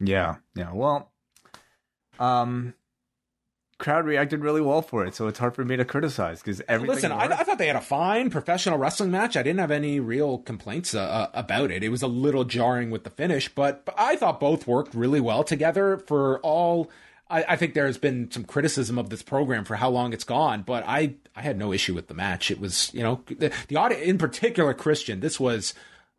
Yeah, 0.00 0.36
yeah. 0.54 0.72
Well, 0.72 1.12
um, 2.18 2.74
crowd 3.78 4.06
reacted 4.06 4.40
really 4.40 4.60
well 4.60 4.82
for 4.82 5.04
it, 5.04 5.14
so 5.14 5.26
it's 5.26 5.38
hard 5.38 5.54
for 5.54 5.64
me 5.64 5.76
to 5.76 5.84
criticize 5.84 6.40
because 6.40 6.62
everything. 6.68 6.94
Listen, 6.94 7.12
I. 7.12 7.24
I 7.24 7.44
thought 7.44 7.58
they 7.58 7.66
had 7.66 7.76
a 7.76 7.80
fine 7.80 8.30
professional 8.30 8.78
wrestling 8.78 9.10
match. 9.10 9.36
I 9.36 9.42
didn't 9.42 9.60
have 9.60 9.70
any 9.70 10.00
real 10.00 10.38
complaints 10.38 10.94
uh, 10.94 11.00
uh, 11.02 11.30
about 11.34 11.70
it. 11.70 11.82
It 11.82 11.90
was 11.90 12.02
a 12.02 12.08
little 12.08 12.44
jarring 12.44 12.90
with 12.90 13.04
the 13.04 13.10
finish, 13.10 13.48
but, 13.48 13.84
but 13.84 13.94
I 13.98 14.16
thought 14.16 14.40
both 14.40 14.66
worked 14.66 14.94
really 14.94 15.20
well 15.20 15.44
together 15.44 15.98
for 15.98 16.38
all. 16.40 16.90
I, 17.32 17.44
I 17.48 17.56
think 17.56 17.72
there's 17.72 17.98
been 17.98 18.30
some 18.30 18.44
criticism 18.44 18.98
of 18.98 19.08
this 19.08 19.22
program 19.22 19.64
for 19.64 19.76
how 19.76 19.88
long 19.88 20.12
it's 20.12 20.24
gone, 20.24 20.62
but 20.62 20.84
I, 20.86 21.14
I 21.34 21.40
had 21.40 21.56
no 21.56 21.72
issue 21.72 21.94
with 21.94 22.08
the 22.08 22.14
match. 22.14 22.50
It 22.50 22.60
was, 22.60 22.92
you 22.92 23.02
know, 23.02 23.22
the, 23.26 23.52
the 23.68 23.76
audience, 23.76 24.04
in 24.04 24.18
particular, 24.18 24.74
Christian, 24.74 25.20
this 25.20 25.40
was 25.40 25.72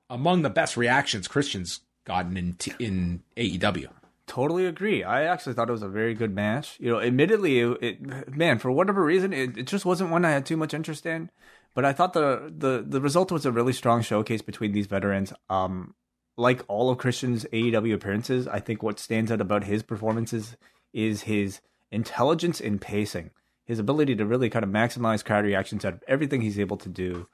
among 0.10 0.42
the 0.42 0.50
best 0.50 0.76
reactions 0.76 1.28
Christian's 1.28 1.82
gotten 2.06 2.36
in, 2.36 2.54
t- 2.54 2.74
in 2.80 3.22
AEW. 3.38 3.90
Totally 4.26 4.66
agree. 4.66 5.04
I 5.04 5.26
actually 5.26 5.54
thought 5.54 5.70
it 5.70 5.74
was 5.74 5.84
a 5.84 5.88
very 5.90 6.16
good 6.16 6.34
match. 6.34 6.78
You 6.80 6.92
know, 6.92 7.00
admittedly, 7.00 7.60
it, 7.60 7.78
it 7.82 8.36
man, 8.36 8.58
for 8.58 8.72
whatever 8.72 9.04
reason, 9.04 9.34
it, 9.34 9.58
it 9.58 9.68
just 9.68 9.86
wasn't 9.86 10.10
one 10.10 10.26
I 10.26 10.32
had 10.32 10.46
too 10.46 10.58
much 10.58 10.74
interest 10.74 11.06
in. 11.06 11.30
But 11.76 11.86
I 11.86 11.94
thought 11.94 12.14
the 12.14 12.54
the 12.56 12.86
the 12.88 13.02
result 13.02 13.32
was 13.32 13.46
a 13.46 13.52
really 13.52 13.74
strong 13.74 14.02
showcase 14.02 14.42
between 14.42 14.72
these 14.72 14.88
veterans. 14.88 15.34
Um, 15.50 15.96
like 16.38 16.64
all 16.68 16.90
of 16.90 17.00
Christian's 17.00 17.46
AEW 17.46 17.94
appearances, 17.94 18.48
I 18.48 18.60
think 18.60 18.82
what 18.82 19.00
stands 19.00 19.32
out 19.32 19.42
about 19.42 19.66
his 19.66 19.84
performances 19.84 20.56
is 20.94 21.24
his 21.24 21.62
intelligence 21.92 22.60
in 22.62 22.80
pacing, 22.80 23.32
his 23.66 23.80
ability 23.80 24.16
to 24.16 24.26
really 24.26 24.50
kind 24.50 24.64
of 24.64 24.72
maximize 24.72 25.24
crowd 25.24 25.46
reactions 25.46 25.84
out 25.86 25.94
of 25.94 26.04
everything 26.08 26.42
he's 26.42 26.60
able 26.60 26.78
to 26.78 26.90
do. 26.90 27.28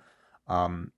Um, 0.47 0.91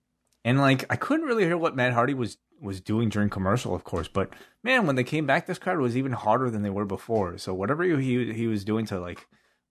and 0.43 0.59
like 0.59 0.85
I 0.89 0.95
couldn't 0.95 1.25
really 1.25 1.45
hear 1.45 1.57
what 1.57 1.75
Matt 1.75 1.93
Hardy 1.93 2.13
was 2.13 2.37
was 2.59 2.79
doing 2.79 3.09
during 3.09 3.29
commercial, 3.29 3.73
of 3.73 3.83
course, 3.83 4.07
but 4.07 4.29
man, 4.63 4.85
when 4.85 4.95
they 4.95 5.03
came 5.03 5.25
back, 5.25 5.47
this 5.47 5.57
crowd 5.57 5.79
was 5.79 5.97
even 5.97 6.11
harder 6.11 6.49
than 6.51 6.61
they 6.61 6.69
were 6.69 6.85
before. 6.85 7.37
So 7.37 7.53
whatever 7.53 7.83
he 7.83 8.33
he 8.33 8.47
was 8.47 8.63
doing 8.63 8.85
to 8.87 8.99
like 8.99 9.27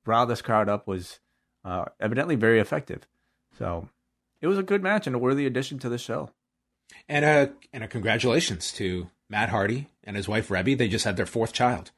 rile 0.06 0.26
this 0.26 0.42
crowd 0.42 0.68
up 0.68 0.86
was 0.86 1.20
uh, 1.64 1.86
evidently 2.00 2.36
very 2.36 2.60
effective. 2.60 3.06
So 3.58 3.88
it 4.40 4.46
was 4.46 4.58
a 4.58 4.62
good 4.62 4.82
match 4.82 5.06
and 5.06 5.14
a 5.14 5.18
worthy 5.18 5.46
addition 5.46 5.78
to 5.80 5.88
the 5.88 5.98
show. 5.98 6.30
And 7.08 7.24
a 7.24 7.52
and 7.72 7.84
a 7.84 7.88
congratulations 7.88 8.72
to 8.74 9.08
Matt 9.28 9.50
Hardy 9.50 9.88
and 10.02 10.16
his 10.16 10.28
wife 10.28 10.48
Reby. 10.48 10.76
They 10.76 10.88
just 10.88 11.04
had 11.04 11.16
their 11.16 11.26
fourth 11.26 11.52
child. 11.52 11.92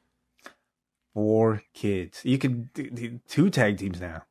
Four 1.13 1.61
kids. 1.73 2.21
You 2.23 2.37
could 2.37 3.21
two 3.27 3.49
tag 3.49 3.77
teams 3.77 4.01
now. 4.01 4.23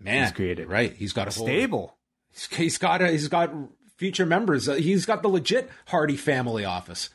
Man, 0.00 0.22
He's 0.22 0.32
created. 0.32 0.68
right. 0.68 0.92
He's 0.94 1.12
got 1.12 1.28
a 1.28 1.30
Stable. 1.30 1.96
He's, 2.32 2.46
he's 2.46 2.78
got 2.78 3.02
a, 3.02 3.10
he's 3.10 3.28
got 3.28 3.52
future 3.96 4.26
members. 4.26 4.68
Uh, 4.68 4.74
he's 4.74 5.06
got 5.06 5.22
the 5.22 5.28
legit 5.28 5.70
Hardy 5.86 6.16
family 6.16 6.64
office. 6.64 7.10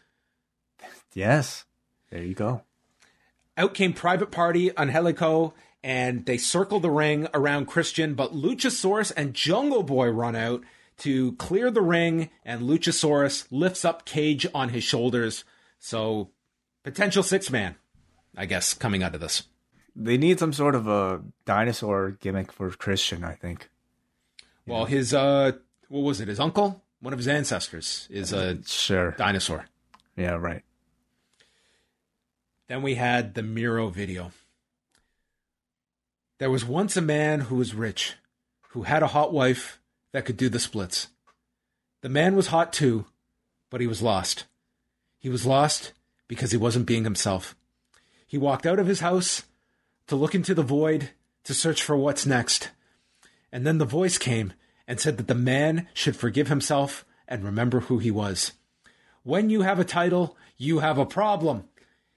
Yes. 1.14 1.66
There 2.10 2.24
you 2.24 2.36
go. 2.36 2.64
Out 3.58 3.74
came 3.74 3.94
Private 3.94 4.32
Party, 4.32 4.72
Angelico, 4.78 5.54
and 5.84 6.26
they 6.26 6.38
circle 6.38 6.80
the 6.80 6.90
ring 6.90 7.28
around 7.34 7.66
Christian, 7.66 8.14
but 8.14 8.34
Luchasaurus 8.34 9.12
and 9.16 9.34
Jungle 9.34 9.84
Boy 9.84 10.10
run 10.10 10.36
out 10.36 10.64
to 11.00 11.34
clear 11.34 11.72
the 11.72 11.82
ring, 11.82 12.30
and 12.44 12.62
Luchasaurus 12.62 13.48
lifts 13.52 13.86
up 13.86 14.06
Cage 14.06 14.46
on 14.54 14.70
his 14.70 14.84
shoulders. 14.84 15.44
So, 15.80 16.30
potential 16.84 17.24
six 17.24 17.50
man, 17.50 17.76
I 18.40 18.46
guess, 18.46 18.74
coming 18.74 19.04
out 19.04 19.14
of 19.16 19.20
this. 19.22 19.44
They 19.96 20.18
need 20.18 20.40
some 20.40 20.54
sort 20.54 20.74
of 20.76 20.88
a 20.88 21.22
dinosaur 21.44 22.12
gimmick 22.12 22.54
for 22.54 22.70
Christian, 22.72 23.22
I 23.26 23.34
think. 23.34 23.70
Well, 24.66 24.86
his, 24.86 25.14
uh, 25.14 25.52
what 25.90 26.04
was 26.04 26.22
it? 26.22 26.30
His 26.30 26.40
uncle? 26.40 26.82
One 27.02 27.12
of 27.12 27.20
his 27.20 27.28
ancestors 27.28 28.08
is 28.10 28.32
a 28.32 28.64
Sure. 28.66 29.12
dinosaur. 29.12 29.66
Yeah, 30.16 30.36
right. 30.36 30.64
Then 32.68 32.82
we 32.82 32.96
had 32.96 33.34
the 33.34 33.44
Miro 33.44 33.90
video. 33.90 34.32
There 36.38 36.50
was 36.52 36.64
once 36.64 36.96
a 36.96 37.02
man 37.02 37.42
who 37.42 37.56
was 37.58 37.74
rich, 37.76 38.14
who 38.70 38.84
had 38.84 39.04
a 39.04 39.08
hot 39.08 39.34
wife 39.34 39.82
that 40.14 40.24
could 40.24 40.38
do 40.38 40.48
the 40.48 40.60
splits. 40.60 41.08
The 42.02 42.10
man 42.10 42.38
was 42.38 42.48
hot 42.48 42.72
too, 42.72 43.06
but 43.70 43.82
he 43.82 43.88
was 43.88 44.02
lost. 44.02 44.46
He 45.18 45.28
was 45.28 45.46
lost 45.46 45.92
because 46.30 46.52
he 46.52 46.58
wasn't 46.58 46.86
being 46.86 47.04
himself. 47.04 47.56
He 48.30 48.38
walked 48.38 48.68
out 48.68 48.78
of 48.78 48.86
his 48.86 49.00
house 49.00 49.42
to 50.06 50.16
look 50.16 50.36
into 50.36 50.54
the 50.54 50.62
void 50.62 51.10
to 51.46 51.54
search 51.56 51.82
for 51.82 51.98
what's 51.98 52.28
next. 52.28 52.70
And 53.52 53.66
then 53.66 53.80
the 53.80 53.86
voice 53.86 54.20
came 54.20 54.54
and 54.88 55.00
said 55.00 55.18
that 55.18 55.28
the 55.28 55.34
man 55.34 55.88
should 55.96 56.16
forgive 56.16 56.48
himself 56.48 57.04
and 57.28 57.44
remember 57.44 57.80
who 57.80 57.98
he 57.98 58.12
was. 58.12 58.52
When 59.24 59.50
you 59.50 59.64
have 59.64 59.80
a 59.80 59.84
title, 59.84 60.38
you 60.58 60.78
have 60.78 61.00
a 61.00 61.08
problem. 61.08 61.64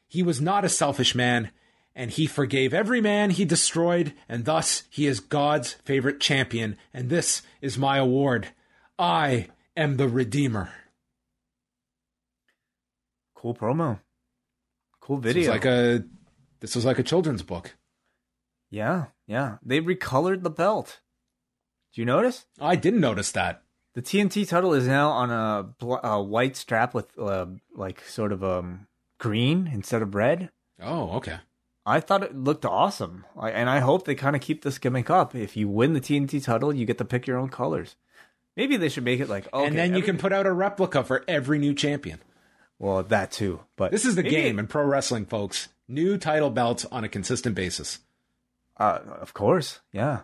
He 0.07 0.23
was 0.23 0.39
not 0.39 0.67
a 0.67 0.69
selfish 0.69 1.15
man, 1.15 1.51
and 1.97 2.11
he 2.11 2.27
forgave 2.27 2.75
every 2.75 3.01
man 3.01 3.31
he 3.31 3.47
destroyed, 3.47 4.13
and 4.29 4.45
thus 4.45 4.83
he 4.91 5.07
is 5.07 5.19
God's 5.19 5.73
favorite 5.87 6.21
champion, 6.21 6.77
and 6.93 7.09
this 7.09 7.41
is 7.63 7.79
my 7.79 7.97
award. 7.97 8.49
I 8.99 9.49
am 9.79 9.97
the 9.97 10.09
Redeemer. 10.09 10.71
Cool 13.35 13.55
promo. 13.55 14.01
Cool 15.03 15.19
This 15.19 15.35
video. 15.35 15.51
was 15.51 15.57
like 15.57 15.65
a 15.67 16.05
this 16.61 16.75
was 16.75 16.85
like 16.87 16.99
a 16.99 17.03
children's 17.03 17.43
book. 17.43 17.75
yeah, 18.71 19.07
yeah. 19.27 19.59
They 19.63 19.81
recolored 19.81 20.43
the 20.43 20.51
belt. 20.51 21.01
Do 21.93 22.01
you 22.01 22.05
notice? 22.07 22.47
I 22.61 22.77
didn't 22.77 23.01
notice 23.01 23.31
that. 23.33 23.63
The 23.95 24.01
TNT 24.01 24.49
title 24.49 24.73
is 24.73 24.87
now 24.87 25.11
on 25.11 25.31
a, 25.31 25.65
bl- 25.65 25.97
a 26.03 26.23
white 26.23 26.57
strap 26.57 26.95
with 26.95 27.09
uh, 27.19 27.47
like 27.75 28.01
sort 28.07 28.33
of 28.33 28.43
um 28.43 28.87
green 29.19 29.69
instead 29.73 30.01
of 30.03 30.15
red. 30.15 30.51
Oh, 30.81 31.11
okay. 31.19 31.37
I 31.85 31.99
thought 32.01 32.23
it 32.23 32.37
looked 32.37 32.65
awesome, 32.65 33.25
I, 33.37 33.51
and 33.51 33.69
I 33.69 33.81
hope 33.81 34.05
they 34.05 34.15
kind 34.15 34.37
of 34.37 34.41
keep 34.43 34.63
this 34.63 34.79
gimmick 34.79 35.11
up. 35.11 35.35
If 35.35 35.57
you 35.57 35.69
win 35.69 35.95
the 35.95 36.01
TNT 36.01 36.43
title, 36.45 36.73
you 36.73 36.87
get 36.87 36.97
to 36.99 37.05
pick 37.05 37.27
your 37.27 37.39
own 37.39 37.49
colors. 37.49 37.97
Maybe 38.57 38.77
they 38.77 38.89
should 38.89 39.03
make 39.05 39.19
it 39.19 39.29
like 39.29 39.53
okay, 39.53 39.67
and 39.67 39.77
then 39.77 39.91
you 39.91 39.97
every- 39.99 40.07
can 40.07 40.19
put 40.19 40.33
out 40.33 40.47
a 40.47 40.53
replica 40.53 41.03
for 41.03 41.25
every 41.27 41.59
new 41.59 41.75
champion. 41.75 42.21
Well 42.83 43.05
that 43.05 43.31
too. 43.31 43.61
But 43.77 43.93
This 43.93 44.05
is 44.05 44.17
the 44.17 44.25
game 44.25 44.59
in 44.59 44.67
pro 44.67 44.85
wrestling, 44.85 45.25
folks. 45.27 45.69
New 45.87 46.19
title 46.19 46.51
belts 46.51 46.85
on 46.87 47.05
a 47.05 47.09
consistent 47.09 47.55
basis. 47.55 48.01
Uh, 48.77 48.99
of 49.21 49.33
course, 49.33 49.79
yeah. 49.93 50.23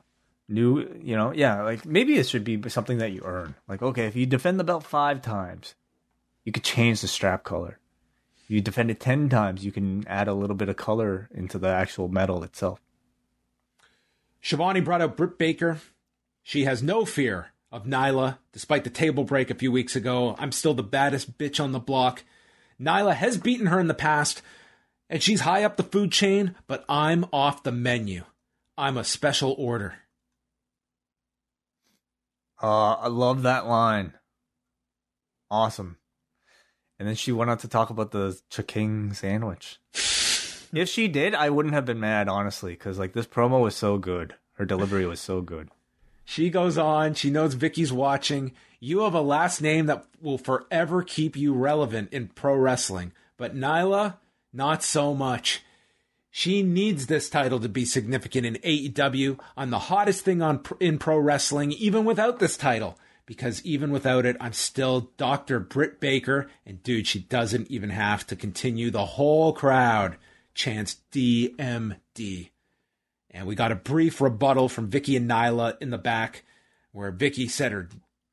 New, 0.49 0.81
you 1.01 1.15
know, 1.15 1.33
yeah. 1.33 1.63
Like 1.63 1.87
maybe 1.87 2.19
it 2.19 2.27
should 2.27 2.43
be 2.43 2.61
something 2.69 2.99
that 2.99 3.13
you 3.13 3.23
earn. 3.25 3.55
Like 3.69 3.81
okay, 3.81 4.07
if 4.07 4.17
you 4.17 4.27
defend 4.27 4.59
the 4.59 4.65
belt 4.65 4.83
five 4.83 5.23
times, 5.23 5.77
you 6.45 6.51
could 6.51 6.65
change 6.65 7.01
the 7.01 7.07
strap 7.07 7.45
color. 7.45 7.79
If 8.43 8.51
you 8.51 8.61
defend 8.61 8.91
it 8.91 8.99
ten 8.99 9.29
times, 9.29 9.65
you 9.65 9.71
can 9.71 10.05
add 10.09 10.27
a 10.27 10.35
little 10.35 10.57
bit 10.57 10.69
of 10.69 10.77
color 10.77 11.29
into 11.33 11.59
the 11.59 11.69
actual 11.69 12.09
metal 12.09 12.43
itself. 12.43 12.81
Schiavone 14.41 14.81
brought 14.81 15.01
out 15.01 15.17
Britt 15.17 15.39
Baker. 15.39 15.79
She 16.43 16.65
has 16.65 16.83
no 16.83 17.05
fear 17.05 17.53
of 17.71 17.85
Nyla, 17.85 18.39
despite 18.51 18.83
the 18.83 18.91
table 18.91 19.23
break 19.23 19.49
a 19.49 19.55
few 19.55 19.71
weeks 19.71 19.95
ago. 19.95 20.35
I'm 20.41 20.51
still 20.51 20.75
the 20.75 20.83
baddest 20.83 21.39
bitch 21.39 21.63
on 21.63 21.71
the 21.71 21.79
block. 21.79 22.25
Nyla 22.81 23.15
has 23.15 23.37
beaten 23.37 23.67
her 23.67 23.81
in 23.81 23.89
the 23.89 23.95
past, 23.95 24.43
and 25.11 25.23
she's 25.23 25.41
high 25.41 25.65
up 25.65 25.77
the 25.77 25.83
food 25.83 26.13
chain, 26.13 26.55
but 26.67 26.85
I'm 26.89 27.27
off 27.33 27.63
the 27.63 27.73
menu. 27.73 28.25
I'm 28.77 28.97
a 28.97 29.05
special 29.05 29.55
order. 29.59 29.95
Uh, 32.63 32.95
I 32.95 33.09
love 33.09 33.43
that 33.43 33.67
line. 33.67 34.15
Awesome. 35.51 35.97
And 36.99 37.07
then 37.07 37.15
she 37.15 37.33
went 37.33 37.51
on 37.51 37.59
to 37.59 37.69
talk 37.69 37.91
about 37.91 38.11
the 38.11 38.41
chicken 38.51 39.15
sandwich. 39.15 39.79
if 39.95 40.89
she 40.89 41.09
did, 41.09 41.35
I 41.35 41.51
wouldn't 41.51 41.75
have 41.75 41.87
been 41.87 42.01
mad, 42.01 42.29
honestly, 42.29 42.73
because 42.73 42.99
like 42.99 43.13
this 43.13 43.27
promo 43.27 43.61
was 43.61 43.77
so 43.77 43.99
good. 43.99 44.35
Her 44.55 44.65
delivery 44.65 45.07
was 45.07 45.21
so 45.21 45.41
good. 45.41 45.71
She 46.25 46.51
goes 46.51 46.77
on, 46.77 47.15
she 47.15 47.31
knows 47.31 47.55
Vickie's 47.55 47.93
watching. 47.93 48.53
You 48.81 49.01
have 49.01 49.15
a 49.15 49.21
last 49.21 49.61
name 49.61 49.87
that 49.87 50.05
will 50.21 50.39
forever 50.39 51.03
keep 51.03 51.37
you 51.37 51.53
relevant 51.53 52.13
in 52.13 52.29
pro 52.29 52.55
wrestling, 52.55 53.13
but 53.37 53.57
Nyla, 53.57 54.17
not 54.53 54.83
so 54.85 55.15
much. 55.15 55.65
She 56.31 56.63
needs 56.63 57.07
this 57.07 57.29
title 57.29 57.59
to 57.61 57.69
be 57.69 57.85
significant 57.85 58.47
in 58.47 58.55
AEW. 58.57 59.41
I'm 59.57 59.71
the 59.71 59.79
hottest 59.79 60.25
thing 60.25 60.43
on 60.43 60.63
in 60.79 60.99
pro 60.99 61.19
wrestling, 61.19 61.73
even 61.73 62.05
without 62.05 62.39
this 62.39 62.57
title. 62.57 62.99
Because 63.27 63.63
even 63.65 63.91
without 63.91 64.25
it, 64.25 64.37
I'm 64.41 64.53
still 64.53 65.11
Dr. 65.17 65.61
Britt 65.61 66.01
Baker. 66.01 66.49
And 66.65 66.83
dude, 66.83 67.07
she 67.07 67.19
doesn't 67.19 67.71
even 67.71 67.91
have 67.91 68.27
to 68.29 68.37
continue. 68.37 68.91
The 68.91 69.05
whole 69.05 69.53
crowd 69.53 70.17
chants 70.55 70.99
DMD. 71.13 72.51
And 73.31 73.47
we 73.47 73.55
got 73.55 73.73
a 73.73 73.77
brief 73.77 74.21
rebuttal 74.21 74.69
from 74.69 74.91
Vickie 74.91 75.17
and 75.17 75.29
Nyla 75.29 75.77
in 75.81 75.91
the 75.91 75.99
back, 75.99 76.45
where 76.93 77.13
Vickie 77.13 77.51
said 77.51 77.73
her 77.73 77.89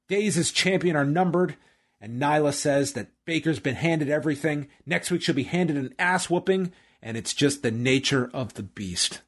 days 0.08 0.38
as 0.38 0.52
champion 0.52 0.96
are 0.96 1.06
numbered. 1.06 1.56
And 2.02 2.22
Nyla 2.22 2.54
says 2.54 2.94
that 2.94 3.12
Baker's 3.26 3.60
been 3.60 3.76
handed 3.76 4.10
everything. 4.10 4.68
Next 4.86 5.10
week 5.12 5.22
she'll 5.22 5.36
be 5.36 5.44
handed 5.44 5.78
an 5.78 5.96
ass 5.98 6.30
whooping, 6.30 6.72
and 7.02 7.18
it's 7.18 7.34
just 7.34 7.64
the 7.64 7.72
nature 7.72 8.30
of 8.34 8.54
the 8.54 8.64
beast. 8.64 9.22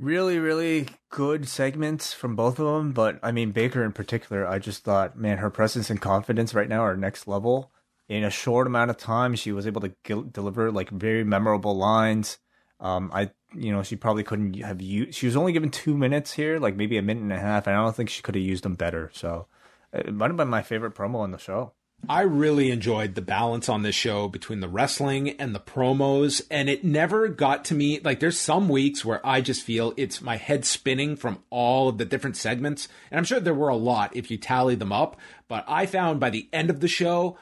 Really, 0.00 0.38
really 0.38 0.88
good 1.10 1.46
segments 1.46 2.12
from 2.12 2.34
both 2.34 2.58
of 2.58 2.66
them. 2.66 2.92
But 2.92 3.20
I 3.22 3.30
mean, 3.30 3.52
Baker 3.52 3.84
in 3.84 3.92
particular, 3.92 4.46
I 4.46 4.58
just 4.58 4.82
thought, 4.82 5.16
man, 5.16 5.38
her 5.38 5.50
presence 5.50 5.88
and 5.88 6.00
confidence 6.00 6.54
right 6.54 6.68
now 6.68 6.80
are 6.80 6.96
next 6.96 7.28
level. 7.28 7.70
In 8.08 8.24
a 8.24 8.30
short 8.30 8.66
amount 8.66 8.90
of 8.90 8.96
time, 8.96 9.34
she 9.34 9.52
was 9.52 9.66
able 9.66 9.80
to 9.82 9.94
g- 10.04 10.24
deliver 10.30 10.72
like 10.72 10.90
very 10.90 11.24
memorable 11.24 11.76
lines. 11.76 12.38
Um, 12.80 13.10
I, 13.14 13.30
you 13.54 13.72
know, 13.72 13.82
she 13.82 13.96
probably 13.96 14.24
couldn't 14.24 14.56
have 14.62 14.80
used. 14.80 15.14
She 15.14 15.26
was 15.26 15.36
only 15.36 15.52
given 15.52 15.70
two 15.70 15.96
minutes 15.96 16.32
here, 16.32 16.58
like 16.58 16.76
maybe 16.76 16.96
a 16.96 17.02
minute 17.02 17.22
and 17.22 17.32
a 17.32 17.38
half, 17.38 17.66
and 17.66 17.76
I 17.76 17.82
don't 17.82 17.94
think 17.94 18.10
she 18.10 18.22
could 18.22 18.34
have 18.34 18.44
used 18.44 18.64
them 18.64 18.74
better. 18.74 19.10
So, 19.14 19.46
uh, 19.94 19.98
it 20.00 20.14
might 20.14 20.28
have 20.28 20.36
been 20.36 20.48
my 20.48 20.62
favorite 20.62 20.94
promo 20.94 21.16
on 21.16 21.30
the 21.30 21.38
show. 21.38 21.72
I 22.08 22.22
really 22.22 22.70
enjoyed 22.70 23.14
the 23.14 23.22
balance 23.22 23.68
on 23.68 23.82
this 23.82 23.94
show 23.94 24.28
between 24.28 24.60
the 24.60 24.68
wrestling 24.68 25.30
and 25.30 25.54
the 25.54 25.60
promos, 25.60 26.42
and 26.50 26.68
it 26.68 26.84
never 26.84 27.28
got 27.28 27.64
to 27.66 27.74
me. 27.74 28.00
Like, 28.00 28.20
there's 28.20 28.38
some 28.38 28.68
weeks 28.68 29.04
where 29.04 29.26
I 29.26 29.40
just 29.40 29.62
feel 29.62 29.94
it's 29.96 30.20
my 30.20 30.36
head 30.36 30.66
spinning 30.66 31.16
from 31.16 31.42
all 31.48 31.88
of 31.88 31.96
the 31.96 32.04
different 32.04 32.36
segments, 32.36 32.88
and 33.10 33.18
I'm 33.18 33.24
sure 33.24 33.40
there 33.40 33.54
were 33.54 33.68
a 33.68 33.76
lot 33.76 34.14
if 34.16 34.30
you 34.30 34.36
tally 34.36 34.74
them 34.74 34.92
up. 34.92 35.18
But 35.48 35.64
I 35.66 35.86
found 35.86 36.20
by 36.20 36.30
the 36.30 36.48
end 36.52 36.68
of 36.68 36.80
the 36.80 36.88
show, 36.88 37.38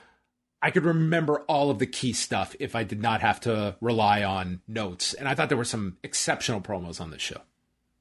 I 0.63 0.71
could 0.71 0.85
remember 0.85 1.41
all 1.49 1.71
of 1.71 1.79
the 1.79 1.87
key 1.87 2.13
stuff 2.13 2.55
if 2.61 2.77
I 2.77 2.85
did 2.85 3.03
not 3.03 3.21
have 3.21 3.41
to 3.41 3.77
rely 3.81 4.23
on 4.23 4.61
notes. 4.69 5.13
And 5.13 5.29
I 5.29 5.35
thought 5.35 5.49
there 5.49 5.59
were 5.59 5.65
some 5.65 5.99
exceptional 6.03 6.61
promos 6.61 7.01
on 7.01 7.11
this 7.11 7.21
show. 7.21 7.41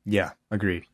Yeah, 0.06 0.32
agreed 0.50 0.86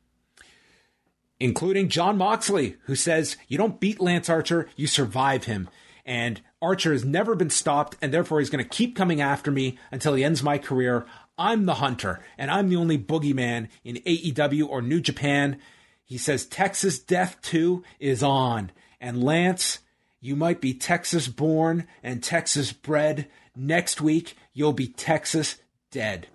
including 1.40 1.90
Jon 1.90 2.18
Moxley, 2.18 2.78
who 2.84 2.96
says, 2.96 3.38
You 3.48 3.58
don't 3.58 3.80
beat 3.80 4.00
Lance 4.00 4.30
Archer, 4.30 4.70
you 4.76 4.88
survive 4.88 5.46
him. 5.46 5.70
And 6.06 6.42
Archer 6.62 6.94
has 6.94 7.04
never 7.04 7.36
been 7.36 7.50
stopped, 7.50 7.98
and 8.02 8.14
therefore 8.14 8.40
he's 8.40 8.50
going 8.50 8.64
to 8.64 8.70
keep 8.70 8.96
coming 8.96 9.22
after 9.22 9.52
me 9.52 9.78
until 9.92 10.14
he 10.14 10.24
ends 10.24 10.42
my 10.42 10.58
career. 10.58 11.06
I'm 11.38 11.66
the 11.66 11.76
hunter, 11.76 12.22
and 12.38 12.50
I'm 12.50 12.70
the 12.70 12.78
only 12.78 12.98
boogeyman 12.98 13.68
in 13.84 13.98
AEW 13.98 14.68
or 14.68 14.82
New 14.82 15.02
Japan. 15.02 15.60
He 16.04 16.18
says 16.18 16.46
Texas 16.46 16.98
Death 16.98 17.38
2 17.44 17.84
is 18.00 18.24
on. 18.24 18.72
And 19.00 19.24
Lance, 19.24 19.80
you 20.20 20.36
might 20.36 20.62
be 20.62 20.74
Texas 20.74 21.28
born 21.28 21.88
and 22.04 22.24
Texas 22.24 22.72
bred. 22.72 23.28
Next 23.56 24.02
week, 24.02 24.36
you'll 24.54 24.74
be 24.74 24.88
Texas 24.88 25.58
dead. 25.92 26.28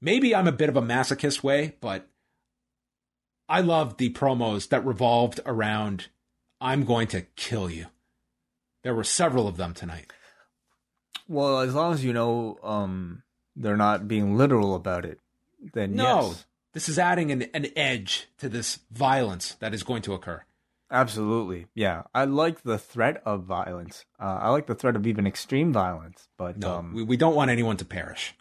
Maybe 0.00 0.34
I'm 0.34 0.46
a 0.46 0.52
bit 0.52 0.68
of 0.68 0.76
a 0.76 0.82
masochist 0.82 1.42
way, 1.42 1.76
but 1.80 2.08
I 3.48 3.60
loved 3.60 3.98
the 3.98 4.12
promos 4.12 4.68
that 4.68 4.84
revolved 4.84 5.40
around 5.44 6.08
I'm 6.60 6.84
going 6.84 7.08
to 7.08 7.22
kill 7.36 7.70
you. 7.70 7.86
There 8.82 8.94
were 8.94 9.04
several 9.04 9.48
of 9.48 9.56
them 9.56 9.74
tonight. 9.74 10.12
Well, 11.28 11.60
as 11.60 11.74
long 11.74 11.92
as 11.92 12.04
you 12.04 12.12
know 12.12 12.58
um, 12.62 13.22
they're 13.56 13.76
not 13.76 14.08
being 14.08 14.36
literal 14.36 14.74
about 14.74 15.04
it, 15.04 15.20
then 15.74 15.94
no, 15.94 16.28
yes. 16.28 16.44
this 16.72 16.88
is 16.88 16.98
adding 16.98 17.30
an, 17.30 17.42
an 17.54 17.66
edge 17.76 18.28
to 18.38 18.48
this 18.48 18.80
violence 18.90 19.54
that 19.60 19.74
is 19.74 19.82
going 19.82 20.02
to 20.02 20.14
occur. 20.14 20.42
Absolutely, 20.90 21.66
yeah. 21.74 22.02
I 22.14 22.24
like 22.24 22.62
the 22.62 22.78
threat 22.78 23.22
of 23.24 23.44
violence. 23.44 24.04
Uh, 24.18 24.38
I 24.42 24.48
like 24.50 24.66
the 24.66 24.74
threat 24.74 24.96
of 24.96 25.06
even 25.06 25.26
extreme 25.26 25.72
violence, 25.72 26.28
but 26.36 26.58
no, 26.58 26.78
um, 26.78 26.94
we, 26.94 27.02
we 27.02 27.16
don't 27.16 27.36
want 27.36 27.50
anyone 27.50 27.76
to 27.76 27.84
perish. 27.84 28.34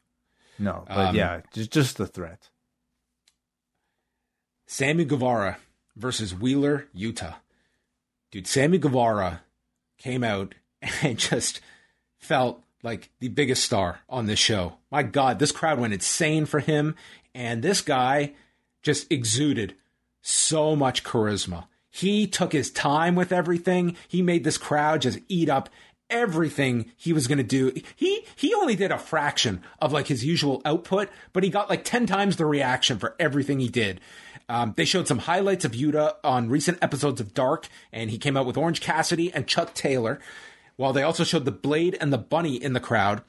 No, 0.58 0.84
but 0.88 1.10
um, 1.10 1.16
yeah, 1.16 1.42
just 1.54 1.72
just 1.72 1.98
the 1.98 2.08
threat. 2.08 2.50
Sammy 4.66 5.06
Guevara 5.06 5.58
versus 5.96 6.34
Wheeler 6.34 6.88
Yuta. 6.96 7.36
Dude, 8.32 8.48
Sammy 8.48 8.78
Guevara 8.78 9.42
came 9.98 10.24
out 10.24 10.56
and 11.02 11.18
just 11.18 11.62
felt 12.18 12.64
like 12.84 13.10
the 13.20 13.28
biggest 13.28 13.64
star 13.64 14.00
on 14.10 14.26
this 14.26 14.40
show. 14.40 14.78
My 14.92 15.04
God, 15.04 15.40
this 15.40 15.52
crowd 15.52 15.80
went 15.80 15.94
insane 15.94 16.46
for 16.46 16.60
him. 16.60 16.96
And 17.36 17.62
this 17.62 17.82
guy 17.82 18.34
just 18.82 19.12
exuded 19.12 19.76
so 20.22 20.76
much 20.76 21.04
charisma. 21.04 21.66
He 21.90 22.28
took 22.28 22.54
his 22.54 22.72
time 22.72 23.16
with 23.16 23.32
everything. 23.32 23.96
He 24.08 24.22
made 24.22 24.44
this 24.44 24.58
crowd 24.58 25.02
just 25.02 25.20
eat 25.28 25.50
up 25.50 25.70
everything 26.10 26.92
he 26.98 27.14
was 27.14 27.28
going 27.28 27.38
to 27.38 27.44
do. 27.44 27.72
He 27.96 28.26
he 28.36 28.54
only 28.54 28.76
did 28.76 28.92
a 28.92 28.98
fraction 28.98 29.62
of 29.80 29.92
like 29.92 30.08
his 30.08 30.26
usual 30.26 30.62
output, 30.66 31.10
but 31.34 31.44
he 31.44 31.50
got 31.50 31.70
like 31.70 31.84
10 31.84 32.06
times 32.08 32.36
the 32.36 32.46
reaction 32.46 32.98
for 33.00 33.16
everything 33.20 33.60
he 33.60 33.70
did. 33.70 34.02
Um, 34.48 34.74
they 34.76 34.86
showed 34.86 35.08
some 35.08 35.20
highlights 35.20 35.66
of 35.66 35.74
Yuta 35.74 36.16
on 36.24 36.50
recent 36.50 36.80
episodes 36.82 37.22
of 37.22 37.36
Dark, 37.36 37.68
and 37.94 38.10
he 38.10 38.18
came 38.18 38.36
out 38.36 38.48
with 38.48 38.58
Orange 38.58 38.82
Cassidy 38.82 39.32
and 39.32 39.46
Chuck 39.46 39.76
Taylor, 39.76 40.20
while 40.76 40.92
they 40.92 41.04
also 41.04 41.24
showed 41.24 41.46
the 41.46 41.52
Blade 41.52 41.96
and 42.02 42.12
the 42.12 42.18
Bunny 42.18 42.56
in 42.56 42.74
the 42.74 42.80
crowd. 42.80 43.22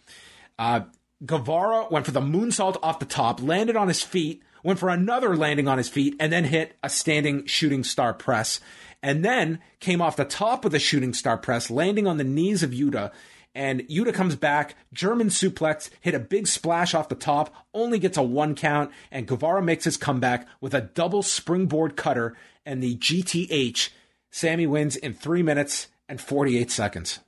Uh, 0.58 0.82
Guevara 1.24 1.88
went 1.90 2.06
for 2.06 2.12
the 2.12 2.22
moonsault 2.22 2.78
off 2.82 3.00
the 3.00 3.04
top, 3.04 3.42
landed 3.42 3.76
on 3.76 3.88
his 3.88 4.02
feet, 4.02 4.42
went 4.62 4.78
for 4.78 4.88
another 4.88 5.36
landing 5.36 5.68
on 5.68 5.78
his 5.78 5.88
feet, 5.88 6.14
and 6.20 6.32
then 6.32 6.44
hit 6.44 6.76
a 6.82 6.90
standing 6.90 7.46
shooting 7.46 7.84
star 7.84 8.14
press. 8.14 8.60
And 9.02 9.24
then 9.24 9.60
came 9.78 10.02
off 10.02 10.16
the 10.16 10.24
top 10.24 10.64
of 10.64 10.72
the 10.72 10.78
shooting 10.78 11.14
star 11.14 11.38
press, 11.38 11.70
landing 11.70 12.06
on 12.06 12.18
the 12.18 12.24
knees 12.24 12.62
of 12.62 12.70
Yuta 12.70 13.12
and 13.54 13.80
Yuta 13.88 14.14
comes 14.14 14.36
back, 14.36 14.76
German 14.92 15.28
suplex, 15.28 15.90
hit 16.00 16.14
a 16.14 16.20
big 16.20 16.46
splash 16.46 16.94
off 16.94 17.08
the 17.08 17.14
top, 17.14 17.52
only 17.74 17.98
gets 17.98 18.16
a 18.16 18.22
one 18.22 18.54
count, 18.54 18.92
and 19.10 19.26
Guevara 19.26 19.62
makes 19.62 19.84
his 19.84 19.96
comeback 19.96 20.46
with 20.60 20.72
a 20.72 20.80
double 20.80 21.22
springboard 21.22 21.96
cutter 21.96 22.36
and 22.64 22.82
the 22.82 22.96
GTH. 22.96 23.90
Sammy 24.30 24.66
wins 24.66 24.94
in 24.94 25.14
three 25.14 25.42
minutes 25.42 25.88
and 26.08 26.20
48 26.20 26.70
seconds. 26.70 27.18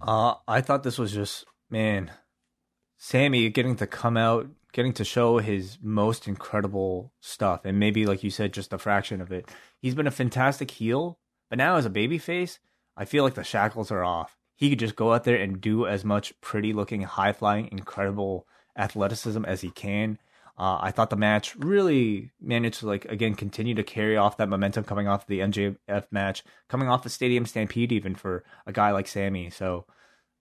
Uh, 0.00 0.34
I 0.46 0.60
thought 0.60 0.82
this 0.82 0.98
was 0.98 1.12
just, 1.12 1.46
man, 1.70 2.10
Sammy 2.98 3.48
getting 3.48 3.76
to 3.76 3.86
come 3.86 4.18
out, 4.18 4.46
getting 4.76 4.92
to 4.92 5.04
show 5.04 5.38
his 5.38 5.78
most 5.82 6.28
incredible 6.28 7.12
stuff, 7.20 7.64
and 7.64 7.80
maybe, 7.80 8.06
like 8.06 8.22
you 8.22 8.30
said, 8.30 8.52
just 8.52 8.72
a 8.72 8.78
fraction 8.78 9.20
of 9.20 9.32
it. 9.32 9.50
He's 9.80 9.96
been 9.96 10.06
a 10.06 10.12
fantastic 10.12 10.70
heel, 10.70 11.18
but 11.50 11.58
now 11.58 11.74
as 11.76 11.86
a 11.86 11.90
babyface, 11.90 12.58
I 12.96 13.04
feel 13.04 13.24
like 13.24 13.34
the 13.34 13.42
shackles 13.42 13.90
are 13.90 14.04
off 14.04 14.36
he 14.56 14.70
could 14.70 14.78
just 14.78 14.96
go 14.96 15.12
out 15.12 15.24
there 15.24 15.36
and 15.36 15.60
do 15.60 15.86
as 15.86 16.04
much 16.04 16.38
pretty 16.40 16.72
looking, 16.72 17.02
high 17.02 17.32
flying, 17.32 17.68
incredible 17.70 18.46
athleticism 18.76 19.44
as 19.44 19.60
he 19.60 19.70
can. 19.70 20.18
Uh, 20.58 20.78
I 20.80 20.90
thought 20.90 21.10
the 21.10 21.16
match 21.16 21.54
really 21.56 22.32
managed 22.40 22.80
to 22.80 22.86
like 22.86 23.04
again 23.04 23.34
continue 23.34 23.74
to 23.74 23.82
carry 23.82 24.16
off 24.16 24.38
that 24.38 24.48
momentum 24.48 24.84
coming 24.84 25.06
off 25.06 25.26
the 25.26 25.40
MJF 25.40 26.06
match, 26.10 26.42
coming 26.68 26.88
off 26.88 27.02
the 27.02 27.10
Stadium 27.10 27.44
Stampede 27.44 27.92
even 27.92 28.14
for 28.14 28.42
a 28.66 28.72
guy 28.72 28.90
like 28.90 29.06
Sammy. 29.06 29.50
So, 29.50 29.84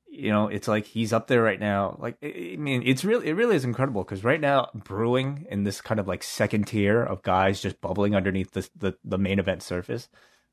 you 0.07 0.32
know, 0.32 0.48
it's 0.48 0.68
like 0.68 0.86
he's 0.86 1.14
up 1.14 1.27
there 1.27 1.41
right 1.41 1.60
now. 1.60 1.98
Like, 1.99 2.18
I 2.23 2.56
mean, 2.57 2.84
it's 2.86 3.03
really 3.03 3.27
it 3.27 3.34
really 3.34 3.56
is 3.56 3.65
incredible 3.65 4.03
because 4.03 4.23
right 4.23 4.40
now 4.40 4.69
brewing 4.73 5.45
in 5.49 5.64
this 5.64 5.82
kind 5.82 5.99
of 5.99 6.07
like 6.07 6.23
second 6.23 6.68
tier 6.68 7.03
of 7.03 7.23
guys 7.23 7.61
just 7.61 7.82
bubbling 7.82 8.15
underneath 8.15 8.52
the 8.52 8.69
the, 8.76 8.98
the 9.03 9.18
main 9.18 9.40
event 9.40 9.64
surface. 9.64 10.07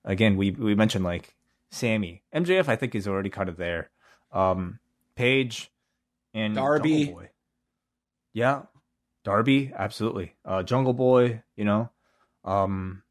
Again, 0.05 0.37
we 0.37 0.51
we 0.51 0.75
mentioned 0.75 1.05
like 1.05 1.35
Sammy. 1.71 2.23
MJF, 2.35 2.69
I 2.69 2.77
think, 2.77 2.95
is 2.95 3.07
already 3.07 3.31
kind 3.31 3.49
of 3.49 3.57
there. 3.57 3.91
Um, 4.33 4.81
Page 5.15 5.71
and 6.35 6.55
Darby. 6.55 7.07
Boy. 7.07 7.29
Yeah, 8.33 8.63
Darby, 9.25 9.73
absolutely. 9.77 10.35
Uh, 10.45 10.63
Jungle 10.63 10.95
Boy, 10.95 11.43
you 11.57 11.65
know. 11.65 11.91
Um, 12.45 13.03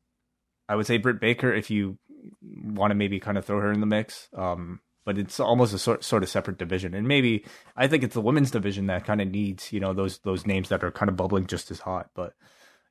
I 0.68 0.76
would 0.76 0.88
say 0.88 0.97
Britt 0.97 1.19
Baker 1.19 1.53
if 1.53 1.69
you 1.69 1.97
want 2.41 2.91
to 2.91 2.95
maybe 2.95 3.19
kind 3.19 3.38
of 3.38 3.45
throw 3.45 3.59
her 3.59 3.72
in 3.72 3.80
the 3.80 3.85
mix. 3.85 4.30
Um, 4.35 4.80
but 5.06 5.18
it's 5.18 5.40
almost 5.40 5.73
a 5.73 5.80
sort 5.80 6.03
sort 6.03 6.23
of 6.23 6.30
separate 6.30 6.57
division, 6.57 6.94
and 6.94 7.07
maybe 7.07 7.45
I 7.76 7.88
think 7.88 8.03
it's 8.03 8.14
the 8.14 8.22
women's 8.22 8.52
division 8.52 8.88
that 8.88 9.06
kind 9.06 9.22
of 9.22 9.30
needs 9.30 9.72
you 9.73 9.80
know 9.80 9.94
those 9.94 10.19
those 10.19 10.45
names 10.45 10.69
that 10.69 10.84
are 10.84 10.91
kind 10.91 11.10
of 11.10 11.15
bubbling 11.15 11.48
just 11.48 11.72
as 11.72 11.80
hot. 11.80 12.10
But 12.14 12.34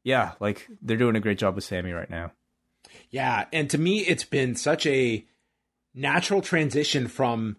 yeah, 0.02 0.32
like 0.40 0.68
they're 0.82 0.96
doing 0.96 1.16
a 1.16 1.20
great 1.20 1.38
job 1.38 1.54
with 1.54 1.64
Sammy 1.64 1.92
right 1.92 2.10
now. 2.10 2.32
Yeah, 3.10 3.46
and 3.52 3.68
to 3.70 3.78
me, 3.78 4.00
it's 4.00 4.24
been 4.24 4.54
such 4.54 4.86
a 4.86 5.24
natural 5.94 6.40
transition 6.40 7.08
from 7.08 7.56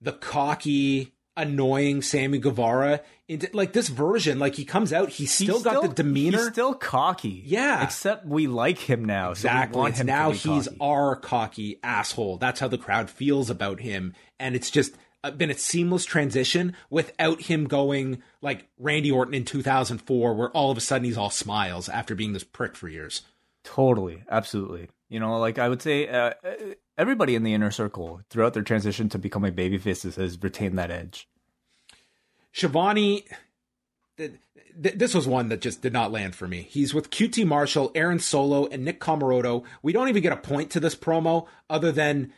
the 0.00 0.12
cocky, 0.12 1.12
annoying 1.36 2.02
Sammy 2.02 2.38
Guevara 2.38 3.00
into 3.28 3.48
like 3.52 3.72
this 3.72 3.88
version. 3.88 4.38
Like 4.38 4.54
he 4.54 4.64
comes 4.64 4.92
out, 4.92 5.08
he's 5.08 5.32
still 5.32 5.56
he's 5.56 5.64
got 5.64 5.78
still, 5.78 5.82
the 5.82 5.94
demeanor. 5.94 6.38
He's 6.38 6.48
still 6.48 6.74
cocky. 6.74 7.42
Yeah. 7.44 7.82
Except 7.82 8.26
we 8.26 8.46
like 8.46 8.78
him 8.78 9.04
now. 9.04 9.30
Exactly. 9.30 9.92
So 9.92 10.02
now 10.04 10.30
he's 10.30 10.66
cocky. 10.66 10.76
our 10.80 11.16
cocky 11.16 11.80
asshole. 11.82 12.38
That's 12.38 12.60
how 12.60 12.68
the 12.68 12.78
crowd 12.78 13.10
feels 13.10 13.50
about 13.50 13.80
him. 13.80 14.14
And 14.38 14.54
it's 14.54 14.70
just 14.70 14.94
uh, 15.24 15.30
been 15.30 15.50
a 15.50 15.54
seamless 15.54 16.04
transition 16.04 16.76
without 16.90 17.42
him 17.42 17.66
going 17.66 18.22
like 18.40 18.68
Randy 18.78 19.10
Orton 19.10 19.34
in 19.34 19.44
2004, 19.44 20.34
where 20.34 20.50
all 20.50 20.70
of 20.70 20.78
a 20.78 20.80
sudden 20.80 21.04
he's 21.04 21.18
all 21.18 21.30
smiles 21.30 21.88
after 21.88 22.14
being 22.14 22.32
this 22.32 22.44
prick 22.44 22.76
for 22.76 22.88
years. 22.88 23.22
Totally. 23.64 24.24
Absolutely. 24.28 24.88
You 25.12 25.20
know, 25.20 25.38
like 25.38 25.58
I 25.58 25.68
would 25.68 25.82
say, 25.82 26.08
uh, 26.08 26.32
everybody 26.96 27.34
in 27.34 27.42
the 27.42 27.52
inner 27.52 27.70
circle 27.70 28.22
throughout 28.30 28.54
their 28.54 28.62
transition 28.62 29.10
to 29.10 29.18
becoming 29.18 29.52
babyfaces 29.52 30.16
has 30.16 30.42
retained 30.42 30.78
that 30.78 30.90
edge. 30.90 31.28
Schiavone, 32.52 33.26
th- 34.16 34.32
th- 34.82 34.94
this 34.94 35.12
was 35.12 35.28
one 35.28 35.50
that 35.50 35.60
just 35.60 35.82
did 35.82 35.92
not 35.92 36.12
land 36.12 36.34
for 36.34 36.48
me. 36.48 36.62
He's 36.62 36.94
with 36.94 37.10
QT 37.10 37.44
Marshall, 37.44 37.92
Aaron 37.94 38.20
Solo, 38.20 38.66
and 38.68 38.86
Nick 38.86 39.00
Comoroto. 39.00 39.64
We 39.82 39.92
don't 39.92 40.08
even 40.08 40.22
get 40.22 40.32
a 40.32 40.36
point 40.38 40.70
to 40.70 40.80
this 40.80 40.96
promo 40.96 41.46
other 41.68 41.92
than 41.92 42.32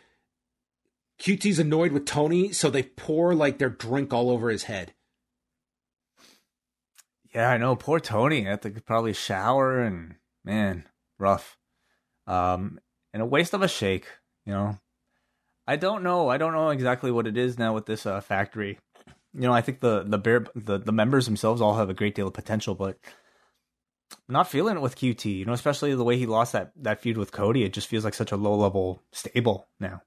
QT's 1.21 1.61
annoyed 1.61 1.93
with 1.93 2.07
Tony, 2.07 2.51
so 2.51 2.71
they 2.71 2.83
pour 2.83 3.37
like 3.37 3.59
their 3.59 3.71
drink 3.71 4.13
all 4.13 4.31
over 4.31 4.51
his 4.51 4.65
head. 4.65 4.95
Yeah, 7.33 7.51
I 7.51 7.57
know. 7.57 7.77
Poor 7.77 8.01
Tony. 8.01 8.49
I 8.49 8.51
had 8.51 8.63
to 8.63 8.71
probably 8.71 9.13
shower 9.13 9.79
and 9.81 10.17
man, 10.45 10.89
rough. 11.21 11.57
Um, 12.27 12.79
and 13.13 13.23
a 13.23 13.27
waste 13.27 13.55
of 13.55 13.63
a 13.63 13.69
shake. 13.69 14.07
You 14.47 14.53
know, 14.53 14.79
I 15.67 15.77
don't 15.77 16.03
know. 16.03 16.29
I 16.29 16.39
don't 16.39 16.53
know 16.53 16.71
exactly 16.71 17.11
what 17.11 17.27
it 17.27 17.37
is 17.37 17.59
now 17.59 17.75
with 17.75 17.87
this 17.87 18.07
uh, 18.07 18.21
factory. 18.21 18.79
You 19.33 19.43
know, 19.43 19.53
I 19.53 19.63
think 19.63 19.81
the 19.81 20.05
the 20.05 20.19
bear 20.19 20.47
the 20.55 20.79
the 20.79 20.93
members 20.93 21.27
themselves 21.27 21.61
all 21.61 21.77
have 21.77 21.91
a 21.91 21.95
great 21.95 22.15
deal 22.15 22.29
of 22.29 22.35
potential, 22.35 22.75
but 22.75 22.99
not 24.29 24.49
feeling 24.49 24.77
it 24.77 24.83
with 24.83 24.97
QT. 24.97 25.25
You 25.25 25.45
know, 25.45 25.53
especially 25.53 25.95
the 25.95 26.05
way 26.05 26.19
he 26.19 26.27
lost 26.27 26.53
that 26.53 26.73
that 26.77 27.01
feud 27.01 27.17
with 27.17 27.33
Cody. 27.33 27.65
It 27.65 27.73
just 27.73 27.89
feels 27.89 28.05
like 28.05 28.15
such 28.15 28.33
a 28.33 28.37
low 28.37 28.55
level 28.55 29.03
stable 29.13 29.69
now. 29.81 30.03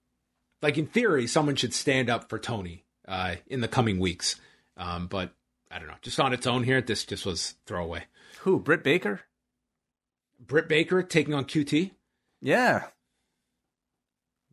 Like 0.62 0.78
in 0.78 0.88
theory, 0.88 1.28
someone 1.28 1.56
should 1.56 1.74
stand 1.74 2.10
up 2.10 2.30
for 2.30 2.40
Tony 2.40 2.84
uh, 3.08 3.36
in 3.48 3.62
the 3.62 3.68
coming 3.68 4.00
weeks. 4.00 4.40
Um, 4.76 5.08
but 5.08 5.34
I 5.72 5.80
don't 5.80 5.88
know. 5.88 5.96
Just 6.02 6.20
on 6.20 6.34
its 6.34 6.48
own 6.48 6.64
here, 6.64 6.82
this 6.82 7.06
just 7.06 7.26
was 7.26 7.56
throwaway. 7.66 8.06
Who? 8.42 8.60
Britt 8.60 8.84
Baker? 8.84 9.22
Britt 10.40 10.68
Baker 10.68 11.04
taking 11.04 11.34
on 11.34 11.46
QT? 11.46 11.92
Yeah. 12.42 12.86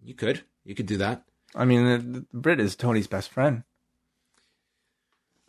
You 0.03 0.15
could. 0.15 0.43
You 0.65 0.75
could 0.75 0.87
do 0.87 0.97
that. 0.99 1.25
I 1.55 1.65
mean, 1.65 2.27
Britt 2.33 2.61
is 2.61 2.77
Tony's 2.77 3.07
best 3.07 3.31
friend. 3.31 3.63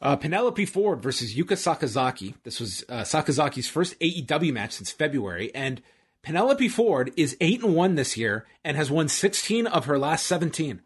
Uh, 0.02 0.16
Penelope 0.16 0.66
Ford 0.66 1.02
versus 1.02 1.36
Yuka 1.36 1.54
Sakazaki. 1.54 2.36
This 2.44 2.60
was 2.60 2.84
uh, 2.90 3.02
Sakazaki's 3.02 3.68
first 3.68 4.00
AEW 4.00 4.54
match 4.54 4.74
since 4.74 4.92
February, 4.92 5.54
and 5.56 5.82
Penelope 6.22 6.68
Ford 6.70 7.12
is 7.16 7.38
eight 7.40 7.64
and 7.64 7.76
one 7.76 7.96
this 7.96 8.18
year 8.18 8.46
and 8.64 8.78
has 8.78 8.92
won 8.92 9.08
sixteen 9.08 9.66
of 9.66 9.86
her 9.86 9.98
last 9.98 10.26
seventeen. 10.26 10.82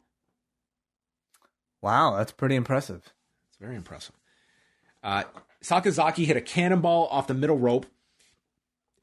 Wow, 1.81 2.17
that's 2.17 2.31
pretty 2.31 2.55
impressive. 2.55 3.13
It's 3.49 3.57
very 3.57 3.75
impressive. 3.75 4.15
Uh, 5.03 5.23
Sakazaki 5.63 6.25
hit 6.25 6.37
a 6.37 6.41
cannonball 6.41 7.07
off 7.07 7.27
the 7.27 7.33
middle 7.33 7.57
rope, 7.57 7.87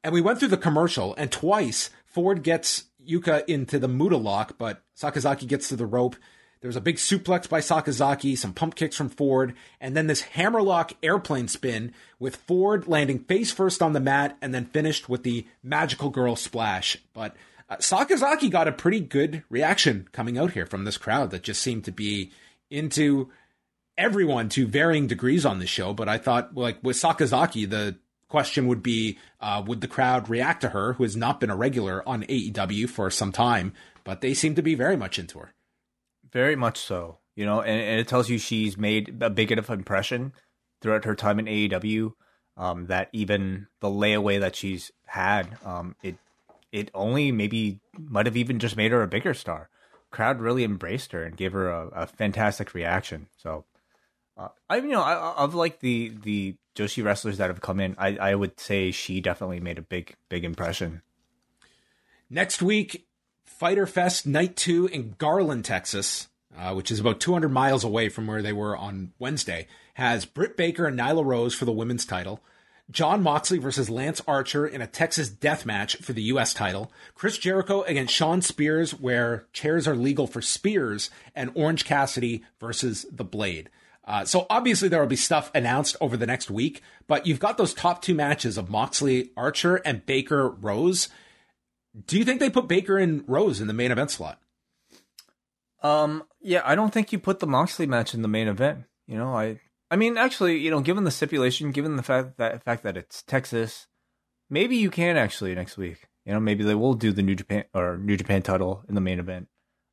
and 0.03 0.13
we 0.13 0.21
went 0.21 0.39
through 0.39 0.47
the 0.47 0.57
commercial, 0.57 1.13
and 1.15 1.31
twice 1.31 1.89
Ford 2.17 2.41
gets 2.41 2.85
Yuka 3.07 3.45
into 3.47 3.77
the 3.77 3.87
Muta 3.87 4.17
lock, 4.17 4.57
but 4.57 4.81
Sakazaki 4.99 5.45
gets 5.47 5.69
to 5.69 5.75
the 5.75 5.85
rope. 5.85 6.15
There 6.61 6.67
was 6.67 6.75
a 6.75 6.81
big 6.81 6.95
suplex 6.95 7.47
by 7.47 7.59
Sakazaki, 7.59 8.35
some 8.35 8.53
pump 8.53 8.73
kicks 8.73 8.95
from 8.95 9.09
Ford, 9.09 9.53
and 9.79 9.95
then 9.95 10.07
this 10.07 10.21
hammerlock 10.21 10.93
airplane 11.03 11.47
spin 11.47 11.93
with 12.17 12.37
Ford 12.37 12.87
landing 12.87 13.19
face 13.19 13.51
first 13.51 13.83
on 13.83 13.93
the 13.93 13.99
mat 13.99 14.35
and 14.41 14.51
then 14.51 14.65
finished 14.65 15.07
with 15.07 15.21
the 15.21 15.45
magical 15.61 16.09
girl 16.09 16.35
splash. 16.35 16.97
But 17.13 17.35
uh, 17.69 17.75
Sakazaki 17.75 18.49
got 18.49 18.67
a 18.67 18.71
pretty 18.71 18.99
good 18.99 19.43
reaction 19.47 20.09
coming 20.11 20.39
out 20.39 20.53
here 20.53 20.65
from 20.65 20.85
this 20.85 20.97
crowd 20.97 21.29
that 21.29 21.43
just 21.43 21.61
seemed 21.61 21.85
to 21.85 21.91
be 21.91 22.31
into 22.71 23.29
everyone 23.95 24.49
to 24.49 24.65
varying 24.65 25.05
degrees 25.05 25.45
on 25.45 25.59
the 25.59 25.67
show. 25.67 25.93
But 25.93 26.09
I 26.09 26.17
thought, 26.17 26.55
like 26.55 26.79
with 26.81 26.95
Sakazaki, 26.95 27.69
the 27.69 27.99
question 28.29 28.67
would 28.67 28.83
be 28.83 29.17
uh, 29.39 29.63
would 29.65 29.81
the 29.81 29.87
crowd 29.87 30.29
react 30.29 30.61
to 30.61 30.69
her, 30.69 30.93
who 30.93 31.03
has 31.03 31.15
not 31.15 31.39
been 31.39 31.49
a 31.49 31.55
regular 31.55 32.07
on 32.07 32.23
AEW 32.23 32.89
for 32.89 33.09
some 33.09 33.31
time? 33.31 33.73
But 34.03 34.21
they 34.21 34.33
seem 34.33 34.55
to 34.55 34.61
be 34.61 34.75
very 34.75 34.97
much 34.97 35.19
into 35.19 35.39
her. 35.39 35.53
Very 36.31 36.55
much 36.55 36.79
so. 36.79 37.19
You 37.35 37.45
know, 37.45 37.61
and, 37.61 37.79
and 37.79 37.99
it 37.99 38.07
tells 38.07 38.29
you 38.29 38.37
she's 38.37 38.77
made 38.77 39.21
a 39.21 39.29
big 39.29 39.51
enough 39.51 39.69
impression 39.69 40.33
throughout 40.81 41.05
her 41.05 41.15
time 41.15 41.39
in 41.39 41.45
AEW 41.45 42.13
um, 42.57 42.87
that 42.87 43.09
even 43.13 43.67
the 43.79 43.87
layaway 43.87 44.39
that 44.39 44.55
she's 44.55 44.91
had, 45.05 45.57
um, 45.63 45.95
it 46.01 46.17
it 46.71 46.91
only 46.93 47.31
maybe 47.31 47.79
might 47.97 48.25
have 48.25 48.35
even 48.35 48.59
just 48.59 48.75
made 48.75 48.91
her 48.91 49.03
a 49.03 49.07
bigger 49.07 49.33
star. 49.33 49.69
Crowd 50.09 50.39
really 50.41 50.63
embraced 50.63 51.11
her 51.11 51.23
and 51.23 51.37
gave 51.37 51.53
her 51.53 51.69
a, 51.69 51.87
a 51.89 52.07
fantastic 52.07 52.73
reaction. 52.73 53.27
So, 53.37 53.65
uh, 54.35 54.49
I 54.69 54.77
you 54.77 54.89
know 54.89 55.03
I've 55.03 55.53
like 55.53 55.79
the 55.79 56.13
the 56.23 56.55
Joshi 56.77 57.03
wrestlers 57.03 57.37
that 57.37 57.49
have 57.49 57.61
come 57.61 57.79
in, 57.79 57.95
I 57.97 58.17
I 58.17 58.35
would 58.35 58.59
say 58.59 58.91
she 58.91 59.19
definitely 59.21 59.59
made 59.59 59.77
a 59.77 59.81
big 59.81 60.15
big 60.29 60.43
impression. 60.43 61.01
Next 62.29 62.61
week, 62.61 63.07
Fyter 63.45 63.87
Fest 63.87 64.27
Night 64.27 64.55
2 64.55 64.87
in 64.87 65.15
Garland, 65.17 65.65
Texas, 65.65 66.27
uh, 66.57 66.73
which 66.73 66.91
is 66.91 66.99
about 66.99 67.19
200 67.19 67.49
miles 67.49 67.83
away 67.83 68.09
from 68.09 68.27
where 68.27 68.41
they 68.41 68.53
were 68.53 68.75
on 68.75 69.13
Wednesday, 69.17 69.67
has 69.95 70.25
Britt 70.25 70.57
Baker 70.57 70.85
and 70.85 70.99
Nyla 70.99 71.25
Rose 71.25 71.55
for 71.55 71.65
the 71.65 71.71
women's 71.71 72.05
title. 72.05 72.41
Jon 72.89 73.21
Moxley 73.21 73.57
versus 73.57 73.89
Lance 73.89 74.21
Archer 74.27 74.65
in 74.65 74.81
a 74.81 74.87
Texas 74.87 75.27
death 75.29 75.65
match 75.65 75.97
for 75.97 76.13
the 76.13 76.21
U.S. 76.23 76.53
title. 76.53 76.91
Chris 77.15 77.37
Jericho 77.37 77.81
against 77.81 78.13
Shawn 78.13 78.41
Spears, 78.41 78.91
where 78.91 79.45
chairs 79.51 79.87
are 79.87 79.95
legal 79.95 80.25
for 80.25 80.41
Spears, 80.41 81.09
and 81.35 81.51
Orange 81.53 81.83
Cassidy 81.83 82.43
versus 82.59 83.05
The 83.11 83.25
Blade. 83.25 83.69
Uh, 84.07 84.23
so 84.23 84.47
obviously 84.49 84.87
there 84.87 85.01
will 85.01 85.07
be 85.07 85.17
stuff 85.17 85.51
announced 85.53 85.97
over 85.99 86.15
the 86.15 86.25
next 86.25 86.49
week, 86.49 86.81
but 87.07 87.27
you've 87.27 87.41
got 87.41 87.57
those 87.57 87.73
top 87.73 88.01
two 88.01 88.15
matches 88.15 88.57
of 88.57 88.69
Moxley 88.69 89.31
Archer 89.35 89.75
and 89.75 90.05
Baker 90.05 90.49
Rose. 90.49 91.09
Do 92.05 92.17
you 92.17 92.23
think 92.23 92.39
they 92.39 92.49
put 92.49 92.69
Baker 92.69 92.97
and 92.97 93.25
Rose 93.27 93.59
in 93.59 93.67
the 93.67 93.73
main 93.73 93.91
event 93.91 94.11
slot? 94.11 94.39
Um, 95.83 96.23
yeah, 96.39 96.61
I 96.63 96.75
don't 96.75 96.93
think 96.93 97.11
you 97.11 97.19
put 97.19 97.39
the 97.39 97.47
Moxley 97.47 97.85
match 97.85 98.13
in 98.13 98.21
the 98.21 98.29
main 98.29 98.47
event. 98.47 98.85
You 99.07 99.17
know, 99.17 99.35
I, 99.35 99.59
I 99.91 99.97
mean, 99.97 100.17
actually, 100.17 100.57
you 100.57 100.71
know, 100.71 100.79
given 100.79 101.03
the 101.03 101.11
stipulation, 101.11 101.71
given 101.71 101.97
the 101.97 102.03
fact 102.03 102.37
that 102.37 102.63
fact 102.63 102.83
that 102.83 102.95
it's 102.95 103.23
Texas, 103.23 103.87
maybe 104.49 104.77
you 104.77 104.89
can 104.89 105.17
actually 105.17 105.53
next 105.53 105.77
week. 105.77 106.07
You 106.25 106.33
know, 106.33 106.39
maybe 106.39 106.63
they 106.63 106.75
will 106.75 106.93
do 106.93 107.11
the 107.11 107.21
New 107.21 107.35
Japan 107.35 107.65
or 107.73 107.97
New 107.97 108.17
Japan 108.17 108.41
title 108.41 108.83
in 108.87 108.95
the 108.95 109.01
main 109.01 109.19
event. 109.19 109.47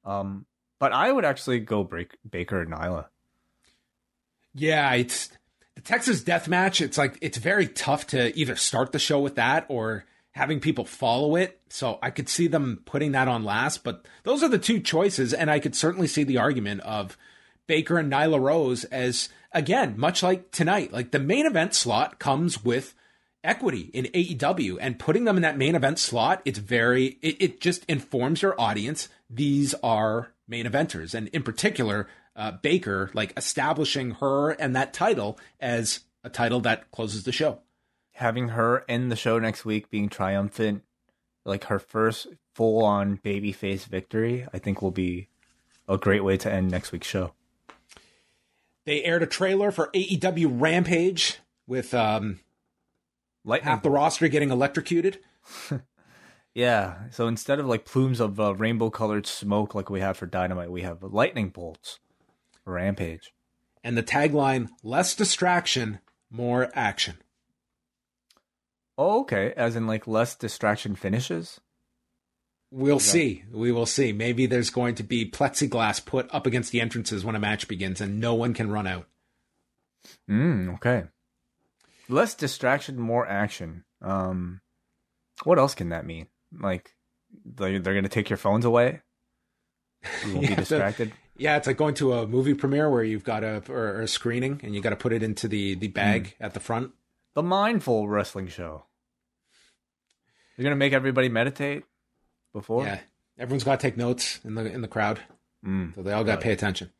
Um, 0.05 0.47
but 0.79 0.93
I 0.93 1.11
would 1.11 1.25
actually 1.25 1.61
go 1.61 1.85
break 1.85 2.17
Baker 2.29 2.61
and 2.61 2.73
Nyla. 2.73 3.07
Yeah, 4.55 4.93
it's 4.95 5.31
the 5.75 5.81
Texas 5.81 6.23
Death 6.23 6.49
Match. 6.49 6.81
It's 6.81 6.97
like 6.97 7.19
it's 7.21 7.39
very 7.39 7.67
tough 7.67 8.07
to 8.09 8.37
either 8.39 8.57
start 8.57 8.93
the 8.93 8.99
show 8.99 9.21
with 9.21 9.35
that 9.35 9.67
or 9.69 10.05
having 10.33 10.61
people 10.61 10.85
follow 10.85 11.37
it. 11.37 11.61
So 11.69 11.99
I 12.03 12.11
could 12.11 12.29
see 12.29 12.47
them 12.47 12.83
putting 12.85 13.13
that 13.13 13.29
on 13.29 13.45
last, 13.45 13.85
but 13.85 14.07
those 14.25 14.43
are 14.43 14.49
the 14.49 14.59
two 14.59 14.81
choices. 14.81 15.33
And 15.33 15.51
I 15.51 15.61
could 15.61 15.75
certainly 15.75 16.09
see 16.09 16.25
the 16.25 16.39
argument 16.39 16.81
of 16.83 17.17
Baker 17.67 17.99
and 17.99 18.13
Nyla 18.13 18.41
Rose 18.41 18.85
as, 18.85 19.29
again, 19.53 19.95
much 19.97 20.23
like 20.23 20.51
tonight, 20.51 20.93
like 20.93 21.13
the 21.13 21.19
main 21.19 21.47
event 21.47 21.75
slot 21.75 22.19
comes 22.19 22.65
with 22.65 22.95
equity 23.43 23.91
in 23.93 24.07
AEW 24.07 24.79
and 24.81 24.99
putting 24.99 25.25
them 25.25 25.37
in 25.37 25.43
that 25.43 25.59
main 25.59 25.75
event 25.75 25.99
slot. 25.99 26.43
It's 26.45 26.59
very, 26.59 27.19
it, 27.23 27.37
it 27.41 27.61
just 27.61 27.85
informs 27.85 28.43
your 28.43 28.61
audience. 28.61 29.09
These 29.31 29.75
are 29.83 30.33
main 30.49 30.67
eventers. 30.67 31.15
And 31.15 31.29
in 31.29 31.43
particular, 31.43 32.09
uh, 32.37 32.53
Baker, 32.63 33.11
like 33.15 33.33
establishing 33.37 34.13
her 34.13 34.51
and 34.51 34.75
that 34.77 34.93
title 34.93 35.39
as 35.61 36.01
a 36.23 36.31
title 36.31 36.61
that 36.61 36.91
closes 36.91 37.25
the 37.25 37.33
show 37.33 37.61
having 38.15 38.49
her 38.49 38.85
end 38.89 39.11
the 39.11 39.17
show 39.17 39.39
next 39.39 39.65
week 39.65 39.91
being 39.91 40.09
triumphant, 40.09 40.83
like 41.45 41.65
her 41.65 41.79
first 41.79 42.29
full 42.55 42.85
on 42.85 43.19
babyface 43.19 43.85
victory, 43.85 44.47
I 44.53 44.59
think 44.59 44.81
will 44.81 44.91
be 44.91 45.29
a 45.89 45.99
great 45.99 46.25
way 46.25 46.37
to 46.39 46.51
end 46.51 46.71
next 46.71 46.93
week's 46.93 47.07
show. 47.07 47.35
They 48.87 49.03
aired 49.05 49.23
a 49.23 49.27
trailer 49.27 49.71
for 49.71 49.91
AEW 49.95 50.61
Rampage 50.61 51.39
with 51.67 51.93
um, 51.93 52.41
Lightning 53.45 53.69
half 53.71 53.83
the 53.83 53.91
roster 53.91 54.29
getting 54.29 54.51
electrocuted. 54.51 55.19
yeah, 56.55 57.11
so 57.11 57.27
instead 57.27 57.59
of 57.59 57.67
like 57.67 57.85
plumes 57.85 58.21
of 58.21 58.39
uh, 58.39 58.55
rainbow 58.55 58.91
colored 58.91 59.27
smoke 59.27 59.75
like 59.75 59.91
we 59.91 60.01
have 60.01 60.17
for 60.17 60.27
Dynamite, 60.27 60.71
we 60.71 60.83
have 60.83 61.03
lightning 61.03 61.49
bolts 61.49 61.99
Rampage. 62.65 63.33
And 63.83 63.97
the 63.97 64.03
tagline 64.03 64.69
less 64.83 65.15
distraction, 65.15 66.01
more 66.31 66.71
action. 66.75 67.19
Oh, 68.97 69.21
okay. 69.23 69.53
As 69.57 69.77
in 69.77 69.87
like 69.87 70.07
less 70.07 70.35
distraction 70.35 70.95
finishes? 70.95 71.61
We'll 72.71 72.99
see. 72.99 73.45
We 73.53 73.71
will 73.71 73.87
see. 73.87 74.13
Maybe 74.13 74.47
there's 74.47 74.71
going 74.71 74.97
to 74.97 75.05
be 75.05 75.31
plexiglass 75.31 76.05
put 76.05 76.33
up 76.35 76.47
against 76.47 76.73
the 76.73 76.81
entrances 76.81 77.25
when 77.25 77.37
a 77.37 77.41
match 77.41 77.69
begins 77.69 78.01
and 78.01 78.21
no 78.21 78.35
one 78.35 78.53
can 78.53 78.71
run 78.71 78.87
out. 78.87 79.07
Mm, 80.29 80.75
okay. 80.75 81.05
Less 82.09 82.35
distraction, 82.35 82.99
more 82.99 83.27
action. 83.27 83.85
Um 84.03 84.61
what 85.45 85.59
else 85.59 85.75
can 85.75 85.91
that 85.91 86.07
mean? 86.07 86.27
Like 86.59 86.95
they're, 87.45 87.79
they're 87.79 87.95
going 87.95 88.05
to 88.05 88.09
take 88.09 88.31
your 88.31 88.37
phones 88.37 88.65
away? 88.65 89.03
You 90.27 90.35
won't 90.35 90.43
yeah, 90.43 90.49
be 90.51 90.55
distracted. 90.57 91.11
The, 91.11 91.17
yeah, 91.37 91.57
it's 91.57 91.67
like 91.67 91.77
going 91.77 91.95
to 91.95 92.13
a 92.13 92.27
movie 92.27 92.55
premiere 92.55 92.91
where 92.91 93.03
you've 93.05 93.25
got 93.25 93.45
a 93.45 93.63
or 93.69 94.03
a 94.03 94.09
screening 94.09 94.61
and 94.63 94.75
you 94.75 94.81
got 94.81 94.91
to 94.91 94.97
put 94.97 95.13
it 95.13 95.23
into 95.23 95.49
the 95.49 95.75
the 95.75 95.89
bag 95.89 96.25
mm. 96.25 96.45
at 96.45 96.55
the 96.55 96.61
front 96.61 96.93
the 97.35 97.43
mindful 97.43 98.09
wrestling 98.09 98.49
show. 98.49 98.85
You're 100.57 100.65
gonna 100.65 100.77
make 100.77 100.93
everybody 100.93 101.29
meditate 101.29 101.85
before. 102.53 102.85
Yeah, 102.85 103.01
everyone's 103.39 103.65
got 103.65 103.81
to 103.81 103.87
take 103.87 103.97
notes 103.97 104.41
in 104.45 104.55
the 104.55 104.65
in 104.65 104.81
the 104.81 104.89
crowd, 104.89 105.21
mm, 105.67 105.95
so 105.95 106.03
they 106.03 106.13
all 106.13 106.25
got 106.25 106.37
to 106.37 106.41
pay 106.41 106.53
attention. 106.53 106.91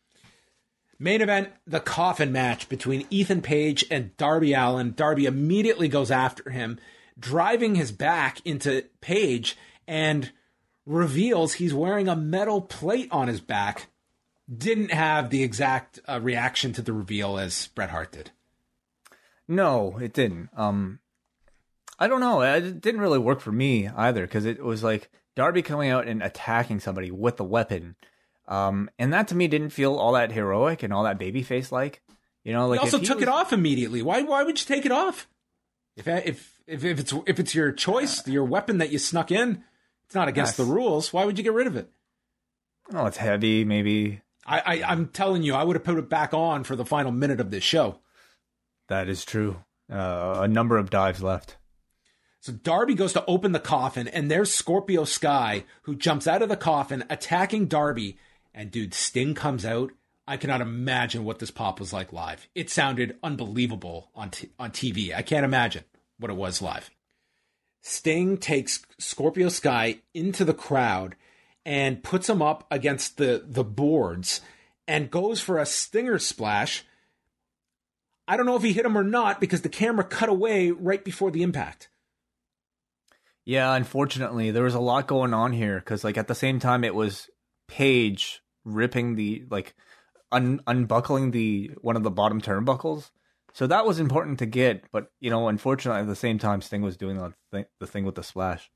Main 0.99 1.23
event: 1.23 1.51
the 1.67 1.81
coffin 1.81 2.33
match 2.33 2.69
between 2.69 3.07
Ethan 3.11 3.43
Page 3.43 3.85
and 3.91 4.17
Darby 4.17 4.55
Allin. 4.55 4.95
Darby 4.95 5.27
immediately 5.27 5.87
goes 5.87 6.11
after 6.11 6.51
him, 6.51 6.81
driving 7.19 7.77
his 7.77 7.93
back 7.93 8.45
into 8.45 8.85
Page, 9.01 9.57
and 9.87 10.33
reveals 10.85 11.55
he's 11.55 11.73
wearing 11.73 12.09
a 12.09 12.17
metal 12.17 12.61
plate 12.61 13.09
on 13.13 13.29
his 13.29 13.41
back. 13.41 13.87
Didn't 14.53 14.91
have 14.93 15.31
the 15.31 15.43
exact 15.43 16.01
uh, 16.07 16.21
reaction 16.23 16.73
to 16.75 16.83
the 16.83 16.93
reveal 16.93 17.39
as 17.39 17.69
Bret 17.69 17.91
Hart 17.91 18.13
did. 18.13 18.31
No, 19.49 19.99
it 19.99 20.13
didn't. 20.13 20.51
Um, 20.57 21.01
I 21.99 22.09
don't 22.09 22.21
know. 22.21 22.43
It 22.43 22.81
didn't 22.81 23.01
really 23.01 23.19
work 23.19 23.41
for 23.41 23.53
me 23.53 23.89
either 23.89 24.23
because 24.23 24.45
it 24.45 24.63
was 24.63 24.83
like 24.83 25.11
Darby 25.37 25.63
coming 25.63 25.91
out 25.91 26.07
and 26.07 26.23
attacking 26.23 26.81
somebody 26.81 27.11
with 27.11 27.41
a 27.41 27.45
weapon. 27.45 27.97
Um, 28.47 28.91
and 28.99 29.13
that 29.15 29.29
to 29.29 29.35
me 29.35 29.49
didn't 29.49 29.71
feel 29.71 29.95
all 29.95 30.13
that 30.13 30.33
heroic 30.33 30.83
and 30.83 30.93
all 30.93 31.05
that 31.05 31.19
babyface 31.19 31.73
like. 31.73 32.03
You 32.43 32.53
know, 32.53 32.69
like 32.69 32.81
he 32.81 32.85
also 32.85 32.99
took 32.99 33.17
was- 33.17 33.23
it 33.23 33.29
off 33.29 33.53
immediately. 33.53 34.03
Why? 34.03 34.21
Why 34.23 34.43
would 34.43 34.61
you 34.61 34.67
take 34.67 34.85
it 34.85 34.93
off? 34.93 35.27
If 35.97 36.07
if 36.09 36.61
if, 36.67 36.85
if 36.85 37.01
it's 37.01 37.15
if 37.27 37.41
it's 37.41 37.55
your 37.55 37.73
choice, 37.73 38.27
your 38.27 38.45
weapon 38.45 38.79
that 38.79 38.91
you 38.93 38.99
snuck 38.99 39.31
in, 39.31 39.65
it's 40.05 40.15
not 40.15 40.29
against 40.29 40.59
Yes. 40.59 40.67
the 40.67 40.71
rules. 40.71 41.13
Why 41.13 41.25
would 41.25 41.39
you 41.39 41.45
get 41.45 41.55
rid 41.55 41.67
of 41.67 41.77
it? 41.77 41.89
Oh, 42.93 43.07
it's 43.07 43.17
heavy. 43.17 43.65
Maybe 43.65 44.21
I, 44.47 44.61
I 44.61 44.83
I'm 44.85 45.09
telling 45.09 45.43
you, 45.43 45.55
I 45.55 45.65
would 45.65 45.77
have 45.77 45.85
put 45.85 45.99
it 45.99 46.09
back 46.09 46.35
on 46.35 46.65
for 46.65 46.77
the 46.77 46.85
final 46.85 47.13
minute 47.13 47.41
of 47.41 47.51
this 47.51 47.65
show. 47.65 48.01
that 48.89 49.09
is 49.09 49.25
true. 49.25 49.57
Uh, 49.91 50.39
a 50.41 50.49
number 50.49 50.79
of 50.79 50.91
dives 50.91 51.23
left. 51.23 51.57
So 52.41 52.53
Darby 52.53 52.95
goes 52.95 53.15
to 53.15 53.25
open 53.27 53.53
the 53.53 53.59
coffin, 53.61 54.07
and 54.09 54.31
there's 54.31 54.53
Scorpio 54.53 55.05
Sky, 55.05 55.65
who 55.83 55.95
jumps 55.97 56.27
out 56.27 56.43
of 56.43 56.49
the 56.51 56.57
coffin, 56.57 57.05
attacking 57.09 57.67
Darby. 57.67 58.19
And 58.53 58.71
dude, 58.71 58.93
Sting 58.95 59.35
comes 59.35 59.65
out. 59.65 59.93
I 60.27 60.37
cannot 60.37 60.61
imagine 60.61 61.25
what 61.25 61.39
this 61.39 61.51
pop 61.51 61.81
was 61.81 61.93
like 61.93 62.13
live. 62.13 62.47
It 62.55 62.71
sounded 62.71 63.17
unbelievable 63.23 64.11
on 64.15 64.31
t- 64.31 64.51
on 64.59 64.71
TV. 64.71 65.15
I 65.15 65.23
can't 65.23 65.45
imagine 65.45 65.85
what 66.19 66.31
it 66.31 66.37
was 66.37 66.63
live. 66.63 66.91
Sting 67.83 68.39
takes 68.39 68.81
Scorpio 68.99 69.49
Sky 69.51 70.01
into 70.15 70.45
the 70.45 70.55
crowd 70.55 71.17
and 71.65 72.03
puts 72.03 72.29
him 72.29 72.43
up 72.43 72.67
against 72.71 73.17
the 73.17 73.43
the 73.47 73.65
boards 73.65 74.41
and 74.87 75.11
goes 75.11 75.41
for 75.41 75.59
a 75.59 75.67
stinger 75.67 76.19
splash. 76.19 76.85
I 78.27 78.37
don't 78.37 78.47
know 78.47 78.57
if 78.57 78.63
he 78.63 78.73
hit 78.73 78.87
him 78.87 78.97
or 78.97 79.05
not 79.05 79.41
because 79.41 79.63
the 79.63 79.69
camera 79.69 80.05
cut 80.05 80.29
away 80.29 80.71
right 80.71 81.05
before 81.05 81.31
the 81.31 81.43
impact. 81.43 81.89
Yeah, 83.45 83.75
unfortunately, 83.75 84.51
there 84.51 84.63
was 84.63 84.75
a 84.75 84.81
lot 84.81 85.07
going 85.07 85.35
on 85.35 85.53
here 85.53 85.79
because, 85.79 86.03
like, 86.03 86.17
at 86.17 86.29
the 86.29 86.35
same 86.35 86.59
time, 86.59 86.83
it 86.83 86.95
was 86.95 87.29
Page 87.67 88.43
ripping 88.65 89.15
the 89.15 89.45
like 89.51 89.75
un- 90.31 90.61
unbuckling 90.67 91.31
the 91.31 91.71
one 91.81 91.97
of 91.97 92.03
the 92.03 92.11
bottom 92.11 92.41
turnbuckles. 92.41 93.11
So 93.53 93.67
that 93.67 93.87
was 93.87 93.99
important 93.99 94.39
to 94.41 94.47
get, 94.47 94.85
but 94.93 95.11
you 95.21 95.31
know, 95.31 95.49
unfortunately, 95.49 96.03
at 96.03 96.07
the 96.07 96.17
same 96.17 96.39
time, 96.39 96.61
Sting 96.61 96.83
was 96.83 96.97
doing 96.97 97.17
the 97.17 97.33
thing, 97.51 97.65
the 97.81 97.87
thing 97.87 98.05
with 98.05 98.17
the 98.17 98.23
splash. 98.23 98.71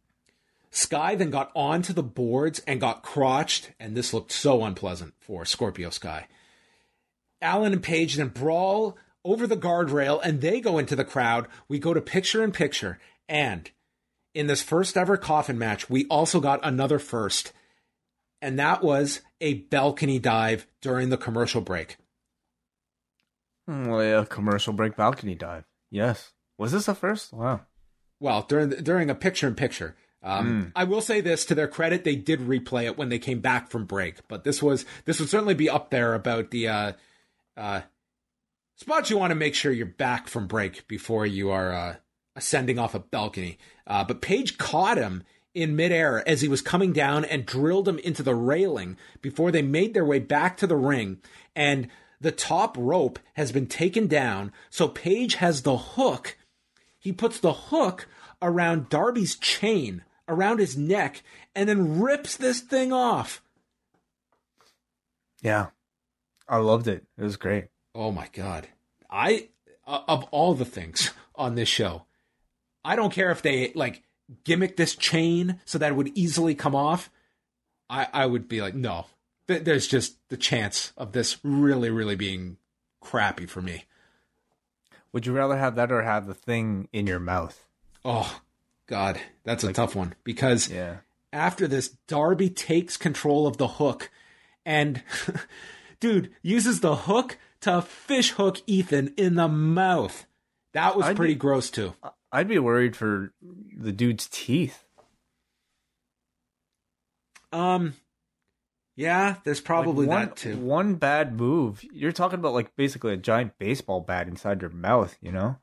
Sky 0.70 1.14
then 1.14 1.30
got 1.30 1.50
onto 1.54 1.92
the 1.92 2.02
boards 2.02 2.60
and 2.66 2.80
got 2.80 3.02
crotched, 3.02 3.72
and 3.80 3.96
this 3.96 4.12
looked 4.12 4.32
so 4.32 4.64
unpleasant 4.64 5.14
for 5.18 5.44
Scorpio 5.44 5.90
Sky. 5.90 6.26
Allin 7.40 7.72
and 7.72 7.82
Page 7.82 8.16
then 8.16 8.28
brawl 8.28 8.96
over 9.24 9.46
the 9.46 9.56
guardrail 9.56 10.20
and 10.22 10.40
they 10.40 10.60
go 10.60 10.78
into 10.78 10.96
the 10.96 11.04
crowd. 11.04 11.46
We 11.68 11.78
go 11.78 11.94
to 11.94 12.00
picture 12.00 12.42
in 12.42 12.52
picture. 12.52 12.98
And 13.28 13.70
in 14.34 14.46
this 14.46 14.62
first 14.62 14.96
ever 14.96 15.16
coffin 15.16 15.58
match, 15.58 15.88
we 15.88 16.06
also 16.06 16.40
got 16.40 16.60
another 16.62 16.98
first. 16.98 17.52
And 18.42 18.58
that 18.58 18.82
was 18.82 19.20
a 19.40 19.54
balcony 19.54 20.18
dive 20.18 20.66
during 20.80 21.10
the 21.10 21.16
commercial 21.16 21.60
break. 21.60 21.96
Hmm, 23.66 23.86
Well, 23.86 24.02
yeah, 24.02 24.24
commercial 24.28 24.72
break 24.72 24.96
balcony 24.96 25.34
dive. 25.34 25.64
Yes, 25.90 26.32
was 26.56 26.72
this 26.72 26.88
a 26.88 26.94
first? 26.94 27.32
Wow. 27.32 27.60
Well, 28.20 28.42
during 28.48 28.70
during 28.70 29.10
a 29.10 29.14
picture 29.14 29.46
in 29.46 29.54
picture. 29.54 29.96
Um, 30.22 30.72
I 30.74 30.84
will 30.84 31.00
say 31.00 31.20
this 31.20 31.44
to 31.46 31.54
their 31.54 31.68
credit, 31.68 32.02
they 32.02 32.16
did 32.16 32.40
replay 32.40 32.84
it 32.84 32.98
when 32.98 33.08
they 33.08 33.20
came 33.20 33.40
back 33.40 33.70
from 33.70 33.84
break, 33.84 34.26
but 34.26 34.42
this 34.44 34.62
was 34.62 34.84
this 35.04 35.20
would 35.20 35.28
certainly 35.28 35.54
be 35.54 35.70
up 35.70 35.90
there 35.90 36.14
about 36.14 36.50
the 36.50 36.68
uh, 36.68 36.92
uh, 37.56 37.82
spots 38.76 39.10
you 39.10 39.18
want 39.18 39.30
to 39.30 39.36
make 39.36 39.54
sure 39.54 39.70
you're 39.70 39.86
back 39.86 40.26
from 40.26 40.48
break 40.48 40.88
before 40.88 41.24
you 41.24 41.50
are 41.50 41.72
uh, 41.72 41.96
ascending 42.34 42.78
off 42.78 42.96
a 42.96 42.98
balcony. 42.98 43.58
Uh, 43.86 44.02
but 44.02 44.20
Page 44.20 44.58
caught 44.58 44.98
him 44.98 45.22
in 45.54 45.76
midair 45.76 46.28
as 46.28 46.40
he 46.40 46.48
was 46.48 46.62
coming 46.62 46.92
down 46.92 47.24
and 47.24 47.46
drilled 47.46 47.88
him 47.88 47.98
into 48.00 48.22
the 48.22 48.34
railing 48.34 48.96
before 49.22 49.52
they 49.52 49.62
made 49.62 49.94
their 49.94 50.04
way 50.04 50.18
back 50.18 50.56
to 50.56 50.66
the 50.66 50.76
ring. 50.76 51.18
And 51.54 51.88
the 52.20 52.32
top 52.32 52.76
rope 52.76 53.20
has 53.34 53.52
been 53.52 53.66
taken 53.66 54.08
down, 54.08 54.52
so 54.68 54.88
Page 54.88 55.36
has 55.36 55.62
the 55.62 55.76
hook 55.76 56.36
he 56.98 57.12
puts 57.12 57.38
the 57.40 57.52
hook 57.52 58.06
around 58.42 58.88
Darby's 58.88 59.36
chain 59.36 60.04
around 60.28 60.58
his 60.60 60.76
neck 60.76 61.22
and 61.54 61.68
then 61.68 62.00
rips 62.00 62.36
this 62.36 62.60
thing 62.60 62.92
off. 62.92 63.42
Yeah, 65.42 65.68
I 66.48 66.58
loved 66.58 66.88
it. 66.88 67.04
It 67.16 67.22
was 67.24 67.36
great. 67.36 67.66
Oh 67.94 68.10
my 68.12 68.28
god. 68.32 68.68
I 69.10 69.48
uh, 69.86 70.00
of 70.08 70.24
all 70.30 70.54
the 70.54 70.64
things 70.64 71.12
on 71.34 71.54
this 71.54 71.68
show, 71.68 72.04
I 72.84 72.96
don't 72.96 73.12
care 73.12 73.30
if 73.30 73.42
they 73.42 73.72
like 73.74 74.02
gimmick 74.44 74.76
this 74.76 74.94
chain 74.94 75.60
so 75.64 75.78
that 75.78 75.92
it 75.92 75.94
would 75.94 76.16
easily 76.16 76.54
come 76.54 76.74
off. 76.74 77.10
I 77.88 78.08
I 78.12 78.26
would 78.26 78.48
be 78.48 78.60
like, 78.60 78.74
no. 78.74 79.06
Th- 79.46 79.62
There's 79.64 79.86
just 79.86 80.16
the 80.28 80.36
chance 80.36 80.92
of 80.96 81.12
this 81.12 81.38
really 81.42 81.90
really 81.90 82.16
being 82.16 82.58
crappy 83.00 83.46
for 83.46 83.62
me. 83.62 83.84
Would 85.12 85.24
you 85.24 85.32
rather 85.32 85.56
have 85.56 85.76
that 85.76 85.90
or 85.90 86.02
have 86.02 86.26
the 86.26 86.34
thing 86.34 86.88
in 86.92 87.06
your 87.06 87.20
mouth? 87.20 87.64
Oh 88.04 88.40
god, 88.88 89.20
that's 89.44 89.62
a 89.62 89.72
tough 89.72 89.94
one 89.94 90.14
because 90.24 90.68
Yeah. 90.68 90.96
after 91.32 91.68
this, 91.68 91.90
Darby 92.08 92.50
takes 92.50 92.96
control 92.96 93.46
of 93.46 93.56
the 93.58 93.68
hook 93.68 94.10
and, 94.66 95.02
dude, 96.00 96.34
uses 96.42 96.80
the 96.80 96.96
hook 96.96 97.38
to 97.60 97.82
fish 97.82 98.30
hook 98.32 98.60
Ethan 98.66 99.14
in 99.16 99.36
the 99.36 99.48
mouth. 99.48 100.26
That 100.74 100.96
was 100.96 101.06
I'd 101.06 101.16
pretty 101.16 101.34
be- 101.34 101.38
gross, 101.40 101.70
too. 101.70 101.94
I'd 102.32 102.48
be 102.48 102.58
worried 102.58 102.94
for 102.96 103.32
the 103.40 103.92
dude's 103.92 104.28
teeth. 104.30 104.84
Um, 107.52 107.94
yeah, 108.96 109.36
there's 109.44 109.60
probably 109.60 110.06
Like, 110.06 110.16
one, 110.18 110.26
that 110.26 110.36
too. 110.36 110.56
One 110.58 110.94
bad 110.96 111.34
move. 111.38 111.82
You're 111.92 112.12
talking 112.12 112.38
about 112.38 112.52
like 112.52 112.76
basically 112.76 113.14
a 113.14 113.16
giant 113.16 113.58
baseball 113.58 114.00
bat 114.00 114.28
inside 114.28 114.60
your 114.60 114.70
mouth, 114.70 115.16
you 115.22 115.32
know? 115.32 115.56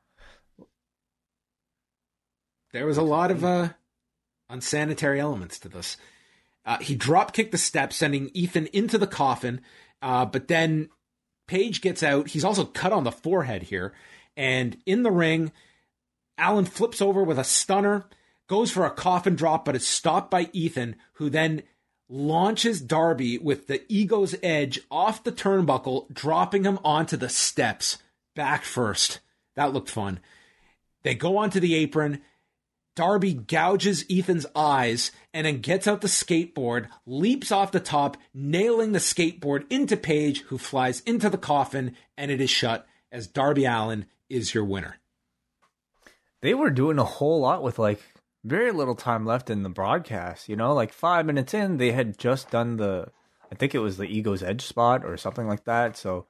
There 2.76 2.84
was 2.84 2.98
a 2.98 3.02
lot 3.02 3.30
of 3.30 3.42
uh, 3.42 3.70
unsanitary 4.50 5.18
elements 5.18 5.58
to 5.60 5.68
this. 5.70 5.96
Uh, 6.66 6.76
he 6.76 6.94
drop 6.94 7.32
kicked 7.32 7.52
the 7.52 7.56
steps, 7.56 7.96
sending 7.96 8.30
Ethan 8.34 8.66
into 8.66 8.98
the 8.98 9.06
coffin. 9.06 9.62
Uh, 10.02 10.26
but 10.26 10.48
then 10.48 10.90
Page 11.46 11.80
gets 11.80 12.02
out. 12.02 12.28
He's 12.28 12.44
also 12.44 12.66
cut 12.66 12.92
on 12.92 13.04
the 13.04 13.10
forehead 13.12 13.62
here. 13.62 13.94
And 14.36 14.76
in 14.84 15.04
the 15.04 15.10
ring, 15.10 15.52
Allin 16.36 16.66
flips 16.66 17.00
over 17.00 17.22
with 17.22 17.38
a 17.38 17.44
stunner, 17.44 18.10
goes 18.46 18.70
for 18.70 18.84
a 18.84 18.90
coffin 18.90 19.36
drop, 19.36 19.64
but 19.64 19.74
is 19.74 19.86
stopped 19.86 20.30
by 20.30 20.50
Ethan, 20.52 20.96
who 21.14 21.30
then 21.30 21.62
launches 22.10 22.82
Darby 22.82 23.38
with 23.38 23.68
the 23.68 23.90
ego's 23.90 24.34
edge 24.42 24.80
off 24.90 25.24
the 25.24 25.32
turnbuckle, 25.32 26.12
dropping 26.12 26.64
him 26.64 26.78
onto 26.84 27.16
the 27.16 27.30
steps 27.30 27.96
back 28.34 28.64
first. 28.64 29.20
That 29.54 29.72
looked 29.72 29.88
fun. 29.88 30.20
They 31.04 31.14
go 31.14 31.38
onto 31.38 31.58
the 31.58 31.74
apron. 31.74 32.20
Darby 32.96 33.34
gouges 33.34 34.04
Ethan's 34.10 34.46
eyes 34.56 35.12
and 35.32 35.46
then 35.46 35.60
gets 35.60 35.86
out 35.86 36.00
the 36.00 36.08
skateboard, 36.08 36.88
leaps 37.04 37.52
off 37.52 37.70
the 37.70 37.78
top, 37.78 38.16
nailing 38.34 38.92
the 38.92 38.98
skateboard 38.98 39.70
into 39.70 39.96
Page, 39.96 40.40
who 40.44 40.58
flies 40.58 41.00
into 41.00 41.30
the 41.30 41.38
coffin, 41.38 41.94
and 42.16 42.30
it 42.30 42.40
is 42.40 42.50
shut 42.50 42.86
as 43.12 43.28
Darby 43.28 43.66
Allin 43.66 44.06
is 44.28 44.54
your 44.54 44.64
winner. 44.64 44.96
They 46.40 46.54
were 46.54 46.70
doing 46.70 46.98
a 46.98 47.04
whole 47.04 47.40
lot 47.40 47.62
with 47.62 47.78
like 47.78 48.00
very 48.44 48.72
little 48.72 48.94
time 48.94 49.26
left 49.26 49.50
in 49.50 49.62
the 49.62 49.68
broadcast, 49.68 50.48
you 50.48 50.56
know? 50.56 50.72
Like 50.72 50.92
5 50.92 51.26
minutes 51.26 51.52
in, 51.54 51.76
they 51.76 51.92
had 51.92 52.18
just 52.18 52.50
done 52.50 52.78
the 52.78 53.10
I 53.50 53.54
think 53.54 53.74
it 53.74 53.80
was 53.80 53.96
the 53.96 54.04
ego's 54.04 54.42
edge 54.42 54.62
spot 54.62 55.04
or 55.04 55.16
something 55.16 55.46
like 55.46 55.64
that. 55.64 55.96
So 55.96 56.26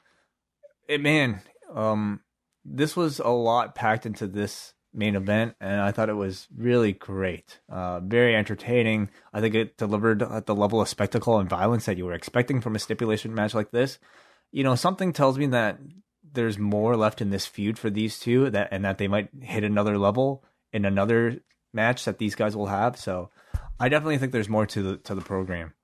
it 0.89 1.01
man, 1.01 1.43
um 1.73 2.21
this 2.65 2.97
was 2.97 3.21
a 3.21 3.29
lot 3.29 3.75
packed 3.77 4.05
into 4.05 4.27
this 4.27 4.75
main 4.97 5.15
event 5.15 5.55
and 5.61 5.81
I 5.81 5.93
thought 5.93 6.09
it 6.09 6.15
was 6.15 6.49
really 6.57 6.93
great. 6.93 7.61
Uh 7.69 8.01
very 8.01 8.35
entertaining. 8.35 9.11
I 9.33 9.41
think 9.41 9.55
it 9.55 9.77
delivered 9.77 10.23
at 10.23 10.47
the 10.47 10.55
level 10.55 10.81
of 10.81 10.89
spectacle 10.89 11.39
and 11.39 11.49
violence 11.49 11.85
that 11.87 11.97
you 11.97 12.07
were 12.07 12.15
expecting 12.15 12.61
from 12.61 12.75
a 12.75 12.81
stipulation 12.81 13.35
match 13.35 13.55
like 13.55 13.71
this. 13.71 13.99
You 14.53 14.65
know, 14.65 14.75
something 14.75 15.13
tells 15.13 15.39
me 15.39 15.47
that 15.47 15.79
there's 16.33 16.59
more 16.59 16.97
left 16.97 17.21
in 17.21 17.31
this 17.31 17.47
feud 17.47 17.79
for 17.79 17.91
these 17.91 18.19
two 18.19 18.51
that 18.51 18.69
and 18.71 18.85
that 18.85 18.99
they 18.99 19.09
might 19.09 19.29
hit 19.41 19.65
another 19.65 19.99
level 19.99 20.45
in 20.73 20.85
another 20.85 21.41
match 21.73 22.05
that 22.05 22.19
these 22.19 22.35
guys 22.35 22.57
will 22.57 22.67
have. 22.67 22.97
So 22.97 23.31
I 23.79 23.89
definitely 23.89 24.19
think 24.19 24.33
there's 24.33 24.49
more 24.49 24.67
to 24.67 24.83
the 24.83 24.97
to 24.99 25.15
the 25.15 25.21
program. 25.21 25.75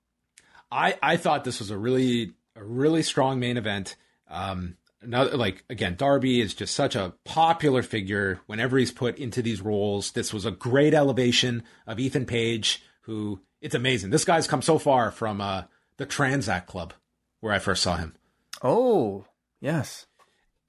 I, 0.71 0.97
I 1.03 1.17
thought 1.17 1.43
this 1.43 1.59
was 1.59 1.69
a 1.69 1.77
really 1.77 2.33
a 2.55 2.63
really 2.63 3.03
strong 3.03 3.39
main 3.39 3.57
event. 3.57 3.95
Um, 4.29 4.77
another 5.03 5.37
like 5.37 5.63
again, 5.69 5.95
Darby 5.95 6.41
is 6.41 6.53
just 6.53 6.75
such 6.75 6.95
a 6.95 7.13
popular 7.23 7.83
figure. 7.83 8.39
Whenever 8.45 8.77
he's 8.77 8.91
put 8.91 9.17
into 9.17 9.41
these 9.41 9.61
roles, 9.61 10.11
this 10.11 10.33
was 10.33 10.45
a 10.45 10.51
great 10.51 10.93
elevation 10.93 11.63
of 11.85 11.99
Ethan 11.99 12.25
Page. 12.25 12.83
Who 13.01 13.41
it's 13.61 13.75
amazing. 13.75 14.09
This 14.09 14.25
guy's 14.25 14.47
come 14.47 14.61
so 14.61 14.77
far 14.77 15.11
from 15.11 15.41
uh, 15.41 15.63
the 15.97 16.05
Transact 16.05 16.67
Club, 16.67 16.93
where 17.39 17.53
I 17.53 17.59
first 17.59 17.83
saw 17.83 17.97
him. 17.97 18.15
Oh, 18.61 19.25
yes. 19.59 20.05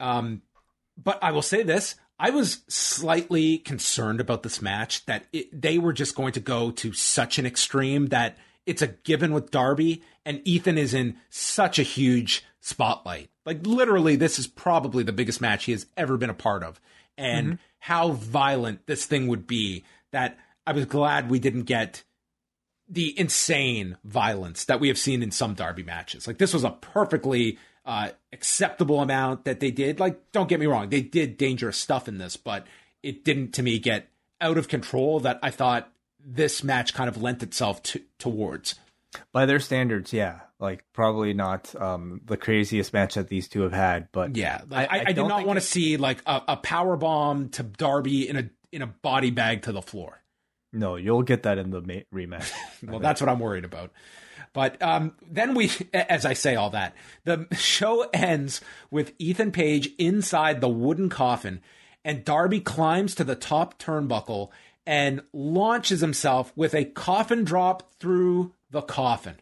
Um, 0.00 0.42
but 0.96 1.18
I 1.22 1.32
will 1.32 1.42
say 1.42 1.62
this: 1.62 1.96
I 2.18 2.30
was 2.30 2.62
slightly 2.68 3.58
concerned 3.58 4.20
about 4.20 4.42
this 4.42 4.62
match 4.62 5.04
that 5.06 5.26
it, 5.32 5.60
they 5.60 5.78
were 5.78 5.92
just 5.92 6.14
going 6.14 6.32
to 6.32 6.40
go 6.40 6.70
to 6.72 6.92
such 6.92 7.38
an 7.38 7.46
extreme 7.46 8.06
that 8.06 8.38
it's 8.66 8.82
a 8.82 8.88
given 8.88 9.32
with 9.32 9.50
Darby 9.50 10.02
and 10.24 10.40
Ethan 10.44 10.78
is 10.78 10.94
in 10.94 11.16
such 11.30 11.78
a 11.78 11.82
huge 11.82 12.44
spotlight. 12.60 13.30
Like 13.44 13.66
literally, 13.66 14.16
this 14.16 14.38
is 14.38 14.46
probably 14.46 15.04
the 15.04 15.12
biggest 15.12 15.40
match 15.40 15.64
he 15.64 15.72
has 15.72 15.86
ever 15.96 16.16
been 16.16 16.30
a 16.30 16.34
part 16.34 16.62
of. 16.62 16.80
And 17.16 17.46
mm-hmm. 17.46 17.56
how 17.78 18.12
violent 18.12 18.86
this 18.86 19.04
thing 19.04 19.28
would 19.28 19.46
be 19.46 19.84
that 20.12 20.38
I 20.66 20.72
was 20.72 20.86
glad 20.86 21.30
we 21.30 21.38
didn't 21.38 21.64
get 21.64 22.02
the 22.88 23.18
insane 23.18 23.96
violence 24.04 24.64
that 24.64 24.80
we 24.80 24.88
have 24.88 24.98
seen 24.98 25.22
in 25.22 25.30
some 25.30 25.54
Darby 25.54 25.82
matches. 25.82 26.26
Like 26.26 26.38
this 26.38 26.54
was 26.54 26.64
a 26.64 26.70
perfectly 26.70 27.58
uh, 27.84 28.10
acceptable 28.32 29.00
amount 29.00 29.44
that 29.44 29.60
they 29.60 29.70
did. 29.70 30.00
Like, 30.00 30.32
don't 30.32 30.48
get 30.48 30.60
me 30.60 30.66
wrong, 30.66 30.88
they 30.88 31.02
did 31.02 31.36
dangerous 31.36 31.76
stuff 31.76 32.08
in 32.08 32.18
this, 32.18 32.36
but 32.36 32.66
it 33.02 33.24
didn't 33.24 33.52
to 33.52 33.62
me 33.62 33.78
get 33.78 34.08
out 34.40 34.58
of 34.58 34.68
control 34.68 35.20
that 35.20 35.38
I 35.42 35.50
thought 35.50 35.90
this 36.24 36.64
match 36.64 36.94
kind 36.94 37.08
of 37.08 37.20
lent 37.20 37.42
itself 37.42 37.82
to, 37.84 38.00
towards. 38.18 38.76
By 39.32 39.46
their 39.46 39.60
standards, 39.60 40.12
yeah, 40.12 40.40
like 40.58 40.84
probably 40.92 41.34
not 41.34 41.74
um, 41.80 42.20
the 42.24 42.36
craziest 42.36 42.92
match 42.92 43.14
that 43.14 43.28
these 43.28 43.48
two 43.48 43.62
have 43.62 43.72
had, 43.72 44.08
but 44.10 44.36
yeah, 44.36 44.62
I, 44.72 44.84
I, 44.84 44.86
I, 44.86 45.04
I 45.08 45.12
did 45.12 45.26
not 45.26 45.46
want 45.46 45.58
to 45.58 45.64
see 45.64 45.96
like 45.96 46.20
a, 46.26 46.42
a 46.48 46.56
power 46.56 46.96
bomb 46.96 47.50
to 47.50 47.62
Darby 47.62 48.28
in 48.28 48.36
a 48.36 48.50
in 48.72 48.82
a 48.82 48.86
body 48.86 49.30
bag 49.30 49.62
to 49.62 49.72
the 49.72 49.82
floor. 49.82 50.20
No, 50.72 50.96
you'll 50.96 51.22
get 51.22 51.44
that 51.44 51.58
in 51.58 51.70
the 51.70 51.80
ma- 51.80 52.02
rematch. 52.12 52.50
well, 52.82 52.98
that's 52.98 53.20
what 53.20 53.30
I'm 53.30 53.38
worried 53.38 53.64
about. 53.64 53.92
But 54.52 54.80
um, 54.82 55.14
then 55.28 55.54
we, 55.54 55.70
as 55.92 56.24
I 56.24 56.32
say 56.32 56.56
all 56.56 56.70
that, 56.70 56.94
the 57.24 57.46
show 57.52 58.08
ends 58.12 58.60
with 58.90 59.12
Ethan 59.18 59.52
Page 59.52 59.90
inside 59.98 60.60
the 60.60 60.68
wooden 60.68 61.08
coffin, 61.08 61.60
and 62.04 62.24
Darby 62.24 62.60
climbs 62.60 63.14
to 63.16 63.24
the 63.24 63.36
top 63.36 63.78
turnbuckle 63.78 64.50
and 64.86 65.22
launches 65.32 66.00
himself 66.00 66.52
with 66.56 66.74
a 66.74 66.84
coffin 66.84 67.44
drop 67.44 67.94
through 67.98 68.52
the 68.70 68.82
coffin. 68.82 69.36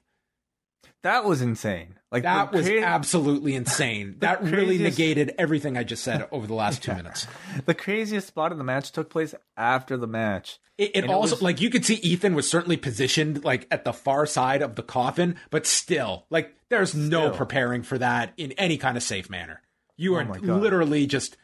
That 1.02 1.24
was 1.24 1.42
insane. 1.42 1.98
Like 2.12 2.22
that 2.22 2.52
was 2.52 2.68
cra- 2.68 2.82
absolutely 2.82 3.54
insane. 3.54 4.16
that 4.20 4.38
craziest... 4.38 4.56
really 4.56 4.78
negated 4.78 5.34
everything 5.38 5.76
I 5.76 5.82
just 5.82 6.04
said 6.04 6.28
over 6.30 6.46
the 6.46 6.54
last 6.54 6.82
two 6.82 6.94
minutes. 6.94 7.26
The 7.66 7.74
craziest 7.74 8.28
spot 8.28 8.52
in 8.52 8.58
the 8.58 8.64
match 8.64 8.92
took 8.92 9.10
place 9.10 9.34
after 9.56 9.96
the 9.96 10.06
match. 10.06 10.58
It, 10.78 10.92
it 10.94 11.10
also 11.10 11.36
was... 11.36 11.42
like 11.42 11.60
you 11.60 11.70
could 11.70 11.84
see 11.84 11.94
Ethan 11.96 12.34
was 12.34 12.48
certainly 12.48 12.76
positioned 12.76 13.44
like 13.44 13.66
at 13.70 13.84
the 13.84 13.92
far 13.92 14.26
side 14.26 14.62
of 14.62 14.76
the 14.76 14.82
coffin, 14.82 15.36
but 15.50 15.66
still, 15.66 16.26
like 16.30 16.54
there's 16.68 16.90
still. 16.90 17.08
no 17.08 17.30
preparing 17.30 17.82
for 17.82 17.98
that 17.98 18.32
in 18.36 18.52
any 18.52 18.78
kind 18.78 18.96
of 18.96 19.02
safe 19.02 19.28
manner. 19.28 19.60
You 19.96 20.14
oh 20.14 20.18
are 20.18 20.28
oh 20.28 20.56
literally 20.56 21.06
just 21.06 21.36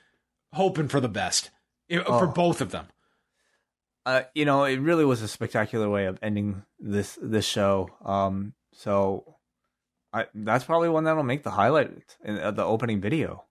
hoping 0.53 0.89
for 0.89 1.01
the 1.01 1.09
best 1.09 1.51
eh, 1.91 2.01
oh. 2.07 2.19
for 2.19 2.27
both 2.27 2.61
of 2.61 2.71
them. 2.71 2.87
Uh, 4.09 4.23
you 4.35 4.47
know, 4.47 4.65
it 4.65 4.81
really 4.81 5.05
was 5.05 5.21
a 5.21 5.29
spectacular 5.29 5.91
way 5.91 6.07
of 6.07 6.19
ending 6.23 6.63
this 6.81 7.19
this 7.21 7.45
show. 7.45 7.91
Um, 8.03 8.55
so 8.73 9.37
I, 10.15 10.25
that's 10.35 10.65
probably 10.65 10.89
one 10.89 11.05
that'll 11.05 11.23
make 11.23 11.43
the 11.43 11.51
highlight 11.51 12.17
in 12.25 12.39
uh, 12.39 12.51
the 12.53 12.65
opening 12.65 13.03
video. 13.03 13.45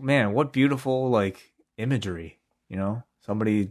Man, 0.00 0.32
what 0.32 0.52
beautiful 0.52 1.10
like 1.10 1.52
imagery, 1.78 2.40
you 2.68 2.76
know? 2.76 3.04
Somebody 3.24 3.70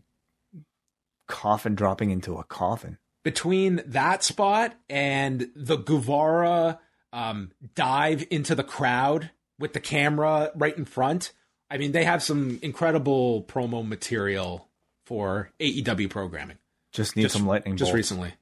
coffin 1.27 1.75
dropping 1.75 2.09
into 2.09 2.37
a 2.37 2.45
coffin. 2.45 2.97
Between 3.25 3.81
that 3.87 4.23
spot 4.23 4.75
and 4.89 5.49
the 5.57 5.75
Guevara 5.75 6.79
um, 7.11 7.51
dive 7.73 8.25
into 8.31 8.55
the 8.55 8.63
crowd 8.63 9.29
with 9.59 9.73
the 9.73 9.81
camera 9.81 10.51
right 10.55 10.77
in 10.77 10.85
front, 10.85 11.33
I 11.69 11.77
mean, 11.77 11.91
they 11.91 12.05
have 12.05 12.23
some 12.23 12.59
incredible 12.61 13.43
promo 13.43 13.85
material 13.85 14.69
for 15.05 15.51
AEW 15.59 16.09
programming. 16.09 16.57
Just 16.91 17.15
need 17.15 17.23
just, 17.23 17.35
some 17.35 17.47
lightning 17.47 17.77
just 17.77 17.93
recently. 17.93 18.33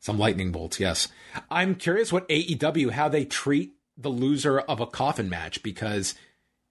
Some 0.00 0.18
lightning 0.18 0.52
bolts, 0.52 0.78
yes. 0.78 1.08
I'm 1.50 1.74
curious 1.74 2.12
what 2.12 2.28
AEW 2.28 2.90
how 2.90 3.08
they 3.08 3.24
treat 3.24 3.72
the 3.96 4.08
loser 4.08 4.60
of 4.60 4.80
a 4.80 4.86
coffin 4.86 5.28
match 5.28 5.62
because 5.62 6.14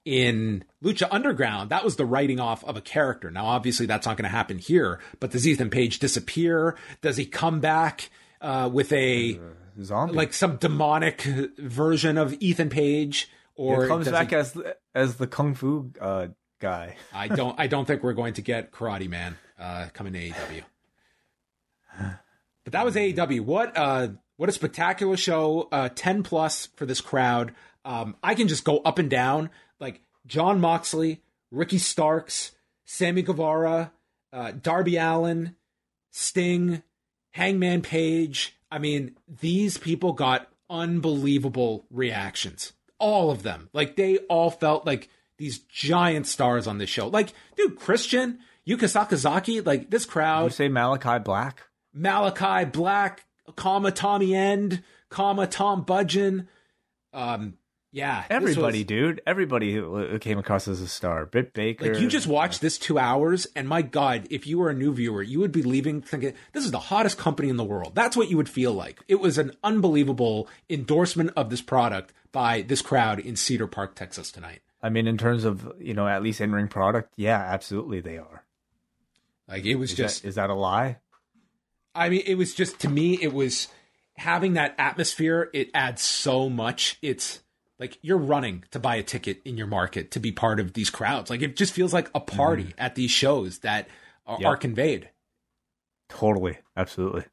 in 0.05 0.63
Lucha 0.83 1.07
Underground, 1.09 1.71
that 1.71 1.83
was 1.83 1.95
the 1.95 2.05
writing 2.05 2.39
off 2.39 2.63
of 2.63 2.77
a 2.77 2.81
character. 2.81 3.31
Now, 3.31 3.47
obviously, 3.47 3.87
that's 3.87 4.05
not 4.05 4.17
going 4.17 4.29
to 4.29 4.35
happen 4.35 4.59
here. 4.59 4.99
But 5.19 5.31
does 5.31 5.47
Ethan 5.47 5.71
Page 5.71 5.99
disappear? 5.99 6.77
Does 7.01 7.17
he 7.17 7.25
come 7.25 7.59
back 7.59 8.09
uh, 8.39 8.69
with 8.71 8.93
a 8.93 9.35
uh, 9.35 9.83
zombie, 9.83 10.13
like 10.13 10.33
some 10.33 10.57
demonic 10.57 11.21
version 11.57 12.17
of 12.17 12.35
Ethan 12.39 12.69
Page, 12.69 13.29
or 13.55 13.83
he 13.83 13.87
comes 13.89 14.09
back 14.09 14.29
he... 14.29 14.35
as 14.35 14.55
as 14.93 15.15
the 15.15 15.27
kung 15.27 15.55
fu 15.55 15.91
uh, 15.99 16.27
guy? 16.59 16.95
I 17.13 17.27
don't. 17.27 17.59
I 17.59 17.67
don't 17.67 17.85
think 17.85 18.03
we're 18.03 18.13
going 18.13 18.33
to 18.33 18.41
get 18.41 18.71
Karate 18.71 19.09
Man 19.09 19.37
uh, 19.59 19.87
coming 19.93 20.13
to 20.13 20.29
AEW. 20.29 20.63
But 22.65 22.73
that 22.73 22.83
was 22.83 22.95
AEW. 22.95 23.41
What 23.41 23.77
uh 23.77 24.09
what 24.37 24.49
a 24.49 24.51
spectacular 24.51 25.15
show. 25.15 25.69
Uh 25.71 25.89
10 25.93 26.23
plus 26.23 26.67
for 26.75 26.85
this 26.85 26.99
crowd. 26.99 27.53
Um 27.85 28.17
I 28.21 28.35
can 28.35 28.47
just 28.47 28.65
go 28.65 28.79
up 28.79 28.99
and 28.99 29.09
down 29.09 29.49
like 29.79 30.01
Jon 30.25 30.59
Moxley, 30.59 31.21
Ricky 31.51 31.77
Starks, 31.77 32.51
Sammy 32.83 33.21
Guevara, 33.21 33.91
uh, 34.33 34.51
Darby 34.51 34.97
Allin, 34.97 35.55
Sting, 36.11 36.83
Hangman 37.31 37.81
Page. 37.81 38.57
I 38.71 38.79
mean, 38.79 39.15
these 39.27 39.77
people 39.77 40.13
got 40.13 40.49
unbelievable 40.69 41.85
reactions. 41.91 42.73
All 42.97 43.29
of 43.29 43.43
them. 43.43 43.69
Like 43.73 43.95
they 43.95 44.17
all 44.17 44.49
felt 44.49 44.85
like 44.85 45.09
these 45.37 45.59
giant 45.59 46.27
stars 46.27 46.67
on 46.67 46.77
this 46.77 46.89
show. 46.89 47.07
Like, 47.07 47.33
dude, 47.55 47.77
Christian, 47.77 48.39
Yuka 48.67 48.85
Sakazaki, 48.85 49.65
like 49.65 49.89
this 49.89 50.05
crowd. 50.05 50.45
You 50.45 50.49
say 50.51 50.69
Malakai 50.69 51.23
Black? 51.23 51.63
Malakai 51.95 52.71
Black, 52.71 53.25
comma 53.55 53.91
Tommy 53.91 54.35
End, 54.35 54.83
comma 55.09 55.47
Tom 55.47 55.85
Budgen. 55.85 56.47
Um, 57.13 57.57
yeah, 57.95 58.25
everybody, 58.29 58.79
was, 58.79 58.87
dude, 58.87 59.21
everybody 59.25 59.73
who 59.73 60.19
came 60.19 60.37
across 60.37 60.67
as 60.67 60.81
a 60.81 60.87
star. 60.87 61.25
Britt 61.25 61.53
Baker. 61.53 61.93
Like 61.93 62.01
you 62.01 62.09
just 62.09 62.27
watched 62.27 62.59
this 62.59 62.77
two 62.77 62.99
hours, 62.99 63.47
and 63.55 63.69
my 63.69 63.81
God, 63.81 64.27
if 64.29 64.45
you 64.45 64.57
were 64.57 64.69
a 64.69 64.73
new 64.73 64.93
viewer, 64.93 65.23
you 65.23 65.39
would 65.39 65.53
be 65.53 65.63
leaving 65.63 66.01
thinking 66.01 66.33
this 66.51 66.65
is 66.65 66.71
the 66.71 66.79
hottest 66.79 67.17
company 67.17 67.47
in 67.47 67.55
the 67.55 67.63
world. 67.63 67.95
That's 67.95 68.17
what 68.17 68.29
you 68.29 68.35
would 68.35 68.49
feel 68.49 68.73
like. 68.73 68.99
It 69.07 69.21
was 69.21 69.37
an 69.37 69.53
unbelievable 69.63 70.49
endorsement 70.69 71.31
of 71.37 71.49
this 71.49 71.61
product 71.61 72.11
by 72.33 72.63
this 72.63 72.81
crowd 72.81 73.19
in 73.19 73.37
Cedar 73.37 73.67
Park, 73.67 73.95
Texas 73.95 74.29
tonight. 74.29 74.59
I 74.81 74.89
mean, 74.89 75.07
in 75.07 75.17
terms 75.17 75.45
of 75.45 75.71
you 75.79 75.93
know 75.93 76.07
at 76.07 76.23
least 76.23 76.41
in 76.41 76.51
ring 76.51 76.67
product, 76.67 77.13
yeah, 77.17 77.39
absolutely 77.39 78.01
they 78.01 78.17
are. 78.17 78.43
Like 79.47 79.65
it 79.65 79.75
was 79.75 79.91
is 79.91 79.97
just 79.97 80.21
that, 80.21 80.27
is 80.27 80.35
that 80.35 80.49
a 80.49 80.55
lie? 80.55 80.97
I 81.93 82.09
mean, 82.09 82.23
it 82.25 82.35
was 82.35 82.53
just 82.53 82.79
to 82.81 82.89
me, 82.89 83.17
it 83.21 83.33
was 83.33 83.67
having 84.17 84.53
that 84.53 84.75
atmosphere. 84.77 85.49
It 85.53 85.69
adds 85.73 86.01
so 86.01 86.49
much. 86.49 86.97
It's 87.01 87.41
like 87.79 87.97
you're 88.01 88.17
running 88.17 88.63
to 88.71 88.79
buy 88.79 88.95
a 88.95 89.03
ticket 89.03 89.41
in 89.45 89.57
your 89.57 89.67
market 89.67 90.11
to 90.11 90.19
be 90.19 90.31
part 90.31 90.59
of 90.59 90.73
these 90.73 90.89
crowds. 90.89 91.29
Like 91.29 91.41
it 91.41 91.55
just 91.55 91.73
feels 91.73 91.93
like 91.93 92.09
a 92.15 92.19
party 92.19 92.65
mm. 92.65 92.73
at 92.77 92.95
these 92.95 93.11
shows 93.11 93.59
that 93.59 93.87
are, 94.25 94.37
yep. 94.39 94.47
are 94.47 94.57
conveyed. 94.57 95.09
Totally, 96.09 96.57
absolutely. 96.77 97.23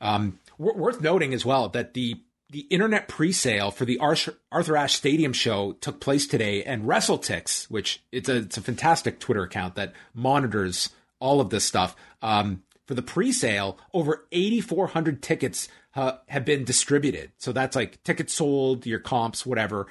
Um, 0.00 0.38
w- 0.58 0.78
worth 0.78 1.00
noting 1.00 1.32
as 1.32 1.44
well 1.44 1.68
that 1.70 1.94
the 1.94 2.20
the 2.50 2.60
internet 2.60 3.08
pre-sale 3.08 3.70
for 3.70 3.84
the 3.84 3.98
Arthur, 3.98 4.76
Ashe 4.76 4.94
Stadium 4.94 5.32
show 5.32 5.72
took 5.72 6.00
place 6.00 6.26
today, 6.26 6.62
and 6.62 6.84
WrestleTix, 6.84 7.70
which 7.70 8.02
it's 8.12 8.28
a 8.28 8.36
it's 8.36 8.56
a 8.56 8.62
fantastic 8.62 9.18
Twitter 9.18 9.42
account 9.42 9.74
that 9.74 9.92
monitors 10.14 10.90
all 11.18 11.40
of 11.40 11.50
this 11.50 11.64
stuff. 11.64 11.96
Um, 12.22 12.62
for 12.86 12.94
the 12.94 13.02
pre-sale, 13.02 13.78
over 13.92 14.26
8,400 14.30 15.20
tickets 15.20 15.68
uh, 15.96 16.18
have 16.28 16.44
been 16.44 16.64
distributed. 16.64 17.32
So 17.36 17.52
that's 17.52 17.74
like 17.74 18.02
tickets 18.04 18.34
sold, 18.34 18.86
your 18.86 19.00
comps, 19.00 19.44
whatever. 19.44 19.88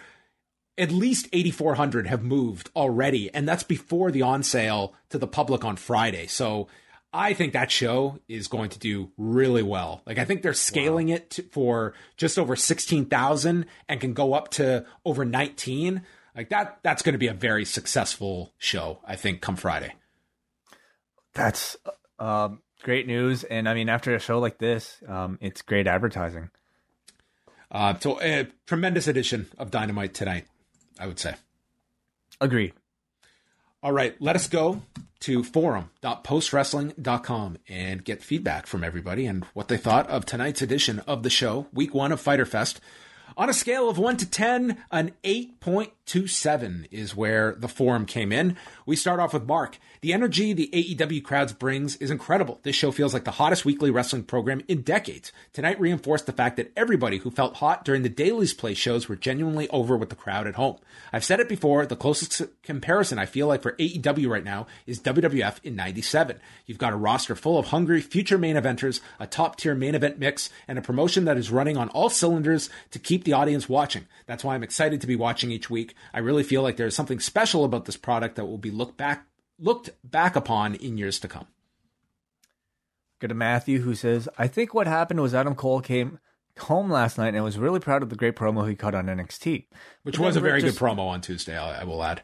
At 0.77 0.91
least 0.91 1.27
8,400 1.33 2.07
have 2.07 2.23
moved 2.23 2.69
already, 2.75 3.33
and 3.33 3.47
that's 3.47 3.63
before 3.63 4.11
the 4.11 4.21
on 4.21 4.43
sale 4.43 4.93
to 5.09 5.17
the 5.17 5.27
public 5.27 5.65
on 5.65 5.75
Friday. 5.75 6.27
So 6.27 6.67
I 7.13 7.33
think 7.33 7.53
that 7.53 7.71
show 7.71 8.19
is 8.27 8.47
going 8.47 8.69
to 8.71 8.79
do 8.79 9.11
really 9.17 9.63
well. 9.63 10.01
Like 10.05 10.17
I 10.17 10.25
think 10.25 10.41
they're 10.41 10.53
scaling 10.53 11.09
wow. 11.09 11.15
it 11.15 11.29
to, 11.31 11.43
for 11.43 11.93
just 12.17 12.37
over 12.37 12.55
16,000 12.55 13.65
and 13.87 14.01
can 14.01 14.13
go 14.13 14.33
up 14.33 14.49
to 14.51 14.85
over 15.05 15.23
19. 15.23 16.01
Like 16.35 16.49
that 16.49 16.79
that's 16.83 17.01
going 17.01 17.13
to 17.13 17.19
be 17.19 17.27
a 17.27 17.33
very 17.33 17.63
successful 17.63 18.53
show, 18.57 18.99
I 19.05 19.15
think 19.15 19.41
come 19.41 19.55
Friday. 19.55 19.93
That's 21.33 21.77
um 22.19 22.61
great 22.83 23.07
news. 23.07 23.43
And 23.43 23.67
I 23.67 23.73
mean, 23.73 23.89
after 23.89 24.13
a 24.13 24.19
show 24.19 24.39
like 24.39 24.57
this, 24.57 24.97
um, 25.07 25.39
it's 25.41 25.61
great 25.61 25.87
advertising. 25.87 26.49
Uh, 27.71 27.97
so 27.99 28.21
a 28.21 28.47
tremendous 28.67 29.07
edition 29.07 29.47
of 29.57 29.71
Dynamite 29.71 30.13
tonight, 30.13 30.45
I 30.99 31.07
would 31.07 31.19
say. 31.19 31.35
Agreed. 32.39 32.73
All 33.81 33.91
right, 33.91 34.15
let 34.21 34.35
us 34.35 34.47
go 34.47 34.81
to 35.21 35.43
forum.postwrestling.com 35.43 37.57
and 37.67 38.03
get 38.03 38.23
feedback 38.23 38.67
from 38.67 38.83
everybody 38.83 39.25
and 39.25 39.43
what 39.53 39.67
they 39.67 39.77
thought 39.77 40.07
of 40.09 40.25
tonight's 40.25 40.61
edition 40.61 40.99
of 40.99 41.23
the 41.23 41.29
show, 41.29 41.67
week 41.73 41.93
one 41.93 42.11
of 42.11 42.21
Fyter 42.21 42.45
Fest. 42.45 42.79
On 43.37 43.49
a 43.49 43.53
scale 43.53 43.89
of 43.89 43.97
1 43.97 44.15
to 44.17 44.29
10, 44.29 44.77
an 44.91 45.11
8.27 45.25 46.87
is 46.89 47.17
where 47.17 47.53
the 47.57 47.67
forum 47.67 48.05
came 48.05 48.31
in. 48.31 48.55
We 48.85 48.95
start 48.95 49.19
off 49.19 49.33
with 49.33 49.45
Mark. 49.45 49.77
The 49.99 50.13
energy 50.13 50.53
the 50.53 50.69
AEW 50.71 51.21
crowds 51.21 51.51
brings 51.51 51.97
is 51.97 52.11
incredible. 52.11 52.61
This 52.63 52.77
show 52.77 52.93
feels 52.93 53.13
like 53.13 53.25
the 53.25 53.31
hottest 53.31 53.65
weekly 53.65 53.91
wrestling 53.91 54.23
program 54.23 54.61
in 54.69 54.83
decades. 54.83 55.33
Tonight 55.51 55.81
reinforced 55.81 56.27
the 56.27 56.31
fact 56.31 56.55
that 56.55 56.71
everybody 56.77 57.17
who 57.17 57.29
felt 57.29 57.57
hot 57.57 57.83
during 57.83 58.03
the 58.03 58.09
Daily's 58.09 58.53
Place 58.53 58.77
shows 58.77 59.09
were 59.09 59.17
genuinely 59.17 59.67
over 59.67 59.97
with 59.97 60.09
the 60.09 60.15
crowd 60.15 60.47
at 60.47 60.55
home. 60.55 60.77
I've 61.11 61.25
said 61.25 61.41
it 61.41 61.49
before, 61.49 61.85
the 61.85 61.97
closest 61.97 62.41
comparison 62.63 63.19
I 63.19 63.25
feel 63.25 63.47
like 63.47 63.63
for 63.63 63.73
AEW 63.73 64.29
right 64.29 64.45
now 64.45 64.67
is 64.87 65.01
WWF 65.01 65.57
in 65.61 65.75
97. 65.75 66.39
You've 66.67 66.77
got 66.77 66.93
a 66.93 66.97
roster 66.97 67.35
full 67.35 67.59
of 67.59 67.67
hungry 67.67 67.99
future 67.99 68.37
main 68.37 68.55
eventers, 68.55 69.01
a 69.19 69.27
top 69.27 69.57
tier 69.57 69.75
main 69.75 69.93
event 69.95 70.19
mix, 70.19 70.49
and 70.69 70.79
a 70.79 70.81
promotion 70.81 71.25
that 71.25 71.37
is 71.37 71.51
running 71.51 71.75
on 71.75 71.89
all 71.89 72.09
cylinders 72.09 72.69
to 72.91 72.99
keep 72.99 73.24
the 73.25 73.33
audience 73.33 73.67
watching. 73.67 74.05
That's 74.25 74.43
why 74.43 74.55
I'm 74.55 74.63
excited 74.63 75.01
to 75.01 75.07
be 75.07 75.15
watching 75.15 75.51
each 75.51 75.69
week. 75.69 75.95
I 76.13 76.19
really 76.19 76.43
feel 76.43 76.61
like 76.61 76.77
there's 76.77 76.95
something 76.95 77.19
special 77.19 77.65
about 77.65 77.85
this 77.85 77.97
product 77.97 78.35
that 78.35 78.45
will 78.45 78.57
be 78.57 78.71
looked 78.71 78.97
back 78.97 79.27
looked 79.59 79.89
back 80.03 80.35
upon 80.35 80.75
in 80.75 80.97
years 80.97 81.19
to 81.19 81.27
come. 81.27 81.47
Go 83.19 83.27
to 83.27 83.33
Matthew, 83.33 83.81
who 83.81 83.95
says, 83.95 84.27
I 84.37 84.47
think 84.47 84.73
what 84.73 84.87
happened 84.87 85.21
was 85.21 85.33
Adam 85.33 85.55
Cole 85.55 85.81
came 85.81 86.19
home 86.59 86.89
last 86.89 87.17
night 87.17 87.33
and 87.33 87.43
was 87.43 87.57
really 87.57 87.79
proud 87.79 88.03
of 88.03 88.09
the 88.09 88.15
great 88.15 88.35
promo 88.35 88.67
he 88.67 88.75
cut 88.75 88.95
on 88.95 89.05
NXT. 89.05 89.67
Which 90.03 90.19
was 90.19 90.35
a 90.35 90.41
very 90.41 90.61
just, 90.61 90.77
good 90.77 90.85
promo 90.85 91.07
on 91.07 91.21
Tuesday, 91.21 91.57
I, 91.57 91.81
I 91.81 91.83
will 91.85 92.03
add. 92.03 92.21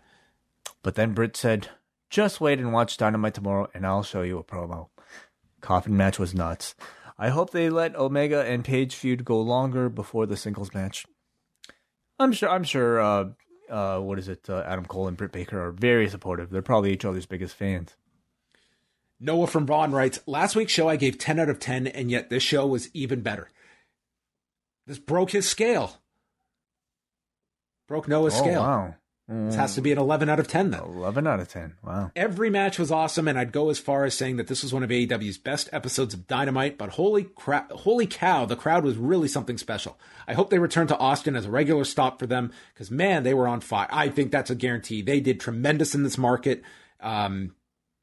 But 0.84 0.95
then 0.95 1.14
Britt 1.14 1.38
said, 1.38 1.69
just 2.10 2.41
wait 2.41 2.60
and 2.60 2.73
watch 2.73 2.98
Dynamite 2.98 3.34
tomorrow 3.34 3.69
and 3.73 3.86
I'll 3.86 4.03
show 4.03 4.22
you 4.22 4.38
a 4.38 4.44
promo. 4.44 4.90
Coffin 5.61 5.95
match 5.95 6.19
was 6.19 6.34
nuts. 6.34 6.76
I 7.22 7.30
hope 7.30 7.52
they 7.52 7.69
let 7.69 7.95
Omega 7.95 8.41
and 8.41 8.65
Page 8.65 8.95
feud 8.95 9.23
go 9.23 9.39
longer 9.39 9.89
before 9.89 10.26
the 10.26 10.35
singles 10.35 10.73
match. 10.73 11.06
I'm 12.18 12.31
sure. 12.31 12.49
I'm 12.49 12.64
sure. 12.64 12.99
Uh, 12.99 13.26
uh, 13.69 13.99
what 13.99 14.18
is 14.18 14.27
it? 14.27 14.49
Uh, 14.49 14.64
Adam 14.65 14.85
Cole 14.85 15.07
and 15.07 15.15
Britt 15.15 15.31
Baker 15.31 15.64
are 15.64 15.72
very 15.72 16.10
supportive. 16.10 16.49
They're 16.49 16.64
probably 16.64 16.91
each 16.91 17.06
other's 17.06 17.27
biggest 17.27 17.56
fans. 17.56 17.95
Noah 19.19 19.45
from 19.45 19.68
Vaughan 19.68 19.91
writes, 19.91 20.19
Last 20.26 20.56
week's 20.56 20.73
show 20.73 20.89
I 20.89 20.95
gave 20.95 21.19
10 21.19 21.39
out 21.39 21.48
of 21.48 21.60
10, 21.60 21.85
and 21.85 22.10
yet 22.10 22.31
this 22.31 22.41
show 22.41 22.65
was 22.65 22.89
even 22.95 23.22
better. 23.22 23.52
This 24.88 24.98
broke 24.98 25.30
his 25.30 25.48
scale. 25.48 25.99
Broke 27.88 28.07
Noah's 28.07 28.34
oh, 28.34 28.39
scale. 28.39 28.61
Wow. 28.64 28.95
This 29.32 29.56
has 29.56 29.76
to 29.76 29.82
be 29.82 29.94
an 29.94 29.98
11 29.98 30.28
out 30.28 30.41
of 30.41 30.49
10 30.49 30.72
then. 30.72 30.82
11 30.82 31.26
out 31.26 31.40
of 31.40 31.48
10. 31.48 31.76
Wow. 31.84 32.12
Every 32.18 32.49
match 32.49 32.78
was 32.78 32.91
awesome, 32.91 33.30
and 33.30 33.40
I'd 33.40 33.53
go 33.53 33.70
as 33.70 33.80
far 33.80 34.03
as 34.03 34.14
saying 34.14 34.36
that 34.38 34.48
this 34.48 34.62
was 34.62 34.74
one 34.74 34.84
of 34.84 34.90
AEW's 34.90 35.38
best 35.38 35.70
episodes 35.72 36.14
of 36.14 36.28
Dynamite, 36.28 36.78
but 36.78 36.90
holy 36.90 37.24
crap, 37.24 37.72
holy 37.72 38.08
cow, 38.08 38.45
the 38.45 38.58
crowd 38.58 38.84
was 38.84 38.98
really 38.98 39.30
something 39.30 39.58
special. 39.58 39.98
I 40.28 40.34
hope 40.34 40.49
they 40.49 40.60
return 40.60 40.88
to 40.88 40.98
Austin 40.98 41.38
as 41.38 41.45
a 41.45 41.52
regular 41.52 41.86
stop 41.86 42.20
for 42.20 42.28
them, 42.28 42.52
because 42.74 42.91
man, 42.91 43.24
they 43.24 43.34
were 43.34 43.48
on 43.48 43.62
fire. 43.62 43.88
I 43.90 44.10
think 44.10 44.32
that's 44.32 44.49
a 44.49 44.56
guarantee. 44.56 45.02
They 45.02 45.22
did 45.22 45.40
tremendous 45.40 45.95
in 45.95 46.03
this 46.03 46.18
market. 46.18 46.62
Um, 46.99 47.56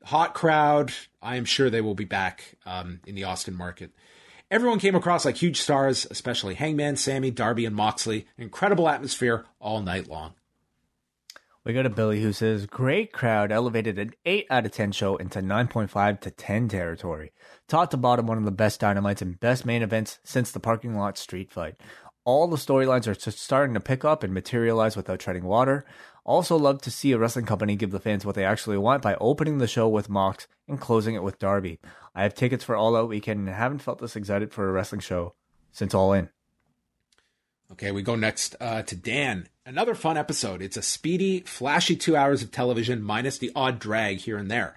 hot 0.05 0.33
crowd. 0.33 0.93
I 1.21 1.37
am 1.37 1.45
sure 1.45 1.69
they 1.69 1.83
will 1.83 1.95
be 1.95 2.07
back 2.07 2.55
um, 2.65 3.01
in 3.07 3.15
the 3.15 3.25
Austin 3.25 3.55
market. 3.55 3.91
Everyone 4.51 4.79
came 4.79 4.95
across 4.95 5.27
like 5.27 5.37
huge 5.37 5.61
stars, 5.61 6.07
especially 6.11 6.55
Hangman, 6.55 6.97
Sammy, 6.97 7.31
Darby, 7.31 7.67
and 7.67 7.77
Moxley. 7.77 8.27
Incredible 8.39 8.89
atmosphere 8.89 9.45
all 9.61 9.83
night 9.83 10.09
long. 10.09 10.33
We 11.65 11.73
go 11.75 11.83
to 11.83 11.91
Billy 11.91 12.23
who 12.23 12.33
says, 12.33 12.67
Great 12.67 13.13
crowd 13.13 13.53
elevated 13.53 13.99
an 13.99 14.13
8 14.25 14.47
out 14.49 14.67
of 14.67 14.73
10 14.73 14.93
show 14.93 15.17
into 15.17 15.41
9.5 15.41 16.21
to 16.21 16.31
10 16.31 16.69
territory. 16.69 17.33
Top 17.67 17.91
to 17.91 17.97
bottom, 17.97 18.27
one 18.27 18.39
of 18.39 18.45
the 18.45 18.51
best 18.51 18.81
dynamites 18.81 19.21
and 19.21 19.39
best 19.39 19.67
main 19.67 19.83
events 19.83 20.19
since 20.25 20.51
the 20.51 20.61
parking 20.61 20.97
lot 20.97 21.19
street 21.19 21.51
fight. 21.51 21.75
All 22.25 22.47
the 22.47 22.57
storylines 22.57 23.07
are 23.07 23.31
starting 23.31 23.75
to 23.75 23.81
pick 23.81 24.05
up 24.05 24.23
and 24.23 24.33
materialize 24.33 24.97
without 24.97 25.19
treading 25.19 25.45
water. 25.45 25.85
Also, 26.25 26.57
love 26.57 26.83
to 26.83 26.91
see 26.91 27.13
a 27.13 27.19
wrestling 27.19 27.47
company 27.47 27.75
give 27.75 27.91
the 27.91 27.99
fans 27.99 28.25
what 28.27 28.35
they 28.35 28.45
actually 28.45 28.77
want 28.77 29.03
by 29.03 29.17
opening 29.19 29.59
the 29.59 29.67
show 29.67 29.89
with 29.89 30.11
Mox 30.11 30.47
and 30.69 30.79
closing 30.79 31.15
it 31.15 31.23
with 31.23 31.39
Darby. 31.39 31.81
I 32.15 32.23
have 32.23 32.35
tickets 32.35 32.63
for 32.63 32.77
All 32.77 32.97
Out 32.97 33.09
Weekend 33.09 33.41
and 33.41 33.49
haven't 33.49 33.79
felt 33.79 33.99
this 33.99 34.15
excited 34.15 34.53
for 34.53 34.69
a 34.69 34.73
wrestling 34.73 35.01
show 35.01 35.35
since 35.73 35.95
All 35.95 36.13
In. 36.13 36.29
Okay, 37.73 37.93
we 37.93 38.03
go 38.03 38.15
next 38.15 38.57
uh, 38.61 38.83
to 38.83 38.95
Dan. 38.97 39.49
Another 39.69 39.95
fun 39.95 40.17
episode. 40.17 40.63
It's 40.63 40.79
a 40.79 40.83
speedy, 40.83 41.41
flashy 41.41 41.95
two 41.95 42.17
hours 42.17 42.43
of 42.43 42.51
television 42.51 43.03
minus 43.03 43.37
the 43.37 43.53
odd 43.55 43.79
drag 43.79 44.17
here 44.17 44.39
and 44.39 44.51
there. 44.51 44.75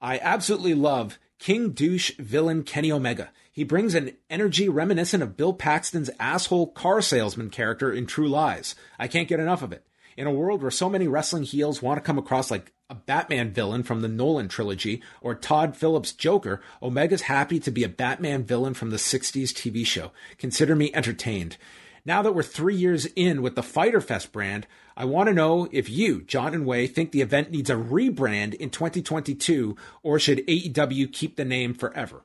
I 0.00 0.18
absolutely 0.20 0.72
love 0.72 1.18
King 1.38 1.72
Douche 1.72 2.12
villain 2.18 2.62
Kenny 2.62 2.90
Omega. 2.90 3.30
He 3.52 3.62
brings 3.62 3.94
an 3.94 4.16
energy 4.30 4.70
reminiscent 4.70 5.22
of 5.22 5.36
Bill 5.36 5.52
Paxton's 5.52 6.08
asshole 6.18 6.68
car 6.68 7.02
salesman 7.02 7.50
character 7.50 7.92
in 7.92 8.06
True 8.06 8.26
Lies. 8.26 8.74
I 8.98 9.06
can't 9.06 9.28
get 9.28 9.38
enough 9.38 9.60
of 9.60 9.70
it. 9.70 9.86
In 10.16 10.26
a 10.26 10.32
world 10.32 10.62
where 10.62 10.70
so 10.70 10.88
many 10.88 11.06
wrestling 11.06 11.42
heels 11.42 11.82
want 11.82 11.98
to 11.98 12.02
come 12.02 12.16
across 12.16 12.50
like 12.50 12.72
a 12.88 12.94
Batman 12.94 13.50
villain 13.52 13.82
from 13.82 14.00
the 14.00 14.08
Nolan 14.08 14.48
trilogy 14.48 15.02
or 15.20 15.34
Todd 15.34 15.76
Phillips' 15.76 16.12
Joker, 16.12 16.62
Omega's 16.80 17.22
happy 17.22 17.60
to 17.60 17.70
be 17.70 17.84
a 17.84 17.88
Batman 17.90 18.44
villain 18.44 18.72
from 18.72 18.88
the 18.88 18.96
60s 18.96 19.50
TV 19.50 19.84
show. 19.84 20.10
Consider 20.38 20.74
me 20.74 20.90
entertained. 20.94 21.58
Now 22.04 22.22
that 22.22 22.32
we're 22.32 22.42
three 22.42 22.74
years 22.74 23.06
in 23.14 23.42
with 23.42 23.54
the 23.54 23.62
Fyter 23.62 24.00
Fest 24.00 24.32
brand, 24.32 24.66
I 24.96 25.04
want 25.04 25.28
to 25.28 25.34
know 25.34 25.68
if 25.70 25.88
you, 25.88 26.22
John 26.22 26.52
and 26.52 26.66
Wei, 26.66 26.88
think 26.88 27.12
the 27.12 27.20
event 27.20 27.52
needs 27.52 27.70
a 27.70 27.74
rebrand 27.74 28.54
in 28.54 28.70
2022 28.70 29.76
or 30.02 30.18
should 30.18 30.46
AEW 30.48 31.12
keep 31.12 31.36
the 31.36 31.44
name 31.44 31.74
forever? 31.74 32.24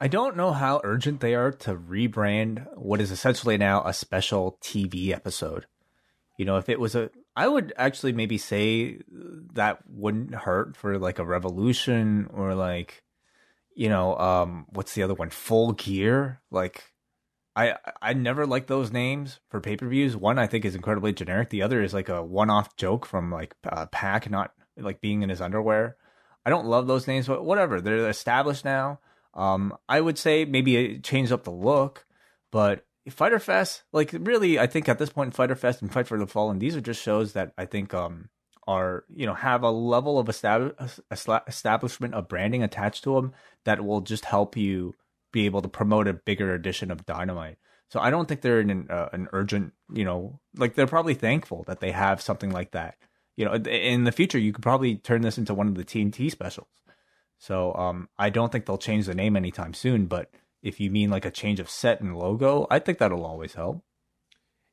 I 0.00 0.08
don't 0.08 0.36
know 0.36 0.52
how 0.52 0.80
urgent 0.82 1.20
they 1.20 1.36
are 1.36 1.52
to 1.52 1.76
rebrand 1.76 2.66
what 2.76 3.00
is 3.00 3.12
essentially 3.12 3.56
now 3.56 3.84
a 3.84 3.94
special 3.94 4.58
TV 4.60 5.10
episode. 5.10 5.66
You 6.36 6.44
know, 6.44 6.56
if 6.56 6.68
it 6.68 6.80
was 6.80 6.96
a, 6.96 7.08
I 7.36 7.46
would 7.46 7.72
actually 7.76 8.12
maybe 8.12 8.36
say 8.36 8.98
that 9.52 9.78
wouldn't 9.88 10.34
hurt 10.34 10.76
for 10.76 10.98
like 10.98 11.20
a 11.20 11.24
revolution 11.24 12.28
or 12.32 12.56
like, 12.56 13.04
you 13.76 13.88
know, 13.88 14.18
um, 14.18 14.66
what's 14.70 14.94
the 14.94 15.04
other 15.04 15.14
one? 15.14 15.30
Full 15.30 15.70
gear. 15.74 16.40
Like, 16.50 16.91
I 17.54 17.76
I 18.00 18.14
never 18.14 18.46
like 18.46 18.66
those 18.66 18.92
names 18.92 19.40
for 19.48 19.60
pay 19.60 19.76
per 19.76 19.88
views. 19.88 20.16
One 20.16 20.38
I 20.38 20.46
think 20.46 20.64
is 20.64 20.74
incredibly 20.74 21.12
generic. 21.12 21.50
The 21.50 21.62
other 21.62 21.82
is 21.82 21.92
like 21.92 22.08
a 22.08 22.22
one 22.22 22.50
off 22.50 22.76
joke 22.76 23.04
from 23.04 23.30
like 23.30 23.54
uh, 23.68 23.86
PAC 23.86 24.30
not 24.30 24.52
like 24.76 25.00
being 25.00 25.22
in 25.22 25.28
his 25.28 25.40
underwear. 25.40 25.96
I 26.44 26.50
don't 26.50 26.66
love 26.66 26.86
those 26.86 27.06
names, 27.06 27.26
but 27.26 27.44
whatever. 27.44 27.80
They're 27.80 28.08
established 28.08 28.64
now. 28.64 29.00
Um, 29.34 29.76
I 29.88 30.00
would 30.00 30.18
say 30.18 30.44
maybe 30.44 30.98
change 31.00 31.30
up 31.32 31.44
the 31.44 31.50
look, 31.50 32.06
but 32.50 32.84
Fyter 33.08 33.38
Fest, 33.38 33.82
like 33.92 34.10
really, 34.12 34.58
I 34.58 34.66
think 34.66 34.88
at 34.88 34.98
this 34.98 35.10
point, 35.10 35.34
Fyter 35.34 35.54
Fest 35.54 35.82
and 35.82 35.92
Fight 35.92 36.06
for 36.06 36.18
the 36.18 36.26
Fallen, 36.26 36.58
these 36.58 36.76
are 36.76 36.80
just 36.80 37.02
shows 37.02 37.32
that 37.32 37.52
I 37.58 37.66
think 37.66 37.94
um 37.94 38.28
are 38.68 39.04
you 39.12 39.26
know 39.26 39.34
have 39.34 39.62
a 39.62 39.70
level 39.70 40.18
of 40.18 40.28
establishment 40.28 42.14
of 42.14 42.28
branding 42.28 42.62
attached 42.62 43.04
to 43.04 43.14
them 43.16 43.32
that 43.64 43.84
will 43.84 44.00
just 44.00 44.24
help 44.24 44.56
you 44.56 44.94
be 45.32 45.46
able 45.46 45.62
to 45.62 45.68
promote 45.68 46.08
a 46.08 46.12
bigger 46.12 46.54
edition 46.54 46.90
of 46.90 47.06
Dynamite. 47.06 47.58
So 47.88 48.00
I 48.00 48.10
don't 48.10 48.26
think 48.26 48.40
they're 48.40 48.60
in 48.60 48.70
an, 48.70 48.86
uh, 48.88 49.08
an 49.12 49.28
urgent, 49.32 49.72
you 49.92 50.04
know, 50.04 50.40
like 50.56 50.74
they're 50.74 50.86
probably 50.86 51.14
thankful 51.14 51.64
that 51.66 51.80
they 51.80 51.90
have 51.90 52.22
something 52.22 52.50
like 52.50 52.72
that. 52.72 52.96
You 53.36 53.44
know, 53.44 53.54
in 53.54 54.04
the 54.04 54.12
future, 54.12 54.38
you 54.38 54.52
could 54.52 54.62
probably 54.62 54.96
turn 54.96 55.22
this 55.22 55.38
into 55.38 55.54
one 55.54 55.68
of 55.68 55.74
the 55.74 55.84
TNT 55.84 56.30
specials. 56.30 56.68
So 57.38 57.74
um, 57.74 58.08
I 58.18 58.30
don't 58.30 58.52
think 58.52 58.66
they'll 58.66 58.78
change 58.78 59.06
the 59.06 59.14
name 59.14 59.36
anytime 59.36 59.74
soon. 59.74 60.06
But 60.06 60.30
if 60.62 60.80
you 60.80 60.90
mean 60.90 61.10
like 61.10 61.24
a 61.24 61.30
change 61.30 61.60
of 61.60 61.68
set 61.68 62.00
and 62.00 62.16
logo, 62.16 62.66
I 62.70 62.78
think 62.78 62.98
that'll 62.98 63.26
always 63.26 63.54
help. 63.54 63.82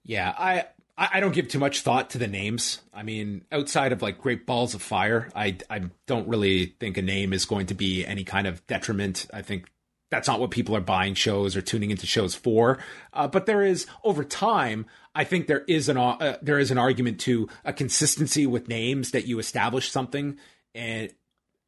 Yeah, 0.06 0.34
I 0.38 0.66
I 0.98 1.20
don't 1.20 1.34
give 1.34 1.48
too 1.48 1.60
much 1.60 1.82
thought 1.82 2.10
to 2.12 2.18
the 2.18 2.28
names. 2.28 2.82
I 2.94 3.04
mean, 3.04 3.46
outside 3.52 3.92
of 3.92 4.02
like 4.02 4.20
Great 4.20 4.46
Balls 4.46 4.74
of 4.76 4.82
Fire, 4.82 5.30
I 5.34 5.58
I 5.70 5.84
don't 6.08 6.28
really 6.28 6.76
think 6.80 6.98
a 6.98 7.02
name 7.02 7.32
is 7.32 7.46
going 7.46 7.68
to 7.68 7.74
be 7.74 8.06
any 8.06 8.24
kind 8.24 8.48
of 8.48 8.66
detriment. 8.68 9.26
I 9.34 9.42
think 9.42 9.70
that's 10.10 10.28
not 10.28 10.40
what 10.40 10.52
people 10.52 10.76
are 10.76 10.82
buying 10.82 11.14
shows 11.14 11.56
or 11.56 11.62
tuning 11.62 11.92
into 11.92 12.06
shows 12.06 12.36
for. 12.36 12.80
Uh, 13.14 13.28
but 13.28 13.46
there 13.46 13.62
is 13.62 13.86
over 14.04 14.24
time, 14.24 14.86
I 15.14 15.24
think 15.24 15.48
there 15.48 15.64
is 15.68 15.90
an 15.90 15.98
uh, 15.98 16.38
there 16.42 16.60
is 16.60 16.72
an 16.72 16.78
argument 16.78 17.20
to 17.22 17.50
a 17.66 17.74
consistency 17.74 18.46
with 18.48 18.68
names 18.68 19.12
that 19.12 19.28
you 19.28 19.40
establish 19.40 19.92
something, 19.92 20.38
and 20.74 21.14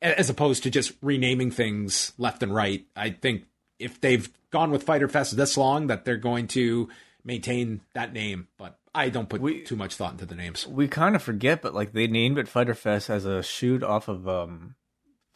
as 0.02 0.30
opposed 0.30 0.64
to 0.64 0.70
just 0.70 0.94
renaming 1.02 1.52
things 1.52 2.14
left 2.18 2.42
and 2.42 2.54
right. 2.54 2.86
I 2.96 3.12
think 3.12 3.46
if 3.78 4.02
they've 4.02 4.30
gone 4.50 4.72
with 4.72 4.84
Fyter 4.84 5.08
Fest 5.08 5.38
this 5.38 5.58
long, 5.58 5.88
that 5.88 6.06
they're 6.06 6.18
going 6.18 6.48
to 6.50 6.90
maintain 7.24 7.82
that 7.94 8.14
name. 8.14 8.48
But 8.58 8.80
I 8.94 9.10
don't 9.10 9.30
put 9.30 9.42
we, 9.42 9.62
too 9.62 9.76
much 9.76 9.96
thought 9.96 10.14
into 10.14 10.26
the 10.26 10.36
names. 10.36 10.68
We 10.68 10.88
kind 10.88 11.16
of 11.16 11.22
forget, 11.22 11.62
but 11.62 11.74
like 11.74 11.94
they 11.94 12.08
named 12.08 12.38
it 12.38 12.48
Fyter 12.48 12.74
Fest 12.74 13.10
as 13.10 13.26
a 13.26 13.44
shoot 13.44 13.84
off 13.84 14.08
of 14.08 14.28
um 14.28 14.76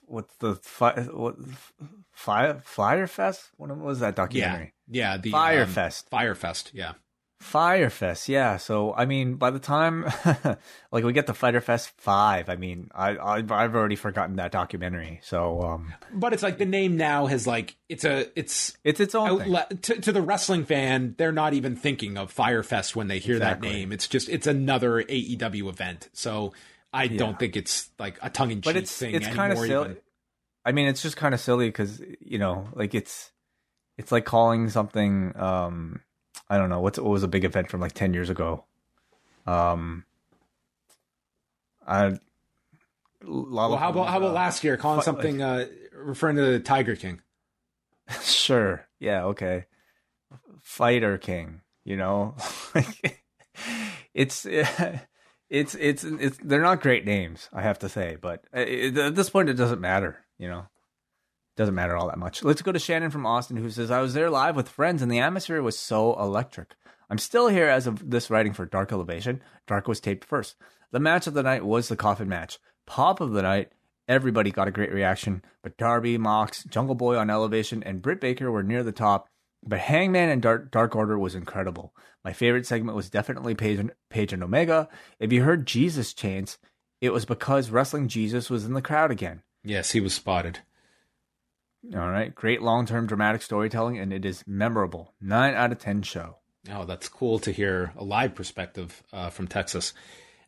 what's 0.08 0.36
the 0.38 0.56
fi- 0.56 1.02
what 1.02 1.36
Fire 2.16 2.62
Fyre 2.64 3.08
Fest? 3.08 3.52
What 3.58 3.78
was 3.78 4.00
that 4.00 4.16
documentary? 4.16 4.74
Yeah, 4.90 5.14
yeah, 5.14 5.18
the 5.18 5.32
Fire 5.32 5.64
um, 5.64 5.70
Fest. 5.70 6.10
Fyre 6.10 6.34
Fest. 6.34 6.72
Yeah. 6.74 6.94
Fyrefest, 7.44 8.30
yeah. 8.30 8.58
So 8.58 8.94
I 8.96 9.06
mean, 9.06 9.36
by 9.36 9.52
the 9.52 9.60
time 9.60 10.06
like 10.92 11.04
we 11.04 11.12
get 11.14 11.28
to 11.28 11.34
Fest 11.34 11.92
five, 11.98 12.50
I 12.50 12.56
mean, 12.56 12.90
I 12.96 13.18
I've, 13.18 13.52
I've 13.52 13.76
already 13.76 13.98
forgotten 13.98 14.38
that 14.38 14.52
documentary. 14.52 15.20
So, 15.22 15.62
um, 15.62 15.94
but 16.14 16.34
it's 16.34 16.42
like 16.42 16.58
the 16.58 16.66
name 16.66 16.96
now 16.96 17.26
has 17.28 17.46
like 17.46 17.76
it's 17.90 18.06
a 18.06 18.28
it's 18.40 18.76
it's 18.84 19.00
its 19.02 19.14
own 19.14 19.42
outlet 19.42 19.84
to, 19.84 20.00
to, 20.00 20.12
the 20.14 20.22
wrestling 20.22 20.66
fan. 20.66 21.16
They're 21.18 21.34
not 21.34 21.54
even 21.54 21.76
thinking 21.76 22.18
of 22.18 22.34
Fyrefest 22.34 22.96
when 22.96 23.10
they 23.10 23.20
hear 23.20 23.36
exactly. 23.36 23.68
that 23.68 23.76
name. 23.76 23.92
It's 23.92 24.08
just 24.08 24.30
it's 24.30 24.48
another 24.48 25.04
AEW 25.04 25.70
event. 25.70 26.10
So 26.14 26.54
I 26.94 27.04
yeah. 27.04 27.18
don't 27.18 27.38
think 27.38 27.58
it's 27.58 27.90
like 28.00 28.18
a 28.22 28.30
tongue 28.30 28.52
in 28.52 28.62
cheek 28.62 28.88
thing. 28.88 29.14
It's 29.14 29.28
kind 29.28 29.52
of 29.52 29.60
silly. 29.60 29.98
I 30.66 30.72
mean, 30.72 30.88
it's 30.88 31.02
just 31.02 31.16
kind 31.18 31.34
of 31.34 31.40
silly 31.40 31.70
because 31.70 32.02
you 32.20 32.40
know, 32.40 32.68
like 32.74 32.96
it's 32.96 33.32
it's 33.98 34.12
like 34.12 34.26
calling 34.26 34.70
something. 34.70 35.34
um 35.38 36.02
I 36.50 36.58
don't 36.58 36.70
know 36.70 36.82
what's 36.82 37.00
what 37.00 37.10
was 37.12 37.24
a 37.24 37.28
big 37.28 37.46
event 37.46 37.70
from 37.70 37.82
like 37.82 37.94
ten 37.94 38.14
years 38.14 38.30
ago. 38.30 38.66
Um, 39.46 40.06
I. 41.86 42.20
Well, 43.24 43.78
how 43.78 43.90
about 43.90 44.10
how 44.10 44.18
about 44.18 44.32
uh, 44.32 44.34
last 44.34 44.64
year 44.64 44.78
calling 44.78 45.02
something 45.02 45.42
uh, 45.42 45.66
referring 45.94 46.36
to 46.36 46.44
the 46.44 46.60
Tiger 46.60 46.96
King? 46.96 47.22
sure. 48.22 48.88
Yeah. 49.00 49.26
Okay. 49.26 49.66
Fighter 50.62 51.18
King. 51.18 51.62
You 51.84 51.98
know, 51.98 52.36
it's 54.14 54.46
it's 55.50 55.76
it's 55.76 56.04
it's 56.04 56.38
they're 56.44 56.62
not 56.62 56.82
great 56.82 57.06
names, 57.06 57.50
I 57.54 57.62
have 57.62 57.80
to 57.80 57.90
say, 57.90 58.18
but 58.20 58.44
uh, 58.54 58.60
at 58.60 59.16
this 59.16 59.30
point, 59.30 59.50
it 59.50 59.54
doesn't 59.54 59.82
matter. 59.82 60.25
You 60.38 60.50
know 60.50 60.66
doesn't 61.56 61.76
matter 61.76 61.96
all 61.96 62.08
that 62.08 62.18
much. 62.18 62.44
Let's 62.44 62.62
go 62.62 62.72
to 62.72 62.80
Shannon 62.80 63.12
from 63.12 63.26
Austin 63.26 63.58
who 63.58 63.70
says, 63.70 63.90
I 63.90 64.02
was 64.02 64.14
there 64.14 64.30
live 64.30 64.56
with 64.56 64.70
friends 64.70 65.02
and 65.02 65.12
the 65.12 65.20
atmosphere 65.20 65.62
was 65.62 65.78
so 65.78 66.20
electric. 66.20 66.76
I'm 67.10 67.18
still 67.18 67.48
here 67.48 67.68
as 67.68 67.88
of 67.88 68.10
this 68.10 68.30
writing 68.30 68.54
for 68.54 68.66
Dark 68.66 68.92
Elevation. 68.92 69.42
Dark 69.68 69.88
was 69.88 70.00
taped 70.00 70.26
first. 70.26 70.56
The 70.92 71.00
match 71.00 71.28
of 71.28 71.34
the 71.34 71.44
night 71.44 71.66
was 71.66 71.88
the 71.88 71.96
coffin 71.96 72.28
match. 72.28 72.60
Pop 72.86 73.22
of 73.22 73.32
the 73.32 73.42
night, 73.42 73.72
everybody 74.08 74.52
got 74.52 74.68
a 74.68 74.72
great 74.72 74.92
reaction, 74.92 75.44
but 75.64 75.78
Darby, 75.78 76.18
Mox, 76.18 76.64
Jungle 76.64 76.96
Boy 76.96 77.18
on 77.18 77.30
Elevation, 77.30 77.84
and 77.84 78.02
Britt 78.02 78.22
Baker 78.22 78.52
were 78.52 78.64
near 78.64 78.84
the 78.84 78.92
top. 78.92 79.28
But 79.66 79.80
Hangman 79.80 80.30
and 80.30 80.42
Dark, 80.42 80.72
Dark 80.72 80.96
Order 80.96 81.18
was 81.18 81.36
incredible. 81.36 81.94
My 82.24 82.34
favorite 82.34 82.68
segment 82.68 82.96
was 82.96 83.10
definitely 83.10 83.56
Page 83.56 83.80
and, 83.80 83.92
Page 84.10 84.34
and 84.34 84.44
Omega. 84.44 84.88
If 85.20 85.32
you 85.32 85.44
heard 85.44 85.66
Jesus 85.66 86.14
chants, 86.14 86.58
it 87.02 87.12
was 87.12 87.26
because 87.26 87.72
Wrestling 87.72 88.08
Jesus 88.08 88.50
was 88.50 88.66
in 88.66 88.74
the 88.74 88.82
crowd 88.82 89.10
again. 89.10 89.42
Yes, 89.66 89.92
he 89.92 90.00
was 90.00 90.14
spotted. 90.14 90.60
All 91.94 92.10
right. 92.10 92.34
Great 92.34 92.62
long 92.62 92.86
term 92.86 93.08
dramatic 93.08 93.42
storytelling, 93.42 93.98
and 93.98 94.14
it 94.14 94.26
is 94.26 94.44
memorable. 94.48 95.14
Nine 95.20 95.54
out 95.54 95.72
of 95.72 95.80
10 95.80 96.04
show. 96.04 96.38
Oh, 96.72 96.86
that's 96.86 97.10
cool 97.10 97.40
to 97.40 97.52
hear 97.52 97.92
a 97.96 98.04
live 98.04 98.34
perspective 98.34 99.04
uh, 99.12 99.30
from 99.30 99.48
Texas. 99.48 99.94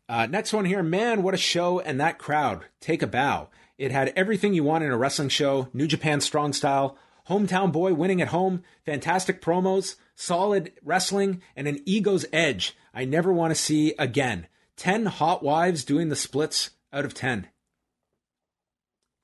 Uh, 0.10 0.26
next 0.26 0.54
one 0.54 0.66
here, 0.66 0.82
man, 0.82 1.22
what 1.22 1.34
a 1.34 1.38
show 1.38 1.80
and 1.80 2.00
that 2.00 2.18
crowd. 2.18 2.66
Take 2.80 3.04
a 3.04 3.08
bow. 3.08 3.50
It 3.78 3.92
had 3.92 4.14
everything 4.16 4.54
you 4.54 4.64
want 4.64 4.84
in 4.84 4.92
a 4.92 4.98
wrestling 4.98 5.30
show 5.30 5.68
New 5.74 5.86
Japan 5.86 6.22
strong 6.22 6.54
style, 6.54 6.98
hometown 7.28 7.72
boy 7.72 7.94
winning 7.94 8.22
at 8.22 8.30
home, 8.30 8.64
fantastic 8.86 9.42
promos, 9.42 9.96
solid 10.16 10.72
wrestling, 10.84 11.42
and 11.56 11.68
an 11.68 11.82
ego's 11.86 12.26
edge 12.32 12.76
I 12.94 13.06
never 13.06 13.32
want 13.34 13.52
to 13.52 13.62
see 13.62 13.94
again. 14.00 14.48
10 14.78 15.08
hot 15.08 15.44
wives 15.44 15.84
doing 15.84 16.10
the 16.10 16.16
splits 16.16 16.72
out 16.94 17.06
of 17.06 17.14
10. 17.14 17.48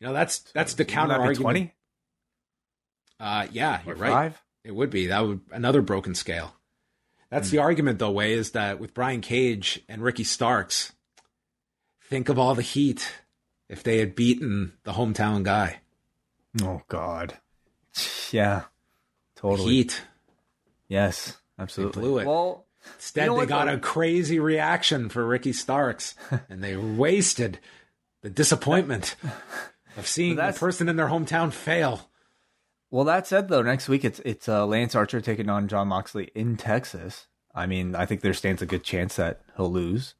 You 0.03 0.09
know, 0.09 0.15
that's 0.15 0.39
that's 0.53 0.73
the 0.73 0.83
counter 0.83 1.13
argument. 1.13 1.39
20? 1.39 1.73
Uh, 3.21 3.47
yeah, 3.53 3.79
you're 3.85 3.95
right. 3.95 4.11
Five? 4.11 4.41
It 4.65 4.75
would 4.75 4.89
be 4.89 5.07
that 5.07 5.25
would 5.25 5.39
another 5.49 5.81
broken 5.81 6.13
scale. 6.13 6.53
That's 7.29 7.47
mm. 7.47 7.51
the 7.51 7.59
argument, 7.59 7.99
though. 7.99 8.11
Wei 8.11 8.33
is 8.33 8.51
that 8.51 8.81
with 8.81 8.93
Brian 8.93 9.21
Cage 9.21 9.81
and 9.87 10.01
Ricky 10.01 10.25
Starks, 10.25 10.91
think 12.01 12.27
of 12.27 12.37
all 12.37 12.53
the 12.53 12.61
heat 12.61 13.13
if 13.69 13.81
they 13.81 13.99
had 13.99 14.13
beaten 14.13 14.73
the 14.83 14.91
hometown 14.91 15.41
guy. 15.41 15.79
Oh 16.61 16.81
God, 16.89 17.37
yeah, 18.31 18.63
totally 19.37 19.71
heat. 19.71 20.01
Yes, 20.89 21.37
absolutely. 21.57 22.01
They 22.01 22.07
blew 22.07 22.17
it. 22.17 22.27
Well, 22.27 22.65
instead 22.95 23.27
you 23.27 23.31
know 23.31 23.39
they 23.39 23.45
got 23.45 23.69
a 23.69 23.77
crazy 23.77 24.37
reaction 24.37 25.07
for 25.07 25.25
Ricky 25.25 25.53
Starks, 25.53 26.13
and 26.49 26.61
they 26.61 26.75
wasted 26.75 27.59
the 28.21 28.29
disappointment 28.29 29.15
of 29.97 30.07
seeing 30.07 30.35
the 30.35 30.51
person 30.51 30.89
in 30.89 30.95
their 30.95 31.07
hometown 31.07 31.51
fail. 31.51 32.09
Well, 32.89 33.05
that 33.05 33.25
said, 33.25 33.49
though, 33.49 33.63
next 33.63 33.89
week 33.89 34.05
it's 34.05 34.19
it's 34.19 34.47
uh, 34.47 34.65
Lance 34.65 34.93
Archer 34.95 35.21
taking 35.21 35.49
on 35.49 35.67
Jon 35.67 35.87
Moxley 35.87 36.29
in 36.35 36.57
Texas. 36.57 37.27
I 37.53 37.65
mean, 37.65 37.95
I 37.95 38.05
think 38.05 38.21
there 38.21 38.33
stands 38.33 38.61
a 38.61 38.67
good 38.67 38.83
chance 38.83 39.15
that 39.15 39.41
he'll 39.57 39.71
lose. 39.71 40.15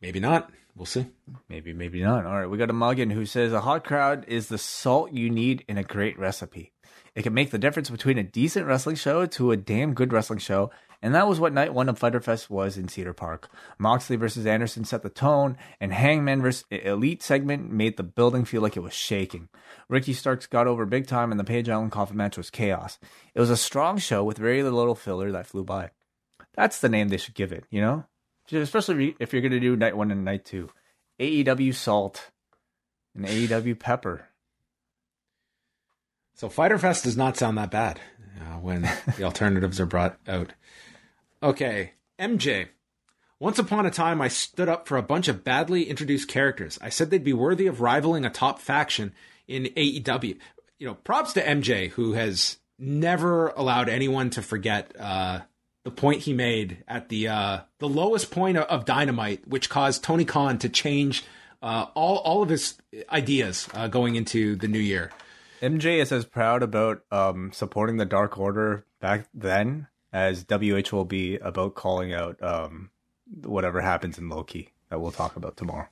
Maybe 0.00 0.20
not. 0.20 0.50
We'll 0.74 0.86
see. 0.86 1.06
Maybe, 1.48 1.72
maybe 1.72 2.02
not. 2.02 2.26
All 2.26 2.38
right, 2.38 2.50
we 2.50 2.58
got 2.58 2.68
a 2.68 2.74
Muggin 2.74 3.12
who 3.12 3.24
says 3.24 3.52
a 3.52 3.62
hot 3.62 3.84
crowd 3.84 4.26
is 4.28 4.48
the 4.48 4.58
salt 4.58 5.12
you 5.12 5.30
need 5.30 5.64
in 5.68 5.78
a 5.78 5.82
great 5.82 6.18
recipe. 6.18 6.72
It 7.14 7.22
can 7.22 7.32
make 7.32 7.50
the 7.50 7.58
difference 7.58 7.88
between 7.88 8.18
a 8.18 8.22
decent 8.22 8.66
wrestling 8.66 8.96
show 8.96 9.24
to 9.24 9.50
a 9.50 9.56
damn 9.56 9.94
good 9.94 10.12
wrestling 10.12 10.38
show, 10.38 10.70
and 11.06 11.14
that 11.14 11.28
was 11.28 11.38
what 11.38 11.52
night 11.52 11.72
one 11.72 11.88
of 11.88 12.00
Fyter 12.00 12.20
Fest 12.20 12.50
was 12.50 12.76
in 12.76 12.88
Cedar 12.88 13.12
Park. 13.12 13.48
Moxley 13.78 14.16
versus 14.16 14.44
Anderson 14.44 14.84
set 14.84 15.04
the 15.04 15.08
tone, 15.08 15.56
and 15.80 15.92
Hangman 15.92 16.42
versus 16.42 16.64
Elite 16.68 17.22
segment 17.22 17.70
made 17.70 17.96
the 17.96 18.02
building 18.02 18.44
feel 18.44 18.60
like 18.60 18.76
it 18.76 18.82
was 18.82 18.92
shaking. 18.92 19.48
Ricky 19.88 20.12
Starks 20.12 20.48
got 20.48 20.66
over 20.66 20.84
big 20.84 21.06
time, 21.06 21.30
and 21.30 21.38
the 21.38 21.44
Page 21.44 21.68
Allin 21.68 21.90
Coffin 21.90 22.16
match 22.16 22.36
was 22.36 22.50
chaos. 22.50 22.98
It 23.36 23.40
was 23.40 23.50
a 23.50 23.56
strong 23.56 23.98
show 23.98 24.24
with 24.24 24.36
very 24.36 24.64
little 24.64 24.96
filler 24.96 25.30
that 25.30 25.46
flew 25.46 25.62
by. 25.62 25.90
That's 26.56 26.80
the 26.80 26.88
name 26.88 27.06
they 27.06 27.18
should 27.18 27.34
give 27.34 27.52
it, 27.52 27.66
you 27.70 27.80
know? 27.80 28.04
Especially 28.50 29.14
if 29.20 29.32
you're 29.32 29.42
going 29.42 29.52
to 29.52 29.60
do 29.60 29.76
night 29.76 29.96
one 29.96 30.10
and 30.10 30.24
night 30.24 30.44
two. 30.44 30.70
AEW 31.20 31.72
Salt 31.72 32.32
and 33.14 33.26
AEW 33.26 33.78
Pepper. 33.78 34.26
So 36.34 36.48
Fyter 36.48 36.78
Fest 36.78 37.04
does 37.04 37.16
not 37.16 37.36
sound 37.36 37.58
that 37.58 37.70
bad 37.70 38.00
uh, 38.40 38.58
when 38.58 38.90
the 39.16 39.22
alternatives 39.22 39.78
are 39.78 39.86
brought 39.86 40.18
out. 40.26 40.52
Okay, 41.46 41.92
MJ. 42.18 42.70
Once 43.38 43.60
upon 43.60 43.86
a 43.86 43.90
time, 43.92 44.20
I 44.20 44.26
stood 44.26 44.68
up 44.68 44.88
for 44.88 44.96
a 44.96 45.02
bunch 45.02 45.28
of 45.28 45.44
badly 45.44 45.88
introduced 45.88 46.26
characters. 46.26 46.76
I 46.82 46.88
said 46.88 47.08
they'd 47.08 47.22
be 47.22 47.32
worthy 47.32 47.68
of 47.68 47.80
rivaling 47.80 48.24
a 48.24 48.30
top 48.30 48.58
faction 48.58 49.12
in 49.46 49.66
AEW. 49.76 50.38
You 50.80 50.86
know, 50.88 50.94
props 50.94 51.34
to 51.34 51.42
MJ, 51.44 51.90
who 51.90 52.14
has 52.14 52.58
never 52.80 53.50
allowed 53.50 53.88
anyone 53.88 54.30
to 54.30 54.42
forget 54.42 54.92
uh, 54.98 55.42
the 55.84 55.92
point 55.92 56.22
he 56.22 56.32
made 56.32 56.82
at 56.88 57.10
the 57.10 57.28
uh, 57.28 57.60
the 57.78 57.88
lowest 57.88 58.32
point 58.32 58.56
of, 58.56 58.84
Dynamite, 58.84 59.46
which 59.46 59.70
caused 59.70 60.02
Tony 60.02 60.24
Khan 60.24 60.58
to 60.58 60.68
change 60.68 61.22
uh, 61.62 61.86
all 61.94 62.16
all 62.16 62.42
of 62.42 62.48
his 62.48 62.76
ideas 63.08 63.68
uh, 63.72 63.86
going 63.86 64.16
into 64.16 64.56
the 64.56 64.66
new 64.66 64.80
year. 64.80 65.12
MJ 65.62 65.98
is 65.98 66.10
as 66.10 66.24
proud 66.24 66.64
about 66.64 67.04
um, 67.12 67.52
supporting 67.52 67.98
the 67.98 68.04
Dark 68.04 68.36
Order 68.36 68.84
back 69.00 69.28
then 69.32 69.86
as 70.16 70.46
WH 70.48 70.92
will 70.92 71.04
be 71.04 71.36
about 71.36 71.74
calling 71.74 72.14
out 72.14 72.42
um, 72.42 72.88
whatever 73.44 73.82
happens 73.82 74.16
in 74.16 74.30
Loki 74.30 74.72
that 74.88 74.98
we'll 74.98 75.12
talk 75.12 75.36
about 75.36 75.58
tomorrow. 75.58 75.88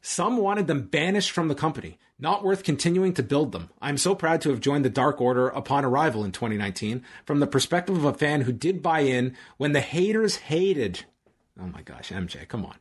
Some 0.00 0.36
wanted 0.36 0.66
them 0.66 0.88
banished 0.88 1.30
from 1.30 1.46
the 1.46 1.54
company, 1.54 1.96
not 2.18 2.42
worth 2.42 2.64
continuing 2.64 3.14
to 3.14 3.22
build 3.22 3.52
them. 3.52 3.70
I'm 3.80 3.96
so 3.96 4.16
proud 4.16 4.40
to 4.40 4.50
have 4.50 4.58
joined 4.58 4.84
the 4.84 4.90
Dark 4.90 5.20
Order 5.20 5.46
upon 5.48 5.84
arrival 5.84 6.24
in 6.24 6.32
2019 6.32 7.04
from 7.24 7.38
the 7.38 7.46
perspective 7.46 7.96
of 7.96 8.04
a 8.04 8.14
fan 8.14 8.40
who 8.40 8.52
did 8.52 8.82
buy 8.82 9.00
in 9.00 9.36
when 9.58 9.72
the 9.72 9.80
haters 9.80 10.36
hated. 10.36 11.04
Oh 11.60 11.66
my 11.66 11.82
gosh, 11.82 12.10
MJ, 12.10 12.48
come 12.48 12.64
on. 12.64 12.74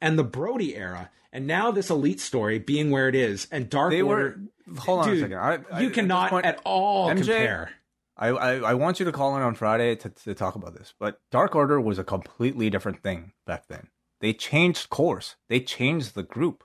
And 0.00 0.16
the 0.16 0.24
Brodie 0.24 0.76
era, 0.76 1.10
and 1.32 1.48
now 1.48 1.72
this 1.72 1.90
elite 1.90 2.20
story 2.20 2.60
being 2.60 2.92
where 2.92 3.08
it 3.08 3.16
is, 3.16 3.48
and 3.50 3.68
Dark 3.68 3.90
they 3.90 4.02
Order. 4.02 4.38
Were, 4.68 4.78
hold 4.78 5.00
on 5.00 5.08
dude, 5.08 5.16
a 5.16 5.20
second. 5.20 5.38
I, 5.38 5.58
I, 5.72 5.80
you 5.80 5.90
cannot 5.90 6.26
at, 6.26 6.30
point, 6.30 6.46
at 6.46 6.60
all 6.64 7.08
MJ, 7.08 7.16
compare. 7.16 7.70
I, 8.18 8.28
I, 8.28 8.56
I 8.56 8.74
want 8.74 8.98
you 8.98 9.06
to 9.06 9.12
call 9.12 9.36
in 9.36 9.42
on 9.42 9.54
Friday 9.54 9.94
to, 9.96 10.08
to 10.08 10.34
talk 10.34 10.56
about 10.56 10.74
this, 10.74 10.92
but 10.98 11.20
Dark 11.30 11.54
Order 11.54 11.80
was 11.80 11.98
a 11.98 12.04
completely 12.04 12.68
different 12.68 13.02
thing 13.02 13.32
back 13.46 13.68
then. 13.68 13.88
They 14.20 14.32
changed 14.32 14.90
course. 14.90 15.36
They 15.48 15.60
changed 15.60 16.14
the 16.14 16.24
group. 16.24 16.64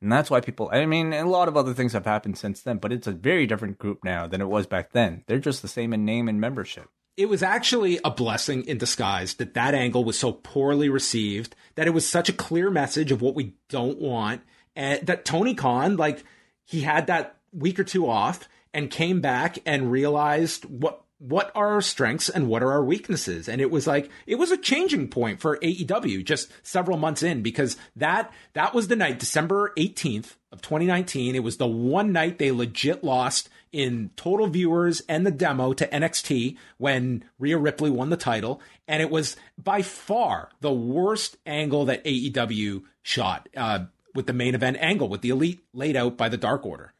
And 0.00 0.12
that's 0.12 0.30
why 0.30 0.40
people, 0.40 0.68
I 0.72 0.86
mean, 0.86 1.12
a 1.12 1.24
lot 1.24 1.48
of 1.48 1.56
other 1.56 1.74
things 1.74 1.94
have 1.94 2.04
happened 2.04 2.38
since 2.38 2.60
then, 2.60 2.76
but 2.76 2.92
it's 2.92 3.06
a 3.06 3.12
very 3.12 3.46
different 3.46 3.78
group 3.78 4.04
now 4.04 4.26
than 4.26 4.40
it 4.40 4.48
was 4.48 4.66
back 4.66 4.92
then. 4.92 5.24
They're 5.26 5.38
just 5.38 5.62
the 5.62 5.68
same 5.68 5.92
in 5.92 6.04
name 6.04 6.28
and 6.28 6.40
membership. 6.40 6.88
It 7.16 7.28
was 7.28 7.42
actually 7.42 8.00
a 8.04 8.10
blessing 8.10 8.64
in 8.66 8.76
disguise 8.76 9.34
that 9.34 9.54
that 9.54 9.74
angle 9.74 10.04
was 10.04 10.18
so 10.18 10.32
poorly 10.32 10.88
received, 10.88 11.56
that 11.76 11.86
it 11.86 11.94
was 11.94 12.06
such 12.06 12.28
a 12.28 12.34
clear 12.34 12.70
message 12.70 13.12
of 13.12 13.22
what 13.22 13.34
we 13.34 13.54
don't 13.68 14.00
want, 14.00 14.42
and 14.76 15.06
that 15.06 15.24
Tony 15.24 15.54
Khan, 15.54 15.96
like, 15.96 16.22
he 16.64 16.80
had 16.82 17.06
that 17.06 17.36
week 17.52 17.78
or 17.78 17.84
two 17.84 18.08
off 18.08 18.48
and 18.74 18.90
came 18.90 19.20
back 19.20 19.58
and 19.64 19.90
realized 19.90 20.64
what 20.64 21.04
what 21.18 21.50
are 21.54 21.68
our 21.68 21.80
strengths 21.80 22.28
and 22.28 22.48
what 22.48 22.62
are 22.62 22.72
our 22.72 22.84
weaknesses? 22.84 23.48
And 23.48 23.60
it 23.60 23.70
was 23.70 23.86
like, 23.86 24.10
it 24.26 24.34
was 24.34 24.50
a 24.50 24.58
changing 24.58 25.08
point 25.08 25.40
for 25.40 25.56
AEW 25.58 26.22
just 26.22 26.50
several 26.62 26.98
months 26.98 27.22
in 27.22 27.40
because 27.40 27.78
that, 27.96 28.30
that 28.52 28.74
was 28.74 28.88
the 28.88 28.96
night, 28.96 29.20
December 29.20 29.72
18th 29.78 30.34
of 30.52 30.60
2019. 30.60 31.34
It 31.34 31.42
was 31.42 31.56
the 31.56 31.66
one 31.66 32.12
night 32.12 32.38
they 32.38 32.50
legit 32.50 33.02
lost 33.02 33.48
in 33.72 34.10
total 34.16 34.48
viewers 34.48 35.02
and 35.08 35.26
the 35.26 35.30
demo 35.30 35.72
to 35.72 35.86
NXT 35.86 36.58
when 36.76 37.24
Rhea 37.38 37.56
Ripley 37.56 37.90
won 37.90 38.10
the 38.10 38.18
title. 38.18 38.60
And 38.86 39.00
it 39.00 39.10
was 39.10 39.36
by 39.56 39.80
far 39.80 40.50
the 40.60 40.72
worst 40.72 41.38
angle 41.46 41.86
that 41.86 42.04
AEW 42.04 42.82
shot, 43.02 43.48
uh, 43.56 43.86
with 44.14 44.26
the 44.26 44.32
main 44.32 44.54
event 44.54 44.76
angle 44.78 45.08
with 45.08 45.22
the 45.22 45.30
elite 45.30 45.64
laid 45.72 45.96
out 45.96 46.16
by 46.16 46.28
the 46.28 46.36
Dark 46.36 46.66
Order. 46.66 46.92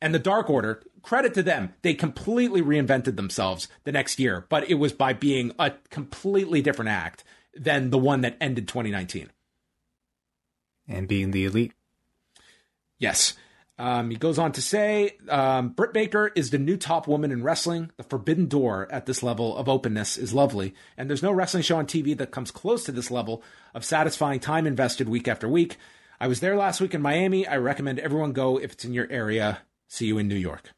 And 0.00 0.14
the 0.14 0.20
Dark 0.20 0.48
Order, 0.48 0.82
credit 1.02 1.34
to 1.34 1.42
them, 1.42 1.74
they 1.82 1.94
completely 1.94 2.62
reinvented 2.62 3.16
themselves 3.16 3.68
the 3.84 3.92
next 3.92 4.18
year, 4.18 4.46
but 4.48 4.68
it 4.70 4.74
was 4.74 4.92
by 4.92 5.12
being 5.12 5.52
a 5.58 5.72
completely 5.90 6.62
different 6.62 6.90
act 6.90 7.24
than 7.54 7.90
the 7.90 7.98
one 7.98 8.20
that 8.20 8.36
ended 8.40 8.68
2019. 8.68 9.30
And 10.86 11.08
being 11.08 11.32
the 11.32 11.44
elite. 11.44 11.72
Yes. 12.98 13.34
Um, 13.78 14.10
he 14.10 14.16
goes 14.16 14.38
on 14.38 14.52
to 14.52 14.62
say, 14.62 15.16
um, 15.28 15.68
Britt 15.70 15.92
Baker 15.92 16.32
is 16.34 16.50
the 16.50 16.58
new 16.58 16.76
top 16.76 17.06
woman 17.06 17.30
in 17.30 17.44
wrestling. 17.44 17.90
The 17.96 18.02
forbidden 18.02 18.46
door 18.46 18.88
at 18.90 19.06
this 19.06 19.22
level 19.22 19.56
of 19.56 19.68
openness 19.68 20.16
is 20.16 20.34
lovely, 20.34 20.74
and 20.96 21.08
there's 21.08 21.22
no 21.22 21.30
wrestling 21.30 21.62
show 21.62 21.76
on 21.76 21.86
TV 21.86 22.16
that 22.18 22.32
comes 22.32 22.50
close 22.50 22.82
to 22.84 22.92
this 22.92 23.10
level 23.10 23.42
of 23.74 23.84
satisfying 23.84 24.40
time 24.40 24.66
invested 24.66 25.08
week 25.08 25.28
after 25.28 25.48
week. 25.48 25.76
I 26.20 26.26
was 26.26 26.40
there 26.40 26.56
last 26.56 26.80
week 26.80 26.92
in 26.94 27.02
Miami. 27.02 27.46
I 27.46 27.58
recommend 27.58 28.00
everyone 28.00 28.32
go 28.32 28.58
if 28.58 28.72
it's 28.72 28.84
in 28.84 28.94
your 28.94 29.06
area. 29.10 29.60
See 29.88 30.06
you 30.06 30.18
in 30.18 30.28
New 30.28 30.36
York. 30.36 30.72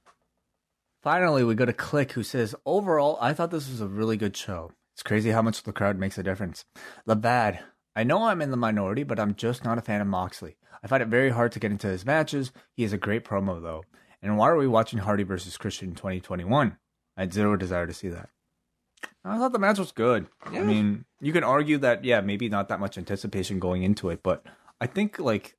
Finally, 1.02 1.44
we 1.44 1.54
go 1.54 1.64
to 1.64 1.72
Click, 1.72 2.12
who 2.12 2.22
says, 2.22 2.54
Overall, 2.64 3.18
I 3.20 3.32
thought 3.32 3.50
this 3.50 3.68
was 3.68 3.80
a 3.80 3.88
really 3.88 4.16
good 4.16 4.36
show. 4.36 4.72
It's 4.94 5.02
crazy 5.02 5.30
how 5.30 5.42
much 5.42 5.62
the 5.62 5.72
crowd 5.72 5.98
makes 5.98 6.18
a 6.18 6.22
difference. 6.22 6.64
Levad, 7.08 7.60
I 7.96 8.04
know 8.04 8.24
I'm 8.24 8.42
in 8.42 8.50
the 8.50 8.56
minority, 8.56 9.02
but 9.02 9.18
I'm 9.18 9.34
just 9.34 9.64
not 9.64 9.78
a 9.78 9.82
fan 9.82 10.00
of 10.00 10.06
Moxley. 10.06 10.56
I 10.82 10.86
find 10.86 11.02
it 11.02 11.08
very 11.08 11.30
hard 11.30 11.52
to 11.52 11.58
get 11.58 11.72
into 11.72 11.88
his 11.88 12.06
matches. 12.06 12.52
He 12.76 12.84
is 12.84 12.92
a 12.92 12.98
great 12.98 13.24
promo, 13.24 13.60
though. 13.60 13.84
And 14.22 14.36
why 14.36 14.48
are 14.48 14.56
we 14.56 14.68
watching 14.68 15.00
Hardy 15.00 15.22
versus 15.22 15.56
Christian 15.56 15.90
in 15.90 15.94
2021? 15.94 16.76
I 17.16 17.20
had 17.20 17.32
zero 17.32 17.56
desire 17.56 17.86
to 17.86 17.94
see 17.94 18.08
that. 18.08 18.28
I 19.24 19.38
thought 19.38 19.52
the 19.52 19.58
match 19.58 19.78
was 19.78 19.92
good. 19.92 20.28
Yeah. 20.52 20.60
I 20.60 20.64
mean, 20.64 21.04
you 21.20 21.32
can 21.32 21.44
argue 21.44 21.78
that, 21.78 22.04
yeah, 22.04 22.20
maybe 22.20 22.48
not 22.48 22.68
that 22.68 22.80
much 22.80 22.96
anticipation 22.96 23.58
going 23.58 23.82
into 23.82 24.10
it, 24.10 24.22
but 24.22 24.44
I 24.80 24.86
think 24.86 25.18
like 25.18 25.56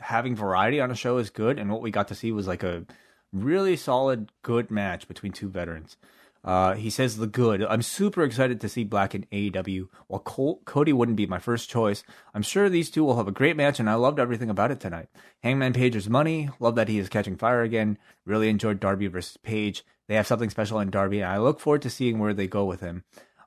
having 0.00 0.36
variety 0.36 0.80
on 0.80 0.90
a 0.90 0.96
show 0.96 1.18
is 1.18 1.30
good, 1.30 1.58
and 1.58 1.70
what 1.70 1.82
we 1.82 1.90
got 1.90 2.08
to 2.08 2.14
see 2.14 2.32
was 2.32 2.46
like 2.46 2.62
a 2.62 2.84
really 3.32 3.76
solid, 3.76 4.30
good 4.42 4.70
match 4.70 5.08
between 5.08 5.32
two 5.32 5.48
veterans. 5.48 5.96
Uh, 6.44 6.74
he 6.74 6.90
says 6.90 7.16
the 7.16 7.26
good. 7.26 7.64
I'm 7.64 7.82
super 7.82 8.22
excited 8.22 8.60
to 8.60 8.68
see 8.68 8.84
Black 8.84 9.16
in 9.16 9.26
AEW. 9.32 9.88
While 10.06 10.20
Col- 10.20 10.60
Cody 10.64 10.92
wouldn't 10.92 11.16
be 11.16 11.26
my 11.26 11.40
first 11.40 11.68
choice, 11.68 12.04
I'm 12.34 12.42
sure 12.42 12.68
these 12.68 12.88
two 12.88 13.02
will 13.02 13.16
have 13.16 13.26
a 13.26 13.32
great 13.32 13.56
match, 13.56 13.80
and 13.80 13.90
I 13.90 13.94
loved 13.94 14.20
everything 14.20 14.48
about 14.48 14.70
it 14.70 14.78
tonight. 14.78 15.08
Hangman 15.42 15.72
Page's 15.72 16.08
money. 16.08 16.50
Love 16.60 16.76
that 16.76 16.88
he 16.88 17.00
is 17.00 17.08
catching 17.08 17.36
fire 17.36 17.62
again. 17.62 17.98
Really 18.24 18.48
enjoyed 18.48 18.78
Darby 18.78 19.08
versus 19.08 19.36
Page. 19.38 19.84
They 20.06 20.14
have 20.14 20.28
something 20.28 20.50
special 20.50 20.78
in 20.78 20.90
Darby, 20.90 21.20
and 21.20 21.32
I 21.32 21.38
look 21.38 21.58
forward 21.58 21.82
to 21.82 21.90
seeing 21.90 22.20
where 22.20 22.34
they 22.34 22.46
go 22.46 22.64
with 22.64 22.80
him 22.80 23.02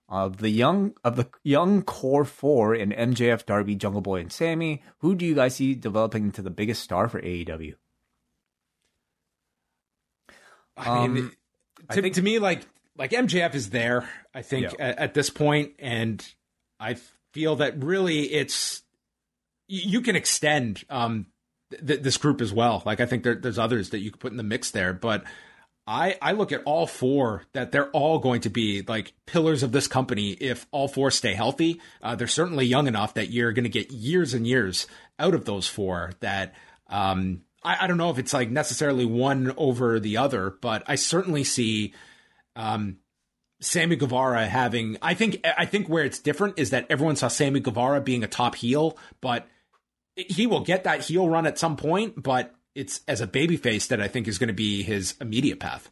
of 0.10 0.38
the 0.38 0.50
young 0.50 0.94
of 1.04 1.16
the 1.16 1.28
young 1.44 1.84
core 1.84 2.26
four 2.26 2.74
in 2.74 2.90
MJF, 2.92 3.46
Darby, 3.46 3.76
Jungle 3.76 4.02
Boy, 4.02 4.20
and 4.22 4.32
Sammy. 4.32 4.82
Who 5.00 5.16
do 5.16 5.26
you 5.26 5.36
guys 5.36 5.56
see 5.56 5.76
developing 5.76 6.26
into 6.26 6.42
the 6.42 6.50
biggest 6.50 6.84
star 6.84 7.08
for 7.08 7.22
AEW? 7.22 7.76
I 10.76 11.08
mean, 11.08 11.18
um, 11.18 11.32
to, 11.78 11.86
I 11.90 12.02
think, 12.02 12.16
to 12.16 12.22
me, 12.22 12.40
like 12.40 12.66
like 12.98 13.12
MJF 13.12 13.54
is 13.54 13.70
there. 13.70 14.10
I 14.34 14.42
think 14.42 14.74
yeah. 14.74 14.88
at, 14.88 14.98
at, 14.98 15.14
this 15.14 15.30
point, 15.30 15.74
and 15.78 16.26
I 16.80 16.98
feel 17.34 17.58
that 17.58 17.84
really 17.84 18.24
it's 18.32 18.82
you 19.68 20.02
can 20.02 20.16
extend 20.16 20.84
um, 20.90 21.28
th- 21.86 22.02
this 22.02 22.18
group 22.18 22.42
as 22.42 22.52
well. 22.52 22.82
Like 22.86 23.00
I 23.00 23.06
think 23.06 23.24
there, 23.24 23.36
there's 23.36 23.60
others 23.60 23.92
that 23.92 24.00
you 24.00 24.10
could 24.10 24.20
put 24.20 24.32
in 24.32 24.38
the 24.38 24.44
mix 24.44 24.72
there, 24.72 24.94
but 24.94 25.24
I, 25.92 26.18
I 26.22 26.34
look 26.34 26.52
at 26.52 26.62
all 26.66 26.86
four 26.86 27.46
that 27.54 27.72
they're 27.72 27.90
all 27.90 28.20
going 28.20 28.42
to 28.42 28.52
be 28.52 28.84
like 28.88 29.12
pillars 29.26 29.64
of 29.64 29.72
this 29.72 29.88
company 29.88 30.34
if 30.34 30.68
all 30.70 30.88
four 30.88 31.10
stay 31.10 31.34
healthy. 31.34 31.82
Uh, 32.00 32.16
they're 32.16 32.28
certainly 32.28 32.68
young 32.68 32.86
enough 32.86 33.16
that 33.16 33.32
you're 33.32 33.54
going 33.54 33.64
to 33.64 33.72
get 33.72 33.90
years 33.90 34.36
and 34.36 34.46
years 34.46 34.86
out 35.18 35.34
of 35.34 35.46
those 35.46 35.66
four. 35.66 36.12
That 36.20 36.54
um, 36.90 37.42
I, 37.64 37.86
I, 37.86 37.88
don't 37.88 37.98
know 37.98 38.12
if 38.12 38.20
it's 38.20 38.36
like 38.36 38.52
necessarily 38.52 39.06
one 39.06 39.52
over 39.58 40.00
the 40.00 40.18
other, 40.18 40.52
but 40.62 40.84
I 40.86 40.94
certainly 40.94 41.44
see 41.44 41.96
um, 42.56 42.98
Sammy 43.60 43.96
Guevara 43.96 44.46
having. 44.46 44.98
I 45.02 45.16
think 45.16 45.44
I 45.44 45.66
think 45.66 45.90
where 45.90 46.04
it's 46.04 46.20
different 46.20 46.60
is 46.60 46.70
that 46.70 46.86
everyone 46.92 47.16
saw 47.16 47.30
Sammy 47.30 47.62
Guevara 47.62 48.00
being 48.00 48.24
a 48.24 48.28
top 48.28 48.54
heel, 48.54 48.96
but 49.22 49.48
he 50.16 50.46
will 50.46 50.62
get 50.62 50.84
that 50.84 51.02
heel 51.02 51.28
run 51.28 51.48
at 51.48 51.58
some 51.58 51.78
point, 51.78 52.22
but 52.22 52.54
it's 52.76 53.02
as 53.08 53.22
a 53.22 53.28
babyface 53.28 53.88
that 53.88 54.02
I 54.02 54.08
think 54.08 54.28
is 54.28 54.38
going 54.38 54.48
to 54.48 54.54
be 54.54 54.84
his 54.84 55.16
immediate 55.20 55.60
path. 55.60 55.90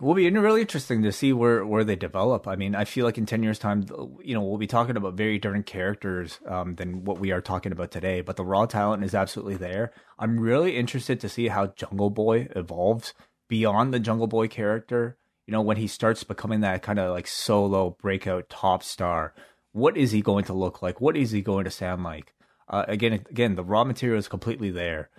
Will 0.00 0.14
be 0.14 0.30
really 0.30 0.62
interesting 0.62 1.02
to 1.02 1.12
see 1.12 1.34
where, 1.34 1.64
where 1.66 1.84
they 1.84 1.94
develop. 1.94 2.48
I 2.48 2.56
mean, 2.56 2.74
I 2.74 2.86
feel 2.86 3.04
like 3.04 3.18
in 3.18 3.26
10 3.26 3.42
years' 3.42 3.58
time, 3.58 3.84
you 4.24 4.34
know, 4.34 4.40
we'll 4.42 4.56
be 4.56 4.66
talking 4.66 4.96
about 4.96 5.12
very 5.12 5.38
different 5.38 5.66
characters 5.66 6.40
um, 6.46 6.76
than 6.76 7.04
what 7.04 7.18
we 7.18 7.32
are 7.32 7.42
talking 7.42 7.70
about 7.70 7.90
today, 7.90 8.22
but 8.22 8.36
the 8.36 8.44
raw 8.44 8.64
talent 8.64 9.04
is 9.04 9.14
absolutely 9.14 9.56
there. 9.56 9.92
I'm 10.18 10.40
really 10.40 10.78
interested 10.78 11.20
to 11.20 11.28
see 11.28 11.48
how 11.48 11.66
Jungle 11.66 12.08
Boy 12.08 12.48
evolves 12.56 13.12
beyond 13.46 13.92
the 13.92 14.00
Jungle 14.00 14.26
Boy 14.26 14.48
character. 14.48 15.18
You 15.46 15.52
know, 15.52 15.60
when 15.60 15.76
he 15.76 15.86
starts 15.86 16.24
becoming 16.24 16.60
that 16.60 16.80
kind 16.80 16.98
of 16.98 17.10
like 17.10 17.26
solo 17.26 17.94
breakout 18.00 18.48
top 18.48 18.82
star, 18.82 19.34
what 19.72 19.98
is 19.98 20.12
he 20.12 20.22
going 20.22 20.44
to 20.46 20.54
look 20.54 20.80
like? 20.80 21.02
What 21.02 21.16
is 21.16 21.30
he 21.30 21.42
going 21.42 21.64
to 21.64 21.70
sound 21.70 22.04
like? 22.04 22.32
Uh, 22.70 22.84
again, 22.88 23.12
again, 23.12 23.56
the 23.56 23.64
raw 23.64 23.84
material 23.84 24.18
is 24.18 24.28
completely 24.28 24.70
there. 24.70 25.10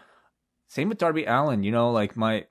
Same 0.72 0.88
with 0.88 1.00
Darby 1.00 1.26
Allin. 1.26 1.64
You 1.64 1.72
know, 1.72 1.92
like 1.92 2.16
my, 2.16 2.46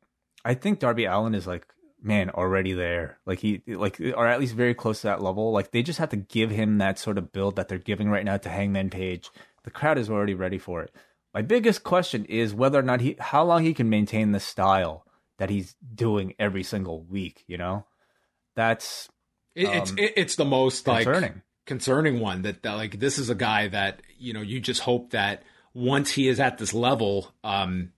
I 0.45 0.53
think 0.53 0.79
Darby 0.79 1.07
Allin 1.07 1.35
is 1.35 1.47
like 1.47 1.67
man 2.03 2.29
already 2.29 2.75
there. 2.75 3.19
Like 3.25 3.39
he, 3.39 3.63
like 3.67 3.99
or 3.99 4.27
at 4.27 4.39
least 4.39 4.55
very 4.55 4.75
close 4.75 5.01
to 5.01 5.07
that 5.07 5.23
level. 5.23 5.53
Like 5.53 5.71
they 5.71 5.83
just 5.83 5.99
have 5.99 6.11
to 6.11 6.19
give 6.19 6.51
him 6.51 6.77
that 6.79 6.99
sort 6.99 7.17
of 7.17 7.33
build 7.33 7.57
that 7.57 7.69
they're 7.69 7.79
giving 7.79 8.11
right 8.11 8.25
now 8.25 8.37
to 8.37 8.51
Hangman 8.51 8.91
Page. 8.91 9.31
The 9.65 9.71
crowd 9.71 9.97
is 9.97 10.11
already 10.11 10.35
ready 10.35 10.59
for 10.59 10.83
it. 10.83 10.95
My 11.33 11.41
biggest 11.41 11.83
question 11.83 12.27
is 12.27 12.53
whether 12.53 12.79
or 12.79 12.83
not 12.83 13.01
he, 13.01 13.17
how 13.19 13.43
long 13.43 13.65
he 13.65 13.73
can 13.73 13.89
maintain 13.89 14.33
the 14.33 14.41
style 14.41 15.07
that 15.39 15.49
he's 15.49 15.75
doing 15.95 16.35
every 16.39 16.63
single 16.63 17.03
week. 17.05 17.43
You 17.47 17.57
know, 17.57 17.87
that's 18.55 19.09
it, 19.55 19.65
um, 19.65 19.77
it's 19.77 19.91
it, 19.93 20.13
it's 20.17 20.37
the 20.37 20.45
most 20.45 20.85
concerning. 20.85 21.23
like 21.23 21.35
concerning 21.65 22.21
one 22.21 22.43
that, 22.43 22.65
that 22.65 22.75
like 22.75 23.01
this 23.01 23.19
is 23.19 23.31
a 23.31 23.35
guy 23.35 23.69
that 23.69 24.03
you 24.19 24.35
know 24.35 24.43
you 24.43 24.61
just 24.61 24.83
hope 24.83 25.13
that 25.13 25.43
once 25.73 26.11
he 26.11 26.29
is 26.29 26.39
at 26.39 26.59
this 26.59 26.75
level 26.75 27.33
um 27.45 27.93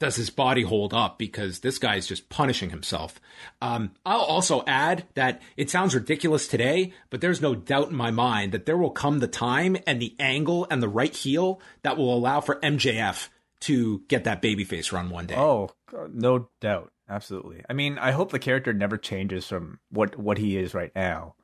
does 0.00 0.16
his 0.16 0.30
body 0.30 0.62
hold 0.62 0.92
up 0.92 1.18
because 1.18 1.60
this 1.60 1.78
guy 1.78 1.94
is 1.94 2.06
just 2.06 2.28
punishing 2.28 2.70
himself. 2.70 3.20
Um, 3.62 3.92
I'll 4.04 4.22
also 4.22 4.64
add 4.66 5.06
that 5.14 5.40
it 5.56 5.70
sounds 5.70 5.94
ridiculous 5.94 6.48
today, 6.48 6.92
but 7.10 7.20
there's 7.20 7.42
no 7.42 7.54
doubt 7.54 7.90
in 7.90 7.96
my 7.96 8.10
mind 8.10 8.52
that 8.52 8.66
there 8.66 8.78
will 8.78 8.90
come 8.90 9.20
the 9.20 9.28
time 9.28 9.76
and 9.86 10.00
the 10.00 10.16
angle 10.18 10.66
and 10.70 10.82
the 10.82 10.88
right 10.88 11.14
heel 11.14 11.60
that 11.82 11.96
will 11.96 12.12
allow 12.12 12.40
for 12.40 12.56
MJF 12.56 13.28
to 13.60 14.02
get 14.08 14.24
that 14.24 14.42
babyface 14.42 14.90
run 14.90 15.10
one 15.10 15.26
day. 15.26 15.36
Oh, 15.36 15.70
no 16.10 16.48
doubt. 16.60 16.90
Absolutely. 17.08 17.62
I 17.68 17.74
mean, 17.74 17.98
I 17.98 18.12
hope 18.12 18.30
the 18.30 18.38
character 18.38 18.72
never 18.72 18.96
changes 18.96 19.46
from 19.46 19.80
what, 19.90 20.16
what 20.16 20.38
he 20.38 20.56
is 20.56 20.74
right 20.74 20.92
now. 20.94 21.34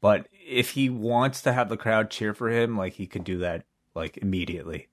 But 0.00 0.28
if 0.46 0.70
he 0.70 0.90
wants 0.90 1.42
to 1.42 1.52
have 1.52 1.68
the 1.68 1.78
crowd 1.78 2.10
cheer 2.10 2.34
for 2.34 2.50
him, 2.50 2.76
like 2.76 2.92
he 2.92 3.06
could 3.06 3.24
do 3.24 3.38
that 3.38 3.64
like 3.94 4.18
immediately. 4.18 4.88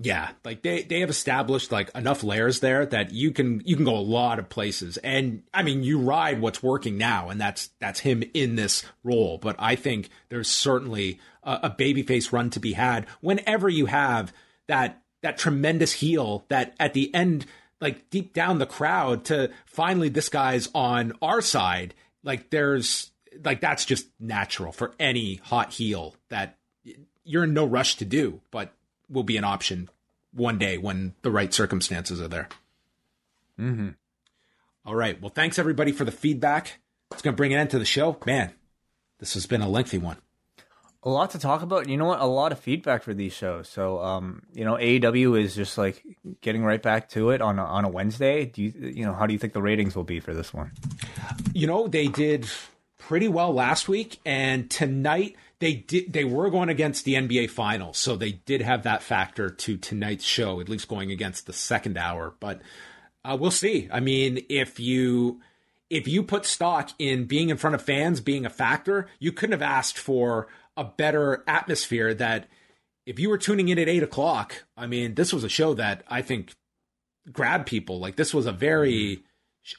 Yeah, 0.00 0.30
like 0.44 0.62
they 0.62 0.82
they 0.82 1.00
have 1.00 1.10
established 1.10 1.72
like 1.72 1.90
enough 1.92 2.22
layers 2.22 2.60
there 2.60 2.86
that 2.86 3.10
you 3.10 3.32
can 3.32 3.60
you 3.64 3.74
can 3.74 3.84
go 3.84 3.96
a 3.96 3.98
lot 3.98 4.38
of 4.38 4.48
places. 4.48 4.96
And 4.98 5.42
I 5.52 5.64
mean, 5.64 5.82
you 5.82 5.98
ride 5.98 6.40
what's 6.40 6.62
working 6.62 6.96
now, 6.96 7.30
and 7.30 7.40
that's 7.40 7.70
that's 7.80 7.98
him 8.00 8.22
in 8.32 8.54
this 8.54 8.84
role. 9.02 9.38
But 9.38 9.56
I 9.58 9.74
think 9.74 10.08
there's 10.28 10.46
certainly 10.48 11.18
a, 11.42 11.58
a 11.64 11.70
babyface 11.70 12.30
run 12.30 12.48
to 12.50 12.60
be 12.60 12.74
had 12.74 13.06
whenever 13.20 13.68
you 13.68 13.86
have 13.86 14.32
that 14.68 15.02
that 15.22 15.36
tremendous 15.36 15.94
heel 15.94 16.44
that 16.48 16.76
at 16.78 16.94
the 16.94 17.12
end, 17.12 17.46
like 17.80 18.08
deep 18.08 18.32
down 18.32 18.58
the 18.58 18.66
crowd, 18.66 19.24
to 19.24 19.50
finally 19.66 20.08
this 20.08 20.28
guy's 20.28 20.68
on 20.76 21.12
our 21.20 21.40
side. 21.40 21.92
Like 22.22 22.50
there's 22.50 23.10
like 23.44 23.60
that's 23.60 23.84
just 23.84 24.06
natural 24.20 24.70
for 24.70 24.94
any 25.00 25.36
hot 25.36 25.72
heel 25.72 26.14
that 26.28 26.56
you're 27.24 27.44
in 27.44 27.52
no 27.52 27.64
rush 27.64 27.96
to 27.96 28.04
do, 28.04 28.40
but 28.52 28.72
will 29.10 29.22
be 29.22 29.36
an 29.36 29.44
option 29.44 29.88
one 30.32 30.58
day 30.58 30.78
when 30.78 31.14
the 31.22 31.30
right 31.30 31.52
circumstances 31.52 32.20
are 32.20 32.28
there. 32.28 32.48
Mm-hmm. 33.58 33.90
All 34.84 34.94
right. 34.94 35.20
Well, 35.20 35.30
thanks 35.30 35.58
everybody 35.58 35.92
for 35.92 36.04
the 36.04 36.12
feedback. 36.12 36.78
It's 37.12 37.22
going 37.22 37.34
to 37.34 37.36
bring 37.36 37.52
an 37.52 37.60
end 37.60 37.70
to 37.70 37.78
the 37.78 37.84
show. 37.84 38.18
Man, 38.26 38.52
this 39.18 39.34
has 39.34 39.46
been 39.46 39.62
a 39.62 39.68
lengthy 39.68 39.98
one. 39.98 40.18
a 41.02 41.08
lot 41.08 41.30
to 41.30 41.38
talk 41.38 41.62
about. 41.62 41.88
You 41.88 41.96
know 41.96 42.04
what? 42.06 42.20
A 42.20 42.26
lot 42.26 42.52
of 42.52 42.58
feedback 42.58 43.02
for 43.02 43.14
these 43.14 43.32
shows. 43.32 43.68
So, 43.68 44.02
um, 44.02 44.42
you 44.52 44.64
know, 44.64 44.74
AEW 44.74 45.40
is 45.40 45.54
just 45.54 45.78
like 45.78 46.02
getting 46.40 46.64
right 46.64 46.82
back 46.82 47.08
to 47.10 47.30
it 47.30 47.40
on 47.40 47.58
a, 47.58 47.64
on 47.64 47.84
a 47.84 47.88
Wednesday. 47.88 48.44
Do 48.46 48.62
you, 48.62 48.72
you 48.78 49.04
know, 49.04 49.14
how 49.14 49.26
do 49.26 49.32
you 49.32 49.38
think 49.38 49.52
the 49.52 49.62
ratings 49.62 49.96
will 49.96 50.04
be 50.04 50.20
for 50.20 50.34
this 50.34 50.52
one? 50.52 50.72
You 51.52 51.66
know, 51.66 51.88
they 51.88 52.08
did 52.08 52.46
pretty 52.98 53.28
well 53.28 53.52
last 53.52 53.88
week, 53.88 54.20
and 54.26 54.70
tonight 54.70 55.36
they 55.60 55.74
did. 55.74 56.12
They 56.12 56.24
were 56.24 56.50
going 56.50 56.68
against 56.68 57.04
the 57.04 57.14
NBA 57.14 57.50
Finals, 57.50 57.98
so 57.98 58.16
they 58.16 58.32
did 58.32 58.62
have 58.62 58.84
that 58.84 59.02
factor 59.02 59.50
to 59.50 59.76
tonight's 59.76 60.24
show, 60.24 60.60
at 60.60 60.68
least 60.68 60.88
going 60.88 61.10
against 61.10 61.46
the 61.46 61.52
second 61.52 61.98
hour. 61.98 62.34
But 62.38 62.60
uh, 63.24 63.36
we'll 63.38 63.50
see. 63.50 63.88
I 63.92 64.00
mean, 64.00 64.44
if 64.48 64.78
you 64.78 65.40
if 65.90 66.06
you 66.06 66.22
put 66.22 66.44
stock 66.44 66.90
in 66.98 67.24
being 67.24 67.50
in 67.50 67.56
front 67.56 67.74
of 67.74 67.82
fans 67.82 68.20
being 68.20 68.46
a 68.46 68.50
factor, 68.50 69.08
you 69.18 69.32
couldn't 69.32 69.52
have 69.52 69.62
asked 69.62 69.98
for 69.98 70.48
a 70.76 70.84
better 70.84 71.42
atmosphere 71.46 72.14
that 72.14 72.48
if 73.06 73.18
you 73.18 73.28
were 73.30 73.38
tuning 73.38 73.68
in 73.68 73.78
at 73.78 73.88
eight 73.88 74.02
o'clock, 74.02 74.64
I 74.76 74.86
mean, 74.86 75.14
this 75.14 75.32
was 75.32 75.44
a 75.44 75.48
show 75.48 75.74
that 75.74 76.04
I 76.08 76.22
think 76.22 76.54
grabbed 77.32 77.66
people. 77.66 77.98
Like 77.98 78.16
this 78.16 78.34
was 78.34 78.46
a 78.46 78.52
very, 78.52 79.24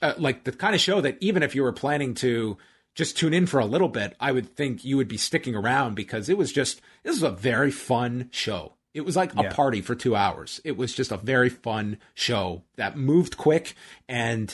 uh, 0.02 0.14
like 0.18 0.44
the 0.44 0.52
kind 0.52 0.74
of 0.74 0.82
show 0.82 1.00
that 1.02 1.18
even 1.22 1.44
if 1.44 1.56
you 1.56 1.64
were 1.64 1.72
planning 1.72 2.16
to 2.16 2.58
just 3.00 3.18
tune 3.18 3.34
in 3.34 3.46
for 3.46 3.62
a 3.62 3.66
little 3.66 3.88
bit, 3.88 4.14
I 4.20 4.34
would 4.34 4.58
think 4.58 4.84
you 4.84 4.98
would 4.98 5.08
be 5.08 5.16
sticking 5.16 5.56
around 5.56 5.96
because 5.96 6.28
it 6.28 6.38
was 6.38 6.52
just, 6.52 6.82
this 7.02 7.16
was 7.16 7.24
a 7.24 7.32
very 7.32 7.72
fun 7.72 8.28
show. 8.30 8.74
It 8.94 9.06
was 9.06 9.16
like 9.16 9.34
a 9.38 9.44
yeah. 9.44 9.54
party 9.54 9.80
for 9.80 9.96
two 9.96 10.18
hours. 10.18 10.60
It 10.66 10.76
was 10.76 10.94
just 10.94 11.14
a 11.14 11.18
very 11.18 11.48
fun 11.48 11.98
show 12.14 12.64
that 12.76 12.98
moved 12.98 13.38
quick 13.38 13.74
and 14.10 14.54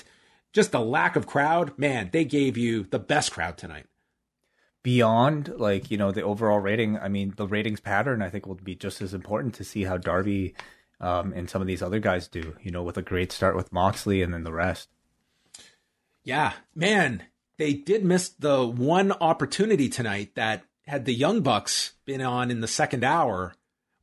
just 0.53 0.71
the 0.71 0.79
lack 0.79 1.15
of 1.15 1.25
crowd. 1.25 1.75
Man, 1.79 2.11
they 2.13 2.23
gave 2.23 2.55
you 2.55 2.83
the 2.83 2.99
best 2.99 3.31
crowd 3.31 3.57
tonight 3.57 3.87
beyond 4.83 5.51
like 5.57 5.89
you 5.89 5.97
know 5.97 6.11
the 6.11 6.21
overall 6.21 6.59
rating 6.59 6.95
i 6.99 7.07
mean 7.07 7.33
the 7.37 7.47
ratings 7.47 7.79
pattern 7.79 8.21
i 8.21 8.29
think 8.29 8.45
will 8.45 8.53
be 8.53 8.75
just 8.75 9.01
as 9.01 9.15
important 9.15 9.55
to 9.55 9.63
see 9.63 9.83
how 9.83 9.97
darby 9.97 10.53
um, 11.01 11.33
and 11.33 11.49
some 11.49 11.59
of 11.59 11.65
these 11.65 11.81
other 11.81 11.97
guys 11.97 12.27
do 12.27 12.55
you 12.61 12.69
know 12.69 12.83
with 12.83 12.95
a 12.95 13.01
great 13.01 13.31
start 13.31 13.55
with 13.55 13.73
moxley 13.73 14.21
and 14.21 14.31
then 14.31 14.43
the 14.43 14.53
rest 14.53 14.87
yeah 16.23 16.53
man 16.75 17.23
they 17.57 17.73
did 17.73 18.03
miss 18.03 18.29
the 18.29 18.65
one 18.65 19.11
opportunity 19.13 19.89
tonight 19.89 20.35
that 20.35 20.63
had 20.87 21.05
the 21.05 21.13
young 21.13 21.41
bucks 21.41 21.93
been 22.05 22.21
on 22.21 22.51
in 22.51 22.61
the 22.61 22.67
second 22.67 23.03
hour 23.03 23.53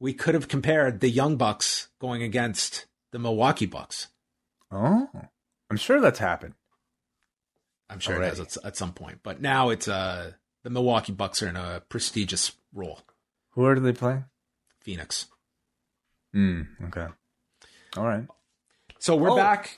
we 0.01 0.13
could 0.13 0.35
have 0.35 0.49
compared 0.49 1.01
the 1.01 1.11
young 1.11 1.37
bucks 1.37 1.89
going 2.01 2.23
against 2.23 2.87
the 3.13 3.19
milwaukee 3.19 3.67
bucks 3.67 4.09
oh 4.71 5.09
i'm 5.71 5.77
sure 5.77 6.01
that's 6.01 6.19
happened 6.19 6.55
i'm 7.89 8.01
sure 8.01 8.17
Already. 8.17 8.33
it 8.33 8.39
has 8.39 8.57
at, 8.57 8.65
at 8.67 8.77
some 8.77 8.93
point 8.93 9.21
but 9.23 9.41
now 9.41 9.71
it's 9.71 9.89
uh 9.89 10.33
the 10.63 10.71
Milwaukee 10.71 11.13
Bucks 11.13 11.43
are 11.43 11.49
in 11.49 11.57
a 11.57 11.83
prestigious 11.89 12.53
role. 12.73 13.01
Who 13.51 13.65
are 13.67 13.79
they 13.79 13.93
playing? 13.93 14.25
Phoenix. 14.81 15.27
Hmm. 16.33 16.63
Okay. 16.85 17.07
All 17.97 18.05
right. 18.05 18.27
So 18.99 19.17
we're 19.17 19.31
oh. 19.31 19.37
back. 19.37 19.77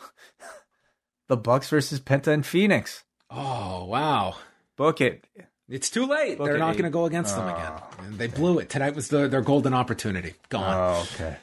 the 1.28 1.36
Bucks 1.36 1.68
versus 1.68 2.00
Penta 2.00 2.28
and 2.28 2.44
Fenix. 2.44 3.03
Oh 3.30 3.84
wow! 3.84 4.36
Book 4.76 5.00
it. 5.00 5.26
It's 5.68 5.90
too 5.90 6.06
late. 6.06 6.38
Book 6.38 6.46
They're 6.46 6.58
not 6.58 6.72
going 6.72 6.84
to 6.84 6.90
go 6.90 7.06
against 7.06 7.34
oh, 7.34 7.38
them 7.38 7.48
again. 7.48 7.72
And 8.00 8.18
they 8.18 8.26
okay. 8.26 8.36
blew 8.36 8.58
it. 8.58 8.68
Tonight 8.68 8.94
was 8.94 9.08
the, 9.08 9.28
their 9.28 9.40
golden 9.40 9.72
opportunity. 9.72 10.34
Gone. 10.50 10.74
Oh, 10.74 11.08
okay. 11.14 11.36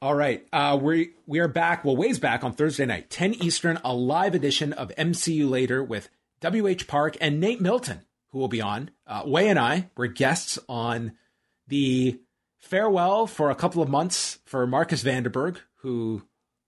All 0.00 0.14
right. 0.14 0.46
Uh, 0.52 0.78
we 0.80 1.10
we 1.26 1.40
are 1.40 1.48
back. 1.48 1.84
Well, 1.84 1.96
Wei's 1.96 2.18
back 2.18 2.44
on 2.44 2.52
Thursday 2.52 2.86
night, 2.86 3.10
10 3.10 3.34
Eastern, 3.34 3.80
a 3.84 3.92
live 3.92 4.34
edition 4.34 4.72
of 4.72 4.92
MCU 4.96 5.50
Later 5.50 5.82
with 5.82 6.08
W.H. 6.40 6.86
Park 6.86 7.16
and 7.20 7.40
Nate 7.40 7.60
Milton 7.60 8.02
who 8.30 8.38
will 8.38 8.48
be 8.48 8.60
on. 8.60 8.90
Uh, 9.06 9.22
Way 9.26 9.48
and 9.48 9.58
I 9.58 9.90
were 9.96 10.06
guests 10.06 10.58
on 10.68 11.12
the 11.68 12.20
farewell 12.58 13.26
for 13.26 13.50
a 13.50 13.54
couple 13.54 13.82
of 13.82 13.88
months 13.88 14.38
for 14.44 14.66
Marcus 14.66 15.02
Vanderberg, 15.02 15.58
who 15.76 16.22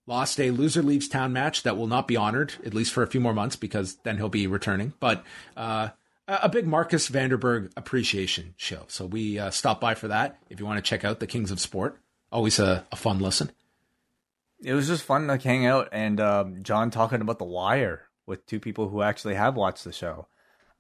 lost 0.06 0.40
a 0.40 0.50
loser 0.50 0.82
leaves 0.82 1.08
town 1.08 1.32
match 1.32 1.62
that 1.62 1.76
will 1.76 1.86
not 1.86 2.08
be 2.08 2.16
honored, 2.16 2.54
at 2.64 2.74
least 2.74 2.92
for 2.92 3.02
a 3.02 3.06
few 3.06 3.20
more 3.20 3.34
months, 3.34 3.56
because 3.56 3.96
then 4.02 4.16
he'll 4.16 4.28
be 4.28 4.46
returning. 4.46 4.92
But 5.00 5.24
uh, 5.56 5.90
a 6.26 6.48
big 6.48 6.66
Marcus 6.66 7.08
Vanderberg 7.08 7.70
appreciation 7.76 8.54
show. 8.56 8.84
So 8.88 9.06
we 9.06 9.38
uh, 9.38 9.50
stopped 9.50 9.80
by 9.80 9.94
for 9.94 10.08
that. 10.08 10.38
If 10.50 10.60
you 10.60 10.66
want 10.66 10.78
to 10.78 10.88
check 10.88 11.04
out 11.04 11.20
the 11.20 11.26
Kings 11.26 11.50
of 11.50 11.60
Sport, 11.60 11.98
always 12.30 12.58
a, 12.58 12.86
a 12.90 12.96
fun 12.96 13.18
listen. 13.18 13.50
It 14.62 14.74
was 14.74 14.86
just 14.86 15.02
fun 15.02 15.22
to 15.22 15.26
like, 15.28 15.42
hang 15.42 15.66
out 15.66 15.88
and 15.92 16.20
um, 16.20 16.62
John 16.62 16.90
talking 16.90 17.20
about 17.20 17.38
The 17.38 17.44
Wire 17.44 18.02
with 18.26 18.46
two 18.46 18.60
people 18.60 18.88
who 18.88 19.02
actually 19.02 19.34
have 19.34 19.56
watched 19.56 19.84
the 19.84 19.92
show. 19.92 20.28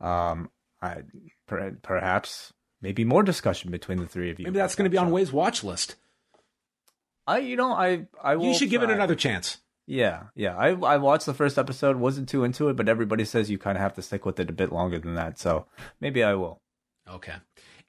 Um, 0.00 0.50
I, 0.80 1.02
per, 1.46 1.76
perhaps 1.82 2.52
maybe 2.80 3.04
more 3.04 3.22
discussion 3.22 3.70
between 3.70 3.98
the 3.98 4.06
three 4.06 4.30
of 4.30 4.38
you. 4.38 4.44
Maybe 4.44 4.58
that's 4.58 4.74
going 4.74 4.84
to 4.84 4.90
be 4.90 4.98
on 4.98 5.10
Wei's 5.10 5.32
watch 5.32 5.64
list. 5.64 5.96
I, 7.26 7.38
you 7.38 7.56
know, 7.56 7.72
I, 7.72 8.06
I 8.22 8.36
will. 8.36 8.46
You 8.46 8.54
should 8.54 8.70
give 8.70 8.82
it 8.82 8.90
another 8.90 9.14
chance. 9.14 9.58
Yeah, 9.86 10.24
yeah. 10.34 10.56
I, 10.56 10.70
I 10.70 10.96
watched 10.96 11.26
the 11.26 11.34
first 11.34 11.58
episode, 11.58 11.96
wasn't 11.96 12.28
too 12.28 12.44
into 12.44 12.68
it, 12.68 12.76
but 12.76 12.88
everybody 12.88 13.24
says 13.24 13.50
you 13.50 13.58
kind 13.58 13.76
of 13.76 13.82
have 13.82 13.94
to 13.94 14.02
stick 14.02 14.24
with 14.24 14.38
it 14.38 14.48
a 14.48 14.52
bit 14.52 14.72
longer 14.72 14.98
than 14.98 15.14
that. 15.16 15.38
So 15.38 15.66
maybe 16.00 16.22
I 16.22 16.34
will. 16.34 16.60
Okay. 17.08 17.34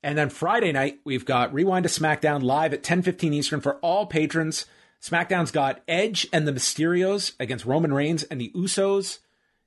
And 0.01 0.17
then 0.17 0.29
Friday 0.29 0.71
night, 0.71 0.99
we've 1.05 1.25
got 1.25 1.53
Rewind 1.53 1.83
to 1.83 1.89
SmackDown 1.89 2.43
live 2.43 2.73
at 2.73 2.83
10:15 2.83 3.33
Eastern 3.33 3.61
for 3.61 3.75
all 3.75 4.05
patrons. 4.05 4.65
SmackDown's 5.01 5.51
got 5.51 5.81
Edge 5.87 6.27
and 6.33 6.47
the 6.47 6.51
Mysterios 6.51 7.33
against 7.39 7.65
Roman 7.65 7.93
Reigns 7.93 8.23
and 8.23 8.39
the 8.39 8.51
Usos. 8.55 9.19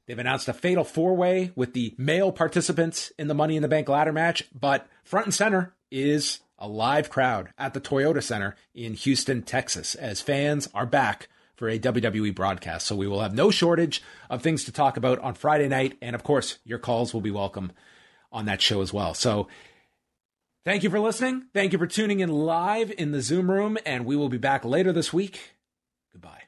They've 0.07 0.19
announced 0.19 0.49
a 0.49 0.53
fatal 0.53 0.85
four 0.85 1.15
way 1.15 1.53
with 1.57 1.73
the 1.73 1.95
male 1.99 2.33
participants 2.33 3.13
in 3.19 3.29
the 3.29 3.35
Money 3.35 3.57
in 3.57 3.63
the 3.63 3.69
Bank 3.69 3.89
ladder 3.89 4.13
match, 4.13 4.45
but 4.55 4.87
front 5.05 5.27
and 5.27 5.35
center 5.35 5.75
is 5.91 6.41
a 6.59 6.69
live 6.69 7.11
crowd 7.11 7.51
at 7.59 7.75
the 7.75 7.81
Toyota 7.81 8.23
Center 8.23 8.57
in 8.75 8.95
Houston, 8.95 9.43
Texas, 9.43 9.95
as 9.95 10.21
fans 10.21 10.69
are 10.75 10.87
back 10.87 11.29
for 11.57 11.69
a 11.69 11.79
WWE 11.79 12.35
broadcast. 12.35 12.87
So 12.87 12.97
we 12.97 13.07
will 13.07 13.23
have 13.23 13.35
no 13.35 13.51
shortage 13.51 14.03
of 14.29 14.43
things 14.43 14.65
to 14.65 14.73
talk 14.73 14.97
about 14.97 15.19
on 15.21 15.35
Friday 15.35 15.69
night. 15.69 15.97
And 16.01 16.15
of 16.15 16.23
course, 16.23 16.59
your 16.65 16.79
calls 16.79 17.15
will 17.15 17.21
be 17.21 17.31
welcome 17.31 17.73
on 18.31 18.47
that 18.47 18.61
show 18.63 18.83
as 18.83 18.93
well. 18.93 19.15
So 19.15 19.49
thank 20.65 20.83
you 20.83 20.91
for 20.91 21.01
listening. 21.01 21.47
Thank 21.55 21.73
you 21.73 21.79
for 21.79 21.87
tuning 21.87 22.21
in 22.21 22.29
live 22.29 22.93
in 22.97 23.13
the 23.13 23.23
Zoom 23.23 23.51
room. 23.51 23.79
And 23.87 24.05
we 24.05 24.17
will 24.17 24.29
be 24.29 24.39
back 24.39 24.65
later 24.65 24.93
this 24.93 25.13
week. 25.13 25.57
Goodbye. 26.13 26.46